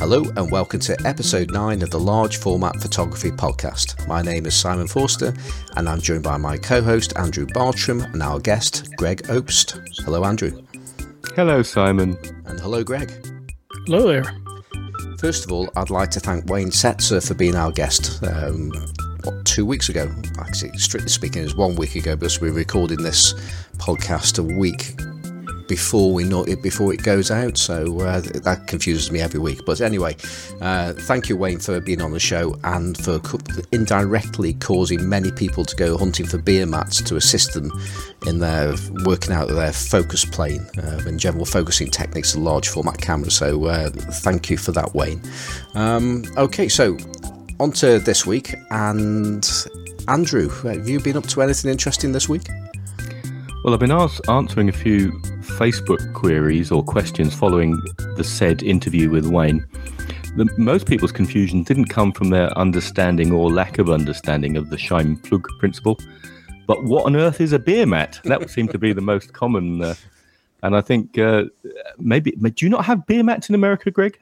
Hello 0.00 0.22
and 0.36 0.50
welcome 0.50 0.80
to 0.80 0.96
episode 1.06 1.50
9 1.50 1.82
of 1.82 1.90
the 1.90 2.00
Large 2.00 2.38
Format 2.38 2.74
Photography 2.80 3.30
Podcast. 3.30 4.08
My 4.08 4.22
name 4.22 4.46
is 4.46 4.54
Simon 4.54 4.88
Forster 4.88 5.34
and 5.76 5.86
I'm 5.86 6.00
joined 6.00 6.22
by 6.22 6.38
my 6.38 6.56
co 6.56 6.80
host 6.80 7.12
Andrew 7.18 7.44
Bartram 7.44 8.00
and 8.00 8.22
our 8.22 8.40
guest 8.40 8.88
Greg 8.96 9.22
Obst. 9.24 9.78
Hello, 10.06 10.24
Andrew. 10.24 10.64
Hello, 11.36 11.62
Simon. 11.62 12.16
And 12.46 12.58
hello, 12.58 12.82
Greg. 12.82 13.12
Hello 13.84 14.06
there. 14.06 14.24
First 15.18 15.44
of 15.44 15.52
all, 15.52 15.68
I'd 15.76 15.90
like 15.90 16.10
to 16.12 16.20
thank 16.20 16.46
Wayne 16.46 16.70
Setzer 16.70 17.24
for 17.24 17.34
being 17.34 17.54
our 17.54 17.70
guest. 17.70 18.24
Um, 18.24 18.72
what, 19.24 19.44
two 19.44 19.66
weeks 19.66 19.90
ago? 19.90 20.10
Actually, 20.38 20.78
strictly 20.78 21.10
speaking, 21.10 21.42
it 21.42 21.44
was 21.44 21.56
one 21.56 21.76
week 21.76 21.94
ago 21.94 22.16
because 22.16 22.40
we're 22.40 22.54
recording 22.54 23.02
this 23.02 23.34
podcast 23.76 24.38
a 24.38 24.58
week 24.58 24.94
before 25.70 26.12
we 26.12 26.24
know 26.24 26.42
it 26.42 26.60
before 26.62 26.92
it 26.92 27.00
goes 27.04 27.30
out. 27.30 27.56
So 27.56 28.00
uh, 28.00 28.20
that 28.20 28.66
confuses 28.66 29.12
me 29.12 29.20
every 29.20 29.38
week. 29.38 29.60
But 29.64 29.80
anyway, 29.80 30.16
uh, 30.60 30.94
thank 30.94 31.28
you, 31.28 31.36
Wayne, 31.36 31.60
for 31.60 31.80
being 31.80 32.02
on 32.02 32.10
the 32.10 32.18
show 32.18 32.58
and 32.64 32.98
for 32.98 33.20
indirectly 33.70 34.54
causing 34.54 35.08
many 35.08 35.30
people 35.30 35.64
to 35.64 35.76
go 35.76 35.96
hunting 35.96 36.26
for 36.26 36.38
beer 36.38 36.66
mats 36.66 37.00
to 37.02 37.14
assist 37.14 37.54
them 37.54 37.70
in 38.26 38.40
their 38.40 38.74
working 39.04 39.32
out 39.32 39.46
their 39.46 39.72
focus 39.72 40.24
plane 40.24 40.66
uh, 40.78 41.02
and 41.06 41.20
general 41.20 41.44
focusing 41.44 41.88
techniques 41.88 42.34
of 42.34 42.42
large 42.42 42.68
format 42.68 43.00
cameras. 43.00 43.36
So 43.36 43.66
uh, 43.66 43.90
thank 43.90 44.50
you 44.50 44.56
for 44.56 44.72
that, 44.72 44.92
Wayne. 44.92 45.22
Um, 45.74 46.24
okay, 46.36 46.68
so 46.68 46.98
on 47.60 47.70
to 47.72 48.00
this 48.00 48.26
week 48.26 48.54
and. 48.70 49.48
Andrew, 50.08 50.48
have 50.48 50.88
you 50.88 50.98
been 50.98 51.16
up 51.16 51.26
to 51.28 51.42
anything 51.42 51.70
interesting 51.70 52.10
this 52.10 52.28
week? 52.28 52.48
Well, 53.62 53.74
I've 53.74 53.78
been 53.78 53.92
answering 53.92 54.70
a 54.70 54.72
few 54.72 55.12
Facebook 55.60 56.14
queries 56.14 56.70
or 56.72 56.82
questions 56.82 57.34
following 57.34 57.78
the 58.16 58.24
said 58.24 58.62
interview 58.62 59.10
with 59.10 59.26
Wayne. 59.26 59.62
The, 60.34 60.48
most 60.56 60.86
people's 60.86 61.12
confusion 61.12 61.64
didn't 61.64 61.90
come 61.90 62.12
from 62.12 62.30
their 62.30 62.56
understanding 62.56 63.30
or 63.30 63.52
lack 63.52 63.76
of 63.76 63.90
understanding 63.90 64.56
of 64.56 64.70
the 64.70 64.76
Scheimpflug 64.76 65.44
principle, 65.58 65.98
but 66.66 66.84
what 66.84 67.04
on 67.04 67.14
earth 67.14 67.42
is 67.42 67.52
a 67.52 67.58
beer 67.58 67.84
mat? 67.84 68.20
That 68.24 68.40
would 68.40 68.48
seem 68.48 68.68
to 68.68 68.78
be 68.78 68.94
the 68.94 69.02
most 69.02 69.34
common. 69.34 69.82
Uh, 69.82 69.94
and 70.62 70.74
I 70.74 70.80
think 70.80 71.18
uh, 71.18 71.44
maybe, 71.98 72.30
do 72.30 72.64
you 72.64 72.70
not 72.70 72.86
have 72.86 73.06
beer 73.06 73.22
mats 73.22 73.50
in 73.50 73.54
America, 73.54 73.90
Greg? 73.90 74.18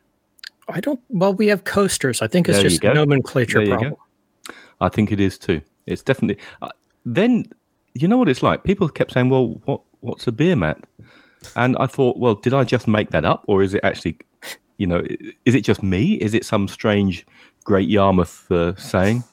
I 0.68 0.80
don't. 0.80 0.98
Well, 1.08 1.34
we 1.34 1.46
have 1.46 1.62
coasters. 1.62 2.20
I 2.20 2.26
think 2.26 2.48
it's 2.48 2.58
there 2.58 2.68
just 2.68 2.82
a 2.82 2.94
nomenclature 2.94 3.64
problem. 3.64 3.90
Go. 3.90 4.54
I 4.80 4.88
think 4.88 5.12
it 5.12 5.20
is 5.20 5.38
too. 5.38 5.60
It's 5.86 6.02
definitely. 6.02 6.42
Uh, 6.62 6.70
then 7.06 7.44
you 7.94 8.08
know 8.08 8.18
what 8.18 8.28
it's 8.28 8.42
like. 8.42 8.64
People 8.64 8.88
kept 8.88 9.12
saying, 9.12 9.30
"Well, 9.30 9.60
what 9.66 9.82
what's 10.00 10.26
a 10.26 10.32
beer 10.32 10.56
mat?" 10.56 10.78
And 11.56 11.76
I 11.78 11.86
thought, 11.86 12.18
well, 12.18 12.34
did 12.34 12.54
I 12.54 12.64
just 12.64 12.88
make 12.88 13.10
that 13.10 13.24
up, 13.24 13.44
or 13.46 13.62
is 13.62 13.74
it 13.74 13.84
actually, 13.84 14.18
you 14.76 14.86
know, 14.86 15.02
is 15.44 15.54
it 15.54 15.62
just 15.62 15.82
me? 15.82 16.14
Is 16.14 16.34
it 16.34 16.44
some 16.44 16.68
strange 16.68 17.26
Great 17.64 17.88
Yarmouth 17.88 18.50
uh, 18.50 18.74
saying? 18.76 19.24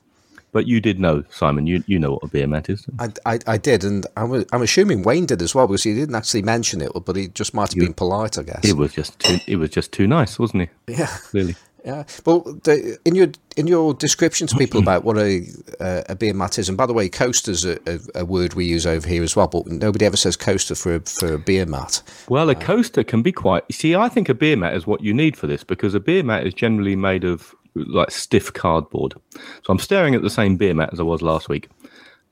But 0.51 0.67
you 0.67 0.79
did 0.79 1.01
know, 1.01 1.23
Simon. 1.29 1.67
You 1.67 1.83
you 1.85 1.99
know 1.99 2.13
what 2.13 2.23
a 2.23 2.27
beer 2.27 2.47
mat 2.47 2.69
is. 2.69 2.85
I, 2.97 3.09
I, 3.25 3.39
I 3.45 3.57
did, 3.57 3.83
and 3.83 4.07
I'm, 4.15 4.45
I'm 4.53 4.61
assuming 4.61 5.03
Wayne 5.03 5.25
did 5.25 5.41
as 5.41 5.53
well 5.53 5.67
because 5.67 5.83
he 5.83 5.93
didn't 5.93 6.15
actually 6.15 6.43
mention 6.43 6.79
it, 6.81 6.91
but 7.05 7.17
he 7.17 7.27
just 7.27 7.53
might 7.53 7.73
have 7.73 7.79
been 7.79 7.93
polite, 7.93 8.37
I 8.37 8.43
guess. 8.43 8.63
It 8.63 8.77
was 8.77 8.93
just 8.93 9.19
too, 9.19 9.37
it 9.47 9.57
was 9.57 9.69
just 9.69 9.91
too 9.91 10.07
nice, 10.07 10.39
wasn't 10.39 10.69
he? 10.87 10.93
Yeah, 10.93 11.07
clearly. 11.07 11.55
Yeah. 11.85 12.03
Well, 12.25 12.39
the, 12.63 12.97
in 13.05 13.13
your 13.13 13.27
in 13.55 13.67
your 13.67 13.93
description 13.93 14.47
to 14.47 14.55
people 14.57 14.81
about 14.81 15.03
what 15.03 15.19
a 15.19 15.45
uh, 15.79 16.01
a 16.09 16.15
beer 16.15 16.33
mat 16.33 16.57
is, 16.57 16.67
and 16.67 16.75
by 16.75 16.87
the 16.87 16.93
way, 16.93 17.09
coaster's 17.09 17.63
a, 17.63 17.77
a, 17.85 17.99
a, 18.15 18.25
word 18.25 18.55
we 18.55 18.65
use 18.65 18.87
over 18.87 19.07
here 19.07 19.21
as 19.21 19.35
well, 19.35 19.47
but 19.47 19.67
nobody 19.67 20.03
ever 20.03 20.17
says 20.17 20.35
coaster 20.35 20.73
for 20.73 20.95
a, 20.95 20.99
for 21.01 21.35
a 21.35 21.37
beer 21.37 21.67
mat. 21.67 22.01
Well, 22.27 22.49
a 22.49 22.55
coaster 22.55 23.03
can 23.03 23.21
be 23.21 23.31
quite. 23.31 23.71
See, 23.71 23.93
I 23.93 24.09
think 24.09 24.29
a 24.29 24.33
beer 24.33 24.57
mat 24.57 24.73
is 24.73 24.87
what 24.87 25.01
you 25.01 25.13
need 25.13 25.37
for 25.37 25.45
this 25.45 25.63
because 25.63 25.93
a 25.93 25.99
beer 25.99 26.23
mat 26.23 26.47
is 26.47 26.55
generally 26.55 26.95
made 26.95 27.23
of 27.23 27.53
like 27.75 28.09
stiff 28.09 28.51
cardboard. 28.51 29.13
So 29.35 29.69
I'm 29.69 29.77
staring 29.77 30.15
at 30.15 30.23
the 30.23 30.29
same 30.31 30.57
beer 30.57 30.73
mat 30.73 30.89
as 30.91 30.99
I 30.99 31.03
was 31.03 31.21
last 31.21 31.49
week, 31.49 31.69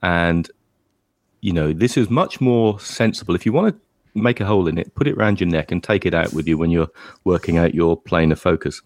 and 0.01 0.49
you 1.41 1.53
know 1.53 1.73
this 1.73 1.95
is 1.95 2.09
much 2.09 2.41
more 2.41 2.79
sensible. 2.79 3.35
If 3.35 3.45
you 3.45 3.53
want 3.53 3.75
to 3.75 4.19
make 4.19 4.39
a 4.39 4.47
hole 4.47 4.67
in 4.67 4.79
it, 4.79 4.95
put 4.95 5.07
it 5.07 5.15
around 5.15 5.39
your 5.39 5.49
neck, 5.49 5.71
and 5.71 5.83
take 5.83 6.07
it 6.07 6.15
out 6.15 6.33
with 6.33 6.47
you 6.47 6.57
when 6.57 6.71
you're 6.71 6.89
working 7.23 7.59
out 7.59 7.75
your 7.75 7.95
plane 7.95 8.31
of 8.31 8.39
focus 8.39 8.81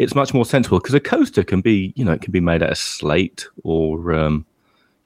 it's 0.00 0.14
much 0.14 0.32
more 0.32 0.46
sensible 0.46 0.78
because 0.78 0.94
a 0.94 1.00
coaster 1.00 1.44
can 1.44 1.60
be, 1.60 1.92
you 1.94 2.02
know, 2.02 2.12
it 2.12 2.22
can 2.22 2.32
be 2.32 2.40
made 2.40 2.62
out 2.62 2.70
of 2.70 2.78
slate 2.78 3.46
or, 3.64 4.14
um, 4.14 4.46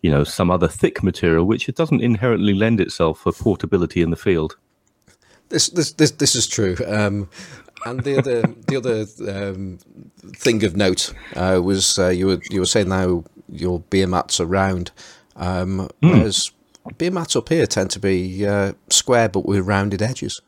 you 0.02 0.10
know, 0.10 0.22
some 0.22 0.52
other 0.52 0.68
thick 0.68 1.02
material, 1.02 1.44
which 1.44 1.68
it 1.68 1.74
doesn't 1.74 2.00
inherently 2.00 2.54
lend 2.54 2.80
itself 2.80 3.18
for 3.18 3.32
portability 3.32 4.02
in 4.02 4.10
the 4.10 4.16
field. 4.16 4.56
This 5.48 5.68
this 5.68 5.90
this, 5.94 6.12
this 6.12 6.36
is 6.36 6.46
true. 6.46 6.76
Um, 6.86 7.28
and 7.84 8.04
the 8.04 8.18
other 8.18 8.42
the 8.68 8.76
other 8.76 9.04
um, 9.36 9.78
thing 10.36 10.62
of 10.62 10.76
note 10.76 11.12
uh, 11.34 11.60
was 11.62 11.98
uh, 11.98 12.10
you 12.10 12.28
were 12.28 12.40
you 12.48 12.60
were 12.60 12.66
saying 12.66 12.88
now 12.88 13.24
your 13.48 13.80
beer 13.80 14.06
mats 14.06 14.38
are 14.38 14.46
round, 14.46 14.92
um, 15.34 15.90
mm. 16.02 16.12
whereas 16.12 16.52
beer 16.98 17.10
mats 17.10 17.34
up 17.34 17.48
here 17.48 17.66
tend 17.66 17.90
to 17.90 17.98
be 17.98 18.46
uh, 18.46 18.74
square 18.90 19.28
but 19.28 19.44
with 19.44 19.66
rounded 19.66 20.02
edges. 20.02 20.40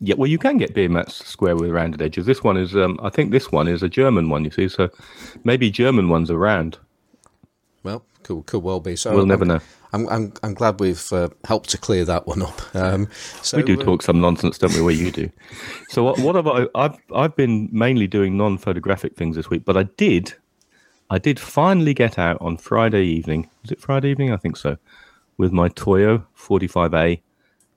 Yeah, 0.00 0.14
well, 0.18 0.26
you 0.26 0.38
can 0.38 0.58
get 0.58 0.74
beer 0.74 0.88
mats 0.88 1.24
square 1.26 1.56
with 1.56 1.70
rounded 1.70 2.02
edges. 2.02 2.26
This 2.26 2.44
one 2.44 2.58
is, 2.58 2.76
um, 2.76 2.98
I 3.02 3.08
think, 3.08 3.30
this 3.30 3.50
one 3.50 3.66
is 3.66 3.82
a 3.82 3.88
German 3.88 4.28
one. 4.28 4.44
You 4.44 4.50
see, 4.50 4.68
so 4.68 4.90
maybe 5.44 5.70
German 5.70 6.10
ones 6.10 6.30
are 6.30 6.36
round. 6.36 6.78
Well, 7.82 8.04
could 8.22 8.44
could 8.46 8.62
well 8.62 8.80
be. 8.80 8.96
So 8.96 9.12
we'll 9.12 9.22
I'm, 9.22 9.28
never 9.28 9.46
know. 9.46 9.60
I'm 9.92 10.06
I'm 10.08 10.32
I'm 10.42 10.54
glad 10.54 10.80
we've 10.80 11.10
uh, 11.12 11.30
helped 11.44 11.70
to 11.70 11.78
clear 11.78 12.04
that 12.04 12.26
one 12.26 12.42
up. 12.42 12.60
Um, 12.74 13.08
so, 13.40 13.56
we 13.56 13.62
do 13.62 13.80
uh, 13.80 13.84
talk 13.84 14.02
some 14.02 14.20
nonsense, 14.20 14.58
don't 14.58 14.74
we? 14.74 14.82
Where 14.82 14.94
you 14.94 15.10
do. 15.10 15.30
So 15.88 16.04
what, 16.04 16.18
what 16.18 16.34
have 16.34 16.46
I? 16.46 16.66
I've 16.74 16.98
I've 17.14 17.36
been 17.36 17.70
mainly 17.72 18.06
doing 18.06 18.36
non-photographic 18.36 19.16
things 19.16 19.36
this 19.36 19.48
week, 19.48 19.64
but 19.64 19.78
I 19.78 19.84
did, 19.84 20.34
I 21.08 21.18
did 21.18 21.40
finally 21.40 21.94
get 21.94 22.18
out 22.18 22.36
on 22.40 22.58
Friday 22.58 23.04
evening. 23.04 23.48
Was 23.62 23.70
it 23.70 23.80
Friday 23.80 24.10
evening? 24.10 24.30
I 24.30 24.36
think 24.36 24.58
so, 24.58 24.76
with 25.38 25.52
my 25.52 25.68
Toyo 25.68 26.26
45A 26.36 27.20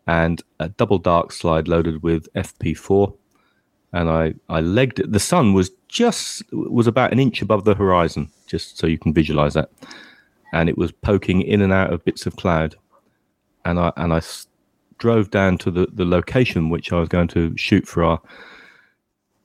and 0.09 0.42
a 0.59 0.70
double 0.70 0.97
dark 0.97 1.31
slide 1.31 1.68
loaded 1.68 2.02
with 2.02 2.34
FP4. 2.34 3.16
And 3.94 4.09
I, 4.09 4.34
I 4.50 4.59
legged 4.59 5.00
it. 5.00 5.12
The 5.12 5.20
sun 5.20 5.53
was 5.53 5.70
just 5.88 6.42
was 6.52 6.88
about 6.88 7.12
an 7.12 7.20
inch 7.20 7.44
above 7.44 7.64
the 7.64 7.75
horizon, 7.75 8.31
just 8.48 8.80
so 8.80 8.88
you 8.88 8.98
can 8.98 9.14
visualize 9.14 9.53
that. 9.53 9.69
And 10.52 10.68
it 10.68 10.80
was 10.80 10.92
poking 10.92 11.44
in 11.44 11.62
and 11.62 11.72
out 11.72 11.94
of 11.94 12.03
bits 12.06 12.25
of 12.25 12.36
cloud. 12.38 12.75
And 13.66 13.80
I 13.80 13.92
and 13.98 14.12
I 14.12 14.22
drove 14.98 15.30
down 15.30 15.59
to 15.59 15.69
the, 15.69 15.88
the 15.94 16.06
location 16.06 16.72
which 16.72 16.92
I 16.92 17.00
was 17.00 17.08
going 17.08 17.28
to 17.30 17.56
shoot 17.56 17.88
for 17.88 18.03
our 18.03 18.19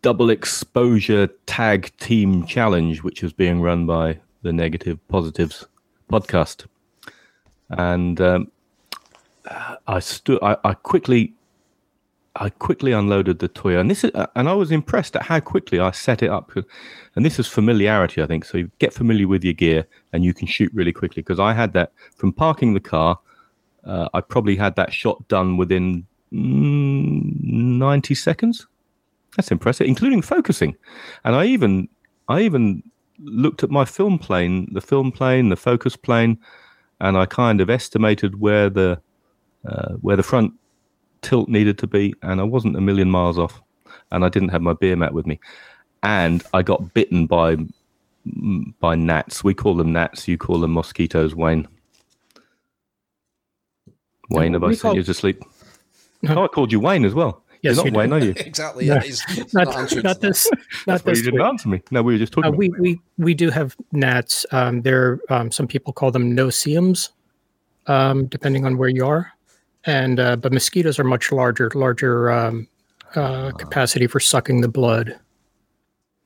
double 0.01 0.31
exposure 0.31 1.27
tag 1.45 1.95
team 1.99 2.47
challenge, 2.47 3.03
which 3.03 3.23
was 3.23 3.35
being 3.35 3.61
run 3.61 3.85
by 3.85 4.19
the 4.41 4.53
Negative 4.53 4.99
Positives 5.09 5.67
podcast. 6.11 6.65
And 7.69 8.19
um, 8.21 8.51
I 9.87 10.00
stood. 10.00 10.38
I, 10.43 10.56
I, 10.65 10.75
quickly, 10.75 11.34
I 12.37 12.49
quickly 12.49 12.93
unloaded 12.93 13.38
the 13.38 13.49
Toyo, 13.49 13.81
and 13.81 13.91
this 13.91 14.05
is, 14.05 14.10
and 14.34 14.49
I 14.49 14.55
was 14.55 14.71
impressed 14.71 15.16
at 15.16 15.22
how 15.22 15.41
quickly 15.41 15.78
I 15.81 15.91
set 15.91 16.22
it 16.22 16.31
up. 16.31 16.53
And 17.15 17.25
this 17.25 17.38
is 17.38 17.47
familiarity, 17.47 18.22
I 18.22 18.27
think. 18.27 18.44
So 18.44 18.59
you 18.59 18.71
get 18.78 18.93
familiar 18.93 19.28
with 19.28 19.44
your 19.44 19.53
gear, 19.53 19.87
and 20.12 20.25
you 20.25 20.34
can 20.34 20.47
shoot 20.47 20.72
really 20.75 20.93
quickly. 20.93 21.22
Because 21.22 21.41
I 21.41 21.53
had 21.53 21.72
that 21.75 21.93
from 22.16 22.32
parking 22.32 22.75
the 22.75 22.81
car. 22.81 23.19
Uh, 23.84 24.09
I 24.15 24.21
probably 24.22 24.56
had 24.56 24.77
that 24.77 24.93
shot 24.93 25.28
done 25.28 25.59
within 25.59 26.06
mm, 26.32 27.43
ninety 27.43 28.15
seconds. 28.15 28.66
That's 29.37 29.50
impressive, 29.50 29.87
including 29.87 30.22
focusing. 30.22 30.76
And 31.25 31.34
I 31.34 31.47
even, 31.47 31.88
I 32.28 32.41
even 32.43 32.82
looked 33.19 33.62
at 33.62 33.71
my 33.71 33.84
film 33.84 34.19
plane, 34.19 34.72
the 34.72 34.81
film 34.81 35.12
plane, 35.12 35.49
the 35.49 35.56
focus 35.56 35.97
plane, 35.97 36.38
and 37.00 37.16
I 37.19 37.26
kind 37.26 37.61
of 37.61 37.69
estimated 37.69 38.40
where 38.40 38.70
the 38.70 39.00
uh, 39.66 39.94
where 39.94 40.16
the 40.16 40.22
front 40.22 40.52
tilt 41.22 41.49
needed 41.49 41.78
to 41.78 41.87
be, 41.87 42.14
and 42.22 42.40
I 42.40 42.44
wasn't 42.44 42.76
a 42.76 42.81
million 42.81 43.11
miles 43.11 43.38
off. 43.38 43.61
And 44.12 44.25
I 44.25 44.28
didn't 44.28 44.50
have 44.50 44.62
my 44.62 44.75
beer 44.75 44.96
mat 44.96 45.14
with 45.14 45.26
me, 45.26 45.40
and 46.02 46.44
I 46.52 46.62
got 46.62 46.94
bitten 46.94 47.26
by 47.26 47.56
by 48.81 48.94
gnats. 48.94 49.43
We 49.43 49.55
call 49.55 49.75
them 49.75 49.93
gnats. 49.93 50.28
You 50.28 50.38
call 50.38 50.61
them 50.61 50.75
mosquitoes, 50.75 51.34
Wayne. 51.34 51.66
Wayne, 54.31 54.52
have 54.52 54.64
I 54.64 54.75
sent 54.75 54.96
you 54.96 55.02
to 55.02 55.14
sleep? 55.14 55.43
No. 56.22 56.37
Oh, 56.37 56.44
I 56.44 56.49
called 56.49 56.72
you 56.72 56.81
Wayne 56.81 57.05
as 57.05 57.14
well. 57.14 57.43
Yes, 57.62 57.76
You're 57.76 57.87
not 57.87 57.94
Wayne, 57.94 58.12
are 58.12 58.19
you? 58.19 58.31
exactly. 58.37 58.87
Yeah. 58.87 59.02
not, 59.52 59.66
not, 59.93 60.05
not, 60.05 60.20
this. 60.20 60.50
Not 60.87 61.05
this. 61.05 61.19
you 61.25 61.25
didn't 61.25 61.40
answer 61.40 61.69
me. 61.69 61.82
No, 61.90 62.02
we 62.02 62.12
were 62.12 62.19
just 62.19 62.32
talking. 62.32 62.52
Uh, 62.52 62.56
we 62.56 62.69
we 62.78 63.00
we 63.19 63.34
do 63.34 63.50
have 63.50 63.75
gnats. 63.93 64.44
Um, 64.52 64.82
there, 64.82 65.20
um, 65.31 65.50
some 65.50 65.66
people 65.66 65.93
call 65.93 66.11
them 66.11 66.34
no-see-ums, 66.34 67.11
um, 67.87 68.26
depending 68.26 68.66
on 68.66 68.76
where 68.76 68.90
you 68.90 69.06
are 69.06 69.32
and 69.87 70.21
uh, 70.21 70.37
but 70.37 70.53
mosquitoes 70.53 70.99
are 70.99 71.05
much 71.05 71.33
larger, 71.33 71.71
larger 71.75 72.31
um, 72.31 72.69
uh, 73.15 73.51
capacity 73.53 74.07
for 74.07 74.21
sucking 74.21 74.61
the 74.61 74.69
blood. 74.69 75.19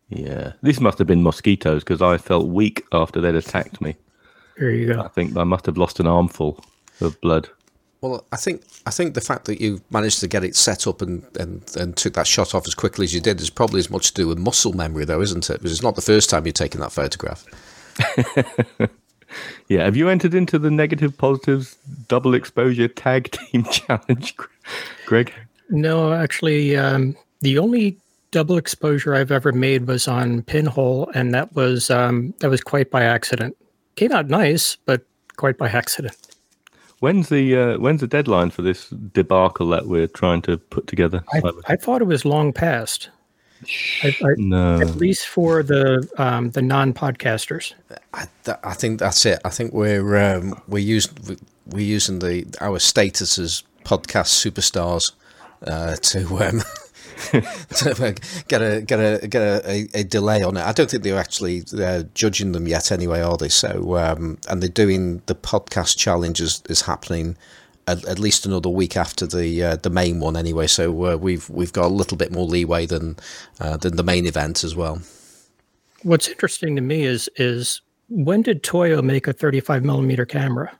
Yeah, 0.08 0.52
this 0.62 0.80
must 0.80 0.98
have 0.98 1.06
been 1.06 1.22
mosquitoes 1.22 1.84
because 1.84 2.00
I 2.00 2.18
felt 2.18 2.48
weak 2.48 2.84
after 2.92 3.20
they'd 3.20 3.34
attacked 3.34 3.80
me. 3.80 3.96
There 4.56 4.70
you 4.70 4.94
go. 4.94 5.02
I 5.02 5.08
think 5.08 5.36
I 5.36 5.44
must 5.44 5.66
have 5.66 5.76
lost 5.76 6.00
an 6.00 6.06
armful 6.06 6.64
of 7.00 7.20
blood. 7.20 7.48
Well, 8.00 8.24
I 8.32 8.36
think 8.36 8.62
I 8.86 8.90
think 8.90 9.14
the 9.14 9.20
fact 9.20 9.46
that 9.46 9.60
you 9.60 9.80
managed 9.90 10.20
to 10.20 10.28
get 10.28 10.44
it 10.44 10.56
set 10.56 10.86
up 10.86 11.02
and, 11.02 11.24
and, 11.38 11.62
and 11.76 11.96
took 11.96 12.14
that 12.14 12.26
shot 12.26 12.54
off 12.54 12.66
as 12.66 12.74
quickly 12.74 13.04
as 13.04 13.12
you 13.12 13.20
did 13.20 13.40
is 13.40 13.50
probably 13.50 13.80
as 13.80 13.90
much 13.90 14.08
to 14.08 14.14
do 14.14 14.28
with 14.28 14.38
muscle 14.38 14.72
memory, 14.72 15.04
though, 15.04 15.20
isn't 15.20 15.50
it? 15.50 15.54
Because 15.54 15.72
it's 15.72 15.82
not 15.82 15.96
the 15.96 16.02
first 16.02 16.30
time 16.30 16.46
you've 16.46 16.54
taken 16.54 16.80
that 16.80 16.92
photograph. 16.92 17.44
Yeah. 19.68 19.84
Have 19.84 19.96
you 19.96 20.08
entered 20.08 20.32
into 20.32 20.58
the 20.58 20.70
negative 20.70 21.18
positives 21.18 21.76
double 22.08 22.32
exposure 22.32 22.88
tag 22.88 23.30
team 23.32 23.64
challenge, 23.64 24.34
Greg? 25.04 25.34
No, 25.68 26.14
actually, 26.14 26.74
um, 26.74 27.14
the 27.42 27.58
only 27.58 27.98
double 28.30 28.56
exposure 28.56 29.14
I've 29.14 29.30
ever 29.30 29.52
made 29.52 29.86
was 29.86 30.08
on 30.08 30.42
Pinhole, 30.42 31.10
and 31.14 31.34
that 31.34 31.54
was 31.54 31.90
um, 31.90 32.32
that 32.38 32.50
was 32.50 32.62
quite 32.62 32.90
by 32.90 33.02
accident. 33.02 33.56
Came 33.96 34.12
out 34.12 34.28
nice, 34.28 34.76
but 34.86 35.02
quite 35.36 35.58
by 35.58 35.68
accident. 35.68 36.16
When's 37.00 37.28
the 37.28 37.56
uh, 37.56 37.78
when's 37.78 38.00
the 38.00 38.06
deadline 38.06 38.50
for 38.50 38.62
this 38.62 38.88
debacle 38.88 39.68
that 39.68 39.86
we're 39.86 40.08
trying 40.08 40.42
to 40.42 40.58
put 40.58 40.86
together? 40.86 41.22
I, 41.32 41.42
I 41.66 41.76
thought 41.76 42.02
it 42.02 42.06
was 42.06 42.24
long 42.24 42.52
past. 42.52 43.10
I, 44.02 44.16
I, 44.22 44.34
no. 44.36 44.80
At 44.80 44.96
least 44.96 45.26
for 45.26 45.62
the 45.62 46.08
um, 46.16 46.50
the 46.50 46.62
non 46.62 46.92
podcasters. 46.92 47.74
I, 48.14 48.26
th- 48.44 48.58
I 48.62 48.74
think 48.74 49.00
that's 49.00 49.24
it. 49.26 49.40
I 49.44 49.50
think 49.50 49.72
we're 49.72 50.16
um, 50.16 50.60
we're 50.68 50.78
using 50.78 51.38
we're 51.66 51.80
using 51.80 52.20
the 52.20 52.46
our 52.60 52.78
status 52.78 53.38
as 53.38 53.62
podcast 53.84 54.30
superstars 54.36 55.12
uh, 55.66 55.96
to 55.96 56.20
um, 56.38 56.62
to 57.70 58.14
get 58.48 58.62
a 58.62 58.82
get 58.82 58.98
a 59.00 59.26
get 59.26 59.42
a, 59.42 59.70
a, 59.70 59.88
a, 60.00 60.04
delay 60.04 60.42
on 60.42 60.56
it. 60.56 60.64
I 60.64 60.72
don't 60.72 60.90
think 60.90 61.02
they're 61.02 61.18
actually 61.18 61.64
uh, 61.76 62.04
judging 62.14 62.52
them 62.52 62.68
yet, 62.68 62.92
anyway, 62.92 63.20
are 63.20 63.36
they? 63.36 63.48
So 63.48 63.96
um, 63.96 64.38
and 64.48 64.62
they're 64.62 64.68
doing 64.68 65.22
the 65.26 65.34
podcast 65.34 65.96
challenge 65.96 66.40
is, 66.40 66.62
is 66.68 66.82
happening 66.82 67.36
at, 67.88 68.04
at 68.04 68.18
least 68.18 68.46
another 68.46 68.68
week 68.68 68.96
after 68.96 69.26
the 69.26 69.62
uh, 69.62 69.76
the 69.76 69.90
main 69.90 70.20
one, 70.20 70.36
anyway. 70.36 70.66
So 70.66 71.04
uh, 71.06 71.16
we've 71.16 71.48
we've 71.48 71.72
got 71.72 71.86
a 71.86 71.94
little 71.94 72.16
bit 72.16 72.30
more 72.30 72.44
leeway 72.44 72.86
than 72.86 73.16
uh, 73.60 73.76
than 73.78 73.96
the 73.96 74.04
main 74.04 74.26
event 74.26 74.62
as 74.62 74.76
well. 74.76 75.00
What's 76.02 76.28
interesting 76.28 76.76
to 76.76 76.82
me 76.82 77.04
is 77.04 77.28
is 77.36 77.80
when 78.08 78.42
did 78.42 78.62
Toyo 78.62 79.02
make 79.02 79.26
a 79.26 79.32
35 79.32 79.84
millimeter 79.84 80.24
camera? 80.24 80.70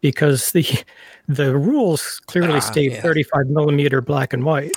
Because 0.00 0.52
the 0.52 0.66
the 1.28 1.56
rules 1.56 2.20
clearly 2.26 2.54
ah, 2.54 2.60
state 2.60 2.92
yeah. 2.92 3.00
35 3.00 3.48
millimeter 3.48 4.00
black 4.00 4.32
and 4.32 4.44
white. 4.44 4.72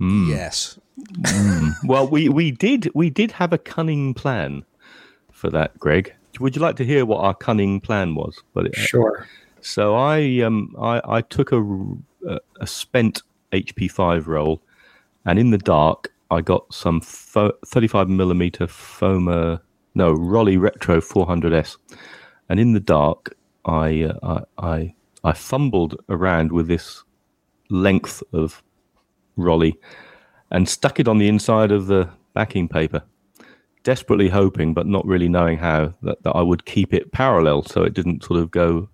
Mm. 0.00 0.28
Yes. 0.28 0.78
mm. 0.98 1.72
Well, 1.84 2.06
we, 2.08 2.28
we 2.28 2.50
did 2.50 2.90
we 2.94 3.08
did 3.08 3.32
have 3.32 3.52
a 3.52 3.58
cunning 3.58 4.14
plan 4.14 4.64
for 5.30 5.48
that, 5.50 5.78
Greg. 5.78 6.12
Would 6.40 6.56
you 6.56 6.62
like 6.62 6.76
to 6.76 6.84
hear 6.84 7.04
what 7.04 7.20
our 7.20 7.34
cunning 7.34 7.80
plan 7.80 8.14
was? 8.14 8.42
But 8.54 8.66
it, 8.66 8.74
sure. 8.74 9.26
So 9.62 9.94
I 9.94 10.40
um 10.40 10.74
I, 10.80 11.00
I 11.04 11.20
took 11.22 11.52
a, 11.52 11.62
a 12.60 12.66
spent 12.66 13.22
HP5 13.52 14.26
roll, 14.26 14.60
and 15.24 15.38
in 15.38 15.50
the 15.50 15.58
dark 15.58 16.12
I 16.30 16.40
got 16.40 16.72
some 16.74 17.00
fo- 17.00 17.56
35 17.66 18.08
millimeter 18.08 18.66
Foma 18.66 19.60
no 19.94 20.14
Rollei 20.14 20.60
Retro 20.60 21.00
400s, 21.00 21.76
and 22.48 22.58
in 22.58 22.72
the 22.72 22.80
dark 22.80 23.36
I 23.64 24.02
uh, 24.04 24.44
I, 24.58 24.66
I 24.66 24.94
I 25.24 25.32
fumbled 25.32 26.02
around 26.08 26.50
with 26.50 26.66
this 26.66 27.04
length 27.70 28.22
of 28.32 28.62
Rollei, 29.38 29.74
and 30.50 30.68
stuck 30.68 30.98
it 30.98 31.06
on 31.08 31.18
the 31.18 31.28
inside 31.28 31.70
of 31.70 31.86
the 31.86 32.08
backing 32.34 32.68
paper, 32.68 33.02
desperately 33.84 34.28
hoping, 34.28 34.74
but 34.74 34.86
not 34.86 35.06
really 35.06 35.28
knowing 35.28 35.58
how, 35.58 35.94
that, 36.02 36.22
that 36.24 36.32
I 36.32 36.42
would 36.42 36.64
keep 36.64 36.92
it 36.92 37.12
parallel 37.12 37.62
so 37.62 37.82
it 37.82 37.94
didn't 37.94 38.24
sort 38.24 38.40
of 38.40 38.50
go 38.50 38.88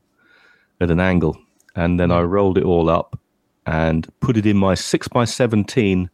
at 0.80 0.90
an 0.90 1.00
angle. 1.00 1.36
And 1.74 1.98
then 1.98 2.10
I 2.10 2.22
rolled 2.22 2.58
it 2.58 2.64
all 2.64 2.88
up 2.90 3.18
and 3.66 4.08
put 4.20 4.36
it 4.36 4.46
in 4.46 4.56
my 4.56 4.74
6x17 4.74 6.08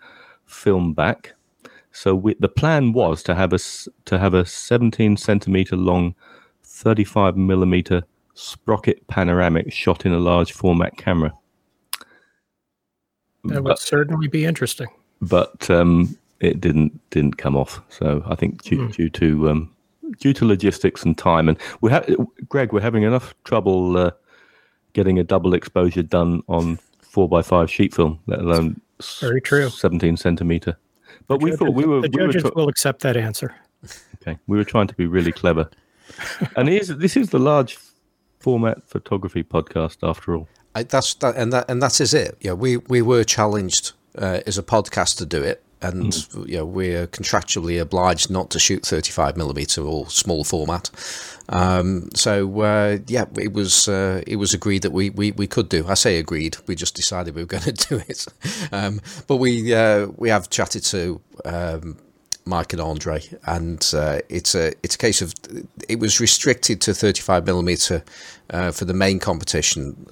film 0.47 0.93
back. 0.93 1.35
So 1.93 2.15
we, 2.15 2.35
the 2.35 2.49
plan 2.49 2.93
was 2.93 3.23
to 3.25 3.35
have 3.35 3.53
a, 3.53 3.59
to 4.07 4.19
have 4.19 4.35
a 4.35 4.45
17 4.45 5.17
centimeter 5.17 5.77
long, 5.77 6.15
35 6.65 7.37
millimeter 7.37 8.03
sprocket 8.35 9.07
panoramic 9.07 9.73
shot 9.73 10.05
in 10.05 10.13
a 10.13 10.19
large 10.19 10.53
format 10.53 10.97
camera. 10.97 11.33
That 13.45 13.63
would 13.63 13.71
but, 13.71 13.79
certainly 13.79 14.27
be 14.27 14.45
interesting. 14.45 14.89
But 15.21 15.71
um, 15.71 16.17
it 16.41 16.61
didn't 16.61 16.99
didn't 17.11 17.39
come 17.39 17.57
off. 17.57 17.81
So 17.89 18.23
I 18.27 18.35
think 18.35 18.63
due, 18.63 18.79
mm. 18.79 18.95
due 18.95 19.11
to 19.11 19.51
um, 19.51 19.75
due 20.19 20.33
to 20.33 20.45
logistics 20.45 21.03
and 21.05 21.17
time, 21.17 21.49
and 21.49 21.59
we 21.81 21.91
have 21.91 22.09
Greg, 22.49 22.73
we're 22.73 22.81
having 22.81 23.03
enough 23.03 23.35
trouble 23.45 23.97
uh, 23.97 24.11
getting 24.95 25.19
a 25.19 25.25
double 25.25 25.53
exposure 25.53 26.03
done 26.03 26.43
on 26.49 26.79
four 27.03 27.29
by 27.29 27.43
five 27.43 27.71
sheet 27.71 27.95
film, 27.95 28.19
let 28.27 28.41
alone 28.41 28.81
very 29.21 29.41
true 29.41 29.69
seventeen 29.69 30.17
centimeter. 30.17 30.77
But 31.29 31.41
the 31.41 31.45
we 31.45 31.51
judges, 31.51 31.59
thought 31.59 31.75
we 31.75 31.85
were 31.85 32.01
the 32.01 32.09
judges 32.09 32.43
we 32.43 32.51
were 32.51 32.55
will 32.57 32.69
accept 32.69 33.03
that 33.03 33.17
answer. 33.17 33.55
Okay, 34.23 34.39
we 34.47 34.57
were 34.57 34.65
trying 34.65 34.87
to 34.87 34.95
be 34.95 35.07
really 35.07 35.33
clever, 35.33 35.69
and 36.57 36.69
here's, 36.69 36.89
this 36.89 37.17
is 37.17 37.31
the 37.31 37.39
large 37.39 37.77
format 38.41 38.83
photography 38.83 39.43
podcast 39.43 39.99
after 40.03 40.35
all. 40.35 40.49
I, 40.75 40.83
that's 40.83 41.15
that, 41.15 41.37
and 41.37 41.53
that 41.53 41.71
and 41.71 41.83
that 41.83 42.01
is 42.01 42.15
it. 42.15 42.37
Yeah, 42.41 42.55
we 42.55 42.79
we 42.79 43.03
were 43.03 43.25
challenged 43.25 43.93
uh, 44.19 44.41
as 44.47 44.59
a 44.59 44.63
podcast 44.63 45.19
to 45.19 45.27
do 45.27 45.43
it, 45.43 45.63
and 45.85 46.13
mm. 46.13 46.49
you 46.49 46.57
know, 46.57 46.65
we're 46.65 47.07
contractually 47.07 47.81
obliged 47.81 48.31
not 48.31 48.51
to 48.51 48.59
shoot 48.59 48.85
35 48.85 49.37
millimeter 49.37 49.83
or 49.83 50.09
small 50.09 50.45
format. 50.45 50.91
Um, 51.49 52.09
so 52.15 52.61
uh, 52.61 52.99
yeah, 53.07 53.27
it 53.39 53.53
was 53.53 53.87
uh, 53.89 54.23
it 54.27 54.37
was 54.37 54.55
agreed 54.55 54.83
that 54.83 54.93
we, 54.93 55.11
we, 55.11 55.33
we 55.33 55.47
could 55.47 55.69
do. 55.69 55.87
I 55.87 55.95
say 55.95 56.19
agreed. 56.19 56.57
We 56.67 56.75
just 56.75 56.95
decided 56.95 57.35
we 57.35 57.43
were 57.43 57.47
going 57.59 57.65
to 57.65 57.73
do 57.73 57.97
it. 58.09 58.27
Um, 58.73 59.01
but 59.27 59.37
we 59.37 59.75
uh, 59.75 60.07
we 60.17 60.31
have 60.31 60.49
chatted 60.49 60.85
to 60.85 61.21
um, 61.45 61.99
Mike 62.47 62.73
and 62.73 62.81
Andre, 62.81 63.23
and 63.47 63.93
uh, 63.95 64.21
it's 64.29 64.55
a 64.55 64.73
it's 64.83 64.95
a 64.95 64.99
case 64.99 65.21
of 65.21 65.35
it 65.89 66.01
was 66.01 66.19
restricted 66.19 66.81
to 66.83 66.95
35 66.95 67.45
millimeter 67.45 68.03
uh, 68.51 68.71
for 68.71 68.87
the 68.87 68.95
main 68.95 69.19
competition. 69.19 70.07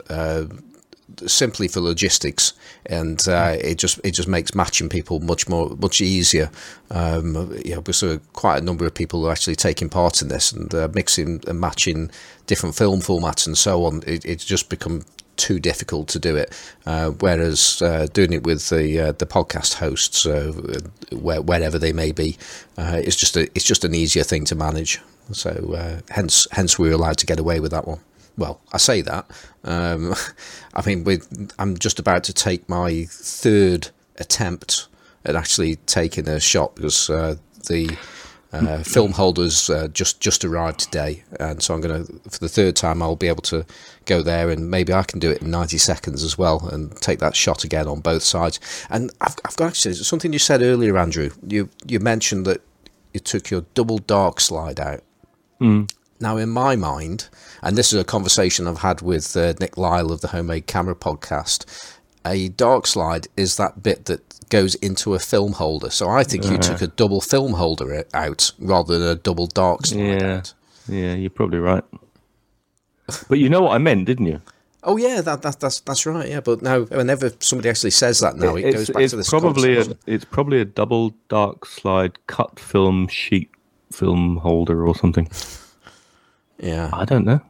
Simply 1.27 1.69
for 1.69 1.81
logistics, 1.81 2.53
and 2.87 3.27
uh, 3.29 3.57
it 3.61 3.79
just 3.79 4.01
it 4.05 4.13
just 4.13 4.29
makes 4.29 4.55
matching 4.55 4.89
people 4.89 5.21
much 5.21 5.49
more 5.49 5.77
much 5.77 6.01
easier. 6.01 6.51
Um, 6.91 7.57
you 7.65 7.75
know, 7.75 8.21
quite 8.33 8.59
a 8.59 8.65
number 8.65 8.87
of 8.87 8.95
people 8.95 9.27
are 9.27 9.33
actually 9.33 9.57
taking 9.57 9.89
part 9.89 10.23
in 10.23 10.29
this 10.29 10.53
and 10.53 10.75
uh, 10.75 10.89
mixing 10.95 11.43
and 11.47 11.61
matching 11.61 12.11
different 12.47 12.77
film 12.77 13.01
formats 13.01 13.47
and 13.47 13.57
so 13.57 13.85
on. 13.85 14.03
It, 14.07 14.25
it's 14.25 14.45
just 14.45 14.69
become 14.69 15.03
too 15.37 15.59
difficult 15.59 16.09
to 16.09 16.19
do 16.19 16.37
it. 16.37 16.53
Uh, 16.87 17.11
whereas 17.11 17.83
uh, 17.83 18.07
doing 18.13 18.33
it 18.33 18.45
with 18.45 18.69
the 18.69 19.01
uh, 19.01 19.13
the 19.13 19.27
podcast 19.27 19.75
hosts, 19.75 20.27
uh, 20.27 20.53
where, 21.11 21.43
wherever 21.43 21.79
they 21.79 21.93
may 21.93 22.13
be, 22.13 22.37
uh, 22.77 23.01
it's 23.03 23.17
just 23.17 23.37
a, 23.37 23.43
it's 23.55 23.65
just 23.65 23.85
an 23.85 23.95
easier 23.95 24.25
thing 24.25 24.45
to 24.45 24.55
manage. 24.55 25.01
So 25.33 25.75
uh, 25.77 26.01
hence 26.11 26.47
hence 26.53 26.79
we 26.79 26.91
are 26.91 26.95
allowed 26.95 27.19
to 27.19 27.27
get 27.27 27.39
away 27.39 27.61
with 27.61 27.71
that 27.71 27.87
one. 27.87 28.01
Well, 28.37 28.61
I 28.73 28.79
say 28.79 29.03
that. 29.03 29.31
Um, 29.65 30.15
I 30.75 30.87
mean, 30.87 31.07
I'm 31.59 31.77
just 31.77 31.99
about 31.99 32.25
to 32.25 32.33
take 32.33 32.69
my 32.69 33.05
third 33.11 33.89
attempt 34.19 34.89
at 35.25 35.37
actually 35.37 35.77
taking 35.77 36.29
a 36.29 36.41
shot 36.41 36.75
because 36.75 37.07
the 37.07 37.97
uh, 38.53 38.83
film 38.83 39.13
holders 39.13 39.71
uh, 39.71 39.89
just 39.89 40.21
just 40.21 40.45
arrived 40.45 40.81
today, 40.81 41.25
and 41.41 41.63
so 41.63 41.75
I'm 41.75 41.81
going 41.81 42.05
to 42.05 42.31
for 42.31 42.39
the 42.39 42.49
third 42.49 42.77
time 42.77 43.03
I'll 43.03 43.17
be 43.17 43.29
able 43.29 43.43
to 43.43 43.65
go 44.05 44.23
there, 44.23 44.51
and 44.51 44.71
maybe 44.71 44.93
I 44.93 45.03
can 45.05 45.21
do 45.21 45.31
it 45.31 45.41
in 45.41 45.51
90 45.51 45.79
seconds 45.79 46.23
as 46.23 46.37
well, 46.37 46.69
and 46.69 46.95
take 47.01 47.19
that 47.21 47.35
shot 47.35 47.65
again 47.65 47.89
on 47.89 48.01
both 48.01 48.23
sides. 48.23 48.61
And 48.91 49.11
I've, 49.21 49.37
I've 49.45 49.57
got 49.57 49.69
actually 49.69 49.95
something 49.95 50.33
you 50.33 50.39
said 50.39 50.61
earlier, 50.61 50.99
Andrew. 50.99 51.31
You 51.47 51.71
you 51.87 51.99
mentioned 51.99 52.45
that 52.47 52.61
you 53.15 53.21
took 53.21 53.51
your 53.51 53.63
double 53.75 53.99
dark 53.99 54.41
slide 54.41 54.79
out. 54.79 55.03
Mm. 55.61 55.91
Now, 56.21 56.37
in 56.37 56.51
my 56.51 56.77
mind, 56.77 57.29
and 57.63 57.77
this 57.77 57.93
is 57.93 58.01
a 58.01 58.05
conversation 58.05 58.67
I've 58.67 58.79
had 58.79 59.01
with 59.01 59.37
uh, 59.37 59.55
Nick 59.61 59.77
Lyle 59.77 60.13
of 60.13 60.21
the 60.21 60.29
Homemade 60.29 60.67
Camera 60.67 60.95
podcast, 60.95 61.97
a 62.27 62.49
dark 62.49 62.87
slide 62.87 63.29
is 63.37 63.57
that 63.57 63.83
bit 63.83 64.07
that 64.07 64.49
goes 64.49 64.75
into 64.77 65.15
a 65.15 65.19
film 65.19 65.53
holder. 65.53 65.91
So 65.91 66.11
I 66.11 66.25
think 66.25 66.45
you 66.45 66.59
took 66.59 66.83
a 66.83 66.87
double 66.87 67.21
film 67.21 67.55
holder 67.55 68.05
out 68.13 68.53
rather 68.59 68.99
than 68.99 69.09
a 69.09 69.15
double 69.15 69.47
dark 69.47 69.87
slide 69.87 70.21
yeah. 70.21 70.37
out. 70.37 70.55
Yeah, 70.89 71.15
you're 71.15 71.31
probably 71.31 71.59
right. 71.59 71.85
But 73.29 73.39
you 73.39 73.49
know 73.49 73.63
what 73.63 73.73
I 73.73 73.79
meant, 73.79 74.07
didn't 74.07 74.27
you? 74.27 74.43
Oh 74.85 74.97
yeah, 74.97 75.21
that, 75.21 75.43
that 75.43 75.61
that's 75.61 75.81
that's 75.81 76.05
right. 76.07 76.29
Yeah, 76.29 76.41
but 76.41 76.61
now 76.61 76.83
whenever 76.83 77.31
somebody 77.39 77.69
actually 77.69 77.91
says 77.93 78.19
that 78.21 78.37
now, 78.37 78.57
it, 78.57 78.67
it 78.67 78.73
goes 78.75 78.91
back 78.91 79.09
to 79.11 79.17
this. 79.17 79.31
Probably 79.31 79.79
a, 79.79 79.85
it's 80.07 80.25
probably 80.25 80.61
a 80.61 80.65
double 80.65 81.15
dark 81.29 81.67
slide 81.67 82.19
cut 82.27 82.59
film 82.59 83.07
sheet 83.07 83.51
film 83.93 84.39
holder 84.39 84.87
or 84.87 84.97
something. 84.97 85.29
Yeah, 86.59 86.91
I 86.93 87.05
don't 87.05 87.25
know. 87.25 87.41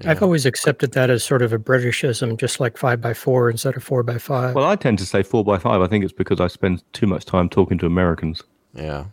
Yeah. 0.00 0.10
I've 0.10 0.22
always 0.22 0.44
accepted 0.44 0.92
that 0.92 1.08
as 1.08 1.24
sort 1.24 1.40
of 1.42 1.52
a 1.52 1.58
Britishism, 1.58 2.38
just 2.38 2.60
like 2.60 2.76
five 2.76 3.00
by 3.00 3.14
four 3.14 3.48
instead 3.48 3.76
of 3.76 3.82
four 3.84 4.02
by 4.02 4.18
five. 4.18 4.54
Well, 4.54 4.66
I 4.66 4.76
tend 4.76 4.98
to 4.98 5.06
say 5.06 5.22
four 5.22 5.42
by 5.42 5.58
five. 5.58 5.80
I 5.80 5.86
think 5.86 6.04
it's 6.04 6.12
because 6.12 6.38
I 6.40 6.48
spend 6.48 6.82
too 6.92 7.06
much 7.06 7.24
time 7.24 7.48
talking 7.48 7.78
to 7.78 7.86
Americans. 7.86 8.42
Yeah, 8.74 9.06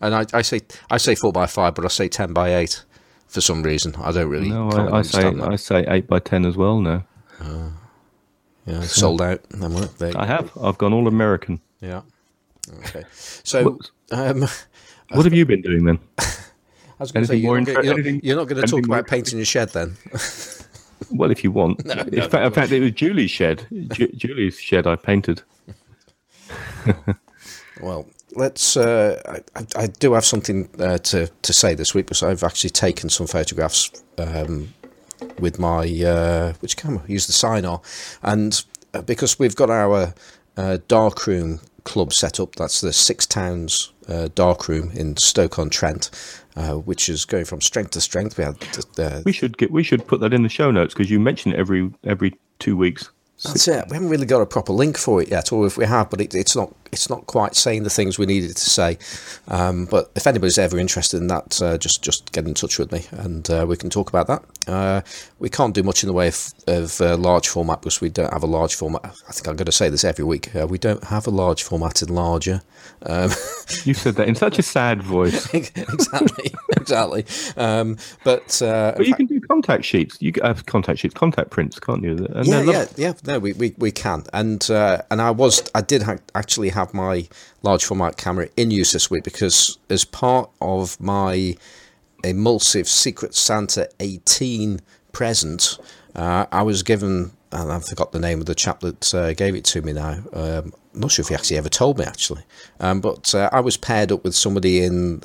and 0.00 0.14
I, 0.14 0.26
I 0.32 0.42
say 0.42 0.60
I 0.90 0.96
say 0.96 1.14
four 1.14 1.30
by 1.32 1.46
five, 1.46 1.74
but 1.76 1.84
I 1.84 1.88
say 1.88 2.08
ten 2.08 2.32
by 2.32 2.54
eight 2.56 2.84
for 3.28 3.40
some 3.40 3.62
reason. 3.62 3.94
I 3.96 4.10
don't 4.10 4.28
really. 4.28 4.48
No, 4.48 4.70
I, 4.70 4.98
I 4.98 5.02
say 5.02 5.32
that. 5.32 5.48
I 5.48 5.56
say 5.56 5.84
eight 5.88 6.08
by 6.08 6.18
ten 6.18 6.44
as 6.44 6.56
well. 6.56 6.80
No. 6.80 7.02
Uh, 7.40 7.70
Yeah, 8.66 8.80
sold 8.82 9.22
out. 9.22 9.40
Then. 9.50 10.16
I 10.16 10.26
have. 10.26 10.50
I've 10.60 10.78
gone 10.78 10.92
all 10.92 11.06
American. 11.06 11.60
Yeah. 11.80 12.02
Okay. 12.78 13.04
So, 13.12 13.78
um, 14.10 14.46
What 15.12 15.24
have 15.26 15.34
you 15.34 15.44
been 15.46 15.60
doing 15.62 15.84
then? 15.84 15.98
I 16.98 17.02
was 17.02 17.12
going 17.12 17.24
to 17.24 17.28
say, 17.28 17.36
you're, 17.36 17.52
not, 17.58 17.68
inter- 17.68 17.74
gonna- 17.74 17.84
you're, 17.86 17.94
anything- 17.94 18.20
you're 18.22 18.36
not 18.36 18.48
going 18.48 18.62
to 18.62 18.68
talk 18.68 18.84
about 18.86 19.06
painting 19.06 19.38
your 19.38 19.46
shed 19.46 19.70
then. 19.70 19.96
Well, 21.10 21.30
if 21.30 21.44
you 21.44 21.50
want. 21.50 21.80
in, 21.84 22.30
fact, 22.30 22.34
in 22.46 22.52
fact, 22.52 22.72
it 22.72 22.80
was 22.80 22.92
Julie's 22.92 23.30
shed. 23.30 23.66
Ju- 23.92 24.08
Julie's 24.16 24.58
shed 24.58 24.86
I 24.86 24.96
painted. 24.96 25.42
Well, 27.82 28.06
let's. 28.36 28.76
Uh, 28.76 29.20
I, 29.56 29.66
I- 29.76 29.86
do 29.88 30.12
have 30.14 30.24
something 30.24 30.68
uh, 30.78 30.98
to 30.98 31.26
to 31.42 31.52
say 31.52 31.74
this 31.74 31.94
week 31.94 32.06
because 32.06 32.22
I've 32.22 32.44
actually 32.44 32.70
taken 32.70 33.10
some 33.10 33.26
photographs 33.26 33.90
um, 34.18 34.72
with 35.38 35.58
my 35.58 35.84
uh, 36.04 36.52
which 36.60 36.76
camera? 36.76 37.02
I 37.06 37.12
use 37.12 37.26
the 37.26 37.32
Sinar, 37.32 37.82
and 38.22 38.64
uh, 38.94 39.02
because 39.02 39.38
we've 39.38 39.56
got 39.56 39.70
our 39.70 40.14
uh, 40.56 40.78
darkroom 40.88 41.60
club 41.82 42.12
set 42.12 42.38
up. 42.40 42.54
That's 42.54 42.80
the 42.80 42.92
Six 42.92 43.26
Towns 43.26 43.92
uh, 44.08 44.28
darkroom 44.34 44.90
in 44.92 45.16
Stoke 45.16 45.58
on 45.58 45.68
Trent, 45.68 46.10
uh, 46.56 46.74
which 46.74 47.08
is 47.08 47.24
going 47.24 47.44
from 47.44 47.60
strength 47.60 47.90
to 47.92 48.00
strength. 48.00 48.38
We 48.38 48.44
had 48.44 48.56
uh, 48.98 49.22
We 49.24 49.32
should 49.32 49.58
get. 49.58 49.70
We 49.70 49.82
should 49.82 50.06
put 50.06 50.20
that 50.20 50.32
in 50.32 50.42
the 50.42 50.48
show 50.48 50.70
notes 50.70 50.94
because 50.94 51.10
you 51.10 51.20
mention 51.20 51.52
it 51.52 51.58
every 51.58 51.92
every 52.04 52.38
two 52.58 52.76
weeks. 52.76 53.10
That's 53.42 53.66
it. 53.66 53.86
We 53.88 53.94
haven't 53.94 54.10
really 54.10 54.26
got 54.26 54.40
a 54.40 54.46
proper 54.46 54.72
link 54.72 54.96
for 54.96 55.20
it 55.20 55.28
yet, 55.28 55.52
or 55.52 55.66
if 55.66 55.76
we 55.76 55.84
have, 55.86 56.08
but 56.08 56.20
it, 56.20 56.34
it's 56.34 56.54
not 56.54 56.72
it's 56.94 57.10
not 57.10 57.26
quite 57.26 57.54
saying 57.54 57.82
the 57.82 57.90
things 57.90 58.18
we 58.18 58.26
needed 58.26 58.56
to 58.56 58.70
say. 58.70 58.98
Um, 59.48 59.84
but 59.84 60.10
if 60.14 60.26
anybody's 60.26 60.58
ever 60.58 60.78
interested 60.78 61.18
in 61.18 61.26
that, 61.28 61.60
uh, 61.60 61.76
just 61.78 62.02
just 62.02 62.32
get 62.32 62.46
in 62.46 62.54
touch 62.54 62.78
with 62.78 62.90
me, 62.92 63.04
and 63.10 63.48
uh, 63.50 63.66
we 63.68 63.76
can 63.76 63.90
talk 63.90 64.08
about 64.08 64.26
that. 64.28 64.42
Uh, 64.66 65.00
we 65.38 65.50
can't 65.50 65.74
do 65.74 65.82
much 65.82 66.02
in 66.02 66.06
the 66.06 66.12
way 66.14 66.28
of, 66.28 66.54
of 66.66 67.00
uh, 67.00 67.16
large 67.16 67.48
format 67.48 67.82
because 67.82 68.00
we 68.00 68.08
don't 68.08 68.32
have 68.32 68.42
a 68.42 68.46
large 68.46 68.74
format. 68.74 69.04
I 69.04 69.32
think 69.32 69.46
I'm 69.48 69.56
going 69.56 69.66
to 69.66 69.72
say 69.72 69.90
this 69.90 70.04
every 70.04 70.24
week. 70.24 70.54
Uh, 70.56 70.66
we 70.66 70.78
don't 70.78 71.04
have 71.04 71.26
a 71.26 71.30
large 71.30 71.62
format 71.62 72.00
in 72.02 72.08
larger. 72.08 72.62
Um, 73.04 73.30
You 73.84 73.94
said 73.94 74.16
that 74.16 74.28
in 74.28 74.34
such 74.34 74.58
a 74.58 74.62
sad 74.62 75.02
voice. 75.02 75.52
exactly, 75.54 76.52
exactly. 76.76 77.24
Um, 77.56 77.96
but 78.24 78.60
uh, 78.62 78.92
But 78.96 79.06
you 79.06 79.14
can 79.14 79.26
do 79.26 79.40
contact 79.40 79.84
sheets. 79.84 80.18
You 80.20 80.32
have 80.42 80.66
contact 80.66 80.98
sheets, 81.00 81.14
contact 81.14 81.50
prints, 81.50 81.78
can't 81.78 82.02
you? 82.02 82.26
And 82.30 82.46
yeah, 82.46 82.62
yeah, 82.62 82.86
yeah. 82.96 83.12
No, 83.26 83.38
we, 83.38 83.52
we, 83.54 83.74
we 83.78 83.90
can, 83.90 84.24
and 84.32 84.70
uh, 84.70 85.02
and 85.10 85.20
I 85.20 85.30
was 85.30 85.62
I 85.74 85.80
did 85.80 86.02
ha- 86.02 86.18
actually 86.34 86.70
have 86.70 86.83
my 86.92 87.28
large 87.62 87.84
format 87.84 88.16
camera 88.16 88.48
in 88.56 88.70
use 88.70 88.92
this 88.92 89.10
week 89.10 89.24
because 89.24 89.78
as 89.88 90.04
part 90.04 90.50
of 90.60 91.00
my 91.00 91.56
emulsive 92.22 92.88
Secret 92.88 93.34
Santa 93.34 93.88
eighteen 94.00 94.80
present, 95.12 95.78
uh, 96.14 96.46
I 96.52 96.62
was 96.62 96.82
given 96.82 97.30
and 97.52 97.72
I 97.72 97.78
forgot 97.78 98.12
the 98.12 98.18
name 98.18 98.40
of 98.40 98.46
the 98.46 98.54
chap 98.54 98.80
that 98.80 99.14
uh, 99.14 99.32
gave 99.32 99.54
it 99.54 99.64
to 99.66 99.80
me 99.82 99.92
now. 99.92 100.22
Um, 100.32 100.72
I'm 100.92 101.00
not 101.00 101.12
sure 101.12 101.22
if 101.22 101.28
he 101.28 101.34
actually 101.34 101.58
ever 101.58 101.68
told 101.68 101.98
me 101.98 102.04
actually, 102.04 102.42
um, 102.80 103.00
but 103.00 103.34
uh, 103.34 103.48
I 103.52 103.60
was 103.60 103.76
paired 103.76 104.12
up 104.12 104.24
with 104.24 104.34
somebody 104.34 104.82
in. 104.82 105.22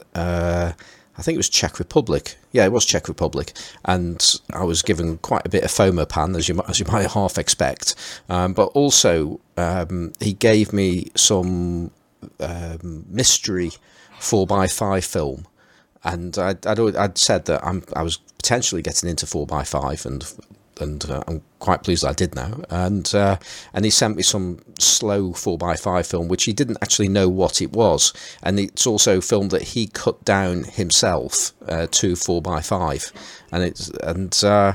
I 1.20 1.22
think 1.22 1.36
it 1.36 1.38
was 1.38 1.50
Czech 1.50 1.80
Republic. 1.80 2.38
Yeah, 2.54 2.64
it 2.64 2.72
was 2.72 2.86
Czech 2.86 3.10
Republic, 3.10 3.52
and 3.84 4.40
I 4.54 4.64
was 4.64 4.82
given 4.82 5.18
quite 5.18 5.46
a 5.46 5.50
bit 5.50 5.66
of 5.66 5.70
Fomapan, 5.70 6.38
as 6.38 6.48
you 6.48 6.62
as 6.70 6.80
you 6.80 6.86
might 6.92 7.12
half 7.12 7.38
expect. 7.38 7.96
Um, 8.30 8.54
but 8.54 8.68
also, 8.68 9.42
um, 9.58 10.14
he 10.22 10.32
gave 10.32 10.72
me 10.72 11.12
some 11.16 11.92
um, 12.40 13.06
mystery 13.10 13.72
four 14.18 14.48
x 14.64 14.74
five 14.74 15.04
film, 15.04 15.46
and 16.06 16.38
I'd, 16.38 16.66
I'd 16.66 16.80
I'd 16.96 17.18
said 17.18 17.46
that 17.46 17.66
I'm 17.66 17.84
I 17.94 18.02
was 18.02 18.16
potentially 18.38 18.82
getting 18.82 19.10
into 19.10 19.26
four 19.26 19.46
x 19.52 19.70
five, 19.70 20.06
and 20.06 20.24
and 20.82 21.04
uh, 21.10 21.24
I'm 21.28 21.42
quite 21.60 21.84
pleased 21.84 22.06
I 22.06 22.14
did 22.14 22.36
now. 22.36 22.62
And 22.70 23.14
uh, 23.14 23.38
and 23.74 23.86
he 23.86 23.92
sent 23.92 24.16
me 24.16 24.24
some 24.24 24.60
slow 24.80 25.34
four 25.34 25.58
x 25.70 25.82
five 25.82 26.08
film, 26.08 26.28
which 26.28 26.46
he 26.46 26.54
didn't 26.54 26.78
actually 26.82 27.10
know 27.10 27.28
what 27.30 27.62
it 27.62 27.72
was, 27.72 28.14
and 28.44 28.60
it's 28.60 28.88
also 28.88 29.22
film 29.22 29.50
that 29.50 29.62
he 29.62 29.88
cut 29.88 30.24
down 30.26 30.64
himself 30.64 31.54
uh, 31.68 31.88
to 31.92 32.16
four 32.16 32.42
x 32.58 32.68
five, 32.70 33.12
and 33.52 33.64
it's 33.64 33.90
and. 34.04 34.42
Uh, 34.44 34.74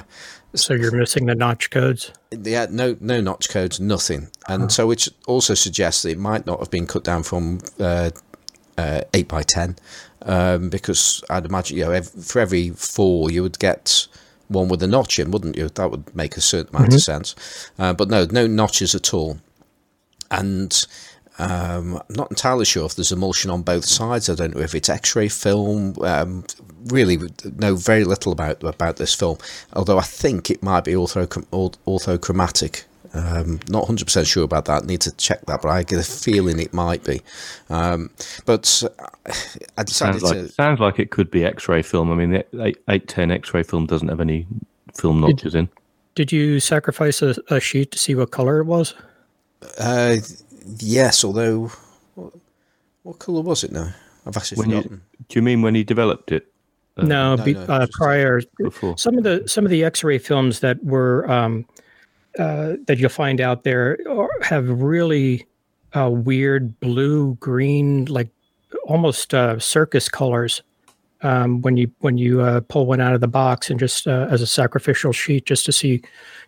So 0.57 0.73
you're 0.75 0.97
missing 0.97 1.27
the 1.27 1.35
notch 1.35 1.71
codes. 1.71 2.13
yeah, 2.31 2.67
no, 2.71 2.97
no 3.01 3.21
notch 3.21 3.49
codes, 3.49 3.81
nothing, 3.81 4.29
and 4.47 4.71
so 4.71 4.87
which 4.87 5.11
also 5.27 5.55
suggests 5.55 6.03
that 6.03 6.11
it 6.11 6.19
might 6.19 6.47
not 6.47 6.61
have 6.61 6.71
been 6.71 6.87
cut 6.87 7.03
down 7.03 7.25
from 7.25 7.59
uh, 7.81 8.11
uh, 8.79 9.01
eight 9.15 9.27
by 9.27 9.43
ten, 9.43 9.75
um, 10.23 10.71
because 10.71 11.25
I'd 11.29 11.45
imagine 11.47 11.79
you 11.79 11.85
know 11.87 11.91
ev- 11.91 12.09
for 12.09 12.39
every 12.41 12.71
four 12.71 13.33
you 13.33 13.43
would 13.43 13.59
get 13.59 14.07
one 14.49 14.69
with 14.69 14.83
a 14.83 14.87
notch 14.87 15.19
in, 15.19 15.31
wouldn't 15.31 15.57
you? 15.57 15.69
That 15.69 15.91
would 15.91 16.15
make 16.15 16.37
a 16.37 16.41
certain 16.41 16.75
amount 16.75 16.95
of 16.95 17.01
sense, 17.01 17.35
uh, 17.79 17.93
but 17.93 18.09
no, 18.09 18.27
no 18.31 18.47
notches 18.47 18.95
at 18.95 19.15
all, 19.15 19.39
and. 20.31 20.87
Um, 21.37 21.97
I'm 21.97 22.15
not 22.15 22.31
entirely 22.31 22.65
sure 22.65 22.87
if 22.87 22.95
there's 22.95 23.11
emulsion 23.11 23.51
on 23.51 23.63
both 23.63 23.85
sides. 23.85 24.31
I 24.31 24.37
don't 24.37 24.55
know 24.55 24.63
if 24.63 24.73
it's 24.73 24.89
X-ray 24.89 25.27
film. 25.27 25.97
Um, 26.01 26.45
really 26.85 27.19
know 27.57 27.75
very 27.75 28.05
little 28.05 28.31
about 28.31 28.63
about 28.63 28.99
this 28.99 29.15
film. 29.15 29.39
Although 29.73 29.99
I 29.99 30.03
think 30.03 30.49
it 30.49 30.63
might 30.63 30.85
be 30.85 30.93
ortho 30.93 31.27
orthochromatic. 31.27 32.85
Um, 33.15 33.61
not 33.69 33.85
100% 33.85 34.27
sure 34.27 34.43
about 34.43 34.65
that. 34.65 34.85
Need 34.87 35.01
to 35.03 35.13
check 35.17 35.47
that, 35.47 35.63
but 35.63 35.69
I 35.69 35.85
get 35.85 36.01
a 36.01 36.03
feeling 36.03 36.59
it 36.59 36.75
might 36.75 37.05
be. 37.05 37.23
Um, 37.71 38.11
but 38.45 38.83
uh, 38.99 39.05
I 39.79 39.85
decided 39.85 40.21
Sounds 40.21 40.23
like 40.25 40.33
to. 40.35 40.49
sounds 40.49 40.81
like 40.81 40.99
it 40.99 41.11
could 41.11 41.31
be 41.31 41.45
X-ray 41.45 41.83
film. 41.83 42.11
I 42.11 42.17
mean, 42.17 42.31
the 42.31 42.65
eight, 42.65 42.79
eight 42.89 43.07
ten 43.07 43.31
X-ray 43.31 43.63
film 43.63 43.87
doesn't 43.87 44.09
have 44.09 44.21
any 44.21 44.47
film 44.95 45.21
notches 45.21 45.55
in. 45.55 45.69
Did 46.17 46.33
you 46.33 46.59
sacrifice 46.59 47.23
a, 47.23 47.37
a 47.49 47.61
sheet 47.61 47.93
to 47.93 47.99
see 47.99 48.15
what 48.17 48.33
color 48.33 48.59
it 48.61 48.65
was? 48.65 48.95
Uh, 49.79 50.17
yes, 50.79 51.25
although 51.25 51.71
what, 52.17 52.33
what 53.05 53.19
colour 53.21 53.43
was 53.43 53.63
it 53.65 53.71
now? 53.73 53.93
I've 54.27 54.37
actually 54.37 54.59
When 54.59 54.71
you, 54.71 54.77
forgotten. 54.83 55.03
do 55.29 55.39
you 55.39 55.43
mean 55.43 55.63
when 55.63 55.75
he 55.75 55.85
developed 55.85 56.33
it? 56.33 56.47
no, 56.97 57.35
no, 57.37 57.45
be, 57.45 57.55
no, 57.55 57.61
uh, 57.63 57.87
prior. 57.93 58.41
Before. 58.59 58.97
Some 58.99 59.19
of 59.19 59.25
the 59.25 59.43
some 59.47 59.65
of 59.65 59.71
the 59.71 59.85
X-ray 59.85 60.19
films 60.19 60.61
that 60.61 60.83
were 60.85 61.29
um, 61.31 61.65
uh, 62.39 62.75
that 62.87 62.99
you'll 62.99 63.09
find 63.09 63.41
out 63.41 63.65
there 63.65 63.99
are, 64.09 64.31
have 64.43 64.69
really 64.69 65.47
uh, 65.95 66.11
weird 66.11 66.79
blue, 66.81 67.35
green, 67.37 68.05
like 68.07 68.29
almost 68.85 69.35
uh, 69.35 69.59
circus 69.59 70.09
colors. 70.09 70.63
Um, 71.23 71.63
when 71.63 71.79
you 71.79 71.91
when 72.01 72.19
you 72.19 72.43
uh, 72.43 72.61
pull 72.61 72.85
one 72.85 73.01
out 73.01 73.15
of 73.15 73.23
the 73.23 73.29
box 73.29 73.71
and 73.71 73.81
just 73.81 74.07
uh, 74.07 74.27
as 74.31 74.43
a 74.43 74.47
sacrificial 74.47 75.11
sheet, 75.13 75.47
just 75.47 75.65
to 75.65 75.73
see, 75.73 76.03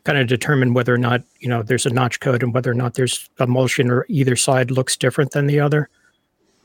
kind 0.04 0.18
of 0.18 0.26
determine 0.26 0.74
whether 0.74 0.92
or 0.92 0.98
not 0.98 1.22
you 1.40 1.48
know 1.48 1.62
there's 1.62 1.86
a 1.86 1.90
notch 1.90 2.20
code 2.20 2.42
and 2.42 2.52
whether 2.52 2.70
or 2.70 2.74
not 2.74 2.92
there's 2.92 3.30
emulsion 3.40 3.90
or 3.90 4.04
either 4.10 4.36
side 4.36 4.70
looks 4.70 4.96
different 4.96 5.30
than 5.30 5.46
the 5.46 5.60
other. 5.60 5.88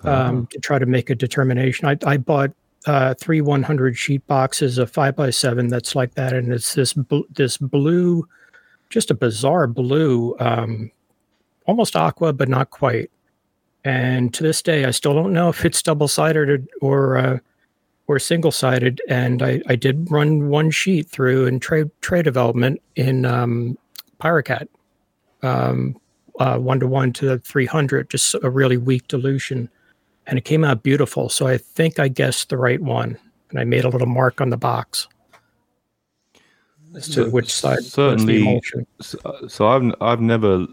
Um, 0.03 0.47
to 0.47 0.59
try 0.59 0.79
to 0.79 0.87
make 0.87 1.11
a 1.11 1.15
determination, 1.15 1.87
I, 1.87 1.95
I 2.05 2.17
bought 2.17 2.51
uh, 2.85 3.13
three 3.13 3.41
100 3.41 3.97
sheet 3.97 4.25
boxes 4.27 4.77
of 4.77 4.89
five 4.89 5.15
by 5.15 5.29
seven 5.29 5.67
that's 5.67 5.95
like 5.95 6.15
that, 6.15 6.33
and 6.33 6.51
it's 6.51 6.73
this 6.73 6.93
bl- 6.93 7.21
this 7.29 7.57
blue, 7.57 8.27
just 8.91 9.11
a 9.11 9.15
bizarre 9.15 9.67
blue, 9.67 10.35
um, 10.39 10.91
almost 11.65 11.95
aqua 11.95 12.33
but 12.33 12.49
not 12.49 12.69
quite. 12.69 13.09
And 13.83 14.33
to 14.35 14.43
this 14.43 14.61
day, 14.61 14.85
I 14.85 14.91
still 14.91 15.15
don't 15.15 15.33
know 15.33 15.49
if 15.49 15.65
it's 15.65 15.81
double 15.81 16.07
sided 16.07 16.67
or 16.81 17.17
uh, 17.17 17.39
or 18.07 18.19
single 18.19 18.51
sided. 18.51 19.01
And 19.07 19.41
I, 19.41 19.61
I 19.67 19.75
did 19.75 20.11
run 20.11 20.49
one 20.49 20.69
sheet 20.69 21.09
through 21.09 21.47
in 21.47 21.59
trade 21.59 21.89
trade 22.01 22.25
development 22.25 22.81
in 22.95 23.25
um, 23.25 23.77
Pyrocat, 24.19 24.67
um, 25.41 25.99
one 26.37 26.79
to 26.79 26.87
one 26.87 27.11
to 27.13 27.39
three 27.39 27.65
hundred, 27.65 28.11
just 28.11 28.35
a 28.43 28.49
really 28.49 28.77
weak 28.77 29.07
dilution 29.07 29.69
and 30.27 30.37
it 30.37 30.45
came 30.45 30.63
out 30.63 30.83
beautiful. 30.83 31.29
So 31.29 31.47
I 31.47 31.57
think 31.57 31.99
I 31.99 32.07
guessed 32.07 32.49
the 32.49 32.57
right 32.57 32.81
one, 32.81 33.17
and 33.49 33.59
I 33.59 33.63
made 33.63 33.83
a 33.83 33.89
little 33.89 34.07
mark 34.07 34.41
on 34.41 34.49
the 34.49 34.57
box 34.57 35.07
as 36.95 37.09
to 37.09 37.29
which 37.29 37.53
side 37.53 37.83
certainly- 37.83 38.41
emulsion. 38.41 38.85
Uh, 39.25 39.47
so, 39.47 39.67
I've 39.67 39.93
I've 40.01 40.21
never 40.21 40.67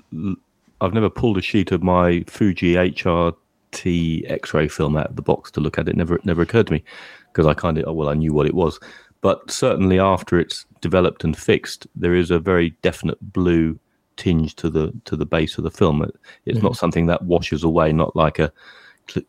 I've 0.81 0.95
never 0.95 1.11
pulled 1.11 1.39
a 1.39 1.43
sheet 1.43 1.73
of 1.73 1.83
my 1.83 2.25
Fuji 2.27 2.75
HRT 2.75 4.31
X-ray 4.31 4.69
film 4.69 4.97
out 4.97 5.11
of 5.11 5.17
the 5.17 5.23
box 5.23 5.51
to 5.53 5.61
look 5.61 5.79
at 5.79 5.89
it. 5.89 5.97
Never 5.97 6.17
it 6.17 6.25
never 6.25 6.43
occurred 6.43 6.69
to 6.69 6.75
me 6.75 6.85
because 7.33 7.47
I 7.47 7.55
kind 7.55 7.79
of 7.79 7.85
oh, 7.87 7.93
well 7.93 8.09
I 8.09 8.15
knew 8.15 8.33
what 8.33 8.47
it 8.47 8.55
was, 8.55 8.79
but 9.21 9.51
certainly 9.51 9.99
after 9.99 10.39
it's 10.39 10.67
developed 10.81 11.25
and 11.25 11.37
fixed, 11.37 11.87
there 11.95 12.15
is 12.15 12.31
a 12.31 12.39
very 12.39 12.71
definite 12.83 13.19
blue 13.33 13.79
tinge 14.17 14.55
to 14.57 14.69
the 14.69 14.93
to 15.05 15.17
the 15.17 15.27
base 15.27 15.59
of 15.59 15.65
the 15.65 15.71
film. 15.71 16.03
It, 16.03 16.15
it's 16.45 16.63
not 16.63 16.73
mm-hmm. 16.73 16.79
something 16.79 17.07
that 17.07 17.23
washes 17.23 17.65
away, 17.65 17.93
not 17.93 18.15
like 18.15 18.39
a 18.39 18.53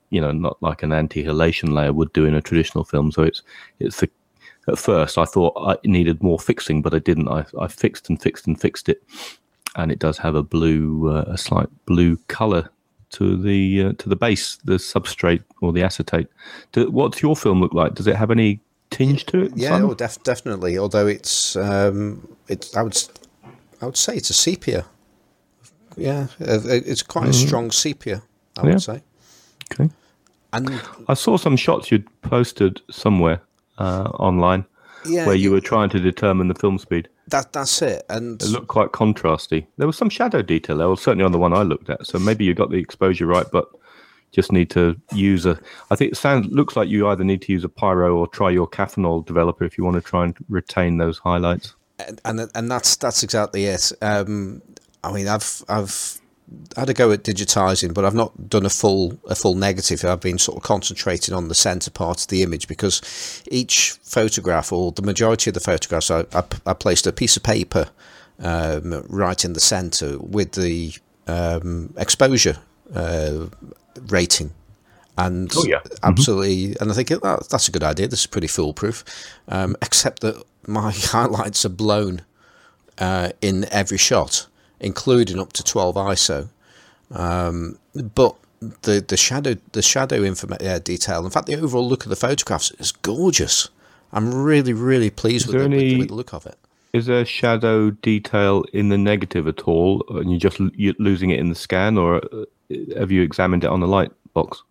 you 0.10 0.20
know 0.20 0.32
not 0.32 0.62
like 0.62 0.84
an 0.84 0.92
anti-halation 0.92 1.74
layer 1.74 1.94
would 1.94 2.12
do 2.14 2.26
in 2.26 2.36
a 2.36 2.42
traditional 2.42 2.84
film. 2.84 3.12
So 3.12 3.24
it's 3.24 3.42
it's 3.80 4.00
the 4.00 4.10
at 4.70 4.78
first 4.80 5.18
I 5.18 5.26
thought 5.26 5.54
I 5.58 5.76
needed 5.88 6.24
more 6.24 6.40
fixing, 6.40 6.82
but 6.82 6.94
I 6.94 7.00
didn't. 7.00 7.28
I, 7.28 7.46
I 7.60 7.68
fixed 7.68 8.10
and 8.10 8.22
fixed 8.22 8.48
and 8.48 8.60
fixed 8.60 8.88
it, 8.90 9.04
and 9.76 9.92
it 9.92 10.00
does 10.00 10.18
have 10.20 10.36
a 10.36 10.44
blue, 10.44 11.10
uh, 11.10 11.26
a 11.28 11.38
slight 11.38 11.68
blue 11.86 12.18
color 12.28 12.70
to 13.12 13.36
the 13.36 13.84
uh, 13.86 13.94
to 13.98 14.08
the 14.10 14.16
base, 14.16 14.58
the 14.64 14.74
substrate 14.80 15.44
or 15.62 15.74
the 15.74 15.84
acetate. 15.84 16.28
Do, 16.72 16.90
what's 16.92 17.22
your 17.22 17.36
film 17.36 17.60
look 17.62 17.74
like? 17.74 17.96
Does 17.96 18.08
it 18.08 18.16
have 18.16 18.32
any 18.32 18.60
tinge 18.92 19.26
to 19.28 19.44
it? 19.46 19.52
Yeah, 19.56 19.82
oh, 19.82 19.94
def- 19.94 20.24
definitely. 20.24 20.78
Although 20.78 21.08
it's 21.08 21.56
um, 21.56 22.28
it's 22.48 22.76
I 22.78 22.82
would 22.84 22.98
I 23.82 23.86
would 23.86 23.98
say 23.98 24.16
it's 24.16 24.30
a 24.30 24.34
sepia. 24.34 24.86
yeah. 25.98 26.28
Uh, 26.40 26.60
It's 26.66 27.04
quite 27.04 27.28
a 27.30 27.34
strong 27.34 27.72
sepia, 27.72 28.22
I 28.58 28.62
Mm-hmm. 28.62 28.68
Yeah. 28.68 28.74
would 28.74 28.84
say. 28.84 29.02
Okay. 29.74 29.90
And 30.52 30.82
I 31.08 31.14
saw 31.14 31.38
some 31.38 31.56
shots 31.58 31.92
you'd 31.92 32.08
posted 32.22 32.82
somewhere 32.90 33.40
uh, 33.80 34.10
online 34.14 34.66
yeah, 35.06 35.26
where 35.26 35.36
you 35.36 35.52
were 35.52 35.62
trying 35.62 35.90
to 35.90 36.00
determine 36.00 36.48
the 36.48 36.56
film 36.56 36.78
speed. 36.78 37.08
that 37.28 37.54
that's 37.54 37.82
it. 37.82 38.04
And 38.10 38.42
It 38.42 38.50
looked 38.50 38.68
quite 38.68 38.92
contrasty. 38.92 39.66
There 39.78 39.88
was 39.88 39.98
some 39.98 40.10
shadow 40.10 40.42
detail 40.42 40.78
there, 40.78 40.88
well, 40.88 40.98
certainly 40.98 41.26
on 41.26 41.32
the 41.32 41.38
one 41.38 41.54
I 41.54 41.64
looked 41.64 41.90
at. 41.90 42.06
So 42.06 42.20
maybe 42.20 42.46
you 42.46 42.54
got 42.54 42.70
the 42.70 42.78
exposure 42.78 43.26
right, 43.26 43.46
but 43.52 43.68
just 44.32 44.52
need 44.52 44.70
to 44.72 45.00
use 45.14 45.46
a. 45.46 45.60
I 45.90 45.96
think 45.96 46.12
it 46.12 46.16
sounds 46.16 46.48
looks 46.48 46.76
like 46.76 46.90
you 46.90 47.08
either 47.08 47.24
need 47.24 47.42
to 47.44 47.52
use 47.52 47.64
a 47.64 47.70
pyro 47.70 48.16
or 48.16 48.28
try 48.28 48.50
your 48.50 48.68
Caffenol 48.68 49.26
developer 49.26 49.64
if 49.64 49.78
you 49.78 49.84
want 49.84 49.96
to 49.96 50.02
try 50.02 50.24
and 50.26 50.36
retain 50.50 50.98
those 50.98 51.18
highlights. 51.18 51.76
and 52.00 52.22
and, 52.26 52.50
and 52.54 52.72
that's 52.72 52.96
that's 52.96 53.24
exactly 53.24 53.66
it. 53.66 53.92
Um, 54.02 54.62
I 55.04 55.12
mean, 55.12 55.28
I've 55.28 55.64
I've 55.68 56.20
had 56.76 56.90
a 56.90 56.94
go 56.94 57.12
at 57.12 57.24
digitizing, 57.24 57.94
but 57.94 58.06
I've 58.06 58.16
not 58.16 58.50
done 58.50 58.66
a 58.66 58.70
full 58.70 59.20
a 59.28 59.36
full 59.36 59.56
negative. 59.56 60.04
I've 60.04 60.22
been 60.22 60.38
sort 60.38 60.58
of 60.58 60.64
concentrating 60.64 61.34
on 61.34 61.48
the 61.48 61.56
center 61.56 61.92
part 61.92 62.22
of 62.22 62.28
the 62.28 62.44
image 62.44 62.68
because 62.68 63.44
each 63.52 63.92
photograph, 64.04 64.72
or 64.72 64.92
the 64.92 65.02
majority 65.02 65.50
of 65.50 65.54
the 65.54 65.60
photographs, 65.60 66.10
I, 66.12 66.26
I, 66.34 66.44
I 66.66 66.74
placed 66.74 67.08
a 67.08 67.12
piece 67.12 67.38
of 67.38 67.44
paper 67.44 67.90
um, 68.40 69.04
right 69.10 69.44
in 69.44 69.54
the 69.54 69.60
center 69.60 70.18
with 70.20 70.54
the 70.54 70.94
um, 71.28 71.94
exposure 71.98 72.58
uh, 72.96 73.48
rating. 74.08 74.52
And 75.18 75.52
Oh, 75.54 75.66
yeah. 75.66 75.82
absolutely, 76.02 76.78
and 76.80 76.90
I 76.90 76.94
think 76.94 77.10
that, 77.10 77.50
that's 77.50 77.68
a 77.68 77.72
good 77.72 77.84
idea. 77.84 78.08
This 78.08 78.22
is 78.22 78.28
pretty 78.28 78.48
foolproof, 78.48 79.04
um, 79.50 79.76
except 79.82 80.22
that 80.22 80.42
my 80.66 80.92
highlights 80.96 81.66
are 81.66 81.70
blown 81.70 82.22
uh, 82.98 83.32
in 83.42 83.66
every 83.72 83.98
shot, 83.98 84.48
including 84.80 85.40
up 85.40 85.54
to 85.54 85.64
12 85.64 85.96
ISO. 85.96 86.50
Um, 87.12 87.78
but 88.16 88.36
the 88.82 89.04
the 89.08 89.18
shadow 89.18 89.56
the 89.72 89.82
shadow 89.82 90.22
informa- 90.22 90.62
uh, 90.64 90.80
detail, 90.80 91.24
in 91.26 91.32
fact, 91.32 91.48
the 91.48 91.56
overall 91.56 91.88
look 91.88 92.04
of 92.04 92.10
the 92.10 92.16
photographs 92.16 92.72
is 92.72 92.92
gorgeous. 92.92 93.70
I'm 94.12 94.34
really 94.34 94.74
really 94.74 95.10
pleased 95.10 95.48
with 95.48 95.54
there 95.56 95.64
the, 95.64 95.70
with, 95.70 95.80
the, 95.80 95.86
any- 95.92 96.00
with 96.00 96.08
the 96.10 96.16
look 96.16 96.34
of 96.34 96.46
it. 96.46 96.58
Is 96.92 97.06
there 97.06 97.24
shadow 97.24 97.92
detail 97.92 98.66
in 98.74 98.90
the 98.90 98.98
negative 98.98 99.48
at 99.48 99.62
all, 99.68 100.04
and 100.10 100.32
you're 100.32 100.40
just 100.40 100.60
you're 100.76 100.96
losing 100.98 101.30
it 101.30 101.40
in 101.40 101.50
the 101.50 101.56
scan, 101.56 101.98
or 101.98 102.18
uh, 102.18 102.46
have 102.98 103.12
you 103.12 103.22
examined 103.22 103.64
it 103.64 103.70
on 103.70 103.80
the 103.80 103.88
light 103.88 104.12
box? 104.34 104.64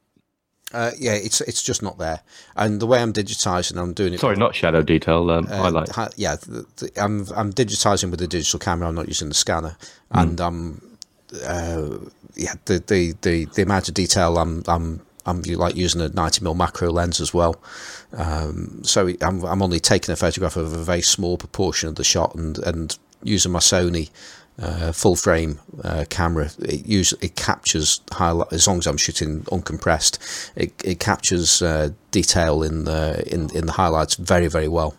Uh, 0.73 0.91
yeah, 0.99 1.13
it's 1.15 1.41
it's 1.43 1.63
just 1.63 1.83
not 1.83 1.97
there. 1.99 2.21
And 2.55 2.81
the 2.81 2.87
way 2.87 3.01
I'm 3.01 3.13
digitizing, 3.13 3.79
I'm 3.79 3.95
doing 3.95 4.13
it. 4.15 4.21
Sorry, 4.21 4.37
not 4.37 4.55
shadow 4.55 4.83
detail. 4.83 5.31
Um, 5.31 5.47
uh, 5.51 5.57
highlight. 5.57 5.89
hi- 5.89 6.11
yeah, 6.17 6.37
the, 6.37 6.67
the, 6.77 6.91
I'm 7.03 7.27
I'm 7.35 7.53
digitizing 7.53 8.11
with 8.11 8.21
the 8.21 8.27
digital 8.29 8.59
camera. 8.59 8.89
I'm 8.89 8.95
not 8.95 9.09
using 9.09 9.29
the 9.29 9.35
scanner, 9.35 9.77
and 10.11 10.41
um, 10.41 10.83
uh, 11.45 11.99
yeah, 12.35 12.55
the, 12.67 12.81
the 12.87 13.15
the 13.23 13.47
the 13.47 13.63
amount 13.63 13.89
of 13.89 13.95
detail 13.95 14.37
I'm 14.37 14.63
I'm 14.69 15.01
I'm 15.25 15.43
like 15.43 15.77
using 15.77 16.01
a 16.01 16.09
90 16.09 16.41
mm 16.41 16.57
macro 16.57 16.91
lens 16.91 17.21
as 17.21 17.33
well. 17.33 17.61
Um, 18.13 18.83
so 18.85 19.09
I'm 19.23 19.45
I'm 19.45 19.63
only 19.63 19.81
taking 19.81 20.13
a 20.13 20.17
photograph 20.17 20.57
of 20.57 20.73
a 20.73 20.85
very 20.85 21.03
small 21.03 21.39
proportion 21.39 21.89
of 21.89 21.95
the 21.95 22.05
shot 22.05 22.35
and 22.35 22.59
and 22.59 22.99
using 23.23 23.53
my 23.53 23.59
Sony. 23.59 24.11
Uh, 24.61 24.91
full 24.91 25.15
frame 25.15 25.61
uh, 25.85 26.05
camera. 26.11 26.51
It 26.59 26.85
usually 26.85 27.27
it 27.27 27.37
captures 27.37 28.01
highlight 28.11 28.53
as 28.53 28.67
long 28.67 28.79
as 28.79 28.89
I'm 28.89 28.97
shooting 28.97 29.43
uncompressed. 29.53 30.19
It, 30.57 30.73
it 30.85 30.99
captures 30.99 31.63
uh, 31.63 31.91
detail 32.11 32.65
in 32.65 32.83
the 32.83 33.23
in 33.33 33.55
in 33.55 33.67
the 33.67 33.73
highlights 33.73 34.17
very 34.17 34.49
very 34.49 34.67
well 34.67 34.97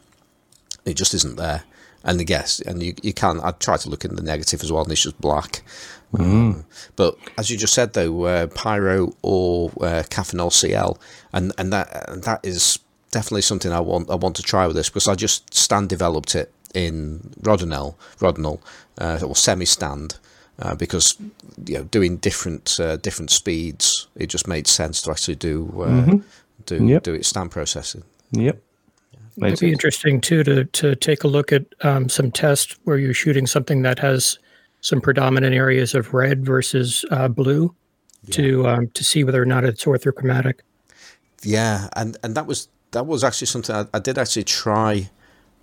it 0.90 0.96
just 0.96 1.14
isn't 1.14 1.38
there. 1.38 1.64
And 2.04 2.20
the 2.20 2.24
guess, 2.24 2.62
and 2.62 2.82
you, 2.82 2.94
you 3.04 3.14
can, 3.14 3.42
I 3.42 3.52
try 3.52 3.76
to 3.76 3.90
look 3.90 4.06
in 4.06 4.16
the 4.16 4.24
negative 4.24 4.64
as 4.64 4.72
well, 4.72 4.84
and 4.84 4.92
it's 4.92 5.04
just 5.04 5.20
black. 5.20 5.62
Um, 6.18 6.66
but 6.96 7.18
as 7.38 7.50
you 7.50 7.58
just 7.58 7.74
said, 7.74 7.94
though, 7.94 8.24
uh, 8.24 8.48
Pyro 8.48 9.14
or 9.22 9.70
uh, 9.82 10.04
Caffenol 10.10 10.52
CL, 10.52 10.98
and, 11.34 11.52
and 11.58 11.74
that 11.74 12.10
and 12.10 12.24
that 12.24 12.40
is 12.44 12.80
definitely 13.12 13.42
something 13.42 13.72
I 13.72 13.82
want 13.82 14.10
I 14.10 14.16
want 14.16 14.38
to 14.38 14.44
try 14.44 14.66
with 14.66 14.76
this 14.76 14.90
because 14.90 15.08
I 15.08 15.16
just 15.16 15.54
stand 15.54 15.90
developed 15.90 16.36
it 16.36 16.52
in 16.74 17.32
Rodinel, 17.42 17.96
Rodinal, 18.20 18.60
uh, 19.00 19.20
or 19.26 19.36
semi 19.36 19.66
stand. 19.66 20.18
Uh, 20.62 20.76
because 20.76 21.16
you 21.66 21.76
know, 21.78 21.84
doing 21.86 22.18
different 22.18 22.78
uh, 22.82 22.98
different 22.98 23.32
speeds, 23.32 24.08
it 24.16 24.28
just 24.28 24.46
made 24.46 24.68
sense 24.68 25.02
to 25.02 25.10
actually 25.10 25.36
do 25.36 25.72
uh, 25.82 26.18
do 26.66 26.86
Yep. 26.86 27.04
do 27.04 27.14
it 27.14 27.26
stand 27.26 27.50
processing. 27.52 28.04
Yep. 28.32 28.62
Made 29.38 29.48
It'd 29.48 29.60
be 29.62 29.68
sense. 29.68 29.72
interesting 29.72 30.20
too 30.20 30.44
to 30.44 30.66
to 30.66 30.96
take 30.98 31.24
a 31.24 31.30
look 31.30 31.54
at 31.54 31.64
um, 31.82 32.10
some 32.10 32.30
tests 32.30 32.76
where 32.84 32.98
you're 32.98 33.14
shooting 33.14 33.48
something 33.48 33.84
that 33.84 34.00
has 34.00 34.38
some 34.82 35.00
predominant 35.00 35.56
areas 35.56 35.96
of 35.96 36.14
red 36.14 36.46
versus 36.46 37.06
uh, 37.10 37.30
blue 37.30 37.74
to 38.32 38.68
um, 38.68 38.90
to 38.90 39.04
see 39.06 39.24
whether 39.24 39.42
or 39.42 39.46
not 39.46 39.64
it's 39.64 39.86
orthochromatic. 39.86 40.60
Yeah, 41.42 41.88
and 41.96 42.18
and 42.22 42.36
that 42.36 42.48
was 42.48 42.68
that 42.92 43.06
was 43.08 43.24
actually 43.24 43.48
something 43.48 43.74
I, 43.74 43.86
I 43.94 44.00
did 44.00 44.18
actually 44.18 44.44
try 44.44 45.10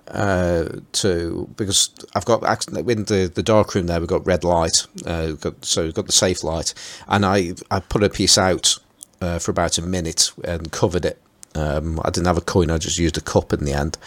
uh, 0.09 0.69
to 0.93 1.49
because 1.57 1.91
I've 2.15 2.25
got 2.25 2.43
in 2.69 3.05
the 3.05 3.31
the 3.33 3.43
dark 3.43 3.75
room 3.75 3.87
there 3.87 4.01
we've 4.01 4.09
got 4.09 4.27
red 4.27 4.45
light, 4.45 4.87
uh, 5.05 5.25
we've 5.27 5.41
got 5.41 5.65
so 5.65 5.85
we've 5.85 5.95
got 5.95 6.07
the 6.07 6.13
safe 6.13 6.45
light, 6.45 6.75
and 7.09 7.25
I 7.25 7.55
I 7.71 7.81
put 7.81 8.03
a 8.03 8.09
piece 8.09 8.39
out 8.39 8.79
uh, 9.21 9.39
for 9.39 9.51
about 9.51 9.79
a 9.79 9.83
minute 9.83 10.33
and 10.45 10.71
covered 10.71 11.05
it. 11.05 11.21
Um, 11.55 12.01
I 12.05 12.11
didn't 12.11 12.27
have 12.27 12.39
a 12.39 12.43
coin; 12.43 12.71
I 12.71 12.79
just 12.79 12.99
used 12.99 13.17
a 13.17 13.23
cup 13.23 13.53
in 13.53 13.65
the 13.65 13.73
end. 13.73 13.99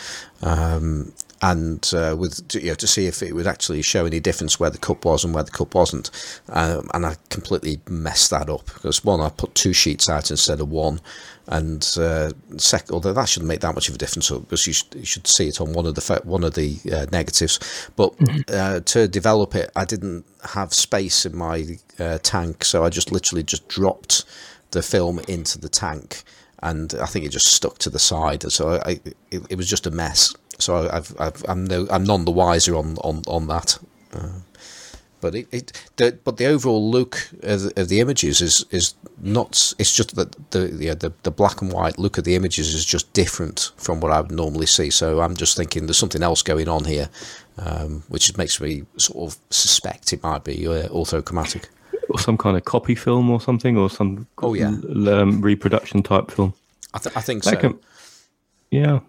Um, 0.41 1.13
and 1.41 1.89
uh, 1.93 2.15
with 2.17 2.53
you 2.53 2.67
know, 2.67 2.73
to 2.75 2.87
see 2.87 3.07
if 3.07 3.23
it 3.23 3.33
would 3.33 3.47
actually 3.47 3.81
show 3.81 4.05
any 4.05 4.19
difference 4.19 4.59
where 4.59 4.69
the 4.69 4.77
cup 4.77 5.05
was 5.05 5.23
and 5.23 5.33
where 5.33 5.43
the 5.43 5.51
cup 5.51 5.73
wasn't, 5.73 6.11
um, 6.49 6.89
and 6.93 7.05
I 7.05 7.15
completely 7.29 7.81
messed 7.89 8.29
that 8.31 8.49
up 8.49 8.65
because 8.65 9.03
one 9.03 9.21
I 9.21 9.29
put 9.29 9.55
two 9.55 9.73
sheets 9.73 10.09
out 10.09 10.31
instead 10.31 10.59
of 10.59 10.69
one, 10.69 10.99
and 11.49 11.95
uh, 11.99 12.31
second, 12.57 12.93
although 12.93 13.13
that 13.13 13.27
shouldn't 13.27 13.47
make 13.47 13.59
that 13.61 13.75
much 13.75 13.89
of 13.89 13.95
a 13.95 13.97
difference 13.97 14.29
because 14.29 14.65
you 14.67 14.73
should, 14.73 14.95
you 14.95 15.05
should 15.05 15.27
see 15.27 15.47
it 15.47 15.59
on 15.59 15.73
one 15.73 15.85
of 15.85 15.95
the 15.95 16.01
pho- 16.01 16.21
one 16.23 16.43
of 16.43 16.53
the 16.53 16.77
uh, 16.93 17.05
negatives, 17.11 17.59
but 17.95 18.13
uh, 18.49 18.79
to 18.81 19.07
develop 19.07 19.55
it, 19.55 19.71
I 19.75 19.85
didn't 19.85 20.25
have 20.53 20.73
space 20.73 21.25
in 21.25 21.35
my 21.35 21.65
uh, 21.99 22.19
tank, 22.21 22.63
so 22.63 22.85
I 22.85 22.89
just 22.89 23.11
literally 23.11 23.43
just 23.43 23.67
dropped 23.67 24.25
the 24.71 24.83
film 24.83 25.19
into 25.27 25.59
the 25.59 25.69
tank 25.69 26.23
and 26.61 26.93
I 27.01 27.05
think 27.05 27.25
it 27.25 27.29
just 27.29 27.47
stuck 27.47 27.77
to 27.79 27.89
the 27.89 27.99
side. 27.99 28.43
So 28.51 28.69
I, 28.69 28.89
I 28.89 28.91
it, 29.31 29.41
it 29.49 29.55
was 29.55 29.67
just 29.67 29.87
a 29.87 29.91
mess. 29.91 30.35
So 30.59 30.89
I've, 30.91 31.15
I've 31.19 31.43
I'm 31.47 31.63
no 31.65 31.87
I'm 31.89 32.03
none 32.03 32.25
the 32.25 32.31
wiser 32.31 32.75
on 32.75 32.97
on 32.97 33.23
on 33.27 33.47
that. 33.47 33.79
But 35.21 35.35
it, 35.35 35.47
it 35.51 35.71
the 35.97 36.17
but 36.23 36.37
the 36.37 36.45
overall 36.45 36.89
look 36.91 37.29
of, 37.43 37.61
the- 37.61 37.81
of 37.81 37.89
the 37.89 37.99
images 37.99 38.41
is 38.41 38.65
is 38.71 38.93
not. 39.21 39.73
It's 39.77 39.93
just 39.95 40.15
that 40.15 40.35
the 40.51 40.75
yeah, 40.79 40.93
the 40.93 41.11
the 41.23 41.31
black 41.31 41.61
and 41.61 41.71
white 41.71 41.97
look 41.99 42.17
of 42.17 42.23
the 42.23 42.35
images 42.35 42.73
is 42.73 42.85
just 42.85 43.11
different 43.13 43.71
from 43.77 43.99
what 43.99 44.11
I 44.11 44.21
would 44.21 44.31
normally 44.31 44.65
see. 44.67 44.89
So 44.89 45.19
I'm 45.21 45.35
just 45.35 45.57
thinking 45.57 45.85
there's 45.87 45.97
something 45.97 46.23
else 46.23 46.41
going 46.41 46.67
on 46.69 46.85
here, 46.85 47.09
um, 47.57 48.03
which 48.07 48.35
makes 48.37 48.61
me 48.61 48.83
sort 48.97 49.31
of 49.33 49.39
suspect 49.49 50.13
it 50.13 50.23
might 50.23 50.43
be 50.43 50.67
uh, 50.67 50.87
orthochromatic. 50.89 51.65
or 52.11 52.17
some 52.19 52.37
kind 52.37 52.57
of 52.57 52.65
copy 52.65 52.95
film 52.95 53.29
or 53.29 53.39
something, 53.41 53.77
or 53.77 53.87
some 53.89 54.25
Oh, 54.39 54.55
yeah. 54.55 54.69
um, 54.69 55.41
reproduction 55.41 56.01
type 56.01 56.31
film. 56.31 56.53
I, 56.93 56.97
th- 56.97 57.15
I 57.15 57.21
think 57.21 57.43
That 57.43 57.51
so. 57.53 57.57
can- 57.59 57.79
yeah. 58.71 58.99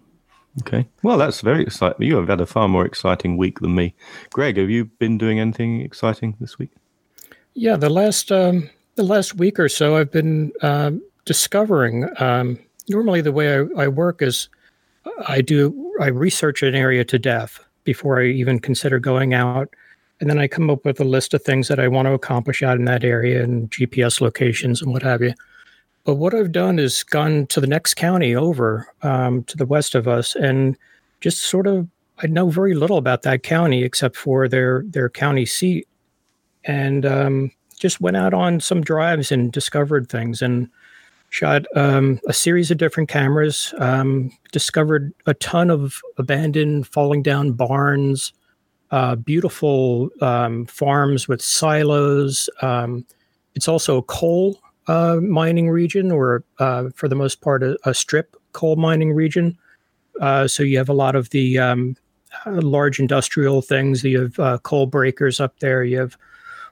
Okay. 0.62 0.86
Well, 1.02 1.18
that's 1.18 1.40
very 1.40 1.62
exciting. 1.62 2.06
You 2.06 2.16
have 2.16 2.28
had 2.28 2.40
a 2.40 2.46
far 2.46 2.68
more 2.68 2.84
exciting 2.84 3.36
week 3.36 3.60
than 3.60 3.74
me. 3.74 3.94
Greg, 4.30 4.56
have 4.56 4.70
you 4.70 4.86
been 4.86 5.18
doing 5.18 5.40
anything 5.40 5.80
exciting 5.80 6.36
this 6.40 6.58
week? 6.58 6.70
Yeah, 7.54 7.76
the 7.76 7.90
last 7.90 8.30
um, 8.30 8.70
the 8.96 9.02
last 9.02 9.36
week 9.36 9.58
or 9.58 9.68
so, 9.68 9.96
I've 9.96 10.10
been 10.10 10.52
um, 10.62 11.02
discovering. 11.24 12.08
Um, 12.18 12.58
normally, 12.88 13.20
the 13.20 13.32
way 13.32 13.58
I, 13.58 13.84
I 13.84 13.88
work 13.88 14.22
is 14.22 14.48
I 15.26 15.40
do 15.40 15.92
I 16.00 16.06
research 16.06 16.62
an 16.62 16.74
area 16.74 17.04
to 17.04 17.18
death 17.18 17.64
before 17.84 18.20
I 18.20 18.26
even 18.26 18.58
consider 18.58 18.98
going 18.98 19.34
out, 19.34 19.68
and 20.20 20.28
then 20.28 20.38
I 20.38 20.46
come 20.48 20.70
up 20.70 20.84
with 20.84 21.00
a 21.00 21.04
list 21.04 21.34
of 21.34 21.42
things 21.42 21.68
that 21.68 21.80
I 21.80 21.88
want 21.88 22.06
to 22.06 22.12
accomplish 22.12 22.62
out 22.62 22.76
in 22.76 22.84
that 22.84 23.04
area 23.04 23.42
and 23.42 23.70
GPS 23.70 24.20
locations 24.20 24.82
and 24.82 24.92
what 24.92 25.02
have 25.02 25.22
you. 25.22 25.34
But 26.10 26.16
what 26.16 26.34
I've 26.34 26.50
done 26.50 26.80
is 26.80 27.04
gone 27.04 27.46
to 27.46 27.60
the 27.60 27.68
next 27.68 27.94
county 27.94 28.34
over 28.34 28.92
um, 29.02 29.44
to 29.44 29.56
the 29.56 29.64
west 29.64 29.94
of 29.94 30.08
us 30.08 30.34
and 30.34 30.76
just 31.20 31.42
sort 31.42 31.68
of 31.68 31.86
I 32.18 32.26
know 32.26 32.50
very 32.50 32.74
little 32.74 32.98
about 32.98 33.22
that 33.22 33.44
county 33.44 33.84
except 33.84 34.16
for 34.16 34.48
their 34.48 34.82
their 34.88 35.08
county 35.08 35.46
seat. 35.46 35.86
And 36.64 37.06
um, 37.06 37.52
just 37.78 38.00
went 38.00 38.16
out 38.16 38.34
on 38.34 38.58
some 38.58 38.80
drives 38.80 39.30
and 39.30 39.52
discovered 39.52 40.08
things 40.08 40.42
and 40.42 40.68
shot 41.28 41.64
um, 41.76 42.18
a 42.26 42.32
series 42.32 42.72
of 42.72 42.78
different 42.78 43.08
cameras 43.08 43.72
um, 43.78 44.32
discovered 44.50 45.14
a 45.26 45.34
ton 45.34 45.70
of 45.70 46.00
abandoned 46.18 46.88
falling 46.88 47.22
down 47.22 47.52
barns 47.52 48.32
uh, 48.90 49.14
beautiful 49.14 50.10
um, 50.22 50.66
farms 50.66 51.28
with 51.28 51.40
silos 51.40 52.50
um, 52.62 53.06
it's 53.54 53.68
also 53.68 54.02
coal 54.02 54.60
uh, 54.90 55.20
mining 55.20 55.70
region 55.70 56.10
or 56.10 56.42
uh, 56.58 56.90
for 56.96 57.06
the 57.06 57.14
most 57.14 57.40
part 57.40 57.62
a, 57.62 57.78
a 57.84 57.94
strip 57.94 58.34
coal 58.52 58.74
mining 58.74 59.12
region. 59.12 59.56
Uh, 60.20 60.48
so 60.48 60.64
you 60.64 60.76
have 60.76 60.88
a 60.88 60.92
lot 61.04 61.14
of 61.14 61.30
the 61.30 61.60
um, 61.60 61.96
large 62.46 62.98
industrial 62.98 63.62
things. 63.62 64.02
You 64.02 64.22
have 64.22 64.38
uh, 64.40 64.58
coal 64.58 64.86
breakers 64.86 65.38
up 65.38 65.60
there. 65.60 65.84
You 65.84 66.00
have 66.00 66.16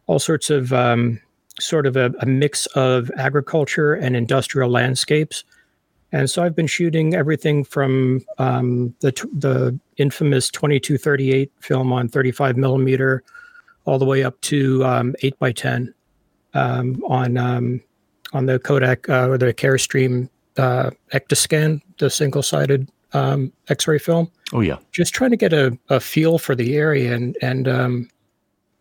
all 0.08 0.18
sorts 0.18 0.50
of 0.50 0.72
um, 0.72 1.20
sort 1.60 1.86
of 1.86 1.96
a, 1.96 2.12
a, 2.18 2.26
mix 2.26 2.66
of 2.74 3.08
agriculture 3.16 3.94
and 3.94 4.16
industrial 4.16 4.68
landscapes. 4.68 5.44
And 6.10 6.28
so 6.28 6.42
I've 6.42 6.56
been 6.56 6.66
shooting 6.66 7.14
everything 7.14 7.62
from 7.62 8.24
um, 8.38 8.94
the 8.98 9.12
the 9.32 9.78
infamous 9.96 10.50
2238 10.50 11.52
film 11.60 11.92
on 11.92 12.08
35 12.08 12.56
millimeter, 12.56 13.22
all 13.84 13.98
the 14.00 14.06
way 14.06 14.24
up 14.24 14.40
to 14.40 14.84
um, 14.84 15.14
8 15.22 15.38
by 15.38 15.52
10 15.52 15.94
um, 16.54 17.04
on 17.06 17.36
um, 17.36 17.80
on 18.32 18.46
the 18.46 18.58
Kodak 18.58 19.08
uh, 19.08 19.28
or 19.28 19.38
the 19.38 19.54
Carestream 19.54 20.28
uh, 20.56 20.90
Ektascan, 21.12 21.80
the 21.98 22.10
single 22.10 22.42
sided 22.42 22.90
um, 23.12 23.52
X-ray 23.68 23.98
film. 23.98 24.30
Oh 24.52 24.60
yeah, 24.60 24.78
just 24.92 25.14
trying 25.14 25.30
to 25.30 25.36
get 25.36 25.52
a, 25.52 25.78
a 25.88 26.00
feel 26.00 26.38
for 26.38 26.54
the 26.54 26.76
area 26.76 27.14
and 27.14 27.36
and 27.42 27.68
um, 27.68 28.08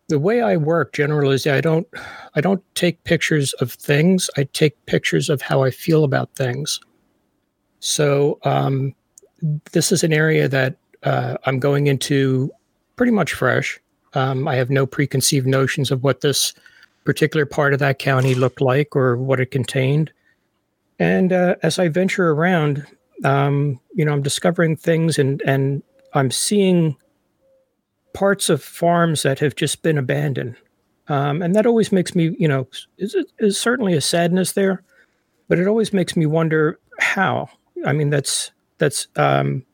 the 0.08 0.18
way 0.18 0.40
I 0.40 0.56
work 0.56 0.92
generally 0.92 1.34
is 1.34 1.46
I 1.46 1.60
don't 1.60 1.86
I 2.34 2.40
don't 2.40 2.62
take 2.74 3.04
pictures 3.04 3.52
of 3.54 3.72
things. 3.72 4.28
I 4.36 4.44
take 4.44 4.74
pictures 4.86 5.28
of 5.28 5.42
how 5.42 5.62
I 5.62 5.70
feel 5.70 6.04
about 6.04 6.34
things. 6.34 6.80
So 7.80 8.38
um, 8.44 8.94
this 9.72 9.92
is 9.92 10.02
an 10.02 10.12
area 10.12 10.48
that 10.48 10.76
uh, 11.04 11.36
I'm 11.44 11.58
going 11.58 11.86
into 11.86 12.50
pretty 12.96 13.12
much 13.12 13.34
fresh. 13.34 13.78
Um, 14.14 14.48
I 14.48 14.56
have 14.56 14.70
no 14.70 14.86
preconceived 14.86 15.46
notions 15.46 15.90
of 15.90 16.02
what 16.02 16.22
this 16.22 16.54
particular 17.08 17.46
part 17.46 17.72
of 17.72 17.78
that 17.78 17.98
county 17.98 18.34
looked 18.34 18.60
like 18.60 18.94
or 18.94 19.16
what 19.16 19.40
it 19.40 19.50
contained. 19.50 20.12
And 20.98 21.32
uh, 21.32 21.54
as 21.62 21.78
I 21.78 21.88
venture 21.88 22.32
around, 22.32 22.86
um, 23.24 23.80
you 23.94 24.04
know, 24.04 24.12
I'm 24.12 24.20
discovering 24.20 24.76
things 24.76 25.18
and 25.18 25.40
and 25.46 25.82
I'm 26.12 26.30
seeing 26.30 26.96
parts 28.12 28.50
of 28.50 28.62
farms 28.62 29.22
that 29.22 29.38
have 29.38 29.56
just 29.56 29.80
been 29.80 29.96
abandoned, 29.96 30.56
um, 31.08 31.40
and 31.40 31.54
that 31.54 31.64
always 31.64 31.92
makes 31.92 32.14
me, 32.14 32.36
you 32.38 32.46
know, 32.46 32.68
is, 32.98 33.16
is 33.38 33.58
certainly 33.58 33.94
a 33.94 34.02
sadness 34.02 34.52
there, 34.52 34.82
but 35.48 35.58
it 35.58 35.66
always 35.66 35.94
makes 35.94 36.14
me 36.14 36.26
wonder 36.26 36.78
how. 36.98 37.48
I 37.86 37.94
mean, 37.94 38.10
that's 38.10 38.50
that's 38.76 39.08
um, 39.16 39.64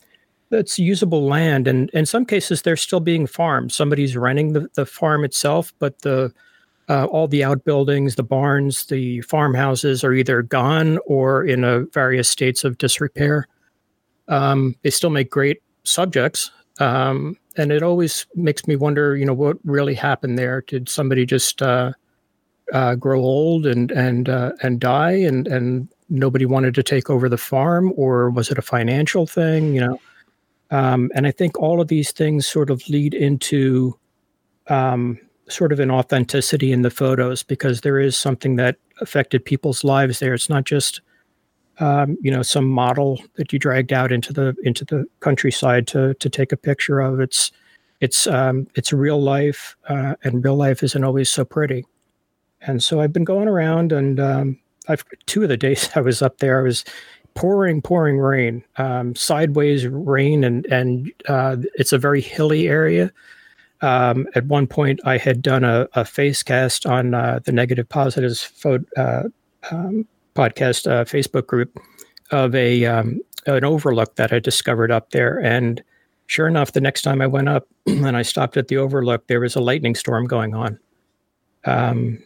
that's 0.51 0.79
usable 0.79 1.27
land, 1.27 1.67
and 1.67 1.91
in 1.91 2.07
some 2.07 2.27
cases 2.27 2.63
they're 2.63 2.77
still 2.77 3.01
being 3.01 3.27
farmed. 3.27 3.73
Somebody's 3.73 4.17
renting 4.17 4.53
the, 4.53 4.69
the 4.75 4.87
farm 4.87 5.25
itself, 5.25 5.75
but 5.81 6.03
the 6.03 6.33
uh, 6.89 7.07
all 7.07 7.29
the 7.29 7.45
outbuildings, 7.45 8.17
the 8.17 8.23
barns, 8.23 8.87
the 8.87 9.21
farmhouses 9.23 10.05
are 10.05 10.13
either 10.13 10.43
gone 10.43 10.99
or 11.07 11.45
in 11.45 11.65
a 11.65 11.85
various 11.87 12.29
states 12.29 12.65
of 12.65 12.79
disrepair. 12.79 13.49
Um, 14.29 14.77
they 14.83 14.91
still 14.91 15.11
make 15.11 15.31
great 15.31 15.63
subjects, 15.85 16.51
um, 16.81 17.37
and 17.57 17.73
it 17.73 17.83
always 17.83 18.27
makes 18.35 18.67
me 18.67 18.77
wonder, 18.77 19.17
you 19.17 19.25
know, 19.25 19.35
what 19.35 19.57
really 19.65 19.95
happened 19.95 20.39
there? 20.39 20.63
Did 20.63 20.89
somebody 20.89 21.25
just 21.25 21.63
uh, 21.63 21.93
uh, 22.73 22.95
grow 22.97 23.21
old 23.21 23.67
and 23.67 23.91
and 23.91 24.29
uh, 24.29 24.53
and 24.63 24.81
die, 24.81 25.13
and 25.13 25.47
and 25.47 25.89
nobody 26.09 26.47
wanted 26.47 26.75
to 26.75 26.83
take 26.83 27.11
over 27.11 27.29
the 27.29 27.39
farm, 27.39 27.93
or 27.97 28.31
was 28.31 28.51
it 28.51 28.59
a 28.59 28.63
financial 28.63 29.27
thing? 29.27 29.75
You 29.75 29.81
know, 29.81 30.01
um, 30.71 31.11
and 31.15 31.27
I 31.27 31.31
think 31.31 31.59
all 31.59 31.81
of 31.81 31.89
these 31.89 32.13
things 32.13 32.47
sort 32.47 32.71
of 32.71 32.87
lead 32.89 33.15
into 33.15 33.99
um, 34.69 35.19
sort 35.49 35.73
of 35.73 35.81
an 35.81 35.91
authenticity 35.91 36.73
in 36.73 36.83
the 36.83 36.91
photos 36.91 37.43
because 37.43 37.83
there 37.83 38.01
is 38.01 38.17
something 38.17 38.57
that 38.57 38.77
affected 39.01 39.45
people's 39.45 39.85
lives 39.85 40.19
there. 40.19 40.35
It's 40.35 40.49
not 40.49 40.65
just 40.65 41.01
um, 41.81 42.17
you 42.21 42.31
know 42.31 42.43
some 42.43 42.67
model 42.67 43.21
that 43.35 43.53
you 43.53 43.59
dragged 43.59 43.93
out 43.93 44.13
into 44.13 44.33
the 44.33 44.55
into 44.63 44.85
the 44.85 45.07
countryside 45.21 45.87
to 45.89 46.15
to 46.15 46.31
take 46.31 46.53
a 46.53 46.57
picture 46.57 47.01
of. 47.01 47.21
It's 47.21 47.51
it's 48.01 48.27
um, 48.27 48.67
it's 48.75 48.93
real 48.93 49.21
life, 49.21 49.77
uh, 49.89 50.15
and 50.23 50.45
real 50.45 50.57
life 50.57 50.83
isn't 50.83 51.05
always 51.05 51.31
so 51.31 51.45
pretty. 51.45 51.85
And 52.63 52.83
so 52.83 53.01
I've 53.01 53.13
been 53.13 53.25
going 53.25 53.49
around, 53.49 53.93
and 53.93 54.21
um, 54.21 54.61
I've 54.89 55.05
two 55.27 55.43
of 55.43 55.49
the 55.49 55.57
days 55.57 55.91
I 55.95 56.01
was 56.01 56.23
up 56.23 56.39
there, 56.39 56.59
I 56.59 56.63
was 56.63 56.85
pouring, 57.35 57.83
pouring 57.83 58.19
rain, 58.19 58.65
um, 58.77 59.15
sideways 59.15 59.87
rain, 59.87 60.45
and 60.45 60.67
and 60.67 61.13
uh, 61.29 61.57
it's 61.75 61.93
a 61.93 61.99
very 61.99 62.21
hilly 62.21 62.69
area. 62.69 63.13
Um, 63.81 64.27
at 64.35 64.47
one 64.47 64.67
point, 64.67 65.01
I 65.05 65.19
had 65.19 65.43
done 65.43 65.65
a, 65.65 65.89
a 65.95 66.05
face 66.05 66.43
cast 66.43 66.87
on 66.87 67.15
uh, 67.15 67.41
the 67.45 67.53
Negative 67.53 67.89
Positives 67.89 68.43
photo, 68.43 68.85
uh, 68.97 69.23
um, 69.71 70.07
podcast 70.35 70.91
uh, 70.91 71.05
Facebook 71.05 71.47
group 71.47 71.79
of 72.31 72.55
a 72.55 72.85
um, 72.87 73.21
an 73.47 73.65
overlook 73.65 74.17
that 74.17 74.33
I 74.33 74.39
discovered 74.39 74.91
up 74.91 75.11
there, 75.11 75.39
and 75.39 75.83
sure 76.27 76.49
enough, 76.49 76.73
the 76.73 76.81
next 76.81 77.03
time 77.03 77.21
I 77.21 77.27
went 77.27 77.49
up 77.49 77.69
and 77.87 78.17
I 78.17 78.23
stopped 78.23 78.57
at 78.57 78.69
the 78.69 78.77
overlook, 78.77 79.27
there 79.27 79.41
was 79.41 79.57
a 79.57 79.61
lightning 79.61 79.95
storm 79.95 80.27
going 80.27 80.55
on. 80.55 80.79
Um, 81.65 82.23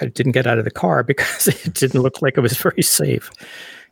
I 0.00 0.06
didn't 0.06 0.32
get 0.32 0.46
out 0.46 0.58
of 0.58 0.64
the 0.64 0.70
car 0.70 1.02
because 1.04 1.48
it 1.48 1.74
didn't 1.74 2.02
look 2.02 2.22
like 2.22 2.36
it 2.36 2.40
was 2.40 2.56
very 2.56 2.82
safe, 2.82 3.30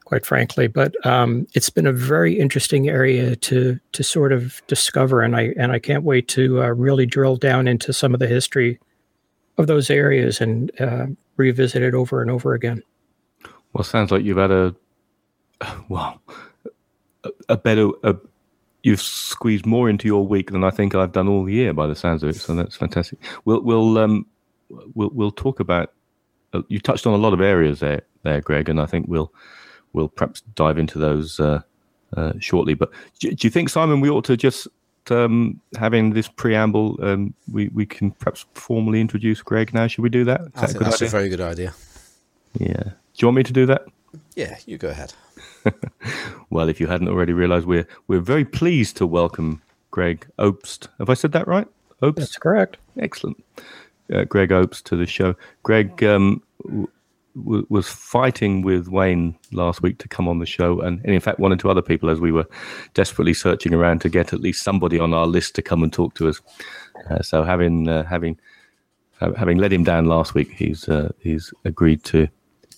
quite 0.07 0.25
frankly. 0.25 0.69
But 0.69 0.95
um, 1.05 1.47
it's 1.53 1.69
been 1.69 1.87
a 1.87 1.93
very 1.93 2.39
interesting 2.39 2.89
area 2.89 3.37
to 3.37 3.79
to 3.93 4.03
sort 4.03 4.33
of 4.33 4.63
discover, 4.67 5.21
and 5.21 5.37
I 5.37 5.53
and 5.59 5.73
I 5.73 5.79
can't 5.79 6.05
wait 6.05 6.29
to 6.29 6.63
uh, 6.63 6.69
really 6.69 7.05
drill 7.05 7.37
down 7.37 7.69
into 7.69 7.93
some 7.93 8.15
of 8.15 8.21
the 8.21 8.27
history 8.27 8.81
of 9.59 9.67
those 9.67 9.91
areas 9.91 10.41
and 10.41 10.71
uh, 10.81 11.07
revisit 11.37 11.83
it 11.83 11.95
over 11.95 12.23
and 12.23 12.31
over 12.31 12.55
again. 12.55 12.83
Well, 13.73 13.85
sounds 13.85 14.11
like 14.11 14.25
you've 14.25 14.39
had 14.39 14.51
a 14.51 14.75
well 15.89 16.23
a, 17.25 17.31
a 17.51 17.57
better 17.57 17.91
a, 18.03 18.17
you've 18.83 19.03
squeezed 19.03 19.67
more 19.67 19.91
into 19.91 20.07
your 20.07 20.27
week 20.27 20.53
than 20.53 20.63
I 20.63 20.71
think 20.71 20.95
I've 20.95 21.13
done 21.13 21.29
all 21.29 21.51
year 21.51 21.73
by 21.73 21.87
the 21.89 21.97
sounds 21.97 22.23
of 22.23 22.31
it. 22.31 22.37
So 22.37 22.55
that's 22.55 22.77
fantastic. 22.77 23.19
We'll 23.45 23.61
we'll 23.61 23.99
um 23.99 24.27
we'll 24.95 25.11
we'll 25.13 25.33
talk 25.33 25.61
about. 25.61 25.93
Uh, 26.53 26.63
you 26.69 26.79
touched 26.79 27.09
on 27.09 27.13
a 27.13 27.17
lot 27.17 27.33
of 27.33 27.41
areas 27.41 27.81
there, 27.81 28.03
there, 28.23 28.41
Greg, 28.41 28.69
and 28.69 28.81
I 28.81 28.87
think 28.87 29.07
we'll 29.09 29.33
we'll 29.97 30.09
perhaps 30.09 30.43
dive 30.55 30.79
into 30.79 30.99
those 30.99 31.41
uh, 31.41 31.63
uh, 32.17 32.35
shortly. 32.39 32.75
But 32.75 32.93
do, 33.19 33.33
do, 33.33 33.47
you 33.47 33.51
think, 33.51 33.71
Simon, 33.71 34.01
we 34.01 34.11
ought 34.11 34.25
to 34.27 34.37
just 34.37 34.69
um, 35.11 35.61
having 35.77 36.13
this 36.13 36.29
preamble, 36.29 36.99
um, 37.03 37.35
we 37.51 37.69
we 37.69 37.87
can 37.87 38.13
perhaps 38.13 38.47
formally 38.55 39.01
introduce 39.01 39.43
Greg 39.43 39.75
now? 39.75 39.89
Should 39.89 40.03
we 40.03 40.11
do 40.11 40.25
that? 40.25 40.43
Is 40.43 40.47
that 40.53 40.67
think 40.69 40.81
a 40.83 40.85
that's 40.85 40.97
idea? 40.97 41.09
a 41.09 41.11
very 41.11 41.29
good 41.29 41.41
idea. 41.41 41.75
Yeah. 42.59 42.83
Do 42.83 43.23
you 43.23 43.29
want 43.29 43.37
me 43.39 43.43
to 43.43 43.53
do 43.53 43.67
that? 43.67 43.87
Yeah, 44.35 44.57
you 44.67 44.79
go 44.79 44.89
ahead. 44.89 45.15
well, 46.51 46.69
if 46.69 46.81
you 46.81 46.87
hadn't 46.87 47.09
already 47.09 47.33
realised, 47.33 47.67
we're 47.67 47.89
we're 48.07 48.21
very 48.21 48.45
pleased 48.45 48.97
to 48.99 49.07
welcome 49.07 49.63
Greg 49.91 50.27
Obst. 50.39 50.89
Have 50.99 51.11
I 51.11 51.15
said 51.15 51.33
that 51.33 51.49
right? 51.49 51.67
Obst. 52.03 52.17
That's 52.17 52.39
correct. 52.39 52.77
Excellent. 52.99 53.43
Uh, 54.13 54.25
Greg 54.25 54.51
Obst 54.51 54.85
to 54.85 54.97
the 54.97 55.07
show. 55.07 55.35
Greg 55.63 56.05
um, 56.05 56.43
w- 57.37 57.67
was 57.69 57.89
fighting 57.89 58.63
with 58.63 58.89
Wayne 58.89 59.37
last 59.53 59.83
week 59.83 59.99
to 59.99 60.09
come 60.09 60.29
on 60.29 60.39
the 60.39 60.47
show, 60.47 60.81
and, 60.81 61.01
and, 61.05 61.15
in 61.15 61.21
fact, 61.21 61.39
one 61.39 61.53
or 61.53 61.57
two 61.57 61.71
other 61.71 61.83
people 61.83 62.11
as 62.11 62.21
we 62.21 62.33
were 62.33 62.47
desperately 62.95 63.35
searching 63.35 63.75
around 63.75 64.01
to 64.01 64.09
get 64.09 64.33
at 64.33 64.41
least 64.41 64.63
somebody 64.63 64.99
on 64.99 65.15
our 65.15 65.27
list 65.27 65.55
to 65.57 65.63
come 65.63 65.83
and 65.83 65.93
talk 65.93 66.15
to 66.15 66.29
us. 66.29 66.41
Uh, 67.11 67.21
so 67.23 67.45
having 67.45 67.89
uh, 67.89 68.05
having 68.05 68.39
having 69.21 69.59
let 69.59 69.73
him 69.73 69.85
down 69.85 70.07
last 70.07 70.35
week, 70.35 70.51
he's 70.53 70.89
uh, 70.89 71.11
he's 71.19 71.53
agreed 71.65 72.05
to 72.05 72.29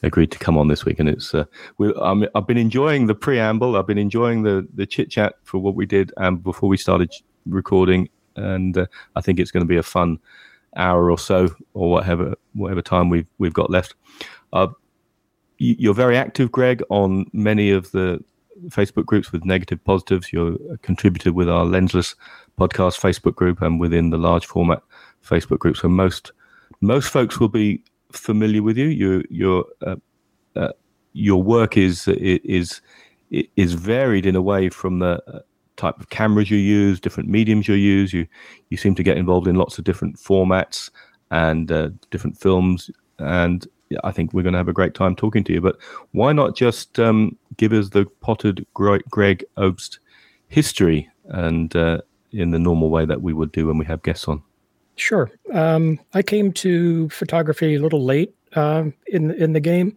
agreed 0.02 0.30
to 0.30 0.38
come 0.38 0.56
on 0.56 0.68
this 0.68 0.84
week, 0.84 0.98
and 0.98 1.08
it's 1.08 1.34
uh, 1.34 1.44
we, 1.78 1.92
um, 1.94 2.26
I've 2.34 2.46
been 2.46 2.58
enjoying 2.58 3.06
the 3.06 3.14
preamble. 3.14 3.76
I've 3.76 3.86
been 3.86 3.98
enjoying 3.98 4.42
the 4.42 4.66
the 4.74 4.86
chit 4.86 5.10
chat 5.10 5.34
for 5.42 5.58
what 5.58 5.74
we 5.74 5.86
did 5.86 6.12
and 6.16 6.26
um, 6.26 6.36
before 6.38 6.68
we 6.68 6.76
started 6.76 7.12
recording, 7.46 8.08
and 8.36 8.76
uh, 8.76 8.86
I 9.16 9.20
think 9.20 9.38
it's 9.38 9.50
going 9.50 9.64
to 9.64 9.68
be 9.68 9.76
a 9.76 9.82
fun 9.82 10.18
hour 10.76 11.10
or 11.10 11.18
so, 11.18 11.48
or 11.74 11.90
whatever 11.90 12.34
whatever 12.54 12.82
time 12.82 13.08
we've 13.08 13.28
we've 13.38 13.54
got 13.54 13.70
left. 13.70 13.94
Uh, 14.52 14.68
you're 15.58 15.94
very 15.94 16.16
active, 16.16 16.52
Greg, 16.52 16.82
on 16.88 17.26
many 17.32 17.70
of 17.70 17.90
the 17.90 18.22
Facebook 18.68 19.06
groups 19.06 19.32
with 19.32 19.44
negative 19.44 19.82
positives. 19.84 20.32
You're 20.32 20.56
a 20.72 20.78
contributor 20.78 21.32
with 21.32 21.48
our 21.48 21.64
Lensless 21.64 22.14
podcast 22.58 23.00
Facebook 23.00 23.34
group 23.34 23.62
and 23.62 23.80
within 23.80 24.10
the 24.10 24.18
large 24.18 24.46
format 24.46 24.82
Facebook 25.24 25.58
group. 25.58 25.76
So 25.76 25.88
most 25.88 26.32
most 26.80 27.08
folks 27.10 27.40
will 27.40 27.48
be 27.48 27.82
familiar 28.12 28.62
with 28.62 28.76
you. 28.76 28.86
Your 28.86 29.22
your 29.30 29.64
uh, 29.84 29.96
uh, 30.56 30.72
your 31.12 31.42
work 31.42 31.76
is 31.76 32.08
is 32.08 32.80
is 33.30 33.72
varied 33.74 34.26
in 34.26 34.36
a 34.36 34.42
way 34.42 34.68
from 34.68 35.00
the 35.00 35.22
uh, 35.26 35.40
type 35.76 35.98
of 36.00 36.10
cameras 36.10 36.50
you 36.50 36.58
use, 36.58 37.00
different 37.00 37.28
mediums 37.28 37.68
you 37.68 37.74
use. 37.74 38.12
You 38.12 38.26
you 38.70 38.76
seem 38.76 38.94
to 38.96 39.02
get 39.02 39.16
involved 39.16 39.48
in 39.48 39.56
lots 39.56 39.78
of 39.78 39.84
different 39.84 40.16
formats 40.16 40.90
and 41.30 41.70
uh, 41.70 41.90
different 42.10 42.38
films, 42.38 42.90
and 43.18 43.66
I 44.04 44.12
think 44.12 44.32
we're 44.32 44.42
going 44.42 44.52
to 44.52 44.58
have 44.58 44.68
a 44.68 44.72
great 44.72 44.94
time 44.94 45.16
talking 45.16 45.44
to 45.44 45.52
you. 45.52 45.60
But 45.60 45.76
why 46.12 46.32
not 46.32 46.56
just 46.56 46.98
um, 46.98 47.36
give 47.56 47.72
us 47.72 47.90
the 47.90 48.06
potted 48.20 48.66
Greg 48.74 49.44
Obst 49.56 49.98
history 50.48 51.08
and 51.26 51.74
uh, 51.76 52.00
in 52.32 52.50
the 52.50 52.58
normal 52.58 52.90
way 52.90 53.04
that 53.06 53.22
we 53.22 53.32
would 53.32 53.52
do 53.52 53.66
when 53.66 53.78
we 53.78 53.86
have 53.86 54.02
guests 54.02 54.28
on? 54.28 54.42
Sure. 54.96 55.30
Um, 55.52 56.00
I 56.14 56.22
came 56.22 56.52
to 56.54 57.08
photography 57.10 57.76
a 57.76 57.80
little 57.80 58.04
late 58.04 58.34
uh, 58.54 58.84
in 59.06 59.30
in 59.32 59.52
the 59.52 59.60
game. 59.60 59.96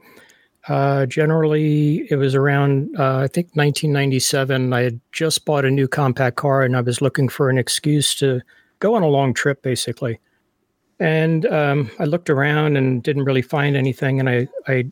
Uh, 0.68 1.08
generally, 1.08 2.08
it 2.12 2.18
was 2.18 2.36
around 2.36 2.96
uh, 3.00 3.18
I 3.18 3.28
think 3.28 3.48
1997. 3.56 4.74
I 4.74 4.82
had 4.82 5.02
just 5.12 5.44
bought 5.46 5.66
a 5.66 5.72
new 5.72 5.88
compact 5.88 6.36
car, 6.36 6.62
and 6.62 6.78
I 6.78 6.82
was 6.82 7.02
looking 7.02 7.30
for 7.30 7.50
an 7.50 7.58
excuse 7.58 8.14
to 8.16 8.42
go 8.80 8.94
on 8.94 9.02
a 9.02 9.08
long 9.08 9.34
trip, 9.34 9.64
basically. 9.64 10.20
And 11.02 11.48
um, 11.48 11.90
I 11.98 12.06
looked 12.06 12.30
around 12.30 12.78
and 12.78 13.02
didn't 13.02 13.24
really 13.24 13.42
find 13.42 13.76
anything. 13.76 14.20
And 14.20 14.30
I, 14.30 14.48
I 14.68 14.86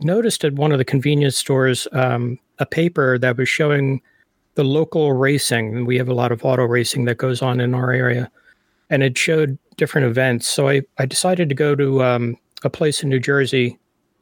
noticed 0.00 0.42
at 0.42 0.54
one 0.54 0.72
of 0.72 0.78
the 0.78 0.86
convenience 0.86 1.36
stores 1.36 1.86
um, 1.92 2.38
a 2.58 2.64
paper 2.64 3.18
that 3.18 3.36
was 3.36 3.46
showing 3.46 4.00
the 4.54 4.64
local 4.64 5.12
racing. 5.12 5.84
We 5.84 5.98
have 5.98 6.08
a 6.08 6.14
lot 6.14 6.32
of 6.32 6.46
auto 6.46 6.64
racing 6.64 7.04
that 7.04 7.18
goes 7.18 7.42
on 7.42 7.60
in 7.60 7.74
our 7.74 7.92
area. 7.92 8.30
And 8.88 9.02
it 9.02 9.18
showed 9.18 9.58
different 9.76 10.06
events. 10.06 10.48
So 10.48 10.70
I, 10.70 10.80
I 10.96 11.04
decided 11.04 11.50
to 11.50 11.54
go 11.54 11.74
to 11.74 12.02
um, 12.02 12.38
a 12.62 12.70
place 12.70 13.02
in 13.02 13.10
New 13.10 13.20
Jersey, 13.20 13.78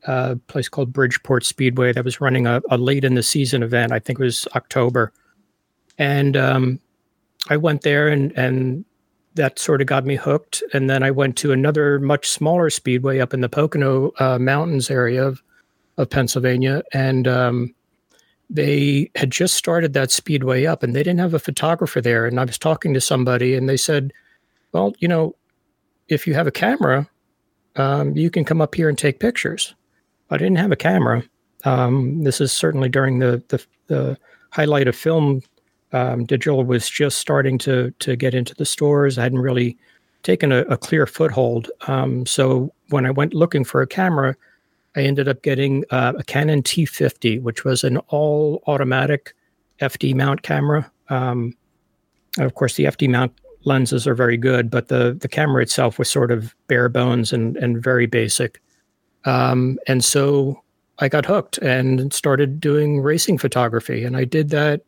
a 0.09 0.35
place 0.49 0.69
called 0.69 0.93
Bridgeport 0.93 1.45
Speedway 1.45 1.93
that 1.93 2.05
was 2.05 2.21
running 2.21 2.49
a, 2.49 2.61
a, 2.69 2.77
late 2.77 3.05
in 3.05 3.15
the 3.15 3.23
season 3.23 3.63
event. 3.63 3.93
I 3.93 4.01
think 4.01 4.19
it 4.19 4.25
was 4.25 4.49
October. 4.57 5.13
And 5.99 6.37
um, 6.37 6.81
I 7.49 7.59
went 7.59 7.83
there 7.83 8.09
and, 8.09 8.33
and 8.33 8.85
that 9.35 9.59
sort 9.59 9.81
of 9.81 9.87
got 9.87 10.05
me 10.05 10.16
hooked. 10.16 10.62
And 10.73 10.90
then 10.90 11.03
I 11.03 11.11
went 11.11 11.37
to 11.38 11.53
another 11.53 11.99
much 11.99 12.29
smaller 12.29 12.71
speedway 12.71 13.18
up 13.18 13.33
in 13.33 13.40
the 13.40 13.49
Pocono 13.49 14.12
uh, 14.18 14.38
Mountains 14.38 14.90
area 14.90 15.27
of, 15.27 15.42
of 15.97 16.11
Pennsylvania. 16.11 16.83
And 16.92 17.27
um, 17.27 17.75
they 18.51 19.11
had 19.16 19.31
just 19.31 19.55
started 19.55 19.95
that 19.95 20.11
speedway 20.11 20.66
up 20.66 20.83
and 20.83 20.95
they 20.95 21.03
didn't 21.03 21.21
have 21.21 21.35
a 21.35 21.38
photographer 21.38 22.01
there. 22.01 22.27
And 22.27 22.38
I 22.38 22.45
was 22.45 22.59
talking 22.59 22.92
to 22.95 23.01
somebody 23.01 23.55
and 23.55 23.68
they 23.68 23.79
said, 23.79 24.12
well, 24.73 24.95
you 24.99 25.09
know, 25.09 25.35
if 26.09 26.27
you 26.27 26.35
have 26.35 26.47
a 26.47 26.53
camera, 26.53 27.09
um, 27.77 28.14
you 28.16 28.31
can 28.31 28.45
come 28.45 28.61
up 28.61 28.75
here 28.75 28.88
and 28.88 28.99
take 28.99 29.21
pictures. 29.21 29.75
I 30.31 30.37
didn't 30.37 30.57
have 30.57 30.73
a 30.73 30.77
camera. 30.77 31.23
Um, 31.64 32.23
this 32.25 32.40
is 32.40 32.53
certainly 32.53 32.88
during 32.88 33.18
the, 33.18 33.42
the, 33.49 33.64
the 33.87 34.18
highlight 34.51 34.88
of 34.88 34.97
film 34.97 35.42
um, 35.93 36.25
digital 36.25 36.65
was 36.65 36.89
just 36.89 37.19
starting 37.19 37.59
to 37.59 37.91
to 37.99 38.17
get 38.17 38.35
into 38.35 38.55
the 38.55 38.65
stores. 38.65 39.19
I 39.19 39.23
hadn't 39.23 39.41
really 39.41 39.77
taken 40.23 40.53
a, 40.53 40.61
a 40.63 40.77
clear 40.77 41.07
foothold. 41.07 41.71
Um, 41.89 42.25
so 42.27 42.73
when 42.91 43.07
I 43.07 43.11
went 43.11 43.35
looking 43.35 43.65
for 43.65 43.83
a 43.83 43.87
camera, 43.87 44.37
I 44.97 45.01
ended 45.01 45.29
up 45.29 45.43
getting 45.43 45.85
uh, 45.91 46.13
a 46.19 46.25
Canon 46.25 46.63
T50, 46.63 47.43
which 47.43 47.65
was 47.65 47.83
an 47.83 47.99
all 48.09 48.63
automatic 48.67 49.35
FD 49.81 50.15
mount 50.15 50.43
camera. 50.43 50.91
Um, 51.09 51.55
of 52.39 52.55
course, 52.55 52.75
the 52.75 52.85
FD 52.85 53.09
mount 53.09 53.33
lenses 53.65 54.07
are 54.07 54.15
very 54.15 54.37
good, 54.37 54.71
but 54.71 54.89
the 54.89 55.17
the 55.21 55.29
camera 55.29 55.63
itself 55.63 55.99
was 55.99 56.09
sort 56.09 56.31
of 56.31 56.55
bare 56.69 56.89
bones 56.89 57.33
and 57.33 57.57
and 57.57 57.83
very 57.83 58.07
basic. 58.07 58.61
Um, 59.25 59.79
and 59.87 60.05
so 60.05 60.63
I 60.99 61.09
got 61.09 61.27
hooked 61.27 61.59
and 61.59 62.13
started 62.13 62.61
doing 62.61 63.01
racing 63.01 63.39
photography, 63.39 64.05
and 64.05 64.17
I 64.17 64.25
did 64.25 64.51
that 64.51 64.83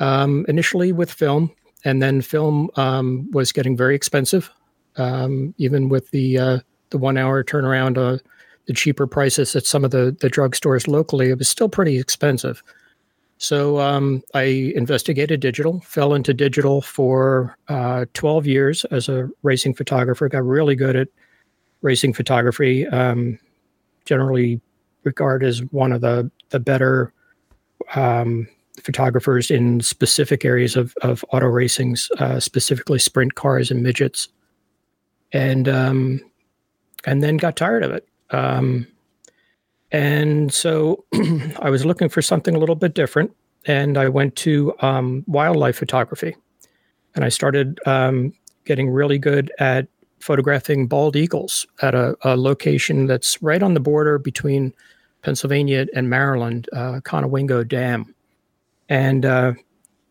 um, 0.00 0.44
initially 0.48 0.92
with 0.92 1.10
film, 1.10 1.50
and 1.84 2.02
then 2.02 2.20
film 2.20 2.70
um, 2.76 3.30
was 3.32 3.52
getting 3.52 3.76
very 3.76 3.94
expensive, 3.94 4.50
um, 4.96 5.54
even 5.58 5.88
with 5.88 6.10
the 6.10 6.38
uh, 6.38 6.58
the 6.90 6.98
one 6.98 7.16
hour 7.16 7.44
turnaround, 7.44 7.98
uh, 7.98 8.18
the 8.66 8.72
cheaper 8.72 9.06
prices 9.06 9.54
at 9.56 9.66
some 9.66 9.84
of 9.84 9.90
the 9.90 10.16
the 10.20 10.30
drugstores 10.30 10.88
locally. 10.88 11.30
It 11.30 11.38
was 11.38 11.48
still 11.48 11.68
pretty 11.68 11.98
expensive. 11.98 12.62
So 13.38 13.80
um, 13.80 14.22
I 14.32 14.72
investigated 14.76 15.40
digital, 15.40 15.80
fell 15.80 16.14
into 16.14 16.32
digital 16.32 16.80
for 16.80 17.58
uh, 17.68 18.06
12 18.14 18.46
years 18.46 18.84
as 18.86 19.08
a 19.08 19.28
racing 19.42 19.74
photographer. 19.74 20.28
Got 20.28 20.46
really 20.46 20.76
good 20.76 20.94
at 20.94 21.08
racing 21.82 22.14
photography. 22.14 22.86
Um, 22.86 23.38
generally 24.04 24.60
regarded 25.02 25.48
as 25.48 25.62
one 25.64 25.92
of 25.92 26.00
the 26.00 26.30
the 26.50 26.60
better 26.60 27.12
um, 27.94 28.48
photographers 28.82 29.50
in 29.50 29.80
specific 29.80 30.44
areas 30.44 30.76
of, 30.76 30.94
of 31.02 31.24
auto 31.32 31.46
racings, 31.46 32.10
uh, 32.20 32.40
specifically 32.40 32.98
sprint 32.98 33.34
cars 33.34 33.70
and 33.70 33.82
midgets, 33.82 34.28
and 35.32 35.68
um, 35.68 36.20
and 37.04 37.22
then 37.22 37.36
got 37.36 37.56
tired 37.56 37.84
of 37.84 37.92
it. 37.92 38.08
Um, 38.30 38.86
and 39.92 40.52
so 40.52 41.04
I 41.60 41.70
was 41.70 41.84
looking 41.84 42.08
for 42.08 42.22
something 42.22 42.54
a 42.54 42.58
little 42.58 42.74
bit 42.74 42.94
different, 42.94 43.32
and 43.66 43.96
I 43.96 44.08
went 44.08 44.36
to 44.36 44.74
um, 44.80 45.24
wildlife 45.26 45.76
photography, 45.76 46.36
and 47.14 47.24
I 47.24 47.28
started 47.28 47.78
um, 47.86 48.32
getting 48.64 48.90
really 48.90 49.18
good 49.18 49.52
at 49.58 49.86
photographing 50.20 50.86
bald 50.86 51.16
eagles 51.16 51.66
at 51.82 51.94
a, 51.94 52.16
a 52.22 52.36
location 52.36 53.06
that's 53.06 53.40
right 53.42 53.62
on 53.62 53.74
the 53.74 53.80
border 53.80 54.18
between 54.18 54.72
Pennsylvania 55.22 55.86
and 55.94 56.08
Maryland, 56.08 56.68
uh, 56.72 57.00
Conowingo 57.00 57.66
Dam 57.66 58.13
and 58.88 59.24
uh, 59.24 59.52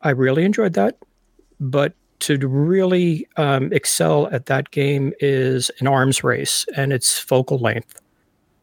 I 0.01 0.11
really 0.11 0.43
enjoyed 0.43 0.73
that. 0.73 0.97
But 1.59 1.93
to 2.19 2.37
really 2.47 3.27
um, 3.37 3.71
excel 3.73 4.27
at 4.27 4.45
that 4.45 4.71
game 4.71 5.13
is 5.19 5.69
an 5.79 5.87
arms 5.87 6.23
race, 6.23 6.65
and 6.75 6.93
it's 6.93 7.19
focal 7.19 7.57
length. 7.57 8.01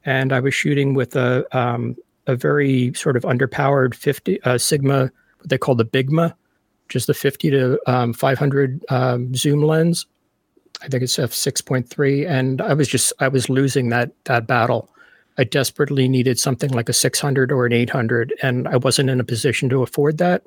And 0.04 0.32
I 0.32 0.40
was 0.40 0.54
shooting 0.54 0.94
with 0.94 1.14
a 1.14 1.44
um, 1.56 1.96
a 2.26 2.36
very 2.36 2.92
sort 2.94 3.16
of 3.16 3.22
underpowered 3.24 3.94
50 3.94 4.42
uh, 4.42 4.58
Sigma, 4.58 5.10
what 5.38 5.48
they 5.48 5.58
call 5.58 5.74
the 5.74 5.84
Bigma, 5.84 6.34
just 6.88 7.06
the 7.06 7.14
50 7.14 7.50
to 7.50 7.80
um, 7.86 8.12
500 8.12 8.84
um, 8.88 9.34
zoom 9.34 9.62
lens. 9.62 10.06
I 10.82 10.88
think 10.88 11.02
it's 11.02 11.18
f 11.18 11.32
6.3, 11.32 12.28
and 12.28 12.62
I 12.62 12.72
was 12.72 12.88
just 12.88 13.12
I 13.20 13.28
was 13.28 13.50
losing 13.50 13.90
that 13.90 14.12
that 14.24 14.46
battle. 14.46 14.88
I 15.38 15.44
desperately 15.44 16.08
needed 16.08 16.38
something 16.38 16.70
like 16.70 16.88
a 16.88 16.92
600 16.92 17.52
or 17.52 17.66
an 17.66 17.72
800, 17.72 18.34
and 18.42 18.68
I 18.68 18.76
wasn't 18.76 19.10
in 19.10 19.20
a 19.20 19.24
position 19.24 19.68
to 19.70 19.82
afford 19.82 20.18
that. 20.18 20.44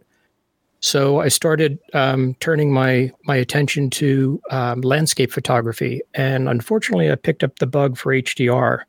So 0.80 1.22
I 1.22 1.30
started 1.30 1.80
um, 1.94 2.36
turning 2.42 2.74
my 2.74 3.10
my 3.24 3.38
attention 3.38 3.90
to 3.92 4.42
um, 4.52 4.82
landscape 4.82 5.32
photography, 5.32 6.02
and 6.14 6.50
unfortunately, 6.50 7.10
I 7.10 7.16
picked 7.16 7.42
up 7.42 7.60
the 7.60 7.68
bug 7.68 7.98
for 7.98 8.12
HDR. 8.12 8.82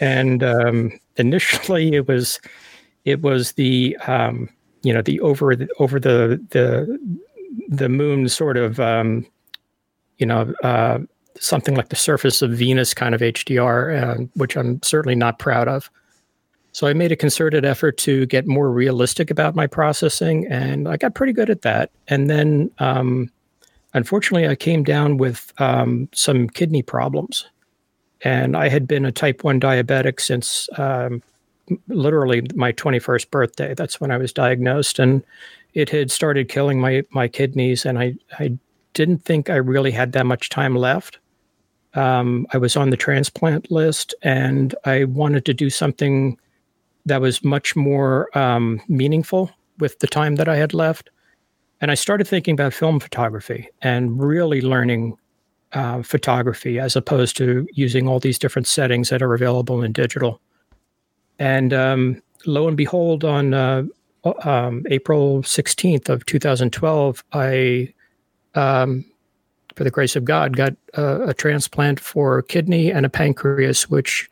And 0.00 0.42
um, 0.42 0.98
initially, 1.16 1.94
it 1.94 2.08
was 2.08 2.40
it 3.04 3.22
was 3.22 3.52
the 3.52 3.96
um, 4.08 4.48
you 4.82 4.92
know 4.92 5.00
the 5.00 5.20
over 5.20 5.54
the 5.54 5.68
over 5.78 6.00
the 6.00 6.44
the 6.50 6.98
the 7.68 7.88
moon 7.88 8.28
sort 8.28 8.56
of 8.56 8.80
um, 8.80 9.24
you 10.18 10.26
know 10.26 10.52
uh, 10.64 10.98
something 11.40 11.74
like 11.74 11.88
the 11.88 11.96
surface 11.96 12.42
of 12.42 12.50
Venus 12.50 12.94
kind 12.94 13.14
of 13.14 13.20
HDR, 13.20 14.02
uh, 14.02 14.24
which 14.34 14.56
I'm 14.56 14.82
certainly 14.82 15.14
not 15.14 15.38
proud 15.38 15.68
of. 15.68 15.90
So 16.72 16.86
I 16.86 16.92
made 16.92 17.10
a 17.10 17.16
concerted 17.16 17.64
effort 17.64 17.96
to 17.98 18.26
get 18.26 18.46
more 18.46 18.70
realistic 18.70 19.30
about 19.30 19.54
my 19.54 19.66
processing, 19.66 20.46
and 20.48 20.86
I 20.88 20.98
got 20.98 21.14
pretty 21.14 21.32
good 21.32 21.48
at 21.48 21.62
that. 21.62 21.90
And 22.06 22.28
then, 22.28 22.70
um, 22.78 23.30
unfortunately, 23.94 24.46
I 24.46 24.56
came 24.56 24.84
down 24.84 25.16
with 25.16 25.54
um, 25.58 26.08
some 26.12 26.48
kidney 26.48 26.82
problems, 26.82 27.46
and 28.20 28.56
I 28.56 28.68
had 28.68 28.86
been 28.86 29.06
a 29.06 29.12
type 29.12 29.42
one 29.42 29.58
diabetic 29.58 30.20
since 30.20 30.68
um, 30.76 31.22
literally 31.88 32.42
my 32.54 32.72
21st 32.72 33.30
birthday. 33.30 33.74
That's 33.74 33.98
when 33.98 34.10
I 34.10 34.18
was 34.18 34.32
diagnosed, 34.32 34.98
and 34.98 35.24
it 35.72 35.88
had 35.88 36.10
started 36.10 36.50
killing 36.50 36.78
my 36.78 37.04
my 37.10 37.26
kidneys, 37.26 37.86
and 37.86 37.98
I 37.98 38.16
I 38.38 38.58
didn't 38.92 39.24
think 39.24 39.48
I 39.48 39.56
really 39.56 39.92
had 39.92 40.12
that 40.12 40.26
much 40.26 40.50
time 40.50 40.74
left 40.74 41.20
um, 41.96 42.46
I 42.52 42.58
was 42.58 42.76
on 42.76 42.90
the 42.90 42.96
transplant 42.96 43.70
list 43.70 44.14
and 44.22 44.74
I 44.84 45.04
wanted 45.04 45.44
to 45.46 45.54
do 45.54 45.70
something 45.70 46.38
that 47.06 47.20
was 47.20 47.42
much 47.42 47.74
more 47.74 48.36
um, 48.36 48.80
meaningful 48.88 49.50
with 49.78 49.98
the 50.00 50.06
time 50.06 50.36
that 50.36 50.48
I 50.48 50.56
had 50.56 50.74
left. 50.74 51.10
And 51.80 51.90
I 51.90 51.94
started 51.94 52.26
thinking 52.26 52.54
about 52.54 52.74
film 52.74 53.00
photography 53.00 53.68
and 53.82 54.22
really 54.22 54.60
learning 54.60 55.16
uh, 55.72 56.02
photography 56.02 56.78
as 56.78 56.96
opposed 56.96 57.36
to 57.38 57.66
using 57.72 58.08
all 58.08 58.20
these 58.20 58.38
different 58.38 58.66
settings 58.66 59.08
that 59.10 59.22
are 59.22 59.34
available 59.34 59.82
in 59.82 59.92
digital. 59.92 60.40
And 61.38 61.72
um, 61.72 62.22
lo 62.46 62.68
and 62.68 62.76
behold, 62.76 63.24
on 63.24 63.54
uh, 63.54 63.84
um, 64.42 64.84
April 64.90 65.42
16th 65.42 66.08
of 66.08 66.24
2012, 66.26 67.24
I 67.32 67.92
um, 68.54 69.04
for 69.76 69.84
the 69.84 69.90
grace 69.90 70.16
of 70.16 70.24
God, 70.24 70.56
got 70.56 70.74
a 70.94 71.34
transplant 71.34 72.00
for 72.00 72.42
kidney 72.42 72.90
and 72.90 73.06
a 73.06 73.10
pancreas, 73.10 73.88
which 73.88 74.28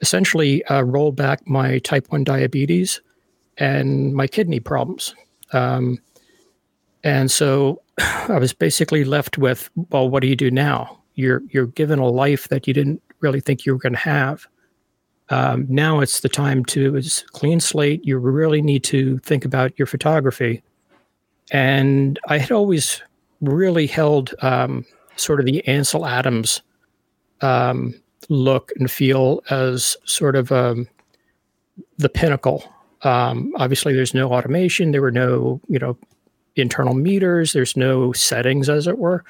essentially 0.00 0.62
uh, 0.66 0.82
rolled 0.82 1.16
back 1.16 1.48
my 1.48 1.78
type 1.78 2.06
1 2.10 2.22
diabetes 2.22 3.00
and 3.56 4.14
my 4.14 4.26
kidney 4.26 4.60
problems. 4.60 5.14
Um, 5.52 5.98
and 7.02 7.30
so 7.30 7.80
I 7.98 8.38
was 8.38 8.52
basically 8.52 9.04
left 9.04 9.38
with, 9.38 9.70
well, 9.90 10.08
what 10.08 10.20
do 10.20 10.28
you 10.28 10.36
do 10.36 10.50
now? 10.50 11.00
You're 11.14 11.42
you're 11.50 11.66
given 11.66 12.00
a 12.00 12.08
life 12.08 12.48
that 12.48 12.66
you 12.66 12.74
didn't 12.74 13.00
really 13.20 13.40
think 13.40 13.64
you 13.64 13.72
were 13.72 13.78
going 13.78 13.92
to 13.92 13.98
have. 13.98 14.46
Um, 15.30 15.64
now 15.68 16.00
it's 16.00 16.20
the 16.20 16.28
time 16.28 16.64
to 16.66 16.96
it's 16.96 17.22
clean 17.22 17.60
slate. 17.60 18.04
You 18.04 18.18
really 18.18 18.60
need 18.60 18.82
to 18.84 19.18
think 19.18 19.44
about 19.44 19.78
your 19.78 19.86
photography. 19.86 20.62
And 21.52 22.18
I 22.28 22.38
had 22.38 22.50
always 22.50 23.00
really 23.48 23.86
held 23.86 24.34
um, 24.42 24.84
sort 25.16 25.40
of 25.40 25.46
the 25.46 25.66
Ansel 25.66 26.06
Adams 26.06 26.62
um, 27.40 27.94
look 28.28 28.72
and 28.76 28.90
feel 28.90 29.42
as 29.50 29.96
sort 30.04 30.36
of 30.36 30.50
um, 30.52 30.88
the 31.98 32.08
pinnacle. 32.08 32.64
Um, 33.02 33.52
obviously, 33.56 33.92
there's 33.94 34.14
no 34.14 34.32
automation. 34.32 34.92
There 34.92 35.02
were 35.02 35.10
no, 35.10 35.60
you 35.68 35.78
know, 35.78 35.96
internal 36.56 36.94
meters. 36.94 37.52
There's 37.52 37.76
no 37.76 38.12
settings, 38.12 38.68
as 38.68 38.86
it 38.86 38.98
were. 38.98 39.24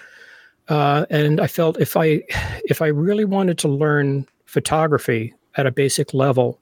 uh, 0.69 1.05
and 1.11 1.41
I 1.41 1.47
felt 1.47 1.79
if 1.81 1.97
I 1.97 2.23
if 2.65 2.81
I 2.81 2.87
really 2.87 3.25
wanted 3.25 3.59
to 3.59 3.69
learn 3.69 4.27
photography 4.47 5.35
at 5.57 5.67
a 5.67 5.73
basic 5.73 6.15
level 6.15 6.59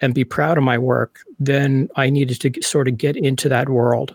and 0.00 0.14
be 0.14 0.24
proud 0.24 0.58
of 0.58 0.64
my 0.64 0.78
work, 0.78 1.20
then 1.40 1.88
I 1.96 2.10
needed 2.10 2.40
to 2.42 2.62
sort 2.62 2.88
of 2.88 2.98
get 2.98 3.16
into 3.16 3.48
that 3.48 3.68
world. 3.68 4.14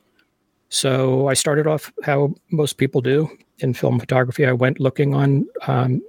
So 0.74 1.28
I 1.28 1.36
started 1.36 1.68
off 1.68 1.94
how 2.04 2.34
most 2.50 2.78
people 2.78 3.00
do 3.00 3.30
in 3.60 3.76
film 3.76 4.00
photography. 4.00 4.44
I 4.44 4.54
went 4.54 4.80
looking 4.80 5.14
on 5.14 5.48
um, 5.68 6.02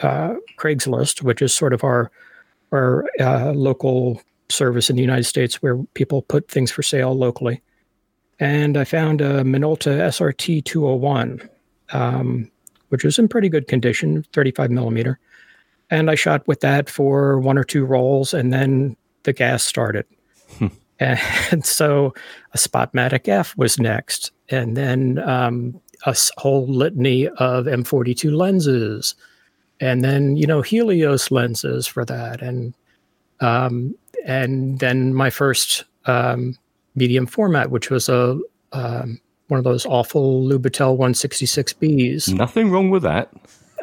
uh, 0.00 0.34
Craigslist, 0.58 1.22
which 1.22 1.40
is 1.40 1.54
sort 1.54 1.72
of 1.72 1.82
our 1.82 2.10
our 2.70 3.06
uh, 3.18 3.52
local 3.52 4.20
service 4.50 4.90
in 4.90 4.96
the 4.96 5.02
United 5.02 5.24
States 5.24 5.62
where 5.62 5.78
people 5.94 6.20
put 6.20 6.50
things 6.50 6.70
for 6.70 6.82
sale 6.82 7.16
locally. 7.16 7.62
And 8.38 8.76
I 8.76 8.84
found 8.84 9.22
a 9.22 9.42
Minolta 9.42 9.96
SRT 9.96 10.66
201, 10.66 11.48
um, 11.92 12.50
which 12.90 13.04
was 13.04 13.18
in 13.18 13.26
pretty 13.26 13.48
good 13.48 13.68
condition, 13.68 14.22
35 14.34 14.70
millimeter. 14.70 15.18
And 15.88 16.10
I 16.10 16.14
shot 16.14 16.46
with 16.46 16.60
that 16.60 16.90
for 16.90 17.38
one 17.38 17.56
or 17.56 17.64
two 17.64 17.86
rolls, 17.86 18.34
and 18.34 18.52
then 18.52 18.98
the 19.22 19.32
gas 19.32 19.64
started. 19.64 20.04
And 21.00 21.64
so 21.64 22.14
a 22.52 22.58
Spotmatic 22.58 23.28
F 23.28 23.56
was 23.56 23.78
next. 23.78 24.32
And 24.48 24.76
then 24.76 25.18
um, 25.20 25.80
a 26.06 26.16
whole 26.38 26.66
litany 26.66 27.28
of 27.28 27.66
M42 27.66 28.34
lenses. 28.34 29.14
And 29.80 30.04
then, 30.04 30.36
you 30.36 30.46
know, 30.46 30.62
Helios 30.62 31.30
lenses 31.30 31.86
for 31.86 32.04
that. 32.04 32.42
And 32.42 32.74
um, 33.40 33.94
and 34.24 34.78
then 34.78 35.12
my 35.12 35.28
first 35.28 35.84
um, 36.06 36.56
medium 36.94 37.26
format, 37.26 37.70
which 37.70 37.90
was 37.90 38.08
a 38.08 38.38
um, 38.72 39.20
one 39.48 39.58
of 39.58 39.64
those 39.64 39.84
awful 39.86 40.42
Lubitel 40.42 40.98
166Bs. 40.98 42.32
Nothing 42.34 42.70
wrong 42.70 42.90
with 42.90 43.02
that. 43.02 43.30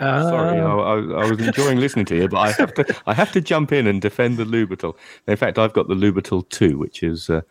Uh, 0.01 0.23
Sorry, 0.23 0.59
I, 0.59 0.63
I, 0.63 1.25
I, 1.25 1.29
was 1.29 1.39
enjoying 1.39 1.79
listening 1.79 2.05
to 2.05 2.15
you, 2.15 2.27
but 2.27 2.39
I 2.39 2.51
have 2.53 2.73
to 2.73 2.95
I 3.05 3.13
have 3.13 3.31
to 3.33 3.41
jump 3.41 3.71
in 3.71 3.85
and 3.85 4.01
defend 4.01 4.37
the 4.37 4.45
Lubitel. 4.45 4.95
In 5.27 5.37
fact, 5.37 5.59
I've 5.59 5.73
got 5.73 5.87
the 5.87 5.93
Lubitel 5.93 6.49
two, 6.49 6.79
which 6.79 7.03
is 7.03 7.29
uh, 7.29 7.41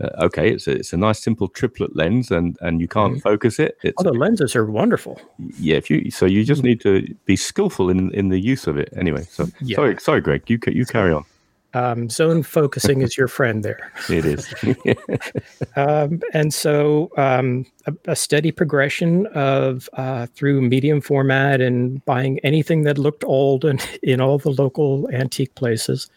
uh, 0.00 0.08
okay. 0.24 0.50
It's 0.50 0.66
a, 0.66 0.72
it's 0.72 0.92
a 0.92 0.96
nice 0.96 1.20
simple 1.20 1.46
triplet 1.46 1.94
lens, 1.94 2.32
and, 2.32 2.58
and 2.60 2.80
you 2.80 2.88
can't 2.88 3.18
mm. 3.18 3.22
focus 3.22 3.60
it. 3.60 3.78
It's, 3.84 3.94
oh, 3.98 4.02
the 4.02 4.12
lenses 4.12 4.56
are 4.56 4.66
wonderful. 4.66 5.20
Yeah, 5.58 5.76
if 5.76 5.88
you 5.88 6.10
so 6.10 6.26
you 6.26 6.44
just 6.44 6.64
need 6.64 6.80
to 6.80 7.06
be 7.26 7.36
skillful 7.36 7.90
in 7.90 8.12
in 8.12 8.28
the 8.28 8.40
use 8.40 8.66
of 8.66 8.76
it. 8.76 8.92
Anyway, 8.96 9.22
so 9.30 9.46
yeah. 9.60 9.76
sorry, 9.76 9.96
sorry, 10.00 10.20
Greg, 10.20 10.42
you 10.50 10.58
you 10.66 10.86
carry 10.86 11.12
on. 11.12 11.24
Um, 11.72 12.10
zone 12.10 12.42
focusing 12.42 13.00
is 13.00 13.16
your 13.16 13.28
friend 13.28 13.64
there. 13.64 13.92
It 14.08 14.24
is. 14.24 14.52
um, 15.76 16.20
and 16.32 16.52
so 16.52 17.10
um, 17.16 17.64
a, 17.86 17.94
a, 18.06 18.16
steady 18.16 18.50
progression 18.50 19.26
of 19.28 19.88
uh, 19.92 20.26
through 20.34 20.62
medium 20.62 21.00
format 21.00 21.60
and 21.60 22.04
buying 22.06 22.40
anything 22.40 22.82
that 22.84 22.98
looked 22.98 23.22
old 23.22 23.64
and 23.64 23.80
in 24.02 24.20
all 24.20 24.38
the 24.38 24.50
local 24.50 25.08
antique 25.12 25.54
places, 25.54 26.10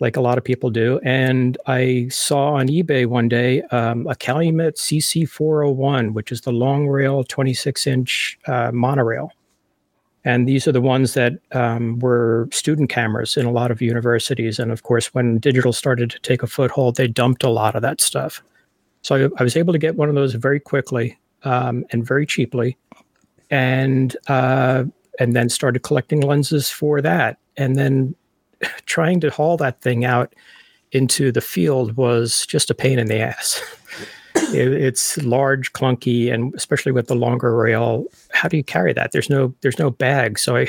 like 0.00 0.16
a 0.16 0.22
lot 0.22 0.38
of 0.38 0.44
people 0.44 0.70
do. 0.70 1.00
And 1.04 1.58
I 1.66 2.08
saw 2.10 2.54
on 2.54 2.68
eBay 2.68 3.04
one 3.04 3.28
day 3.28 3.62
um, 3.64 4.06
a 4.06 4.14
Calumet 4.14 4.76
CC401, 4.76 6.14
which 6.14 6.32
is 6.32 6.40
the 6.40 6.52
long 6.52 6.86
rail 6.88 7.24
26 7.24 7.86
inch 7.86 8.38
uh, 8.46 8.70
monorail. 8.72 9.32
And 10.24 10.48
these 10.48 10.66
are 10.66 10.72
the 10.72 10.80
ones 10.80 11.14
that 11.14 11.34
um, 11.52 11.98
were 12.00 12.48
student 12.50 12.90
cameras 12.90 13.36
in 13.36 13.46
a 13.46 13.52
lot 13.52 13.70
of 13.70 13.80
universities. 13.80 14.58
And 14.58 14.72
of 14.72 14.82
course, 14.82 15.14
when 15.14 15.38
digital 15.38 15.72
started 15.72 16.10
to 16.10 16.18
take 16.20 16.42
a 16.42 16.46
foothold, 16.46 16.96
they 16.96 17.06
dumped 17.06 17.42
a 17.44 17.50
lot 17.50 17.76
of 17.76 17.82
that 17.82 18.00
stuff. 18.00 18.42
So 19.02 19.14
I, 19.14 19.40
I 19.40 19.42
was 19.42 19.56
able 19.56 19.72
to 19.72 19.78
get 19.78 19.96
one 19.96 20.08
of 20.08 20.14
those 20.14 20.34
very 20.34 20.60
quickly 20.60 21.16
um, 21.44 21.84
and 21.90 22.06
very 22.06 22.26
cheaply, 22.26 22.76
and 23.50 24.16
uh, 24.26 24.84
and 25.20 25.34
then 25.34 25.48
started 25.48 25.82
collecting 25.82 26.20
lenses 26.20 26.68
for 26.68 27.00
that. 27.00 27.38
And 27.56 27.76
then 27.76 28.14
trying 28.86 29.20
to 29.20 29.30
haul 29.30 29.56
that 29.58 29.80
thing 29.80 30.04
out 30.04 30.34
into 30.92 31.30
the 31.30 31.40
field 31.40 31.96
was 31.96 32.44
just 32.46 32.70
a 32.70 32.74
pain 32.74 32.98
in 32.98 33.06
the 33.06 33.20
ass. 33.20 33.62
it, 34.54 34.72
it's 34.72 35.16
large, 35.18 35.72
clunky, 35.72 36.32
and 36.32 36.54
especially 36.54 36.92
with 36.92 37.08
the 37.08 37.14
longer 37.14 37.54
rail, 37.54 38.06
how 38.30 38.48
do 38.48 38.56
you 38.56 38.64
carry 38.64 38.92
that? 38.92 39.12
There's 39.12 39.30
no 39.30 39.54
there's 39.60 39.78
no 39.78 39.90
bag, 39.90 40.38
so 40.38 40.56
I 40.56 40.68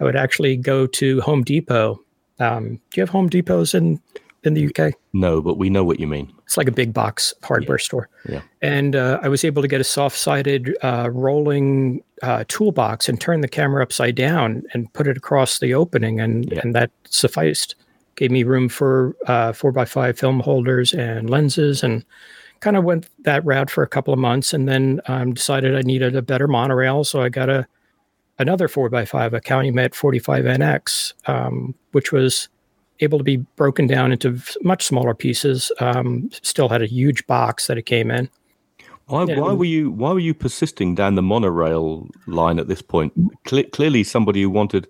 I 0.00 0.04
would 0.04 0.16
actually 0.16 0.56
go 0.56 0.86
to 0.86 1.20
Home 1.20 1.44
Depot. 1.44 2.00
Um, 2.40 2.80
do 2.90 3.00
you 3.00 3.02
have 3.02 3.10
Home 3.10 3.28
Depots 3.28 3.74
in 3.74 4.00
in 4.42 4.54
the 4.54 4.66
UK? 4.66 4.94
No, 5.12 5.40
but 5.40 5.58
we 5.58 5.70
know 5.70 5.84
what 5.84 6.00
you 6.00 6.06
mean. 6.06 6.32
It's 6.44 6.56
like 6.56 6.68
a 6.68 6.72
big 6.72 6.92
box 6.92 7.32
hardware 7.42 7.78
yeah. 7.78 7.84
store. 7.84 8.08
Yeah. 8.28 8.42
And 8.60 8.96
uh, 8.96 9.20
I 9.22 9.28
was 9.28 9.44
able 9.44 9.62
to 9.62 9.68
get 9.68 9.80
a 9.80 9.84
soft-sided 9.84 10.76
uh, 10.82 11.08
rolling 11.12 12.02
uh, 12.22 12.44
toolbox 12.48 13.08
and 13.08 13.20
turn 13.20 13.40
the 13.40 13.48
camera 13.48 13.82
upside 13.82 14.16
down 14.16 14.64
and 14.74 14.92
put 14.92 15.06
it 15.06 15.16
across 15.16 15.60
the 15.60 15.74
opening, 15.74 16.20
and 16.20 16.50
yeah. 16.50 16.60
and 16.62 16.74
that 16.74 16.90
sufficed. 17.04 17.74
Gave 18.14 18.30
me 18.30 18.42
room 18.42 18.68
for 18.68 19.16
uh, 19.26 19.52
four 19.54 19.72
by 19.72 19.86
five 19.86 20.18
film 20.18 20.40
holders 20.40 20.92
and 20.92 21.30
lenses, 21.30 21.82
and 21.82 22.04
kind 22.62 22.76
of 22.76 22.84
went 22.84 23.10
that 23.24 23.44
route 23.44 23.70
for 23.70 23.82
a 23.82 23.88
couple 23.88 24.14
of 24.14 24.20
months, 24.20 24.54
and 24.54 24.68
then 24.68 25.00
um, 25.06 25.34
decided 25.34 25.76
I 25.76 25.82
needed 25.82 26.16
a 26.16 26.22
better 26.22 26.48
monorail, 26.48 27.04
so 27.04 27.20
I 27.20 27.28
got 27.28 27.50
a 27.50 27.66
another 28.38 28.68
four 28.68 28.92
x 28.94 29.10
five, 29.10 29.34
a 29.34 29.40
Calumet 29.40 29.92
45NX, 29.92 31.12
um, 31.28 31.74
which 31.90 32.12
was 32.12 32.48
able 33.00 33.18
to 33.18 33.24
be 33.24 33.36
broken 33.56 33.86
down 33.86 34.12
into 34.12 34.40
much 34.62 34.84
smaller 34.84 35.14
pieces. 35.14 35.70
Um, 35.80 36.30
still 36.42 36.68
had 36.68 36.82
a 36.82 36.86
huge 36.86 37.26
box 37.26 37.66
that 37.66 37.76
it 37.76 37.82
came 37.82 38.10
in. 38.10 38.30
Why, 39.06 39.24
why 39.24 39.52
were 39.52 39.64
you 39.64 39.90
why 39.90 40.12
were 40.12 40.20
you 40.20 40.32
persisting 40.32 40.94
down 40.94 41.16
the 41.16 41.22
monorail 41.22 42.08
line 42.26 42.58
at 42.58 42.68
this 42.68 42.80
point? 42.80 43.12
Cle- 43.44 43.64
clearly, 43.72 44.04
somebody 44.04 44.42
who 44.42 44.50
wanted, 44.50 44.86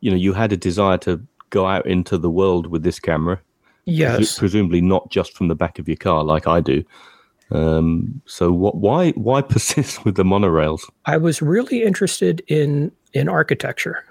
you 0.00 0.10
know, 0.10 0.16
you 0.16 0.32
had 0.32 0.52
a 0.52 0.56
desire 0.56 0.98
to 0.98 1.20
go 1.50 1.66
out 1.66 1.86
into 1.86 2.16
the 2.16 2.30
world 2.30 2.68
with 2.68 2.84
this 2.84 3.00
camera. 3.00 3.40
Yes, 3.84 4.38
presumably 4.38 4.80
not 4.80 5.10
just 5.10 5.36
from 5.36 5.48
the 5.48 5.54
back 5.54 5.78
of 5.78 5.88
your 5.88 5.96
car, 5.96 6.24
like 6.24 6.46
I 6.46 6.60
do. 6.60 6.84
Um, 7.50 8.20
so 8.26 8.52
what, 8.52 8.76
why 8.76 9.10
why 9.12 9.42
persist 9.54 10.04
with 10.04 10.16
the 10.16 10.24
monorails? 10.24 10.80
I 11.04 11.16
was 11.16 11.40
really 11.42 11.82
interested 11.82 12.42
in 12.48 12.92
in 13.12 13.28
architecture. 13.28 14.04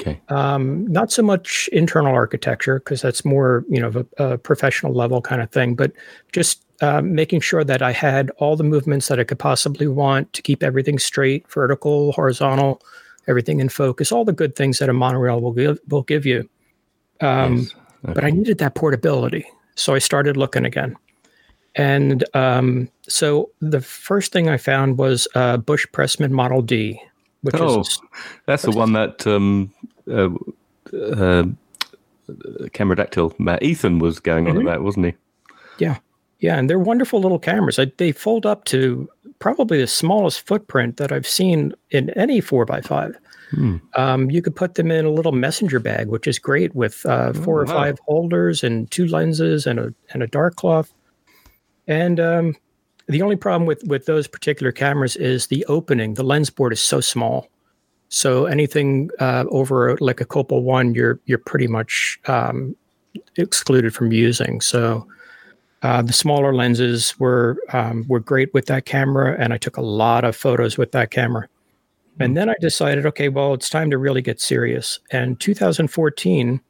Okay. 0.00 0.20
Um, 0.28 0.86
not 0.88 1.10
so 1.10 1.22
much 1.22 1.70
internal 1.72 2.14
architecture 2.14 2.80
because 2.80 3.00
that's 3.00 3.24
more 3.24 3.64
you 3.68 3.80
know 3.80 4.04
a, 4.18 4.24
a, 4.24 4.38
professional 4.38 4.92
level 4.92 5.22
kind 5.22 5.40
of 5.40 5.50
thing, 5.50 5.74
but 5.74 5.92
just 6.32 6.64
uh, 6.82 7.00
making 7.00 7.40
sure 7.40 7.64
that 7.64 7.80
I 7.80 7.92
had 7.92 8.30
all 8.38 8.56
the 8.56 8.64
movements 8.64 9.08
that 9.08 9.18
I 9.18 9.24
could 9.24 9.38
possibly 9.38 9.86
want 9.86 10.32
to 10.34 10.42
keep 10.42 10.62
everything 10.62 10.98
straight, 10.98 11.50
vertical, 11.50 12.12
horizontal, 12.12 12.82
everything 13.26 13.58
in 13.58 13.70
focus, 13.70 14.12
all 14.12 14.26
the 14.26 14.34
good 14.34 14.54
things 14.54 14.78
that 14.78 14.90
a 14.90 14.92
monorail 14.92 15.40
will 15.40 15.52
give 15.52 15.78
will 15.88 16.02
give 16.02 16.26
you. 16.26 16.48
Um, 17.22 17.58
yes. 17.58 17.74
okay. 18.04 18.12
But 18.12 18.24
I 18.24 18.30
needed 18.30 18.58
that 18.58 18.74
portability, 18.74 19.46
so 19.76 19.94
I 19.94 19.98
started 19.98 20.36
looking 20.36 20.66
again. 20.66 20.94
And 21.76 22.24
um, 22.34 22.88
so 23.02 23.50
the 23.60 23.80
first 23.80 24.32
thing 24.32 24.48
I 24.48 24.56
found 24.56 24.98
was 24.98 25.28
uh, 25.34 25.58
Bush 25.58 25.86
Pressman 25.92 26.30
Model 26.30 26.62
D. 26.62 27.00
Which 27.42 27.54
oh, 27.58 27.80
is, 27.80 28.00
that's 28.46 28.64
the 28.64 28.72
one 28.72 28.94
that 28.94 29.24
um, 29.26 29.72
uh, 30.10 30.30
uh, 30.92 31.44
Cameradactyl 32.28 33.38
Matt 33.38 33.62
Ethan 33.62 33.98
was 33.98 34.18
going 34.18 34.46
mm-hmm. 34.46 34.56
on 34.56 34.62
about, 34.62 34.82
wasn't 34.82 35.06
he? 35.06 35.14
Yeah, 35.78 35.98
yeah, 36.40 36.58
and 36.58 36.68
they're 36.68 36.78
wonderful 36.78 37.20
little 37.20 37.38
cameras. 37.38 37.78
I, 37.78 37.92
they 37.98 38.10
fold 38.10 38.46
up 38.46 38.64
to 38.64 39.08
probably 39.38 39.80
the 39.80 39.86
smallest 39.86 40.46
footprint 40.46 40.96
that 40.96 41.12
I've 41.12 41.26
seen 41.26 41.74
in 41.90 42.10
any 42.10 42.40
four 42.40 42.70
x 42.72 42.86
five. 42.86 43.16
Hmm. 43.50 43.76
Um, 43.94 44.30
you 44.30 44.42
could 44.42 44.56
put 44.56 44.74
them 44.74 44.90
in 44.90 45.04
a 45.04 45.10
little 45.10 45.32
messenger 45.32 45.78
bag, 45.78 46.08
which 46.08 46.26
is 46.26 46.38
great 46.38 46.74
with 46.74 47.06
uh, 47.06 47.32
four 47.32 47.60
oh, 47.60 47.62
or 47.62 47.64
wow. 47.66 47.74
five 47.74 47.98
holders 48.06 48.64
and 48.64 48.90
two 48.90 49.06
lenses 49.06 49.66
and 49.66 49.78
a 49.78 49.94
and 50.12 50.22
a 50.22 50.26
dark 50.26 50.56
cloth. 50.56 50.92
And 51.86 52.18
um, 52.18 52.56
the 53.08 53.22
only 53.22 53.36
problem 53.36 53.66
with 53.66 53.82
with 53.86 54.06
those 54.06 54.26
particular 54.26 54.72
cameras 54.72 55.16
is 55.16 55.46
the 55.46 55.64
opening. 55.66 56.14
The 56.14 56.24
lens 56.24 56.50
board 56.50 56.72
is 56.72 56.80
so 56.80 57.00
small, 57.00 57.48
so 58.08 58.46
anything 58.46 59.10
uh, 59.20 59.44
over 59.50 59.96
like 60.00 60.20
a 60.20 60.24
Copal 60.24 60.62
one, 60.62 60.94
you're 60.94 61.20
you're 61.26 61.38
pretty 61.38 61.66
much 61.66 62.18
um, 62.26 62.74
excluded 63.36 63.94
from 63.94 64.12
using. 64.12 64.60
So 64.60 65.06
uh, 65.82 66.02
the 66.02 66.12
smaller 66.12 66.54
lenses 66.54 67.18
were 67.18 67.56
um, 67.72 68.04
were 68.08 68.20
great 68.20 68.52
with 68.54 68.66
that 68.66 68.86
camera, 68.86 69.36
and 69.38 69.52
I 69.52 69.58
took 69.58 69.76
a 69.76 69.82
lot 69.82 70.24
of 70.24 70.34
photos 70.34 70.76
with 70.76 70.92
that 70.92 71.10
camera. 71.10 71.48
And 72.18 72.34
then 72.34 72.48
I 72.48 72.54
decided, 72.62 73.04
okay, 73.06 73.28
well, 73.28 73.52
it's 73.52 73.68
time 73.68 73.90
to 73.90 73.98
really 73.98 74.22
get 74.22 74.40
serious. 74.40 74.98
And 75.10 75.38
2014, 75.38 76.62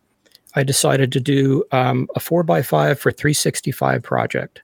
I 0.57 0.63
decided 0.65 1.13
to 1.13 1.21
do 1.21 1.63
um, 1.71 2.09
a 2.17 2.21
four 2.21 2.43
by 2.43 2.63
five 2.63 2.99
for 2.99 3.13
365 3.13 4.03
project. 4.03 4.63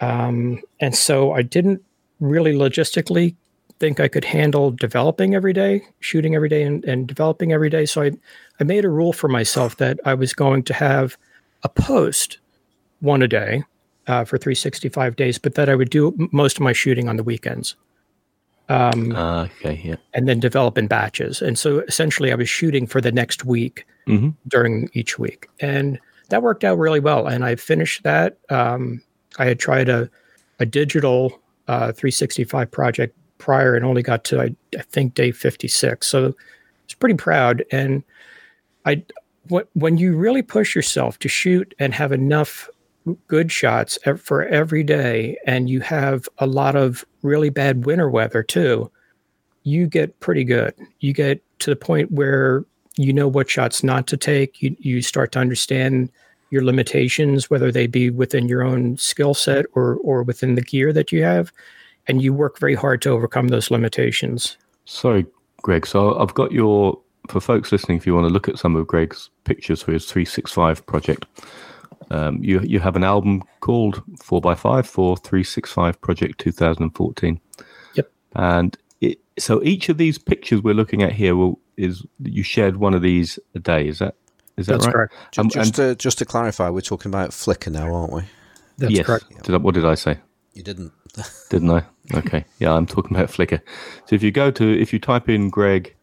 Um, 0.00 0.60
and 0.80 0.94
so 0.94 1.32
I 1.32 1.42
didn't 1.42 1.82
really 2.20 2.54
logistically 2.54 3.34
think 3.80 4.00
I 4.00 4.08
could 4.08 4.24
handle 4.24 4.70
developing 4.70 5.34
every 5.34 5.52
day, 5.52 5.82
shooting 6.00 6.34
every 6.34 6.48
day, 6.48 6.62
and, 6.62 6.84
and 6.84 7.06
developing 7.06 7.52
every 7.52 7.70
day. 7.70 7.86
So 7.86 8.02
I, 8.02 8.12
I 8.60 8.64
made 8.64 8.84
a 8.84 8.88
rule 8.88 9.12
for 9.12 9.28
myself 9.28 9.76
that 9.76 10.00
I 10.04 10.14
was 10.14 10.32
going 10.34 10.64
to 10.64 10.74
have 10.74 11.16
a 11.62 11.68
post 11.68 12.38
one 13.00 13.22
a 13.22 13.28
day 13.28 13.62
uh, 14.08 14.24
for 14.24 14.38
365 14.38 15.14
days, 15.16 15.38
but 15.38 15.54
that 15.54 15.68
I 15.68 15.74
would 15.76 15.90
do 15.90 16.14
most 16.32 16.56
of 16.56 16.62
my 16.62 16.72
shooting 16.72 17.08
on 17.08 17.16
the 17.16 17.22
weekends. 17.22 17.76
um, 18.68 19.14
Uh, 19.14 19.44
okay, 19.44 19.80
yeah. 19.84 19.96
and 20.12 20.28
then 20.28 20.40
develop 20.40 20.76
in 20.76 20.86
batches. 20.88 21.40
And 21.40 21.58
so 21.58 21.80
essentially, 21.80 22.32
I 22.32 22.34
was 22.34 22.48
shooting 22.48 22.86
for 22.86 23.00
the 23.00 23.12
next 23.12 23.44
week 23.44 23.86
hmm 24.06 24.30
during 24.48 24.88
each 24.94 25.18
week, 25.18 25.48
and 25.60 25.98
that 26.30 26.42
worked 26.42 26.64
out 26.64 26.78
really 26.78 27.00
well. 27.00 27.26
And 27.26 27.44
I 27.44 27.54
finished 27.56 28.02
that. 28.04 28.38
Um, 28.48 29.02
I 29.38 29.46
had 29.46 29.58
tried 29.58 29.88
a 29.88 30.10
a 30.60 30.66
digital 30.66 31.40
uh, 31.68 31.92
365 31.92 32.70
project 32.70 33.16
prior 33.38 33.76
and 33.76 33.84
only 33.84 34.02
got 34.02 34.24
to 34.24 34.40
I, 34.40 34.54
I 34.76 34.82
think 34.82 35.14
day 35.14 35.30
56. 35.30 36.06
So 36.06 36.18
I 36.18 36.32
was 36.86 36.94
pretty 36.98 37.14
proud. 37.14 37.64
And 37.70 38.02
I 38.84 39.04
what 39.48 39.68
when 39.74 39.98
you 39.98 40.16
really 40.16 40.42
push 40.42 40.74
yourself 40.74 41.18
to 41.20 41.28
shoot 41.28 41.74
and 41.78 41.94
have 41.94 42.12
enough 42.12 42.68
good 43.26 43.50
shots 43.50 43.98
for 44.18 44.44
every 44.46 44.82
day, 44.82 45.36
and 45.46 45.70
you 45.70 45.80
have 45.80 46.28
a 46.38 46.46
lot 46.46 46.76
of 46.76 47.04
really 47.22 47.50
bad 47.50 47.86
winter 47.86 48.10
weather 48.10 48.42
too, 48.42 48.90
you 49.62 49.86
get 49.86 50.18
pretty 50.20 50.44
good. 50.44 50.74
You 51.00 51.12
get 51.12 51.42
to 51.60 51.70
the 51.70 51.76
point 51.76 52.12
where 52.12 52.64
you 52.96 53.12
know 53.12 53.28
what 53.28 53.48
shots 53.48 53.82
not 53.82 54.06
to 54.08 54.16
take. 54.16 54.60
You 54.62 54.76
you 54.78 55.02
start 55.02 55.32
to 55.32 55.38
understand 55.38 56.10
your 56.50 56.64
limitations, 56.64 57.50
whether 57.50 57.70
they 57.70 57.86
be 57.86 58.10
within 58.10 58.48
your 58.48 58.62
own 58.62 58.96
skill 58.96 59.34
set 59.34 59.66
or 59.74 59.96
or 59.96 60.22
within 60.22 60.54
the 60.54 60.62
gear 60.62 60.92
that 60.92 61.12
you 61.12 61.22
have, 61.22 61.52
and 62.06 62.22
you 62.22 62.32
work 62.32 62.58
very 62.58 62.74
hard 62.74 63.02
to 63.02 63.10
overcome 63.10 63.48
those 63.48 63.70
limitations. 63.70 64.56
Sorry, 64.84 65.26
Greg. 65.62 65.86
So 65.86 66.18
I've 66.18 66.34
got 66.34 66.52
your 66.52 66.98
for 67.28 67.40
folks 67.40 67.72
listening. 67.72 67.98
If 67.98 68.06
you 68.06 68.14
want 68.14 68.26
to 68.26 68.32
look 68.32 68.48
at 68.48 68.58
some 68.58 68.76
of 68.76 68.86
Greg's 68.86 69.30
pictures 69.44 69.82
for 69.82 69.92
his 69.92 70.06
365 70.06 70.86
project, 70.86 71.26
um, 72.10 72.42
you 72.42 72.60
you 72.60 72.80
have 72.80 72.96
an 72.96 73.04
album 73.04 73.42
called 73.60 74.02
Four 74.18 74.40
x 74.50 74.60
Five 74.60 74.86
for 74.86 75.16
365 75.16 76.00
Project 76.00 76.38
2014. 76.40 77.40
Yep. 77.94 78.10
And 78.34 78.76
it, 79.00 79.20
so 79.38 79.62
each 79.62 79.88
of 79.88 79.98
these 79.98 80.18
pictures 80.18 80.62
we're 80.62 80.74
looking 80.74 81.02
at 81.02 81.12
here 81.12 81.36
will 81.36 81.60
is 81.76 82.04
you 82.22 82.42
shared 82.42 82.76
one 82.76 82.94
of 82.94 83.02
these 83.02 83.38
a 83.54 83.58
day. 83.58 83.86
Is 83.86 83.98
that 83.98 84.16
is 84.58 84.66
that 84.66 84.72
That's 84.74 84.86
right? 84.86 84.92
correct. 84.92 85.14
Ju- 85.32 85.40
Um, 85.42 85.48
just, 85.50 85.74
to, 85.76 85.94
just 85.94 86.18
to 86.18 86.24
clarify, 86.24 86.68
we're 86.70 86.80
talking 86.80 87.10
about 87.10 87.30
Flickr 87.30 87.72
now, 87.72 87.94
aren't 87.94 88.12
we? 88.12 88.22
That's 88.78 88.92
yes. 88.92 89.06
correct. 89.06 89.42
Did 89.44 89.54
I, 89.54 89.58
what 89.58 89.74
did 89.74 89.84
I 89.84 89.94
say? 89.94 90.18
You 90.54 90.62
didn't. 90.62 90.92
Didn't 91.50 91.70
I? 91.70 91.84
Okay. 92.14 92.44
Yeah, 92.58 92.72
I'm 92.74 92.86
talking 92.86 93.16
about 93.16 93.28
Flickr. 93.30 93.60
So 94.06 94.14
if 94.14 94.22
you 94.22 94.30
go 94.30 94.50
to 94.52 94.80
if 94.80 94.92
you 94.92 94.98
type 94.98 95.28
in 95.28 95.48
Greg, 95.50 95.94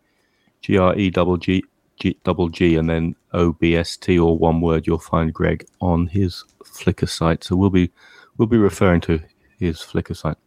G 0.62 0.78
R 0.78 0.96
E 0.96 1.10
double 1.10 1.38
G 1.38 1.64
G 2.00 2.18
double 2.24 2.50
G 2.50 2.76
and 2.76 2.90
then 2.90 3.16
O 3.34 3.54
B 3.54 3.76
S 3.76 3.96
T 3.98 4.18
or 4.20 4.38
one 4.38 4.62
word, 4.62 4.88
you'll 4.88 4.98
find 5.00 5.34
Greg 5.34 5.66
on 5.82 6.08
his 6.08 6.44
Flickr 6.64 7.08
site. 7.08 7.44
So 7.44 7.56
we'll 7.56 7.70
be 7.70 7.92
we'll 8.38 8.48
be 8.48 8.58
referring 8.58 9.02
to 9.02 9.22
his 9.60 9.78
Flickr 9.80 10.16
site. 10.18 10.38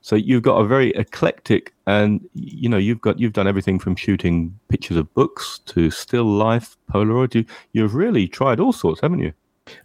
So 0.00 0.16
you've 0.16 0.42
got 0.42 0.56
a 0.56 0.66
very 0.66 0.90
eclectic, 0.90 1.74
and 1.86 2.26
you 2.34 2.68
know 2.68 2.76
you've 2.76 3.00
got 3.00 3.18
you've 3.18 3.32
done 3.32 3.46
everything 3.46 3.78
from 3.78 3.96
shooting 3.96 4.58
pictures 4.68 4.96
of 4.96 5.12
books 5.14 5.60
to 5.66 5.90
still 5.90 6.24
life, 6.24 6.76
Polaroid. 6.90 7.34
You, 7.34 7.44
you've 7.72 7.94
really 7.94 8.28
tried 8.28 8.60
all 8.60 8.72
sorts, 8.72 9.00
haven't 9.00 9.20
you? 9.20 9.32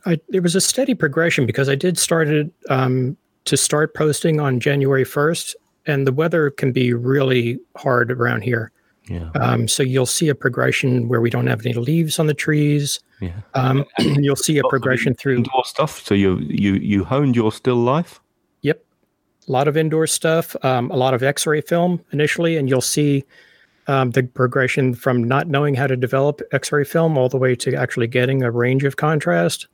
I, 0.05 0.19
it 0.31 0.41
was 0.41 0.55
a 0.55 0.61
steady 0.61 0.93
progression 0.93 1.45
because 1.45 1.67
I 1.67 1.75
did 1.75 1.97
started 1.97 2.51
um, 2.69 3.17
to 3.45 3.57
start 3.57 3.93
posting 3.93 4.39
on 4.39 4.59
January 4.59 5.03
1st, 5.03 5.55
and 5.85 6.07
the 6.07 6.13
weather 6.13 6.49
can 6.49 6.71
be 6.71 6.93
really 6.93 7.59
hard 7.75 8.11
around 8.11 8.41
here. 8.41 8.71
Yeah. 9.07 9.29
Um, 9.35 9.67
so 9.67 9.83
you'll 9.83 10.05
see 10.05 10.29
a 10.29 10.35
progression 10.35 11.09
where 11.09 11.19
we 11.19 11.29
don't 11.29 11.47
have 11.47 11.65
any 11.65 11.73
leaves 11.73 12.19
on 12.19 12.27
the 12.27 12.33
trees. 12.33 13.01
Yeah. 13.19 13.33
Um, 13.53 13.85
you'll 13.99 14.35
see 14.35 14.57
a 14.57 14.63
progression 14.69 15.13
through. 15.13 15.37
Indoor 15.37 15.65
stuff. 15.65 16.05
So 16.05 16.13
you 16.13 16.37
you 16.39 16.75
you 16.75 17.03
honed 17.03 17.35
your 17.35 17.51
still 17.51 17.75
life. 17.75 18.21
A 19.47 19.51
lot 19.51 19.67
of 19.67 19.75
indoor 19.75 20.07
stuff, 20.07 20.55
um, 20.63 20.89
a 20.89 20.95
lot 20.95 21.13
of 21.13 21.21
X-ray 21.21 21.61
film 21.61 22.03
initially, 22.11 22.55
and 22.55 22.69
you'll 22.69 22.81
see 22.81 23.25
um, 23.87 24.11
the 24.11 24.23
progression 24.23 24.93
from 24.93 25.23
not 25.23 25.47
knowing 25.47 25.75
how 25.75 25.87
to 25.87 25.97
develop 25.97 26.41
X-ray 26.51 26.85
film 26.85 27.17
all 27.17 27.27
the 27.27 27.37
way 27.37 27.55
to 27.55 27.75
actually 27.75 28.07
getting 28.07 28.43
a 28.43 28.51
range 28.51 28.85
of 28.85 28.95
contrast 28.95 29.67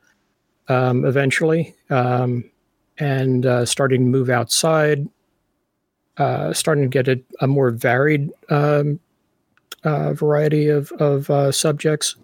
um, 0.67 1.05
eventually, 1.05 1.75
um, 1.89 2.49
and 2.97 3.45
uh, 3.45 3.65
starting 3.65 4.01
to 4.01 4.09
move 4.09 4.29
outside, 4.29 5.07
uh, 6.17 6.51
starting 6.53 6.83
to 6.83 6.89
get 6.89 7.07
a, 7.07 7.21
a 7.41 7.47
more 7.47 7.69
varied 7.69 8.31
um, 8.49 8.99
uh, 9.83 10.13
variety 10.13 10.67
of 10.67 10.91
of 10.93 11.29
uh, 11.29 11.51
subjects. 11.51 12.15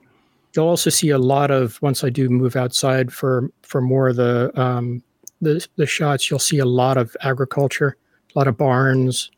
You'll 0.55 0.67
also 0.67 0.89
see 0.89 1.09
a 1.09 1.17
lot 1.17 1.51
of 1.51 1.81
once 1.81 2.03
I 2.03 2.09
do 2.09 2.29
move 2.29 2.55
outside 2.55 3.13
for 3.13 3.51
for 3.61 3.81
more 3.81 4.09
of 4.09 4.15
the 4.15 4.51
um, 4.59 5.03
the 5.45 5.65
the 5.77 5.85
shots. 5.85 6.29
You'll 6.29 6.39
see 6.39 6.59
a 6.59 6.65
lot 6.65 6.97
of 6.97 7.15
agriculture, 7.21 7.95
a 8.35 8.39
lot 8.39 8.47
of 8.47 8.57
barns, 8.57 9.31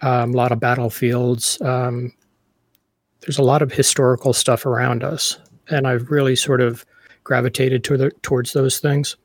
um, 0.00 0.32
a 0.32 0.36
lot 0.36 0.52
of 0.52 0.60
battlefields. 0.60 1.60
Um, 1.60 2.12
there's 3.20 3.38
a 3.38 3.42
lot 3.42 3.62
of 3.62 3.72
historical 3.72 4.32
stuff 4.32 4.66
around 4.66 5.02
us, 5.04 5.38
and 5.68 5.86
I've 5.86 6.10
really 6.10 6.36
sort 6.36 6.60
of 6.60 6.84
gravitated 7.24 7.84
to 7.84 7.96
the, 7.96 8.10
towards 8.22 8.52
those 8.52 8.78
things. 8.80 9.16